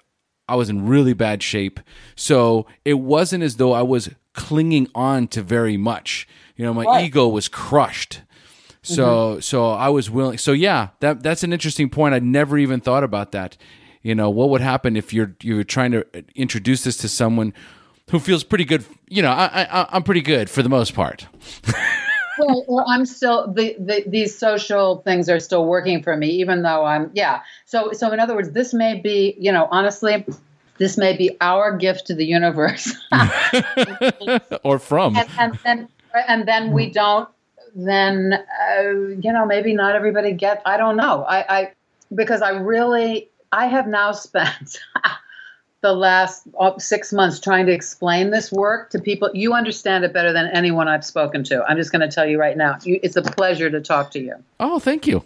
I 0.48 0.56
was 0.56 0.70
in 0.70 0.86
really 0.86 1.12
bad 1.12 1.42
shape 1.42 1.78
so 2.16 2.66
it 2.84 2.94
wasn't 2.94 3.44
as 3.44 3.56
though 3.56 3.72
I 3.72 3.82
was 3.82 4.08
clinging 4.32 4.88
on 4.94 5.28
to 5.28 5.42
very 5.42 5.76
much 5.76 6.26
you 6.56 6.64
know 6.64 6.72
my 6.72 6.84
right. 6.84 7.04
ego 7.04 7.28
was 7.28 7.48
crushed 7.48 8.22
so 8.82 9.04
mm-hmm. 9.04 9.40
so 9.40 9.70
I 9.70 9.90
was 9.90 10.10
willing. 10.10 10.38
So 10.38 10.52
yeah, 10.52 10.88
that 11.00 11.22
that's 11.22 11.42
an 11.42 11.52
interesting 11.52 11.90
point. 11.90 12.14
I'd 12.14 12.22
never 12.22 12.56
even 12.56 12.80
thought 12.80 13.04
about 13.04 13.32
that. 13.32 13.56
You 14.02 14.14
know, 14.14 14.30
what 14.30 14.48
would 14.50 14.60
happen 14.60 14.96
if 14.96 15.12
you're 15.12 15.34
you're 15.42 15.64
trying 15.64 15.92
to 15.92 16.06
introduce 16.34 16.84
this 16.84 16.96
to 16.98 17.08
someone 17.08 17.52
who 18.10 18.18
feels 18.18 18.44
pretty 18.44 18.64
good? 18.64 18.84
You 19.08 19.22
know, 19.22 19.30
I, 19.30 19.66
I 19.70 19.86
I'm 19.90 20.02
pretty 20.02 20.22
good 20.22 20.48
for 20.48 20.62
the 20.62 20.68
most 20.68 20.94
part. 20.94 21.26
well, 22.38 22.64
well, 22.66 22.84
I'm 22.88 23.04
still 23.04 23.52
the, 23.52 23.76
the 23.78 24.04
these 24.06 24.36
social 24.36 25.02
things 25.02 25.28
are 25.28 25.40
still 25.40 25.66
working 25.66 26.02
for 26.02 26.16
me, 26.16 26.28
even 26.28 26.62
though 26.62 26.84
I'm 26.84 27.10
yeah. 27.14 27.42
So 27.66 27.92
so 27.92 28.10
in 28.12 28.20
other 28.20 28.34
words, 28.34 28.52
this 28.52 28.72
may 28.72 28.98
be 28.98 29.36
you 29.38 29.52
know 29.52 29.68
honestly 29.70 30.24
this 30.78 30.96
may 30.96 31.14
be 31.14 31.36
our 31.42 31.76
gift 31.76 32.06
to 32.06 32.14
the 32.14 32.24
universe 32.24 32.96
or 34.64 34.78
from 34.78 35.14
and, 35.14 35.28
and, 35.38 35.58
and, 35.66 35.88
and 36.26 36.48
then 36.48 36.72
we 36.72 36.90
don't 36.90 37.28
then 37.74 38.32
uh, 38.32 38.82
you 38.82 39.32
know 39.32 39.44
maybe 39.46 39.74
not 39.74 39.94
everybody 39.94 40.32
get. 40.32 40.62
I 40.64 40.76
don't 40.76 40.96
know. 40.96 41.24
I, 41.24 41.58
I 41.60 41.72
because 42.14 42.42
I 42.42 42.50
really 42.50 43.29
I 43.52 43.66
have 43.66 43.86
now 43.86 44.12
spent. 44.12 44.78
the 45.82 45.92
last 45.92 46.46
uh, 46.58 46.78
six 46.78 47.12
months 47.12 47.40
trying 47.40 47.66
to 47.66 47.72
explain 47.72 48.30
this 48.30 48.52
work 48.52 48.90
to 48.90 48.98
people. 48.98 49.30
You 49.32 49.54
understand 49.54 50.04
it 50.04 50.12
better 50.12 50.32
than 50.32 50.48
anyone 50.48 50.88
I've 50.88 51.04
spoken 51.04 51.42
to. 51.44 51.64
I'm 51.64 51.76
just 51.76 51.90
going 51.90 52.06
to 52.06 52.14
tell 52.14 52.26
you 52.26 52.38
right 52.38 52.56
now. 52.56 52.78
You, 52.82 53.00
it's 53.02 53.16
a 53.16 53.22
pleasure 53.22 53.70
to 53.70 53.80
talk 53.80 54.10
to 54.12 54.20
you. 54.20 54.34
Oh, 54.58 54.78
thank 54.78 55.06
you. 55.06 55.24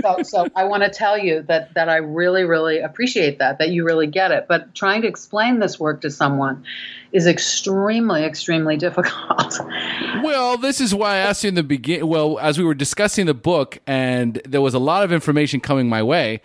so, 0.00 0.22
so 0.22 0.46
I 0.56 0.64
want 0.64 0.84
to 0.84 0.88
tell 0.88 1.18
you 1.18 1.42
that 1.42 1.74
that 1.74 1.88
I 1.88 1.96
really, 1.96 2.44
really 2.44 2.78
appreciate 2.78 3.40
that. 3.40 3.58
That 3.58 3.70
you 3.70 3.84
really 3.84 4.06
get 4.06 4.30
it. 4.30 4.46
But 4.48 4.72
trying 4.74 5.02
to 5.02 5.08
explain 5.08 5.58
this 5.58 5.80
work 5.80 6.00
to 6.02 6.10
someone 6.10 6.64
is 7.10 7.26
extremely, 7.26 8.22
extremely 8.22 8.76
difficult. 8.86 9.58
Well, 10.22 10.58
this 10.58 10.80
is 10.80 10.94
why 10.94 11.14
I 11.14 11.18
asked 11.18 11.42
you 11.42 11.48
in 11.48 11.56
the 11.56 11.64
beginning. 11.64 12.06
Well, 12.06 12.38
as 12.38 12.56
we 12.56 12.64
were 12.64 12.74
discussing 12.74 13.26
the 13.26 13.34
book, 13.34 13.80
and 13.84 14.40
there 14.46 14.60
was 14.60 14.74
a 14.74 14.78
lot 14.78 15.02
of 15.02 15.12
information 15.12 15.58
coming 15.58 15.88
my 15.88 16.04
way, 16.04 16.40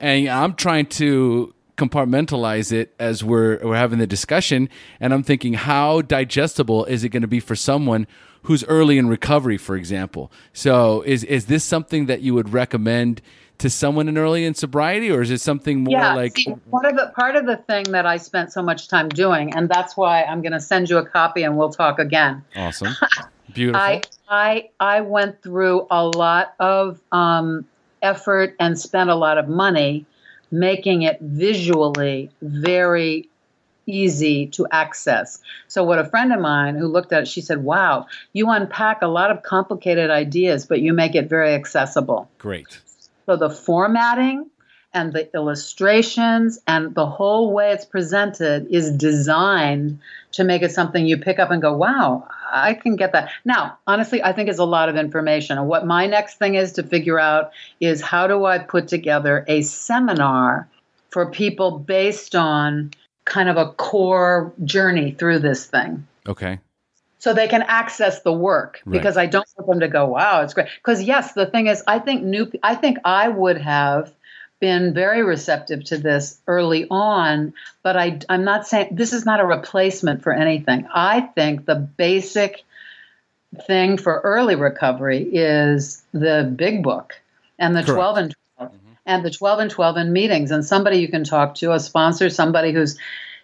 and 0.00 0.28
I'm 0.28 0.54
trying 0.54 0.86
to 0.86 1.54
compartmentalize 1.76 2.72
it 2.72 2.94
as 2.98 3.24
we're 3.24 3.58
we're 3.62 3.76
having 3.76 3.98
the 3.98 4.06
discussion, 4.06 4.68
and 4.98 5.14
I'm 5.14 5.22
thinking, 5.22 5.54
how 5.54 6.02
digestible 6.02 6.84
is 6.86 7.04
it 7.04 7.10
going 7.10 7.22
to 7.22 7.28
be 7.28 7.40
for 7.40 7.56
someone 7.56 8.06
who's 8.42 8.64
early 8.64 8.98
in 8.98 9.08
recovery, 9.08 9.58
for 9.58 9.76
example? 9.76 10.32
So, 10.52 11.02
is 11.02 11.24
is 11.24 11.46
this 11.46 11.64
something 11.64 12.06
that 12.06 12.20
you 12.20 12.34
would 12.34 12.52
recommend? 12.52 13.22
to 13.60 13.68
someone 13.68 14.08
in 14.08 14.16
early 14.16 14.46
in 14.46 14.54
sobriety, 14.54 15.10
or 15.10 15.20
is 15.20 15.30
it 15.30 15.38
something 15.38 15.84
more 15.84 15.92
yeah, 15.92 16.14
like 16.14 16.34
see, 16.34 16.54
part 16.70 16.86
of 16.86 16.96
the 16.96 17.12
part 17.14 17.36
of 17.36 17.44
the 17.44 17.58
thing 17.58 17.84
that 17.92 18.06
I 18.06 18.16
spent 18.16 18.52
so 18.54 18.62
much 18.62 18.88
time 18.88 19.10
doing, 19.10 19.54
and 19.54 19.68
that's 19.68 19.98
why 19.98 20.22
I'm 20.22 20.40
going 20.40 20.52
to 20.52 20.60
send 20.60 20.88
you 20.88 20.96
a 20.96 21.04
copy 21.04 21.42
and 21.42 21.58
we'll 21.58 21.68
talk 21.68 21.98
again. 21.98 22.42
Awesome, 22.56 22.94
beautiful. 23.52 23.78
I 23.78 24.00
I 24.30 24.70
I 24.80 25.02
went 25.02 25.42
through 25.42 25.86
a 25.90 26.06
lot 26.06 26.54
of 26.58 27.00
um, 27.12 27.66
effort 28.02 28.54
and 28.58 28.78
spent 28.78 29.10
a 29.10 29.14
lot 29.14 29.38
of 29.38 29.48
money 29.48 30.06
making 30.50 31.02
it 31.02 31.18
visually 31.20 32.30
very 32.42 33.28
easy 33.86 34.46
to 34.48 34.66
access. 34.70 35.40
So, 35.68 35.84
what 35.84 35.98
a 35.98 36.04
friend 36.04 36.32
of 36.32 36.40
mine 36.40 36.76
who 36.76 36.86
looked 36.86 37.12
at 37.12 37.22
it, 37.22 37.28
she 37.28 37.40
said, 37.40 37.62
Wow, 37.62 38.06
you 38.32 38.50
unpack 38.50 39.02
a 39.02 39.08
lot 39.08 39.30
of 39.30 39.42
complicated 39.42 40.10
ideas, 40.10 40.66
but 40.66 40.80
you 40.80 40.92
make 40.92 41.14
it 41.14 41.28
very 41.28 41.54
accessible. 41.54 42.28
Great. 42.38 42.80
So 43.26 43.36
the 43.36 43.50
formatting 43.50 44.49
and 44.92 45.12
the 45.12 45.32
illustrations 45.34 46.58
and 46.66 46.94
the 46.94 47.06
whole 47.06 47.52
way 47.52 47.72
it's 47.72 47.84
presented 47.84 48.66
is 48.70 48.90
designed 48.90 49.98
to 50.32 50.44
make 50.44 50.62
it 50.62 50.72
something 50.72 51.06
you 51.06 51.16
pick 51.16 51.38
up 51.38 51.50
and 51.50 51.62
go, 51.62 51.76
wow, 51.76 52.26
I 52.50 52.74
can 52.74 52.96
get 52.96 53.12
that. 53.12 53.30
Now, 53.44 53.78
honestly, 53.86 54.22
I 54.22 54.32
think 54.32 54.48
it's 54.48 54.58
a 54.58 54.64
lot 54.64 54.88
of 54.88 54.96
information. 54.96 55.58
And 55.58 55.68
what 55.68 55.86
my 55.86 56.06
next 56.06 56.38
thing 56.38 56.54
is 56.54 56.72
to 56.72 56.82
figure 56.82 57.18
out 57.18 57.52
is 57.80 58.00
how 58.00 58.26
do 58.26 58.44
I 58.44 58.58
put 58.58 58.88
together 58.88 59.44
a 59.48 59.62
seminar 59.62 60.68
for 61.10 61.26
people 61.26 61.78
based 61.78 62.34
on 62.34 62.92
kind 63.24 63.48
of 63.48 63.56
a 63.56 63.72
core 63.72 64.52
journey 64.64 65.12
through 65.12 65.40
this 65.40 65.66
thing. 65.66 66.06
Okay 66.26 66.58
so 67.20 67.34
they 67.34 67.48
can 67.48 67.62
access 67.62 68.22
the 68.22 68.32
work 68.32 68.80
right. 68.84 68.92
because 68.92 69.18
I 69.18 69.26
don't 69.26 69.46
want 69.56 69.68
them 69.68 69.80
to 69.80 69.88
go, 69.88 70.06
wow, 70.06 70.40
it's 70.40 70.54
great. 70.54 70.68
Because 70.76 71.02
yes, 71.02 71.34
the 71.34 71.44
thing 71.44 71.66
is, 71.66 71.82
I 71.86 71.98
think 71.98 72.22
new, 72.22 72.50
I 72.62 72.74
think 72.74 72.96
I 73.04 73.28
would 73.28 73.58
have 73.58 74.12
been 74.60 74.94
very 74.94 75.22
receptive 75.22 75.84
to 75.84 75.98
this 75.98 76.38
early 76.46 76.86
on, 76.90 77.54
but 77.82 77.96
I, 77.96 78.20
I'm 78.28 78.44
not 78.44 78.66
saying 78.66 78.88
this 78.92 79.12
is 79.12 79.24
not 79.24 79.40
a 79.40 79.46
replacement 79.46 80.22
for 80.22 80.32
anything. 80.32 80.86
I 80.94 81.22
think 81.22 81.64
the 81.64 81.76
basic 81.76 82.62
thing 83.66 83.96
for 83.96 84.20
early 84.20 84.54
recovery 84.54 85.22
is 85.22 86.02
the 86.12 86.52
big 86.54 86.82
book 86.82 87.20
and 87.58 87.74
the 87.74 87.82
Correct. 87.82 87.96
12 87.96 88.16
and 88.16 88.34
12 88.56 88.72
mm-hmm. 88.72 88.92
and 89.06 89.24
the 89.24 89.30
12 89.30 89.58
and 89.58 89.70
12 89.70 89.96
in 89.96 90.12
meetings 90.12 90.50
and 90.50 90.64
somebody 90.64 90.98
you 90.98 91.08
can 91.08 91.24
talk 91.24 91.56
to, 91.56 91.72
a 91.72 91.80
sponsor, 91.80 92.30
somebody 92.30 92.72
who's 92.72 92.98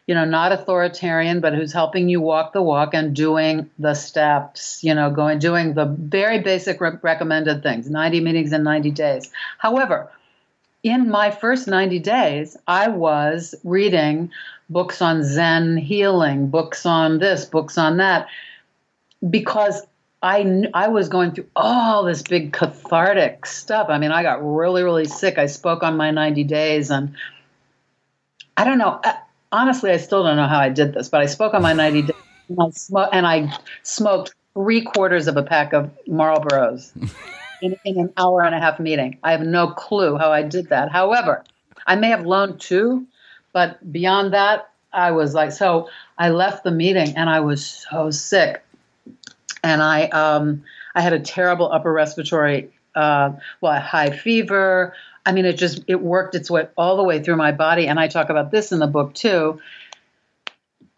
you 0.07 0.15
know, 0.15 0.25
not 0.25 0.53
authoritarian, 0.53 1.41
but 1.41 1.53
who's 1.53 1.73
helping 1.73 2.09
you 2.09 2.21
walk 2.21 2.53
the 2.53 2.63
walk 2.63 2.95
and 2.95 3.15
doing 3.15 3.69
the 3.79 3.95
steps, 3.95 4.79
you 4.85 4.95
know, 4.95 5.11
going, 5.11 5.41
doing 5.41 5.75
the 5.75 5.85
very 5.85 6.39
basic 6.39 6.81
re- 6.81 6.93
recommended 7.03 7.63
things 7.63 7.91
90 7.91 8.21
meetings 8.21 8.53
in 8.53 8.63
90 8.63 8.93
days. 8.93 9.31
However, 9.59 10.09
in 10.87 11.11
my 11.11 11.33
first 11.33 11.67
90 11.67 11.99
days, 11.99 12.57
I 12.69 12.87
was 12.87 13.57
reading 13.65 14.31
books 14.71 15.03
on 15.03 15.25
Zen 15.25 15.77
healing, 15.77 16.47
books 16.47 16.87
on 16.87 17.19
this, 17.19 17.45
books 17.45 17.77
on 17.77 17.97
that, 17.97 18.29
because 19.29 19.83
I, 20.23 20.69
I 20.75 20.87
was 20.87 21.09
going 21.09 21.33
through 21.33 21.49
all 21.57 22.05
this 22.05 22.23
big 22.23 22.53
cathartic 22.53 23.47
stuff. 23.47 23.89
I 23.91 23.99
mean, 23.99 24.13
I 24.13 24.23
got 24.23 24.39
really, 24.41 24.85
really 24.85 25.07
sick. 25.07 25.39
I 25.39 25.47
spoke 25.47 25.83
on 25.83 25.97
my 25.97 26.13
90 26.13 26.45
days 26.45 26.93
and 26.93 27.17
I 28.57 28.63
don't 28.63 28.79
know. 28.79 29.01
Uh, 29.03 29.15
honestly, 29.51 29.91
I 29.91 29.97
still 29.97 30.23
don't 30.23 30.37
know 30.37 30.47
how 30.47 30.61
I 30.61 30.69
did 30.69 30.95
this, 30.95 31.09
but 31.09 31.21
I 31.21 31.27
spoke 31.27 31.53
on 31.53 31.63
my 31.63 31.73
90 31.73 32.03
days 32.03 32.17
and 32.49 32.59
I, 32.63 32.71
sm- 32.71 33.11
and 33.13 33.27
I 33.27 33.59
smoked 33.83 34.37
three 34.55 34.83
quarters 34.83 35.27
of 35.27 35.37
a 35.37 35.43
pack 35.43 35.73
of 35.73 35.91
Marlboros 36.07 36.93
in, 37.85 37.99
an 37.99 38.13
hour 38.17 38.43
and 38.43 38.55
a 38.55 38.59
half 38.59 38.79
meeting. 38.79 39.19
I 39.23 39.33
have 39.33 39.43
no 39.43 39.69
clue 39.69 40.17
how 40.17 40.33
I 40.33 40.43
did 40.43 40.69
that. 40.69 40.91
However, 40.91 41.45
I 41.87 41.97
may 41.97 42.09
have 42.09 42.27
loaned 42.27 42.61
two, 42.61 43.07
but 43.53 43.93
beyond 43.93 44.33
that, 44.33 44.71
I 44.93 45.13
was 45.13 45.35
like, 45.35 45.53
so 45.53 45.89
I 46.19 46.31
left 46.31 46.65
the 46.65 46.71
meeting 46.71 47.17
and 47.17 47.29
I 47.29 47.41
was 47.41 47.65
so 47.91 48.11
sick. 48.11 48.65
And 49.63 49.83
I, 49.83 50.05
um, 50.05 50.65
I 50.95 51.01
had 51.01 51.13
a 51.13 51.21
terrible 51.21 51.71
upper 51.71 51.93
respiratory, 51.93 52.71
uh, 52.95 53.33
well, 53.61 53.81
high 53.81 54.11
fever. 54.11 54.95
I 55.25 55.33
mean, 55.33 55.45
it 55.45 55.59
just, 55.59 55.83
it 55.87 56.01
worked 56.01 56.35
its 56.35 56.51
way 56.51 56.69
all 56.77 56.97
the 56.97 57.03
way 57.03 57.23
through 57.23 57.37
my 57.37 57.53
body. 57.53 57.89
And 57.89 57.99
I 57.99 58.09
talk 58.09 58.31
about 58.31 58.51
this 58.51 58.73
in 58.73 58.79
the 58.79 58.87
book 58.87 59.13
too. 59.15 59.61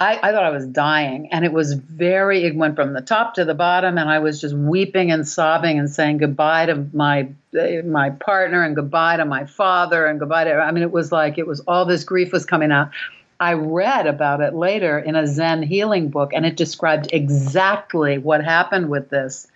I, 0.00 0.16
I, 0.22 0.30
thought 0.30 0.44
I 0.44 0.50
was 0.50 0.64
dying, 0.64 1.30
and 1.32 1.44
it 1.44 1.52
was 1.52 1.72
very. 1.72 2.44
It 2.44 2.54
went 2.54 2.76
from 2.76 2.92
the 2.92 3.00
top 3.00 3.34
to 3.34 3.44
the 3.44 3.54
bottom, 3.54 3.98
and 3.98 4.08
I 4.08 4.20
was 4.20 4.40
just 4.40 4.54
weeping 4.54 5.10
and 5.10 5.26
sobbing 5.26 5.76
and 5.78 5.90
saying 5.90 6.18
goodbye 6.18 6.66
to 6.66 6.86
my 6.92 7.28
eh, 7.58 7.82
my 7.82 8.10
partner 8.10 8.62
and 8.62 8.76
goodbye 8.76 9.16
to 9.16 9.24
my 9.24 9.44
father 9.44 10.06
and 10.06 10.20
goodbye 10.20 10.44
to. 10.44 10.54
I 10.54 10.70
mean, 10.70 10.84
it 10.84 10.92
was 10.92 11.10
like 11.10 11.36
it 11.36 11.48
was 11.48 11.60
all 11.60 11.84
this 11.84 12.04
grief 12.04 12.30
was 12.30 12.44
coming 12.44 12.70
out. 12.70 12.90
I 13.40 13.54
read 13.54 14.06
about 14.06 14.40
it 14.40 14.54
later 14.54 14.98
in 15.00 15.16
a 15.16 15.26
Zen 15.26 15.62
healing 15.64 16.10
book, 16.10 16.30
and 16.32 16.46
it 16.46 16.56
described 16.56 17.12
exactly 17.12 18.18
what 18.18 18.44
happened 18.44 18.90
with 18.90 19.10
this 19.10 19.48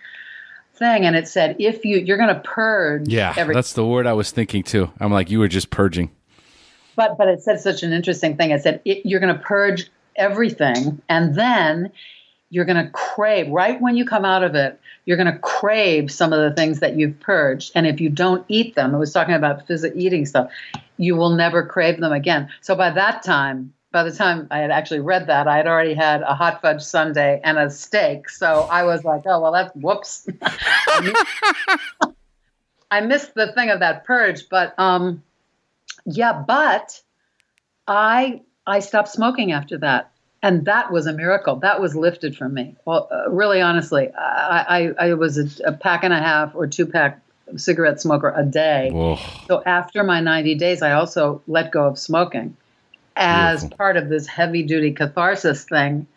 thing. 0.75 1.05
And 1.05 1.15
it 1.15 1.29
said, 1.29 1.55
if 1.59 1.85
you 1.85 1.99
you're 1.99 2.17
going 2.17 2.35
to 2.35 2.41
purge. 2.41 3.07
Yeah, 3.07 3.33
every- 3.37 3.55
that's 3.55 3.73
the 3.73 3.85
word 3.85 4.07
I 4.07 4.13
was 4.13 4.31
thinking 4.31 4.63
too. 4.63 4.91
I'm 4.99 5.13
like, 5.13 5.29
you 5.29 5.39
were 5.39 5.47
just 5.47 5.69
purging. 5.69 6.11
But 6.97 7.17
but 7.17 7.29
it 7.29 7.41
said 7.41 7.61
such 7.61 7.81
an 7.81 7.93
interesting 7.93 8.35
thing. 8.35 8.51
It 8.51 8.61
said 8.61 8.81
it, 8.83 9.05
you're 9.05 9.21
going 9.21 9.33
to 9.33 9.41
purge 9.41 9.89
everything. 10.15 11.01
And 11.09 11.35
then 11.35 11.91
you're 12.49 12.65
going 12.65 12.85
to 12.85 12.91
crave, 12.91 13.49
right 13.49 13.81
when 13.81 13.97
you 13.97 14.05
come 14.05 14.25
out 14.25 14.43
of 14.43 14.53
it, 14.53 14.79
you're 15.05 15.17
going 15.17 15.31
to 15.31 15.39
crave 15.39 16.11
some 16.11 16.31
of 16.31 16.39
the 16.39 16.55
things 16.55 16.79
that 16.79 16.95
you've 16.95 17.19
purged. 17.19 17.71
And 17.75 17.87
if 17.87 17.99
you 17.99 18.09
don't 18.09 18.45
eat 18.47 18.75
them, 18.75 18.93
I 18.93 18.97
was 18.99 19.11
talking 19.11 19.33
about 19.33 19.65
physical 19.67 19.99
eating 19.99 20.25
stuff, 20.25 20.51
you 20.97 21.15
will 21.15 21.31
never 21.31 21.65
crave 21.65 21.99
them 21.99 22.13
again. 22.13 22.49
So 22.61 22.75
by 22.75 22.91
that 22.91 23.23
time, 23.23 23.73
by 23.91 24.03
the 24.03 24.11
time 24.11 24.47
I 24.51 24.59
had 24.59 24.71
actually 24.71 24.99
read 24.99 25.27
that, 25.27 25.47
I 25.47 25.57
had 25.57 25.67
already 25.67 25.93
had 25.93 26.21
a 26.21 26.33
hot 26.33 26.61
fudge 26.61 26.81
sundae 26.81 27.39
and 27.43 27.57
a 27.57 27.69
steak. 27.69 28.29
So 28.29 28.67
I 28.71 28.83
was 28.83 29.03
like, 29.03 29.23
oh, 29.25 29.39
well, 29.39 29.51
that's 29.51 29.73
whoops. 29.75 30.27
I 32.91 33.01
missed 33.01 33.33
the 33.33 33.51
thing 33.53 33.69
of 33.71 33.79
that 33.79 34.05
purge, 34.05 34.49
but 34.49 34.77
um, 34.77 35.23
yeah, 36.05 36.43
but 36.45 37.01
I 37.87 38.41
I 38.65 38.79
stopped 38.79 39.09
smoking 39.09 39.51
after 39.51 39.77
that. 39.79 40.11
And 40.41 40.65
that 40.65 40.91
was 40.91 41.07
a 41.07 41.13
miracle. 41.13 41.55
That 41.57 41.79
was 41.79 41.95
lifted 41.95 42.35
from 42.35 42.53
me. 42.53 42.75
Well, 42.83 43.07
uh, 43.09 43.29
really, 43.29 43.61
honestly, 43.61 44.09
I, 44.13 44.93
I, 44.99 45.07
I 45.07 45.13
was 45.13 45.37
a, 45.37 45.69
a, 45.69 45.71
pack 45.71 46.03
and 46.03 46.13
a 46.13 46.19
half 46.19 46.53
or 46.53 46.67
two 46.67 46.85
pack 46.85 47.21
cigarette 47.55 48.01
smoker 48.01 48.33
a 48.35 48.43
day. 48.43 48.89
Whoa. 48.91 49.17
So 49.47 49.63
after 49.65 50.03
my 50.03 50.19
90 50.19 50.55
days, 50.55 50.81
I 50.81 50.93
also 50.93 51.41
let 51.47 51.71
go 51.71 51.87
of 51.87 51.97
smoking 51.97 52.57
as 53.15 53.61
Beautiful. 53.61 53.77
part 53.77 53.95
of 53.95 54.09
this 54.09 54.27
heavy 54.27 54.63
duty 54.63 54.91
catharsis 54.91 55.63
thing. 55.63 56.07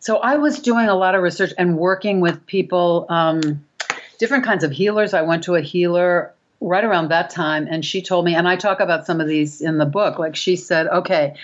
So 0.00 0.18
I 0.18 0.36
was 0.36 0.60
doing 0.60 0.88
a 0.88 0.94
lot 0.94 1.14
of 1.14 1.22
research 1.22 1.52
and 1.56 1.78
working 1.78 2.20
with 2.20 2.44
people, 2.46 3.06
um, 3.08 3.64
different 4.18 4.44
kinds 4.44 4.64
of 4.64 4.70
healers. 4.70 5.14
I 5.14 5.22
went 5.22 5.44
to 5.44 5.54
a 5.54 5.60
healer 5.62 6.34
right 6.60 6.84
around 6.84 7.08
that 7.08 7.30
time 7.30 7.66
and 7.70 7.84
she 7.84 8.02
told 8.02 8.24
me 8.24 8.34
and 8.34 8.46
i 8.46 8.54
talk 8.54 8.80
about 8.80 9.06
some 9.06 9.20
of 9.20 9.26
these 9.26 9.60
in 9.60 9.78
the 9.78 9.86
book 9.86 10.18
like 10.18 10.36
she 10.36 10.56
said 10.56 10.86
okay 10.88 11.34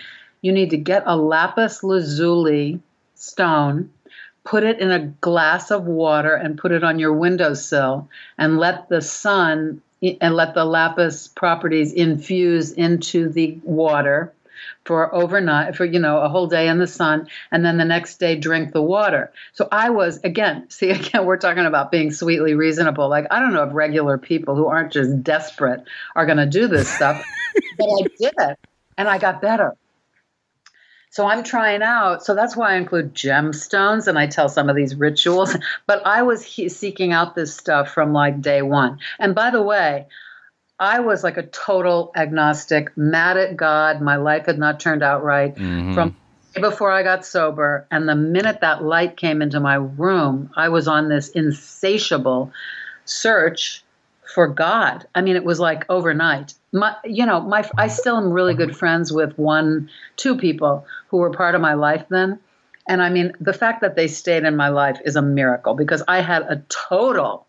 you 0.43 0.53
need 0.53 0.71
to 0.71 0.77
get 0.77 1.03
a 1.07 1.17
lapis 1.17 1.83
lazuli 1.83 2.79
stone 3.15 3.91
put 4.45 4.63
it 4.63 4.79
in 4.79 4.91
a 4.91 5.07
glass 5.21 5.71
of 5.71 5.85
water 5.85 6.35
and 6.35 6.59
put 6.59 6.71
it 6.71 6.85
on 6.85 6.99
your 6.99 7.13
windowsill 7.13 8.09
and 8.39 8.59
let 8.59 8.89
the 8.89 9.01
sun 9.01 9.81
and 10.21 10.35
let 10.35 10.55
the 10.55 10.65
lapis 10.65 11.29
properties 11.29 11.93
infuse 11.93 12.73
into 12.73 13.29
the 13.29 13.59
water 13.65 14.33
for 14.87 15.13
overnight 15.13 15.75
for 15.75 15.85
you 15.85 15.99
know 15.99 16.19
a 16.19 16.29
whole 16.29 16.47
day 16.47 16.69
in 16.69 16.79
the 16.79 16.87
sun 16.87 17.29
and 17.51 17.65
then 17.65 17.77
the 17.77 17.85
next 17.85 18.19
day 18.19 18.37
drink 18.37 18.73
the 18.73 18.81
water 18.81 19.33
so 19.53 19.69
i 19.73 19.91
was 19.91 20.19
again 20.23 20.65
see 20.71 20.91
again 20.91 21.27
we're 21.27 21.37
talking 21.37 21.67
about 21.67 21.91
being 21.91 22.13
sweetly 22.13 22.55
reasonable 22.55 23.09
like 23.09 23.27
i 23.31 23.41
don't 23.41 23.53
know 23.53 23.65
if 23.65 23.75
regular 23.75 24.17
people 24.17 24.55
who 24.55 24.67
aren't 24.67 24.93
just 24.93 25.23
desperate 25.23 25.83
are 26.15 26.25
going 26.25 26.39
to 26.39 26.47
do 26.47 26.69
this 26.69 26.89
stuff 26.89 27.25
but 27.79 27.87
i 27.87 28.03
did 28.19 28.33
it 28.39 28.59
and 28.97 29.09
i 29.09 29.19
got 29.19 29.43
better 29.43 29.77
so 31.17 31.27
I'm 31.27 31.45
trying 31.45 31.81
out. 31.81 32.27
So 32.27 32.35
that's 32.35 32.55
why 32.55 32.73
I 32.73 32.77
include 32.77 33.15
gemstones 33.15 34.07
and 34.07 34.19
I 34.19 34.27
tell 34.27 34.51
some 34.51 34.69
of 34.69 34.77
these 34.77 34.95
rituals. 34.95 35.57
But 35.87 36.07
I 36.07 36.21
was 36.21 36.45
he- 36.45 36.69
seeking 36.69 37.13
out 37.13 37.35
this 37.35 37.57
stuff 37.57 37.95
from 37.95 38.13
like 38.13 38.43
day 38.43 38.61
one. 38.61 38.99
And 39.19 39.35
by 39.35 39.49
the 39.49 39.63
way, 39.63 40.09
I 40.79 41.01
was 41.01 41.25
like 41.25 41.37
a 41.37 41.43
total 41.43 42.13
agnostic, 42.15 42.97
mad 42.97 43.37
at 43.37 43.57
God. 43.57 44.03
My 44.03 44.17
life 44.17 44.47
had 44.47 44.59
not 44.59 44.79
turned 44.79 45.03
out 45.03 45.25
right 45.25 45.55
mm-hmm. 45.55 45.95
from 45.95 46.17
before 46.61 46.91
I 46.91 47.03
got 47.03 47.25
sober. 47.25 47.87
And 47.91 48.09
the 48.09 48.15
minute 48.15 48.61
that 48.61 48.83
light 48.83 49.17
came 49.17 49.43
into 49.43 49.61
my 49.61 49.77
room, 49.77 50.51
I 50.57 50.69
was 50.69 50.89
on 50.89 51.09
this 51.09 51.29
insatiable 51.31 52.53
search 53.05 53.83
for 54.35 54.49
God. 54.49 55.07
I 55.15 55.23
mean, 55.23 55.37
it 55.37 55.45
was 55.45 55.61
like 55.61 55.85
overnight. 55.89 56.55
My, 56.73 56.95
you 57.05 57.25
know, 57.25 57.41
my 57.41 57.69
I 57.79 57.89
still 57.89 58.17
am 58.17 58.31
really 58.31 58.55
good 58.55 58.77
friends 58.77 59.13
with 59.13 59.39
one, 59.39 59.89
two 60.17 60.37
people 60.37 60.87
who 61.09 61.19
were 61.19 61.31
part 61.31 61.55
of 61.55 61.61
my 61.61 61.75
life 61.75 62.05
then. 62.11 62.39
And 62.89 63.03
I 63.03 63.11
mean, 63.11 63.33
the 63.41 63.53
fact 63.53 63.81
that 63.81 63.97
they 63.97 64.09
stayed 64.09 64.45
in 64.45 64.57
my 64.57 64.69
life 64.69 65.01
is 65.05 65.17
a 65.17 65.23
miracle 65.23 65.75
because 65.75 66.03
I 66.07 66.21
had 66.21 66.43
a 66.43 66.63
total 66.69 67.46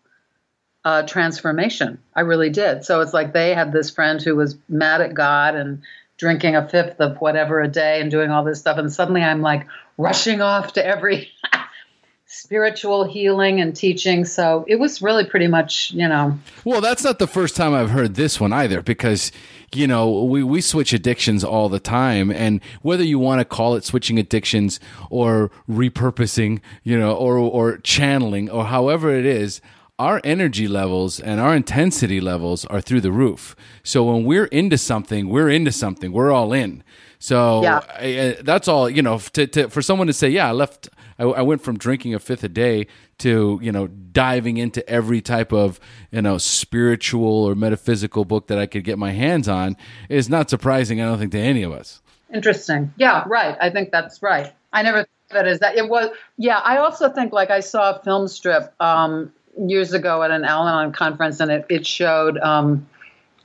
uh, 0.88 1.02
transformation. 1.02 1.98
I 2.14 2.22
really 2.22 2.48
did. 2.48 2.82
So 2.82 3.02
it's 3.02 3.12
like 3.12 3.34
they 3.34 3.52
had 3.52 3.72
this 3.72 3.90
friend 3.90 4.22
who 4.22 4.34
was 4.34 4.56
mad 4.70 5.02
at 5.02 5.12
God 5.12 5.54
and 5.54 5.82
drinking 6.16 6.56
a 6.56 6.66
fifth 6.66 6.98
of 6.98 7.18
whatever 7.18 7.60
a 7.60 7.68
day 7.68 8.00
and 8.00 8.10
doing 8.10 8.30
all 8.30 8.42
this 8.42 8.58
stuff. 8.58 8.78
And 8.78 8.90
suddenly 8.90 9.22
I'm 9.22 9.42
like 9.42 9.66
rushing 9.98 10.40
off 10.40 10.72
to 10.72 10.86
every 10.86 11.30
spiritual 12.26 13.04
healing 13.04 13.60
and 13.60 13.76
teaching. 13.76 14.24
So 14.24 14.64
it 14.66 14.76
was 14.76 15.02
really 15.02 15.26
pretty 15.26 15.46
much, 15.46 15.90
you 15.90 16.08
know. 16.08 16.38
Well, 16.64 16.80
that's 16.80 17.04
not 17.04 17.18
the 17.18 17.26
first 17.26 17.54
time 17.54 17.74
I've 17.74 17.90
heard 17.90 18.14
this 18.14 18.40
one 18.40 18.54
either 18.54 18.80
because 18.80 19.30
you 19.74 19.86
know, 19.86 20.24
we, 20.24 20.42
we 20.42 20.60
switch 20.60 20.92
addictions 20.92 21.44
all 21.44 21.68
the 21.68 21.80
time. 21.80 22.30
And 22.30 22.62
whether 22.82 23.04
you 23.04 23.18
want 23.18 23.40
to 23.40 23.44
call 23.44 23.74
it 23.74 23.84
switching 23.84 24.18
addictions 24.18 24.80
or 25.10 25.50
repurposing, 25.68 26.60
you 26.84 26.98
know, 26.98 27.14
or, 27.14 27.36
or 27.36 27.76
channeling 27.78 28.48
or 28.48 28.64
however 28.64 29.14
it 29.14 29.26
is, 29.26 29.60
our 29.98 30.20
energy 30.22 30.68
levels 30.68 31.18
and 31.18 31.40
our 31.40 31.56
intensity 31.56 32.20
levels 32.20 32.64
are 32.66 32.80
through 32.80 33.00
the 33.00 33.10
roof. 33.10 33.56
So 33.82 34.04
when 34.04 34.24
we're 34.24 34.46
into 34.46 34.78
something, 34.78 35.28
we're 35.28 35.50
into 35.50 35.72
something. 35.72 36.12
We're 36.12 36.30
all 36.30 36.52
in. 36.52 36.84
So 37.18 37.62
yeah. 37.62 37.80
I, 37.88 38.36
that's 38.42 38.68
all, 38.68 38.88
you 38.88 39.02
know, 39.02 39.18
to, 39.18 39.46
to, 39.48 39.68
for 39.68 39.82
someone 39.82 40.06
to 40.06 40.12
say, 40.12 40.28
yeah, 40.28 40.48
I 40.48 40.52
left, 40.52 40.88
I, 41.18 41.24
I, 41.24 41.42
went 41.42 41.62
from 41.62 41.76
drinking 41.76 42.14
a 42.14 42.20
fifth 42.20 42.44
a 42.44 42.48
day 42.48 42.86
to, 43.18 43.58
you 43.60 43.72
know, 43.72 43.88
diving 43.88 44.56
into 44.56 44.88
every 44.88 45.20
type 45.20 45.52
of, 45.52 45.80
you 46.12 46.22
know, 46.22 46.38
spiritual 46.38 47.44
or 47.44 47.56
metaphysical 47.56 48.24
book 48.24 48.46
that 48.46 48.58
I 48.58 48.66
could 48.66 48.84
get 48.84 48.98
my 48.98 49.10
hands 49.10 49.48
on 49.48 49.76
is 50.08 50.28
not 50.28 50.48
surprising, 50.48 51.00
I 51.00 51.06
don't 51.06 51.18
think, 51.18 51.32
to 51.32 51.40
any 51.40 51.64
of 51.64 51.72
us. 51.72 52.00
Interesting. 52.32 52.92
Yeah, 52.98 53.24
right. 53.26 53.56
I 53.60 53.70
think 53.70 53.90
that's 53.90 54.22
right. 54.22 54.52
I 54.72 54.82
never 54.82 55.06
thought 55.30 55.48
of 55.48 55.58
that. 55.58 55.76
It 55.76 55.88
was, 55.88 56.10
yeah, 56.36 56.58
I 56.58 56.76
also 56.76 57.08
think 57.08 57.32
like 57.32 57.50
I 57.50 57.60
saw 57.60 57.96
a 57.96 58.02
film 58.04 58.28
strip 58.28 58.72
um, 58.80 59.32
years 59.56 59.92
ago 59.92 60.22
at 60.22 60.30
an 60.30 60.44
Al-Anon 60.44 60.92
conference, 60.92 61.40
and 61.40 61.50
it, 61.50 61.66
it 61.68 61.86
showed 61.86 62.38
um, 62.38 62.86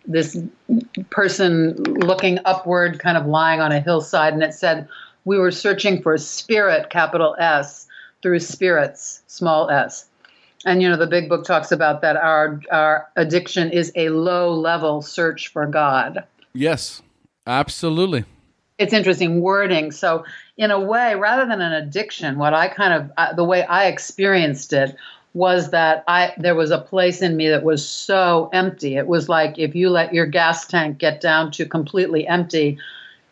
this 0.05 0.37
person 1.09 1.75
looking 1.83 2.39
upward, 2.45 2.99
kind 2.99 3.17
of 3.17 3.25
lying 3.25 3.61
on 3.61 3.71
a 3.71 3.79
hillside, 3.79 4.33
and 4.33 4.43
it 4.43 4.53
said, 4.53 4.87
We 5.25 5.37
were 5.37 5.51
searching 5.51 6.01
for 6.01 6.17
spirit, 6.17 6.89
capital 6.89 7.35
S, 7.39 7.87
through 8.21 8.39
spirits, 8.39 9.21
small 9.27 9.69
s. 9.69 10.05
And 10.65 10.81
you 10.81 10.89
know, 10.89 10.97
the 10.97 11.07
big 11.07 11.29
book 11.29 11.43
talks 11.43 11.71
about 11.71 12.01
that 12.01 12.15
our 12.15 12.61
our 12.71 13.09
addiction 13.17 13.69
is 13.69 13.91
a 13.95 14.09
low 14.09 14.53
level 14.53 15.01
search 15.01 15.49
for 15.49 15.65
God. 15.65 16.23
Yes, 16.53 17.01
absolutely. 17.45 18.23
It's 18.77 18.93
interesting 18.93 19.41
wording. 19.41 19.91
So, 19.91 20.23
in 20.57 20.71
a 20.71 20.79
way, 20.79 21.15
rather 21.15 21.45
than 21.45 21.61
an 21.61 21.73
addiction, 21.73 22.37
what 22.37 22.53
I 22.53 22.69
kind 22.69 22.93
of 22.93 23.11
uh, 23.17 23.33
the 23.33 23.43
way 23.43 23.63
I 23.63 23.87
experienced 23.87 24.71
it 24.71 24.95
was 25.33 25.71
that 25.71 26.03
I 26.07 26.33
there 26.37 26.55
was 26.55 26.71
a 26.71 26.79
place 26.79 27.21
in 27.21 27.35
me 27.35 27.49
that 27.49 27.63
was 27.63 27.87
so 27.87 28.49
empty. 28.53 28.95
It 28.95 29.07
was 29.07 29.29
like 29.29 29.57
if 29.57 29.75
you 29.75 29.89
let 29.89 30.13
your 30.13 30.25
gas 30.25 30.67
tank 30.67 30.99
get 30.99 31.21
down 31.21 31.51
to 31.53 31.65
completely 31.65 32.27
empty, 32.27 32.77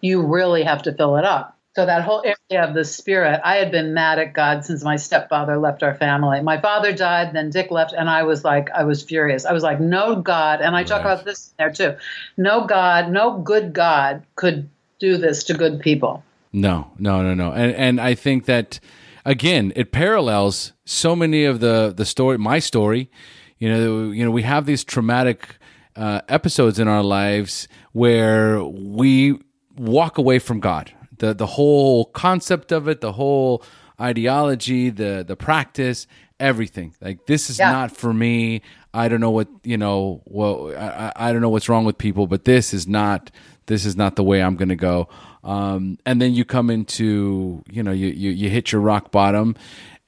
you 0.01 0.25
really 0.25 0.63
have 0.63 0.81
to 0.83 0.93
fill 0.93 1.17
it 1.17 1.25
up. 1.25 1.57
So 1.75 1.85
that 1.85 2.01
whole 2.01 2.21
area 2.25 2.67
of 2.67 2.73
the 2.73 2.83
spirit, 2.83 3.39
I 3.45 3.55
had 3.55 3.71
been 3.71 3.93
mad 3.93 4.19
at 4.19 4.33
God 4.33 4.65
since 4.65 4.83
my 4.83 4.97
stepfather 4.97 5.57
left 5.57 5.83
our 5.83 5.95
family. 5.95 6.41
My 6.41 6.59
father 6.59 6.91
died, 6.91 7.33
then 7.33 7.49
Dick 7.49 7.71
left, 7.71 7.93
and 7.93 8.09
I 8.09 8.23
was 8.23 8.43
like, 8.43 8.69
I 8.71 8.83
was 8.83 9.01
furious. 9.01 9.45
I 9.45 9.53
was 9.53 9.63
like, 9.63 9.79
no 9.79 10.17
God, 10.17 10.59
and 10.59 10.75
I 10.75 10.79
right. 10.79 10.87
talk 10.87 10.99
about 10.99 11.23
this 11.23 11.53
there 11.57 11.71
too. 11.71 11.95
No 12.35 12.65
God, 12.65 13.09
no 13.09 13.37
good 13.37 13.71
God 13.71 14.23
could 14.35 14.69
do 14.99 15.15
this 15.15 15.45
to 15.45 15.53
good 15.53 15.79
people. 15.79 16.23
No, 16.51 16.91
no, 16.99 17.23
no, 17.23 17.33
no. 17.33 17.53
And 17.53 17.73
and 17.73 18.01
I 18.01 18.15
think 18.15 18.45
that 18.45 18.81
again, 19.23 19.71
it 19.75 19.93
parallels 19.93 20.73
so 20.91 21.15
many 21.15 21.45
of 21.45 21.59
the 21.59 21.93
the 21.95 22.05
story, 22.05 22.37
my 22.37 22.59
story. 22.59 23.09
You 23.57 23.69
know, 23.69 24.11
you 24.11 24.25
know, 24.25 24.31
we 24.31 24.41
have 24.43 24.65
these 24.65 24.83
traumatic 24.83 25.57
uh, 25.95 26.21
episodes 26.27 26.79
in 26.79 26.87
our 26.87 27.03
lives 27.03 27.67
where 27.93 28.63
we 28.63 29.39
walk 29.77 30.17
away 30.17 30.39
from 30.39 30.59
God. 30.59 30.91
The 31.17 31.33
the 31.33 31.45
whole 31.45 32.05
concept 32.05 32.71
of 32.71 32.87
it, 32.87 33.01
the 33.01 33.13
whole 33.13 33.63
ideology, 33.99 34.89
the 34.89 35.23
the 35.25 35.35
practice, 35.35 36.07
everything. 36.39 36.95
Like 36.99 37.25
this 37.27 37.49
is 37.49 37.59
yeah. 37.59 37.71
not 37.71 37.95
for 37.95 38.13
me. 38.13 38.61
I 38.93 39.07
don't 39.07 39.21
know 39.21 39.31
what 39.31 39.47
you 39.63 39.77
know. 39.77 40.21
Well, 40.25 40.73
I, 40.75 41.13
I 41.15 41.31
don't 41.31 41.41
know 41.41 41.49
what's 41.49 41.69
wrong 41.69 41.85
with 41.85 41.97
people, 41.97 42.27
but 42.27 42.45
this 42.45 42.73
is 42.73 42.87
not. 42.87 43.31
This 43.67 43.85
is 43.85 43.95
not 43.95 44.15
the 44.15 44.23
way 44.23 44.41
I'm 44.41 44.57
going 44.57 44.69
to 44.69 44.75
go. 44.75 45.07
Um, 45.43 45.97
and 46.05 46.21
then 46.21 46.33
you 46.33 46.45
come 46.45 46.69
into 46.69 47.63
you 47.69 47.83
know 47.83 47.91
you, 47.91 48.07
you 48.07 48.31
you 48.31 48.49
hit 48.49 48.71
your 48.71 48.81
rock 48.81 49.11
bottom, 49.11 49.55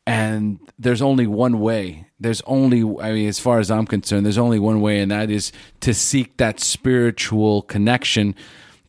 and 0.05 0.59
there's 0.77 1.01
only 1.01 1.27
one 1.27 1.59
way. 1.59 2.07
There's 2.19 2.41
only 2.41 2.81
I 3.01 3.11
mean, 3.13 3.27
as 3.27 3.39
far 3.39 3.59
as 3.59 3.71
I'm 3.71 3.85
concerned, 3.85 4.25
there's 4.25 4.37
only 4.37 4.59
one 4.59 4.81
way, 4.81 4.99
and 4.99 5.11
that 5.11 5.29
is 5.29 5.51
to 5.81 5.93
seek 5.93 6.37
that 6.37 6.59
spiritual 6.59 7.63
connection 7.63 8.35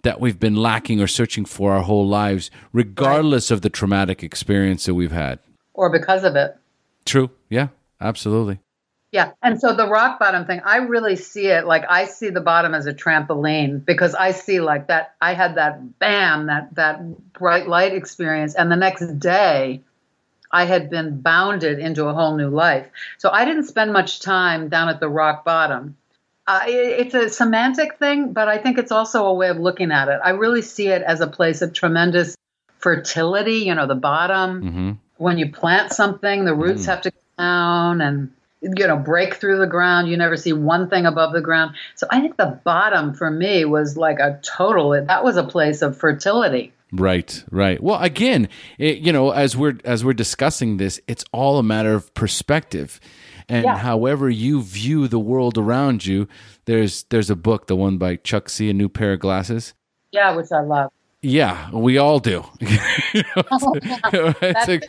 that 0.02 0.20
we've 0.20 0.38
been 0.38 0.56
lacking 0.56 1.00
or 1.00 1.06
searching 1.06 1.44
for 1.44 1.72
our 1.72 1.82
whole 1.82 2.06
lives, 2.06 2.50
regardless 2.72 3.50
of 3.50 3.62
the 3.62 3.70
traumatic 3.70 4.22
experience 4.22 4.84
that 4.84 4.94
we've 4.94 5.12
had. 5.12 5.38
Or 5.72 5.90
because 5.90 6.24
of 6.24 6.36
it. 6.36 6.56
True. 7.04 7.30
Yeah, 7.48 7.68
absolutely. 8.00 8.60
Yeah. 9.12 9.30
And 9.42 9.60
so 9.60 9.74
the 9.74 9.88
rock 9.88 10.18
bottom 10.18 10.44
thing, 10.44 10.60
I 10.64 10.78
really 10.78 11.14
see 11.14 11.46
it 11.46 11.66
like 11.66 11.84
I 11.88 12.06
see 12.06 12.30
the 12.30 12.40
bottom 12.40 12.74
as 12.74 12.86
a 12.86 12.92
trampoline 12.92 13.84
because 13.84 14.14
I 14.14 14.32
see 14.32 14.60
like 14.60 14.88
that 14.88 15.14
I 15.20 15.34
had 15.34 15.54
that 15.54 16.00
bam, 16.00 16.46
that 16.46 16.74
that 16.74 17.32
bright 17.32 17.68
light 17.68 17.94
experience. 17.94 18.56
And 18.56 18.72
the 18.72 18.76
next 18.76 19.20
day 19.20 19.82
I 20.54 20.66
had 20.66 20.88
been 20.88 21.20
bounded 21.20 21.80
into 21.80 22.06
a 22.06 22.14
whole 22.14 22.36
new 22.36 22.48
life. 22.48 22.86
So 23.18 23.28
I 23.28 23.44
didn't 23.44 23.64
spend 23.64 23.92
much 23.92 24.20
time 24.20 24.68
down 24.68 24.88
at 24.88 25.00
the 25.00 25.08
rock 25.08 25.44
bottom. 25.44 25.96
Uh, 26.46 26.60
it's 26.66 27.14
a 27.14 27.28
semantic 27.28 27.98
thing, 27.98 28.32
but 28.32 28.46
I 28.46 28.58
think 28.58 28.78
it's 28.78 28.92
also 28.92 29.26
a 29.26 29.34
way 29.34 29.48
of 29.48 29.56
looking 29.56 29.90
at 29.90 30.08
it. 30.08 30.20
I 30.22 30.30
really 30.30 30.62
see 30.62 30.86
it 30.88 31.02
as 31.02 31.20
a 31.20 31.26
place 31.26 31.60
of 31.60 31.72
tremendous 31.72 32.36
fertility, 32.78 33.64
you 33.66 33.74
know, 33.74 33.88
the 33.88 33.96
bottom. 33.96 34.62
Mm-hmm. 34.62 34.90
When 35.16 35.38
you 35.38 35.50
plant 35.50 35.92
something, 35.92 36.44
the 36.44 36.54
roots 36.54 36.82
mm. 36.82 36.86
have 36.86 37.00
to 37.02 37.10
go 37.10 37.18
down 37.36 38.00
and 38.00 38.30
you 38.62 38.86
know 38.86 38.96
break 38.96 39.34
through 39.34 39.58
the 39.58 39.66
ground 39.66 40.08
you 40.08 40.16
never 40.16 40.38
see 40.38 40.54
one 40.54 40.88
thing 40.88 41.04
above 41.04 41.34
the 41.34 41.40
ground 41.42 41.74
so 41.96 42.06
i 42.10 42.18
think 42.18 42.38
the 42.38 42.58
bottom 42.64 43.12
for 43.12 43.30
me 43.30 43.66
was 43.66 43.94
like 43.94 44.18
a 44.18 44.40
total 44.42 44.92
that 44.92 45.22
was 45.22 45.36
a 45.36 45.44
place 45.44 45.82
of 45.82 45.98
fertility 45.98 46.72
right 46.96 47.44
right. 47.50 47.82
Well 47.82 48.00
again 48.00 48.48
it, 48.78 48.98
you 48.98 49.12
know 49.12 49.30
as 49.30 49.56
we're 49.56 49.78
as 49.84 50.04
we're 50.04 50.14
discussing 50.14 50.76
this 50.76 51.00
it's 51.06 51.24
all 51.32 51.58
a 51.58 51.62
matter 51.62 51.94
of 51.94 52.12
perspective. 52.14 53.00
And 53.48 53.64
yeah. 53.64 53.76
however 53.76 54.30
you 54.30 54.62
view 54.62 55.06
the 55.06 55.18
world 55.18 55.58
around 55.58 56.06
you 56.06 56.28
there's 56.64 57.04
there's 57.04 57.30
a 57.30 57.36
book 57.36 57.66
the 57.66 57.76
one 57.76 57.98
by 57.98 58.16
chuck 58.16 58.48
c 58.48 58.70
a 58.70 58.72
new 58.72 58.88
pair 58.88 59.12
of 59.14 59.20
glasses. 59.20 59.74
Yeah 60.12 60.34
which 60.34 60.52
i 60.52 60.60
love. 60.60 60.90
Yeah 61.22 61.70
we 61.72 61.98
all 61.98 62.20
do. 62.20 62.44
Oh, 63.36 63.74
it's, 64.42 64.68
a, 64.68 64.80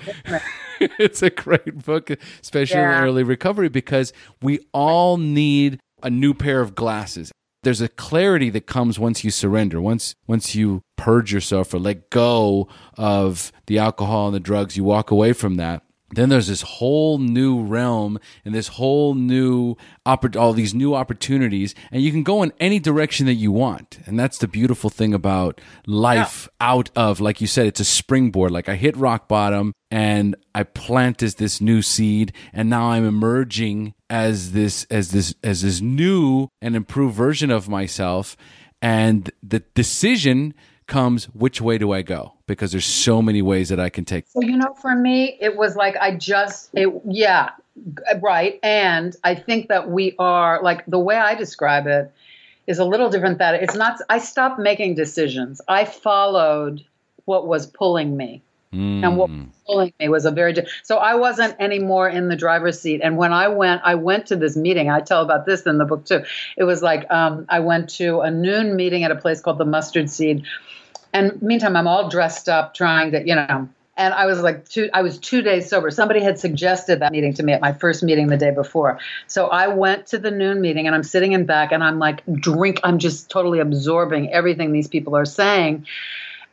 it's 0.79 1.21
a 1.23 1.29
great 1.29 1.85
book 1.85 2.11
especially 2.41 2.79
yeah. 2.79 2.99
in 2.99 3.03
early 3.03 3.23
recovery 3.23 3.69
because 3.69 4.13
we 4.41 4.59
all 4.73 5.17
need 5.17 5.79
a 6.03 6.09
new 6.09 6.33
pair 6.33 6.61
of 6.61 6.75
glasses 6.75 7.31
there's 7.65 7.81
a 7.81 7.89
clarity 7.89 8.49
that 8.51 8.67
comes 8.67 8.99
once 8.99 9.23
you 9.23 9.31
surrender 9.31 9.81
once 9.81 10.15
once 10.27 10.55
you 10.55 10.83
purge 10.95 11.33
yourself 11.33 11.73
or 11.73 11.79
let 11.79 12.09
go 12.09 12.69
of 12.95 13.51
the 13.65 13.79
alcohol 13.79 14.27
and 14.27 14.35
the 14.35 14.39
drugs 14.39 14.77
you 14.77 14.83
walk 14.83 15.11
away 15.11 15.33
from 15.33 15.55
that. 15.55 15.81
Then 16.11 16.29
there's 16.29 16.47
this 16.47 16.61
whole 16.61 17.17
new 17.17 17.63
realm 17.63 18.19
and 18.45 18.53
this 18.53 18.69
whole 18.69 19.15
new 19.15 19.75
all 20.05 20.53
these 20.53 20.75
new 20.75 20.93
opportunities 20.93 21.73
and 21.91 22.03
you 22.03 22.11
can 22.11 22.21
go 22.21 22.43
in 22.43 22.53
any 22.59 22.79
direction 22.79 23.25
that 23.25 23.33
you 23.33 23.51
want. 23.51 23.97
And 24.05 24.17
that's 24.17 24.37
the 24.37 24.47
beautiful 24.47 24.91
thing 24.91 25.15
about 25.15 25.59
life 25.87 26.47
yeah. 26.61 26.69
out 26.69 26.91
of 26.95 27.19
like 27.19 27.41
you 27.41 27.47
said 27.47 27.65
it's 27.65 27.79
a 27.79 27.85
springboard. 27.85 28.51
Like 28.51 28.69
i 28.69 28.75
hit 28.75 28.95
rock 28.95 29.27
bottom 29.27 29.73
and 29.89 30.35
i 30.53 30.61
planted 30.61 31.33
this 31.33 31.59
new 31.59 31.81
seed 31.81 32.31
and 32.53 32.69
now 32.69 32.91
i'm 32.91 33.05
emerging 33.05 33.95
as 34.09 34.51
this 34.51 34.85
as 34.89 35.11
this 35.11 35.33
as 35.43 35.61
this 35.61 35.81
new 35.81 36.49
and 36.61 36.75
improved 36.75 37.15
version 37.15 37.51
of 37.51 37.67
myself 37.67 38.37
and 38.81 39.31
the 39.41 39.59
decision 39.73 40.53
comes 40.87 41.25
which 41.25 41.61
way 41.61 41.77
do 41.77 41.91
I 41.91 42.01
go? 42.01 42.33
Because 42.47 42.71
there's 42.71 42.85
so 42.85 43.21
many 43.21 43.41
ways 43.41 43.69
that 43.69 43.79
I 43.79 43.89
can 43.89 44.05
take. 44.05 44.25
So 44.27 44.41
you 44.41 44.57
know, 44.57 44.75
for 44.79 44.95
me, 44.95 45.37
it 45.39 45.55
was 45.55 45.75
like 45.75 45.95
I 45.97 46.15
just 46.15 46.69
it 46.73 46.89
yeah, 47.05 47.51
right. 48.21 48.59
And 48.61 49.15
I 49.23 49.35
think 49.35 49.67
that 49.69 49.89
we 49.89 50.15
are 50.19 50.61
like 50.61 50.85
the 50.85 50.99
way 50.99 51.15
I 51.15 51.35
describe 51.35 51.87
it 51.87 52.11
is 52.67 52.79
a 52.79 52.85
little 52.85 53.09
different 53.09 53.39
that 53.39 53.55
it's 53.55 53.75
not 53.75 53.99
I 54.09 54.19
stopped 54.19 54.59
making 54.59 54.95
decisions. 54.95 55.61
I 55.67 55.85
followed 55.85 56.83
what 57.25 57.47
was 57.47 57.65
pulling 57.65 58.15
me. 58.15 58.41
Mm. 58.75 59.03
And 59.03 59.17
what 59.17 59.29
was 59.29 59.47
pulling 59.65 59.93
me 59.99 60.09
was 60.09 60.25
a 60.25 60.31
very 60.31 60.53
so 60.83 60.97
I 60.97 61.15
wasn't 61.15 61.55
anymore 61.59 62.09
in 62.09 62.27
the 62.27 62.35
driver's 62.35 62.79
seat. 62.79 63.01
And 63.01 63.17
when 63.17 63.31
I 63.31 63.47
went, 63.47 63.81
I 63.85 63.95
went 63.95 64.27
to 64.27 64.35
this 64.35 64.57
meeting. 64.57 64.89
I 64.89 64.99
tell 64.99 65.21
about 65.21 65.45
this 65.45 65.63
in 65.63 65.77
the 65.77 65.85
book 65.85 66.05
too. 66.05 66.23
It 66.57 66.65
was 66.65 66.83
like 66.83 67.09
um, 67.09 67.45
I 67.47 67.61
went 67.61 67.89
to 67.91 68.19
a 68.19 68.29
noon 68.29 68.75
meeting 68.75 69.03
at 69.03 69.11
a 69.11 69.15
place 69.15 69.39
called 69.39 69.57
the 69.57 69.65
Mustard 69.65 70.09
Seed, 70.09 70.45
and 71.13 71.41
meantime, 71.41 71.77
I'm 71.77 71.87
all 71.87 72.09
dressed 72.09 72.49
up, 72.49 72.73
trying 72.73 73.11
to, 73.11 73.25
you 73.25 73.35
know, 73.35 73.69
and 73.97 74.13
I 74.13 74.25
was 74.25 74.41
like 74.41 74.67
two 74.67 74.89
I 74.93 75.01
was 75.01 75.17
2 75.17 75.41
days 75.41 75.69
sober. 75.69 75.89
Somebody 75.89 76.21
had 76.21 76.37
suggested 76.37 76.99
that 76.99 77.13
meeting 77.13 77.33
to 77.35 77.43
me 77.43 77.53
at 77.53 77.61
my 77.61 77.71
first 77.71 78.03
meeting 78.03 78.27
the 78.27 78.37
day 78.37 78.51
before. 78.51 78.99
So 79.27 79.47
I 79.47 79.69
went 79.69 80.07
to 80.07 80.17
the 80.17 80.31
noon 80.31 80.59
meeting 80.59 80.85
and 80.87 80.95
I'm 80.95 81.03
sitting 81.03 81.31
in 81.31 81.45
back 81.45 81.71
and 81.71 81.83
I'm 81.83 81.99
like 81.99 82.23
drink 82.33 82.81
I'm 82.83 82.99
just 82.99 83.29
totally 83.29 83.59
absorbing 83.59 84.33
everything 84.33 84.73
these 84.73 84.89
people 84.89 85.15
are 85.15 85.25
saying. 85.25 85.87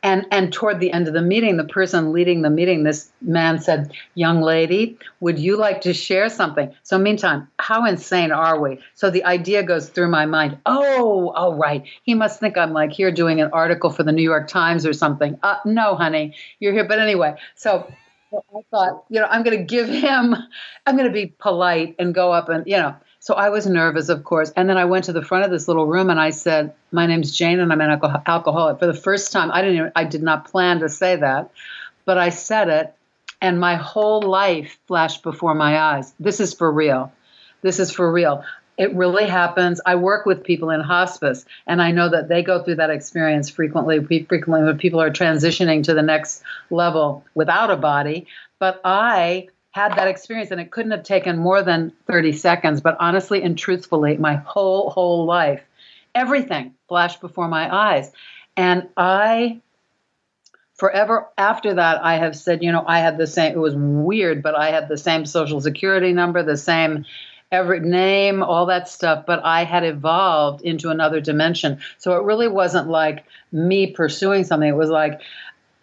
And 0.03 0.27
and 0.31 0.51
toward 0.51 0.79
the 0.79 0.91
end 0.91 1.07
of 1.07 1.13
the 1.13 1.21
meeting, 1.21 1.55
the 1.55 1.63
person 1.63 2.11
leading 2.11 2.41
the 2.41 2.49
meeting, 2.49 2.83
this 2.83 3.09
man 3.21 3.59
said, 3.59 3.93
"Young 4.15 4.41
lady, 4.41 4.97
would 5.21 5.39
you 5.39 5.55
like 5.55 5.81
to 5.81 5.93
share 5.93 6.29
something?" 6.29 6.73
So 6.83 6.97
meantime, 6.97 7.47
how 7.57 7.85
insane 7.85 8.33
are 8.33 8.59
we? 8.59 8.79
So 8.95 9.09
the 9.09 9.23
idea 9.23 9.63
goes 9.63 9.89
through 9.89 10.09
my 10.09 10.25
mind. 10.25 10.57
Oh, 10.65 11.31
oh 11.35 11.53
right. 11.53 11.83
He 12.03 12.13
must 12.13 12.41
think 12.41 12.57
I'm 12.57 12.73
like 12.73 12.91
here 12.91 13.11
doing 13.11 13.39
an 13.39 13.49
article 13.53 13.89
for 13.89 14.03
the 14.03 14.11
New 14.11 14.23
York 14.23 14.49
Times 14.49 14.85
or 14.85 14.93
something. 14.93 15.39
Uh, 15.41 15.55
no, 15.65 15.95
honey, 15.95 16.35
you're 16.59 16.73
here. 16.73 16.87
But 16.87 16.99
anyway, 16.99 17.35
so 17.55 17.87
I 18.33 18.61
thought, 18.71 19.05
you 19.09 19.19
know, 19.19 19.27
I'm 19.29 19.43
going 19.43 19.57
to 19.57 19.63
give 19.63 19.87
him, 19.87 20.35
I'm 20.85 20.97
going 20.97 21.07
to 21.07 21.13
be 21.13 21.27
polite 21.27 21.95
and 21.99 22.13
go 22.13 22.31
up 22.31 22.49
and, 22.49 22.65
you 22.65 22.77
know, 22.77 22.95
so 23.23 23.35
I 23.35 23.47
was 23.51 23.65
nervous, 23.65 24.09
of 24.09 24.25
course. 24.25 24.51
And 24.53 24.69
then 24.69 24.77
I 24.77 24.83
went 24.83 25.05
to 25.05 25.13
the 25.13 25.21
front 25.21 25.45
of 25.45 25.49
this 25.49 25.69
little 25.69 25.85
room 25.87 26.09
and 26.09 26.19
I 26.19 26.31
said, 26.31 26.73
"My 26.91 27.07
name's 27.07 27.31
Jane, 27.31 27.61
and 27.61 27.71
I'm 27.71 27.79
an 27.79 28.01
alcoholic." 28.27 28.79
For 28.79 28.85
the 28.85 28.93
first 28.93 29.31
time, 29.31 29.49
I 29.49 29.61
didn't. 29.61 29.77
Even, 29.77 29.91
I 29.95 30.03
did 30.03 30.21
not 30.21 30.51
plan 30.51 30.81
to 30.81 30.89
say 30.89 31.15
that, 31.15 31.49
but 32.03 32.17
I 32.17 32.31
said 32.31 32.67
it, 32.67 32.93
and 33.41 33.61
my 33.61 33.75
whole 33.75 34.21
life 34.23 34.77
flashed 34.87 35.23
before 35.23 35.55
my 35.55 35.79
eyes. 35.79 36.13
This 36.19 36.41
is 36.41 36.53
for 36.53 36.69
real. 36.69 37.13
This 37.61 37.79
is 37.79 37.91
for 37.91 38.11
real. 38.11 38.43
It 38.77 38.93
really 38.93 39.27
happens. 39.27 39.79
I 39.85 39.95
work 39.95 40.25
with 40.25 40.43
people 40.43 40.71
in 40.71 40.81
hospice, 40.81 41.45
and 41.65 41.81
I 41.81 41.91
know 41.91 42.09
that 42.09 42.27
they 42.27 42.43
go 42.43 42.61
through 42.61 42.75
that 42.75 42.89
experience 42.89 43.49
frequently. 43.49 43.99
We 43.99 44.23
frequently, 44.23 44.65
when 44.65 44.77
people 44.77 45.01
are 45.01 45.11
transitioning 45.11 45.83
to 45.85 45.93
the 45.93 46.01
next 46.01 46.43
level 46.69 47.23
without 47.35 47.71
a 47.71 47.77
body. 47.77 48.27
But 48.59 48.81
I 48.83 49.47
had 49.73 49.97
that 49.97 50.07
experience 50.07 50.51
and 50.51 50.61
it 50.61 50.71
couldn't 50.71 50.91
have 50.91 51.03
taken 51.03 51.37
more 51.37 51.63
than 51.63 51.91
30 52.07 52.31
seconds. 52.31 52.79
But 52.79 52.95
honestly 52.99 53.43
and 53.43 53.57
truthfully 53.57 54.17
my 54.17 54.35
whole 54.35 54.89
whole 54.89 55.25
life 55.25 55.63
everything 56.15 56.73
flashed 56.87 57.19
before 57.19 57.47
my 57.47 57.73
eyes. 57.73 58.11
And 58.55 58.87
i 58.95 59.59
forever 60.75 61.27
after 61.37 61.75
that 61.75 62.03
i 62.03 62.15
have 62.15 62.35
said 62.35 62.63
you 62.63 62.71
know 62.71 62.83
i 62.87 62.99
had 62.99 63.17
the 63.17 63.27
same 63.27 63.53
it 63.53 63.59
was 63.59 63.75
weird 63.75 64.41
but 64.41 64.55
i 64.55 64.71
had 64.71 64.89
the 64.89 64.97
same 64.97 65.23
social 65.23 65.61
security 65.61 66.11
number 66.13 66.41
the 66.41 66.57
same 66.57 67.05
every 67.51 67.79
name 67.79 68.41
all 68.41 68.65
that 68.65 68.89
stuff 68.89 69.25
but 69.27 69.39
i 69.43 69.63
had 69.63 69.83
evolved 69.83 70.63
into 70.63 70.89
another 70.89 71.21
dimension. 71.21 71.79
So 71.99 72.17
it 72.17 72.23
really 72.23 72.47
wasn't 72.47 72.89
like 72.89 73.25
me 73.51 73.91
pursuing 73.91 74.43
something. 74.43 74.67
It 74.67 74.75
was 74.75 74.89
like 74.89 75.21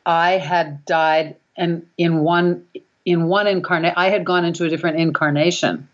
i 0.05 0.33
had 0.33 0.85
died 0.85 1.37
and 1.57 1.87
in 1.97 2.21
one 2.21 2.65
in 3.05 3.27
one 3.27 3.47
incarnate 3.47 3.94
i 3.97 4.09
had 4.09 4.24
gone 4.24 4.44
into 4.44 4.64
a 4.64 4.68
different 4.68 4.98
incarnation. 4.98 5.89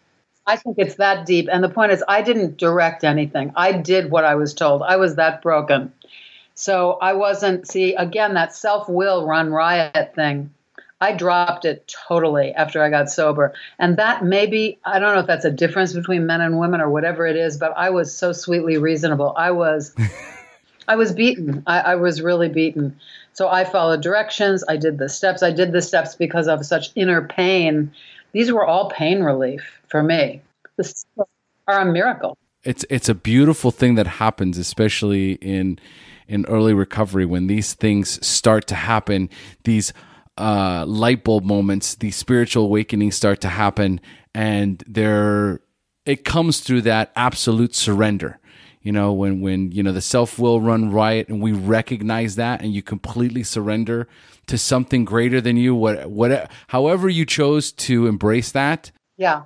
I 0.48 0.56
think 0.56 0.78
it's 0.78 0.94
that 0.96 1.26
deep 1.26 1.48
and 1.50 1.62
the 1.62 1.68
point 1.68 1.92
is 1.92 2.04
i 2.08 2.22
didn't 2.22 2.56
direct 2.56 3.04
anything. 3.04 3.52
I 3.56 3.72
did 3.72 4.10
what 4.10 4.24
i 4.24 4.34
was 4.34 4.54
told. 4.54 4.82
I 4.82 4.96
was 4.96 5.16
that 5.16 5.42
broken. 5.42 5.92
So 6.54 6.98
i 7.00 7.12
wasn't 7.12 7.68
see 7.68 7.94
again 7.94 8.34
that 8.34 8.54
self-will 8.54 9.26
run 9.26 9.50
riot 9.50 10.14
thing 10.14 10.52
i 11.00 11.12
dropped 11.12 11.64
it 11.64 11.92
totally 12.08 12.52
after 12.52 12.82
i 12.82 12.88
got 12.90 13.10
sober. 13.10 13.54
And 13.78 13.96
that 13.96 14.24
maybe 14.24 14.78
i 14.84 14.98
don't 14.98 15.14
know 15.14 15.20
if 15.20 15.26
that's 15.26 15.44
a 15.44 15.50
difference 15.50 15.92
between 15.92 16.26
men 16.26 16.40
and 16.40 16.58
women 16.58 16.80
or 16.80 16.90
whatever 16.90 17.26
it 17.26 17.36
is 17.36 17.56
but 17.56 17.72
i 17.76 17.90
was 17.90 18.14
so 18.14 18.32
sweetly 18.32 18.78
reasonable. 18.78 19.34
I 19.36 19.50
was 19.50 19.94
I 20.88 20.96
was 20.96 21.12
beaten. 21.12 21.62
I, 21.66 21.80
I 21.80 21.94
was 21.96 22.22
really 22.22 22.48
beaten. 22.48 22.98
So 23.36 23.48
I 23.50 23.64
followed 23.64 24.00
directions. 24.00 24.64
I 24.66 24.78
did 24.78 24.96
the 24.96 25.10
steps. 25.10 25.42
I 25.42 25.50
did 25.50 25.72
the 25.72 25.82
steps 25.82 26.14
because 26.14 26.48
of 26.48 26.64
such 26.64 26.90
inner 26.94 27.20
pain. 27.20 27.92
These 28.32 28.50
were 28.50 28.64
all 28.64 28.88
pain 28.88 29.22
relief 29.22 29.78
for 29.88 30.02
me. 30.02 30.40
The 30.78 31.04
are 31.68 31.80
a 31.80 31.84
miracle. 31.84 32.38
It's 32.64 32.86
it's 32.88 33.10
a 33.10 33.14
beautiful 33.14 33.70
thing 33.70 33.96
that 33.96 34.06
happens, 34.06 34.56
especially 34.56 35.32
in 35.32 35.78
in 36.26 36.46
early 36.46 36.72
recovery 36.72 37.26
when 37.26 37.46
these 37.46 37.74
things 37.74 38.26
start 38.26 38.66
to 38.68 38.74
happen. 38.74 39.28
These 39.64 39.92
uh, 40.38 40.86
light 40.86 41.22
bulb 41.22 41.44
moments, 41.44 41.96
these 41.96 42.16
spiritual 42.16 42.64
awakenings 42.64 43.16
start 43.16 43.42
to 43.42 43.48
happen, 43.48 44.00
and 44.34 44.82
they're 44.86 45.60
it 46.06 46.24
comes 46.24 46.60
through 46.60 46.82
that 46.82 47.12
absolute 47.16 47.74
surrender 47.74 48.38
you 48.86 48.92
know 48.92 49.12
when 49.12 49.40
when 49.40 49.72
you 49.72 49.82
know 49.82 49.90
the 49.90 50.00
self 50.00 50.38
will 50.38 50.60
run 50.60 50.92
riot 50.92 51.28
and 51.28 51.42
we 51.42 51.50
recognize 51.50 52.36
that 52.36 52.62
and 52.62 52.72
you 52.72 52.82
completely 52.82 53.42
surrender 53.42 54.06
to 54.46 54.56
something 54.56 55.04
greater 55.04 55.40
than 55.40 55.56
you 55.56 55.74
what 55.74 56.08
what 56.08 56.48
however 56.68 57.08
you 57.08 57.26
chose 57.26 57.72
to 57.72 58.06
embrace 58.06 58.52
that 58.52 58.92
yeah. 59.16 59.42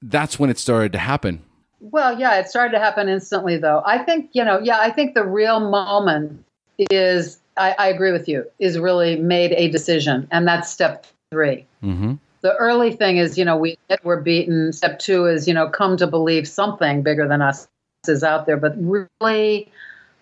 that's 0.00 0.38
when 0.38 0.48
it 0.48 0.58
started 0.58 0.92
to 0.92 0.98
happen. 0.98 1.42
Well 1.80 2.18
yeah 2.18 2.38
it 2.38 2.48
started 2.48 2.72
to 2.72 2.78
happen 2.78 3.10
instantly 3.10 3.58
though. 3.58 3.82
I 3.84 3.98
think 3.98 4.30
you 4.32 4.42
know 4.42 4.58
yeah 4.58 4.80
i 4.80 4.90
think 4.90 5.14
the 5.14 5.26
real 5.26 5.60
moment 5.60 6.42
is 6.90 7.38
i, 7.58 7.74
I 7.78 7.88
agree 7.88 8.12
with 8.12 8.26
you 8.26 8.46
is 8.58 8.78
really 8.78 9.16
made 9.16 9.52
a 9.52 9.68
decision 9.68 10.26
and 10.30 10.48
that's 10.48 10.70
step 10.70 11.06
3 11.30 11.66
mm-hmm. 11.82 12.14
the 12.40 12.54
early 12.56 12.92
thing 12.92 13.18
is 13.18 13.36
you 13.36 13.44
know 13.44 13.56
we 13.58 13.76
we're 14.02 14.20
beaten. 14.20 14.72
Step 14.72 14.98
two 14.98 15.26
is 15.26 15.46
you 15.46 15.52
know 15.52 15.68
come 15.68 15.98
to 15.98 16.06
believe 16.06 16.48
something 16.48 17.02
bigger 17.02 17.28
than 17.28 17.42
us 17.42 17.68
is 18.06 18.22
out 18.22 18.46
there, 18.46 18.56
but 18.56 18.74
really 18.78 19.72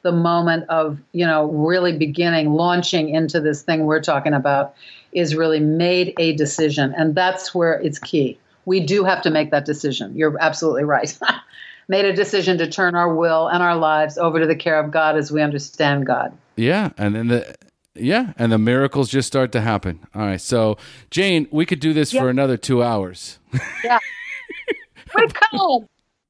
the 0.03 0.13
moment 0.13 0.65
of, 0.69 0.99
you 1.13 1.27
know, 1.27 1.47
really 1.47 1.97
beginning, 1.97 2.55
launching 2.55 3.11
into 3.11 3.41
this 3.41 3.63
thing 3.63 3.85
we're 3.85 4.01
talking 4.01 4.33
about 4.33 4.75
is 5.13 5.35
really 5.35 5.61
made 5.61 6.15
a 6.19 6.35
decision. 6.37 6.95
And 6.97 7.15
that's 7.15 7.55
where 7.55 7.75
it's 7.75 7.99
key. 7.99 8.39
We 8.65 8.81
do 8.81 9.05
have 9.05 9.21
to 9.23 9.31
make 9.31 9.51
that 9.51 9.65
decision. 9.65 10.17
You're 10.17 10.37
absolutely 10.41 10.85
right. 10.85 11.17
made 11.89 12.05
a 12.05 12.13
decision 12.13 12.59
to 12.59 12.71
turn 12.71 12.95
our 12.95 13.15
will 13.15 13.49
and 13.49 13.63
our 13.63 13.77
lives 13.77 14.17
over 14.17 14.41
to 14.41 14.47
the 14.47 14.57
care 14.57 14.79
of 14.79 14.91
God 14.91 15.17
as 15.17 15.31
we 15.31 15.43
understand 15.43 16.07
God. 16.07 16.37
Yeah. 16.57 16.91
And 16.97 17.15
then 17.15 17.29
the, 17.29 17.55
yeah, 17.95 18.33
and 18.39 18.53
the 18.53 18.59
miracles 18.59 19.09
just 19.09 19.27
start 19.27 19.53
to 19.53 19.61
happen. 19.61 20.01
All 20.15 20.23
right. 20.23 20.41
So, 20.41 20.79
Jane, 21.11 21.49
we 21.51 21.67
could 21.67 21.81
do 21.81 21.93
this 21.93 22.13
for 22.13 22.29
another 22.31 22.57
two 22.57 22.83
hours. 22.83 23.39
Yeah. 23.85 23.99
We've 25.15 25.33
come. 25.33 25.87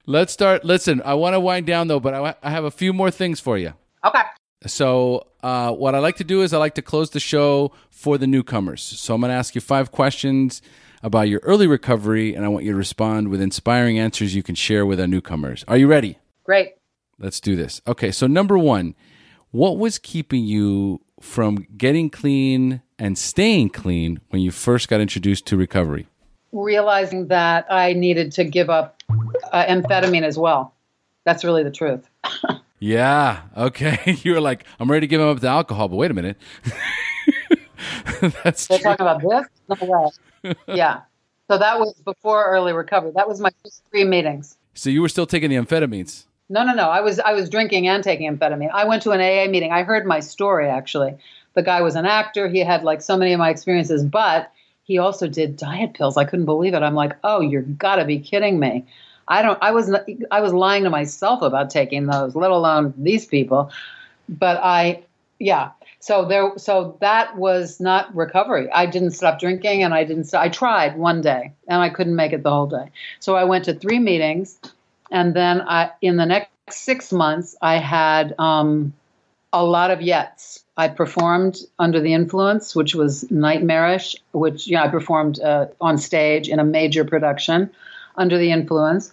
Let's 0.09 0.33
start. 0.33 0.65
Listen, 0.65 1.03
I 1.05 1.15
want 1.15 1.35
to 1.35 1.41
wind 1.41 1.67
down 1.67 1.89
though, 1.89 1.99
but 1.99 2.15
I, 2.15 2.35
I 2.41 2.51
have 2.51 2.65
a 2.65 2.71
few 2.71 2.93
more 2.93 3.11
things 3.11 3.41
for 3.41 3.59
you. 3.59 3.73
Okay. 4.05 4.23
So, 4.65 5.27
uh, 5.43 5.73
what 5.73 5.95
I 5.95 5.99
like 5.99 6.17
to 6.17 6.25
do 6.25 6.43
is 6.43 6.55
I 6.55 6.59
like 6.59 6.75
to 6.77 6.83
close 6.83 7.11
the 7.11 7.21
show 7.21 7.73
for 7.91 8.17
the 8.17 8.27
newcomers. 8.27 8.83
So, 8.83 9.15
I'm 9.15 9.21
going 9.21 9.31
to 9.31 9.35
ask 9.35 9.55
you 9.55 9.61
five 9.61 9.91
questions 9.91 10.63
about 11.03 11.29
your 11.29 11.41
early 11.43 11.67
recovery, 11.67 12.35
and 12.35 12.45
I 12.45 12.49
want 12.49 12.65
you 12.65 12.73
to 12.73 12.79
respond 12.79 13.29
with 13.29 13.41
inspiring 13.41 13.99
answers 13.99 14.35
you 14.35 14.43
can 14.43 14.55
share 14.55 14.87
with 14.87 15.01
our 15.01 15.07
newcomers. 15.07 15.65
Are 15.69 15.77
you 15.77 15.89
ready? 15.89 16.19
Great. 16.45 16.75
Let's 17.19 17.41
do 17.41 17.57
this. 17.57 17.81
Okay. 17.87 18.13
So, 18.13 18.27
number 18.27 18.57
one, 18.57 18.95
what 19.51 19.77
was 19.77 19.99
keeping 19.99 20.45
you 20.45 21.01
from 21.21 21.67
getting 21.77 22.11
clean 22.11 22.81
and 22.99 23.19
staying 23.19 23.71
clean 23.71 24.21
when 24.31 24.41
you 24.41 24.51
first 24.53 24.89
got 24.89 25.01
introduced 25.01 25.47
to 25.47 25.57
recovery? 25.57 26.07
Realizing 26.53 27.29
that 27.29 27.67
I 27.71 27.93
needed 27.93 28.33
to 28.33 28.45
give 28.45 28.71
up 28.71 28.96
uh, 29.57 29.67
amphetamine 29.67 30.23
as 30.23 30.39
well. 30.39 30.75
That's 31.25 31.45
really 31.45 31.63
the 31.63 31.71
truth. 31.71 32.09
yeah. 32.79 33.43
Okay. 33.57 34.19
You 34.23 34.33
were 34.35 34.41
like, 34.41 34.65
I'm 34.79 34.91
ready 34.91 35.07
to 35.07 35.11
give 35.11 35.21
him 35.21 35.29
up 35.29 35.41
the 35.41 35.49
alcohol, 35.49 35.89
but 35.89 35.97
wait 35.97 36.11
a 36.11 36.15
minute. 36.15 36.37
That's 38.45 38.67
They're 38.67 38.79
true. 38.79 38.95
talking 38.95 39.07
about 39.07 39.21
this? 39.21 39.81
No 39.83 40.11
way. 40.45 40.55
yeah. 40.69 41.01
So 41.49 41.59
that 41.59 41.79
was 41.79 41.95
before 42.05 42.45
early 42.47 42.73
recovery. 42.73 43.13
That 43.15 43.29
was 43.29 43.41
my 43.41 43.51
first 43.63 43.83
three 43.91 44.05
meetings. 44.05 44.57
So 44.75 44.91
you 44.91 45.01
were 45.03 45.09
still 45.09 45.27
taking 45.27 45.51
the 45.51 45.57
amphetamines? 45.57 46.25
No, 46.49 46.65
no, 46.65 46.75
no. 46.75 46.89
I 46.89 47.01
was 47.01 47.19
I 47.21 47.33
was 47.33 47.49
drinking 47.49 47.89
and 47.89 48.03
taking 48.05 48.31
amphetamine. 48.31 48.71
I 48.73 48.85
went 48.85 49.03
to 49.03 49.11
an 49.11 49.21
AA 49.21 49.51
meeting. 49.51 49.73
I 49.73 49.83
heard 49.83 50.07
my 50.07 50.21
story 50.21 50.69
actually. 50.69 51.15
The 51.55 51.63
guy 51.63 51.81
was 51.83 51.97
an 51.97 52.07
actor. 52.07 52.49
He 52.49 52.61
had 52.61 52.83
like 52.85 53.01
so 53.01 53.17
many 53.17 53.33
of 53.33 53.39
my 53.39 53.51
experiences, 53.51 54.05
but 54.05 54.53
he 54.83 54.99
also 54.99 55.27
did 55.27 55.57
diet 55.57 55.95
pills. 55.95 56.17
I 56.17 56.25
couldn't 56.25 56.45
believe 56.45 56.75
it. 56.75 56.83
I'm 56.83 56.95
like, 56.95 57.17
"Oh, 57.25 57.41
you're 57.41 57.63
got 57.63 57.97
to 57.97 58.05
be 58.05 58.19
kidding 58.21 58.61
me." 58.61 58.87
I 59.29 59.43
don't. 59.43 59.59
I 59.61 59.73
was 59.73 59.93
I 60.31 60.41
was 60.41 60.53
lying 60.53 60.85
to 60.85 60.91
myself 60.91 61.43
about 61.43 61.71
taking 61.71 62.07
those, 62.07 62.35
let 62.35 62.51
alone 62.51 62.95
these 62.97 63.27
people. 63.27 63.71
But 64.29 64.59
I, 64.63 65.05
yeah. 65.39 65.71
So 66.01 66.25
there. 66.25 66.53
So 66.57 66.97
that 67.01 67.37
was 67.37 67.81
not 67.81 68.15
recovery. 68.15 68.71
I 68.71 68.87
didn't 68.87 69.13
stop 69.13 69.41
drinking, 69.41 69.83
and 69.83 69.93
I 69.93 70.05
didn't. 70.05 70.33
I 70.35 70.49
tried 70.49 70.97
one 70.97 71.21
day, 71.21 71.53
and 71.67 71.83
I 71.83 71.89
couldn't 71.89 72.15
make 72.15 72.33
it 72.33 72.43
the 72.43 72.51
whole 72.51 72.69
day. 72.69 72.91
So 73.19 73.35
I 73.35 73.45
went 73.45 73.65
to 73.65 73.75
three 73.75 73.99
meetings, 73.99 74.59
and 75.11 75.35
then 75.35 75.61
I, 75.63 75.91
in 76.01 76.17
the 76.17 76.27
next 76.27 76.51
six 76.71 77.13
months, 77.13 77.57
I 77.61 77.79
had 77.79 78.35
um, 78.39 78.93
a 79.53 79.65
lot 79.65 79.91
of 79.91 79.99
yets. 79.99 80.63
I 80.77 80.89
performed 80.89 81.57
under 81.79 82.01
the 82.01 82.13
influence, 82.13 82.77
which 82.77 82.95
was 82.95 83.29
nightmarish. 83.31 84.15
Which 84.31 84.69
know, 84.69 84.83
I 84.83 84.89
performed 84.89 85.41
uh, 85.41 85.67
on 85.81 85.99
stage 85.99 86.49
in 86.49 86.61
a 86.61 86.65
major 86.65 87.05
production 87.05 87.71
under 88.17 88.39
the 88.39 88.53
influence. 88.53 89.13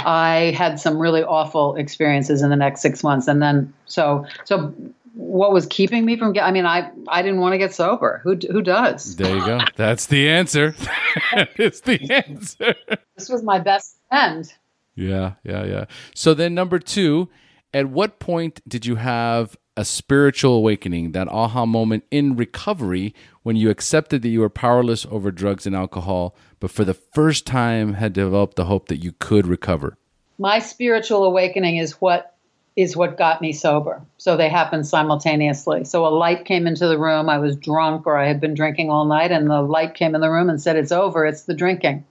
I 0.00 0.54
had 0.56 0.78
some 0.80 0.98
really 0.98 1.22
awful 1.22 1.74
experiences 1.76 2.42
in 2.42 2.50
the 2.50 2.56
next 2.56 2.80
six 2.80 3.02
months, 3.02 3.28
and 3.28 3.42
then 3.42 3.72
so 3.86 4.26
so. 4.44 4.74
What 5.14 5.52
was 5.52 5.66
keeping 5.66 6.04
me 6.04 6.16
from? 6.16 6.32
Get, 6.32 6.44
I 6.44 6.52
mean, 6.52 6.64
I 6.64 6.92
I 7.08 7.22
didn't 7.22 7.40
want 7.40 7.52
to 7.52 7.58
get 7.58 7.74
sober. 7.74 8.20
Who 8.22 8.38
who 8.52 8.62
does? 8.62 9.16
There 9.16 9.34
you 9.34 9.44
go. 9.44 9.60
That's 9.74 10.06
the 10.06 10.28
answer. 10.28 10.76
it's 11.56 11.80
the 11.80 12.00
answer. 12.12 12.76
This 13.16 13.28
was 13.28 13.42
my 13.42 13.58
best 13.58 13.96
friend. 14.08 14.48
Yeah, 14.94 15.32
yeah, 15.42 15.64
yeah. 15.64 15.84
So 16.14 16.34
then, 16.34 16.54
number 16.54 16.78
two, 16.78 17.28
at 17.74 17.86
what 17.86 18.20
point 18.20 18.60
did 18.68 18.86
you 18.86 18.94
have 18.96 19.56
a 19.78 19.84
spiritual 19.84 20.54
awakening, 20.54 21.12
that 21.12 21.28
aha 21.28 21.64
moment 21.64 22.02
in 22.10 22.34
recovery 22.34 23.14
when 23.44 23.54
you 23.54 23.70
accepted 23.70 24.22
that 24.22 24.28
you 24.28 24.40
were 24.40 24.48
powerless 24.50 25.06
over 25.08 25.30
drugs 25.30 25.68
and 25.68 25.76
alcohol, 25.76 26.34
but 26.58 26.68
for 26.68 26.84
the 26.84 26.94
first 26.94 27.46
time 27.46 27.92
had 27.92 28.12
developed 28.12 28.56
the 28.56 28.64
hope 28.64 28.88
that 28.88 28.96
you 28.96 29.12
could 29.20 29.46
recover? 29.46 29.96
My 30.36 30.58
spiritual 30.58 31.22
awakening 31.24 31.76
is 31.76 31.92
what 31.92 32.34
is 32.74 32.96
what 32.96 33.18
got 33.18 33.40
me 33.40 33.52
sober. 33.52 34.02
So 34.18 34.36
they 34.36 34.48
happened 34.48 34.86
simultaneously. 34.86 35.84
So 35.84 36.06
a 36.06 36.08
light 36.08 36.44
came 36.44 36.66
into 36.66 36.88
the 36.88 36.98
room. 36.98 37.28
I 37.28 37.38
was 37.38 37.54
drunk 37.54 38.04
or 38.06 38.16
I 38.16 38.26
had 38.26 38.40
been 38.40 38.54
drinking 38.54 38.90
all 38.90 39.04
night, 39.04 39.30
and 39.30 39.48
the 39.48 39.62
light 39.62 39.94
came 39.94 40.16
in 40.16 40.20
the 40.20 40.30
room 40.30 40.50
and 40.50 40.60
said, 40.60 40.74
It's 40.74 40.92
over, 40.92 41.24
it's 41.24 41.42
the 41.42 41.54
drinking. 41.54 42.04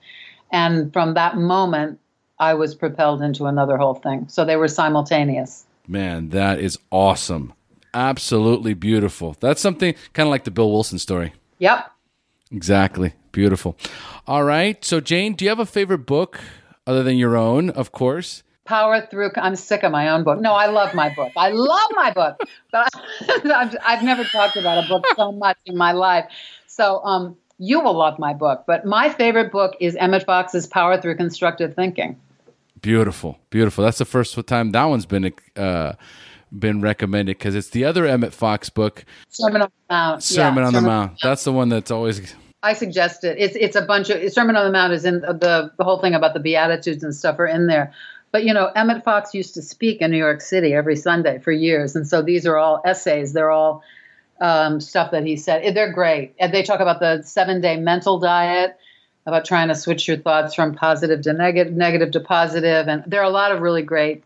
And 0.53 0.93
from 0.93 1.15
that 1.15 1.35
moment, 1.35 1.99
I 2.39 2.53
was 2.53 2.75
propelled 2.75 3.21
into 3.21 3.45
another 3.45 3.75
whole 3.75 3.95
thing. 3.95 4.29
So 4.29 4.45
they 4.45 4.55
were 4.55 4.69
simultaneous. 4.69 5.65
Man, 5.87 6.29
that 6.29 6.59
is 6.59 6.77
awesome. 6.91 7.53
Absolutely 7.97 8.75
beautiful. 8.75 9.35
That's 9.39 9.59
something 9.59 9.95
kind 10.13 10.27
of 10.27 10.29
like 10.29 10.43
the 10.43 10.51
Bill 10.51 10.71
Wilson 10.71 10.99
story. 10.99 11.33
Yep. 11.57 11.91
Exactly. 12.51 13.13
Beautiful. 13.31 13.75
All 14.27 14.43
right. 14.43 14.85
So, 14.85 14.99
Jane, 14.99 15.33
do 15.33 15.43
you 15.43 15.49
have 15.49 15.57
a 15.57 15.65
favorite 15.65 16.05
book 16.05 16.39
other 16.85 17.01
than 17.01 17.17
your 17.17 17.35
own, 17.35 17.71
of 17.71 17.91
course? 17.91 18.43
Power 18.65 19.01
Through. 19.09 19.31
I'm 19.37 19.55
sick 19.55 19.81
of 19.81 19.91
my 19.91 20.09
own 20.09 20.23
book. 20.23 20.39
No, 20.39 20.53
I 20.53 20.67
love 20.67 20.93
my 20.93 21.11
book. 21.15 21.31
I 21.35 21.49
love 21.49 21.89
my 21.95 22.11
book, 22.11 22.39
but 22.71 22.87
I've, 23.51 23.75
I've 23.83 24.03
never 24.03 24.23
talked 24.25 24.57
about 24.57 24.85
a 24.85 24.87
book 24.87 25.03
so 25.15 25.31
much 25.31 25.57
in 25.65 25.75
my 25.75 25.93
life. 25.93 26.25
So, 26.67 27.03
um, 27.03 27.35
you 27.57 27.79
will 27.79 27.97
love 27.97 28.19
my 28.19 28.35
book. 28.35 28.65
But 28.67 28.85
my 28.85 29.09
favorite 29.09 29.51
book 29.51 29.75
is 29.79 29.95
Emmett 29.95 30.23
Fox's 30.23 30.67
Power 30.67 31.01
Through 31.01 31.15
Constructive 31.15 31.73
Thinking. 31.73 32.19
Beautiful, 32.79 33.39
beautiful. 33.49 33.83
That's 33.83 33.97
the 33.97 34.05
first 34.05 34.37
time 34.45 34.71
that 34.73 34.85
one's 34.85 35.07
been 35.07 35.33
uh, 35.55 35.93
been 36.51 36.81
recommended 36.81 37.37
because 37.37 37.55
it's 37.55 37.69
the 37.69 37.85
other 37.85 38.05
Emmett 38.05 38.33
Fox 38.33 38.69
book, 38.69 39.05
Sermon 39.29 39.61
on 39.63 39.69
the 39.69 39.93
Mount. 39.93 40.23
Sermon 40.23 40.61
yeah, 40.61 40.67
on 40.67 40.73
Sermon 40.73 40.83
the 40.83 40.89
Mount. 40.89 41.19
That's 41.21 41.43
the 41.43 41.53
one 41.53 41.69
that's 41.69 41.91
always. 41.91 42.33
I 42.63 42.73
suggest 42.73 43.23
it. 43.23 43.37
It's 43.39 43.55
it's 43.55 43.75
a 43.75 43.81
bunch 43.81 44.09
of 44.09 44.31
Sermon 44.31 44.55
on 44.55 44.65
the 44.65 44.71
Mount 44.71 44.93
is 44.93 45.05
in 45.05 45.21
the 45.21 45.71
the 45.77 45.83
whole 45.83 45.99
thing 45.99 46.13
about 46.13 46.33
the 46.33 46.39
Beatitudes 46.39 47.03
and 47.03 47.15
stuff 47.15 47.39
are 47.39 47.47
in 47.47 47.67
there. 47.67 47.93
But 48.31 48.43
you 48.43 48.53
know, 48.53 48.67
Emmett 48.75 49.03
Fox 49.03 49.33
used 49.33 49.53
to 49.55 49.61
speak 49.61 50.01
in 50.01 50.11
New 50.11 50.17
York 50.17 50.41
City 50.41 50.73
every 50.73 50.95
Sunday 50.95 51.39
for 51.39 51.51
years, 51.51 51.95
and 51.95 52.07
so 52.07 52.21
these 52.21 52.45
are 52.45 52.57
all 52.57 52.81
essays. 52.85 53.33
They're 53.33 53.51
all 53.51 53.83
um, 54.41 54.79
stuff 54.79 55.11
that 55.11 55.25
he 55.25 55.35
said. 55.35 55.75
They're 55.75 55.91
great. 55.91 56.35
And 56.39 56.53
they 56.53 56.63
talk 56.63 56.79
about 56.79 56.99
the 56.99 57.21
seven 57.23 57.61
day 57.61 57.77
mental 57.77 58.19
diet, 58.19 58.77
about 59.25 59.45
trying 59.45 59.69
to 59.69 59.75
switch 59.75 60.07
your 60.07 60.17
thoughts 60.17 60.53
from 60.53 60.75
positive 60.75 61.21
to 61.23 61.33
negative, 61.33 61.73
negative 61.73 62.11
to 62.11 62.19
positive, 62.19 62.87
and 62.87 63.03
there 63.07 63.21
are 63.21 63.25
a 63.25 63.29
lot 63.29 63.51
of 63.51 63.61
really 63.61 63.81
great 63.81 64.23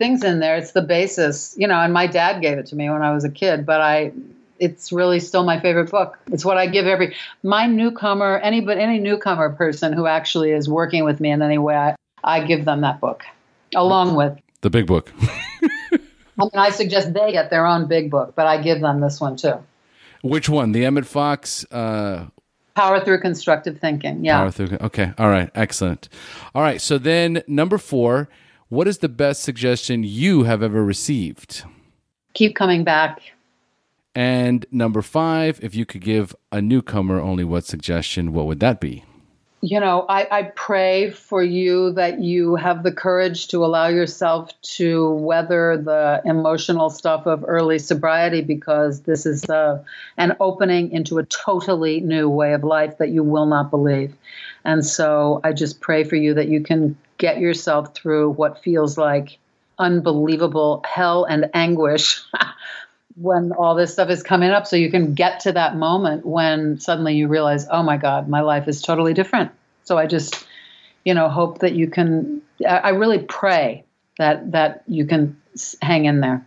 things 0.00 0.24
in 0.24 0.40
there. 0.40 0.56
It's 0.56 0.72
the 0.72 0.82
basis, 0.82 1.54
you 1.56 1.68
know. 1.68 1.78
And 1.78 1.92
my 1.92 2.08
dad 2.08 2.40
gave 2.40 2.58
it 2.58 2.66
to 2.66 2.76
me 2.76 2.90
when 2.90 3.02
I 3.02 3.12
was 3.12 3.22
a 3.22 3.30
kid, 3.30 3.64
but 3.64 3.80
I, 3.80 4.12
it's 4.58 4.90
really 4.90 5.20
still 5.20 5.44
my 5.44 5.60
favorite 5.60 5.90
book. 5.90 6.18
It's 6.32 6.44
what 6.44 6.56
I 6.56 6.66
give 6.66 6.86
every 6.86 7.14
my 7.44 7.66
newcomer, 7.66 8.38
any 8.38 8.60
but 8.62 8.78
any 8.78 8.98
newcomer 8.98 9.50
person 9.50 9.92
who 9.92 10.06
actually 10.06 10.50
is 10.50 10.68
working 10.68 11.04
with 11.04 11.20
me 11.20 11.30
in 11.30 11.42
any 11.42 11.58
way. 11.58 11.76
I, 11.76 11.94
I 12.24 12.44
give 12.44 12.64
them 12.64 12.80
that 12.80 13.00
book, 13.00 13.24
along 13.74 14.16
with 14.16 14.36
the 14.62 14.70
big 14.70 14.86
book. 14.86 15.12
I 15.92 16.44
mean, 16.44 16.50
I 16.54 16.70
suggest 16.70 17.12
they 17.12 17.32
get 17.32 17.50
their 17.50 17.66
own 17.66 17.86
big 17.86 18.10
book, 18.10 18.34
but 18.34 18.46
I 18.46 18.60
give 18.60 18.80
them 18.80 19.00
this 19.00 19.20
one 19.20 19.36
too. 19.36 19.62
Which 20.22 20.48
one? 20.48 20.72
The 20.72 20.84
Emmett 20.86 21.06
Fox. 21.06 21.64
Uh, 21.70 22.26
Power 22.74 23.04
through 23.04 23.20
constructive 23.20 23.78
thinking. 23.78 24.24
Yeah. 24.24 24.38
Power 24.38 24.50
through. 24.50 24.78
Okay. 24.80 25.12
All 25.18 25.28
right. 25.28 25.50
Excellent. 25.54 26.08
All 26.54 26.62
right. 26.62 26.80
So 26.80 26.96
then, 26.96 27.42
number 27.46 27.76
four. 27.76 28.28
What 28.70 28.86
is 28.86 28.98
the 28.98 29.08
best 29.08 29.42
suggestion 29.42 30.04
you 30.04 30.44
have 30.44 30.62
ever 30.62 30.84
received? 30.84 31.64
Keep 32.34 32.54
coming 32.54 32.84
back. 32.84 33.20
And 34.14 34.64
number 34.70 35.02
five, 35.02 35.58
if 35.60 35.74
you 35.74 35.84
could 35.84 36.02
give 36.02 36.36
a 36.52 36.62
newcomer 36.62 37.20
only 37.20 37.42
what 37.42 37.64
suggestion, 37.64 38.32
what 38.32 38.46
would 38.46 38.60
that 38.60 38.80
be? 38.80 39.04
you 39.62 39.78
know, 39.78 40.06
I, 40.08 40.26
I 40.38 40.42
pray 40.44 41.10
for 41.10 41.42
you 41.42 41.92
that 41.92 42.20
you 42.20 42.56
have 42.56 42.82
the 42.82 42.92
courage 42.92 43.48
to 43.48 43.62
allow 43.64 43.88
yourself 43.88 44.58
to 44.62 45.10
weather 45.10 45.76
the 45.76 46.22
emotional 46.24 46.88
stuff 46.88 47.26
of 47.26 47.44
early 47.46 47.78
sobriety 47.78 48.40
because 48.40 49.02
this 49.02 49.26
is 49.26 49.44
uh, 49.50 49.82
an 50.16 50.34
opening 50.40 50.92
into 50.92 51.18
a 51.18 51.24
totally 51.24 52.00
new 52.00 52.28
way 52.28 52.54
of 52.54 52.64
life 52.64 52.96
that 52.98 53.10
you 53.10 53.22
will 53.22 53.44
not 53.44 53.70
believe. 53.70 54.14
And 54.64 54.84
so 54.84 55.42
I 55.44 55.52
just 55.52 55.80
pray 55.80 56.04
for 56.04 56.16
you 56.16 56.32
that 56.34 56.48
you 56.48 56.62
can 56.62 56.96
get 57.20 57.38
yourself 57.38 57.94
through 57.94 58.30
what 58.30 58.64
feels 58.64 58.98
like 58.98 59.38
unbelievable 59.78 60.82
hell 60.84 61.24
and 61.24 61.48
anguish. 61.54 62.20
when 63.16 63.52
all 63.52 63.74
this 63.74 63.92
stuff 63.92 64.08
is 64.08 64.22
coming 64.22 64.50
up 64.50 64.66
so 64.66 64.76
you 64.76 64.90
can 64.90 65.14
get 65.14 65.40
to 65.40 65.52
that 65.52 65.76
moment 65.76 66.24
when 66.24 66.80
suddenly 66.80 67.14
you 67.14 67.28
realize 67.28 67.66
oh 67.70 67.82
my 67.82 67.96
god 67.96 68.28
my 68.28 68.40
life 68.40 68.66
is 68.66 68.80
totally 68.80 69.12
different. 69.14 69.50
So 69.84 69.98
i 69.98 70.06
just 70.06 70.46
you 71.04 71.12
know 71.12 71.28
hope 71.28 71.58
that 71.58 71.74
you 71.74 71.88
can 71.88 72.40
i 72.66 72.90
really 72.90 73.18
pray 73.18 73.84
that 74.18 74.52
that 74.52 74.82
you 74.86 75.04
can 75.06 75.36
hang 75.82 76.04
in 76.04 76.20
there. 76.20 76.46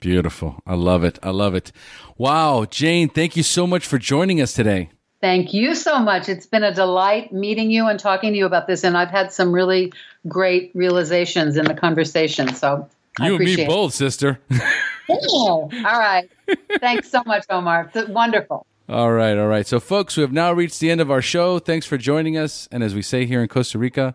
Beautiful. 0.00 0.62
I 0.64 0.74
love 0.74 1.02
it. 1.02 1.18
I 1.22 1.30
love 1.30 1.54
it. 1.54 1.72
Wow 2.16 2.64
jane 2.64 3.08
thank 3.08 3.36
you 3.36 3.42
so 3.42 3.66
much 3.66 3.84
for 3.84 3.98
joining 3.98 4.40
us 4.40 4.54
today 4.54 4.90
Thank 5.20 5.52
you 5.52 5.74
so 5.74 5.98
much. 5.98 6.28
It's 6.28 6.46
been 6.46 6.62
a 6.62 6.72
delight 6.72 7.32
meeting 7.32 7.70
you 7.70 7.88
and 7.88 7.98
talking 7.98 8.32
to 8.32 8.38
you 8.38 8.46
about 8.46 8.66
this. 8.68 8.84
And 8.84 8.96
I've 8.96 9.10
had 9.10 9.32
some 9.32 9.52
really 9.52 9.92
great 10.28 10.70
realizations 10.74 11.56
in 11.56 11.64
the 11.64 11.74
conversation. 11.74 12.54
So 12.54 12.88
you 13.18 13.34
and 13.34 13.44
me 13.44 13.66
both, 13.66 13.94
sister. 13.94 14.38
All 15.08 15.68
right. 15.82 16.30
Thanks 16.78 17.10
so 17.10 17.22
much, 17.26 17.44
Omar. 17.50 17.90
It's 17.92 18.08
wonderful. 18.08 18.64
All 18.88 19.12
right, 19.12 19.36
all 19.36 19.48
right. 19.48 19.66
So, 19.66 19.80
folks, 19.80 20.16
we 20.16 20.22
have 20.22 20.32
now 20.32 20.50
reached 20.52 20.80
the 20.80 20.90
end 20.90 21.02
of 21.02 21.10
our 21.10 21.20
show. 21.20 21.58
Thanks 21.58 21.84
for 21.84 21.98
joining 21.98 22.38
us. 22.38 22.68
And 22.72 22.82
as 22.82 22.94
we 22.94 23.02
say 23.02 23.26
here 23.26 23.42
in 23.42 23.48
Costa 23.48 23.78
Rica, 23.78 24.14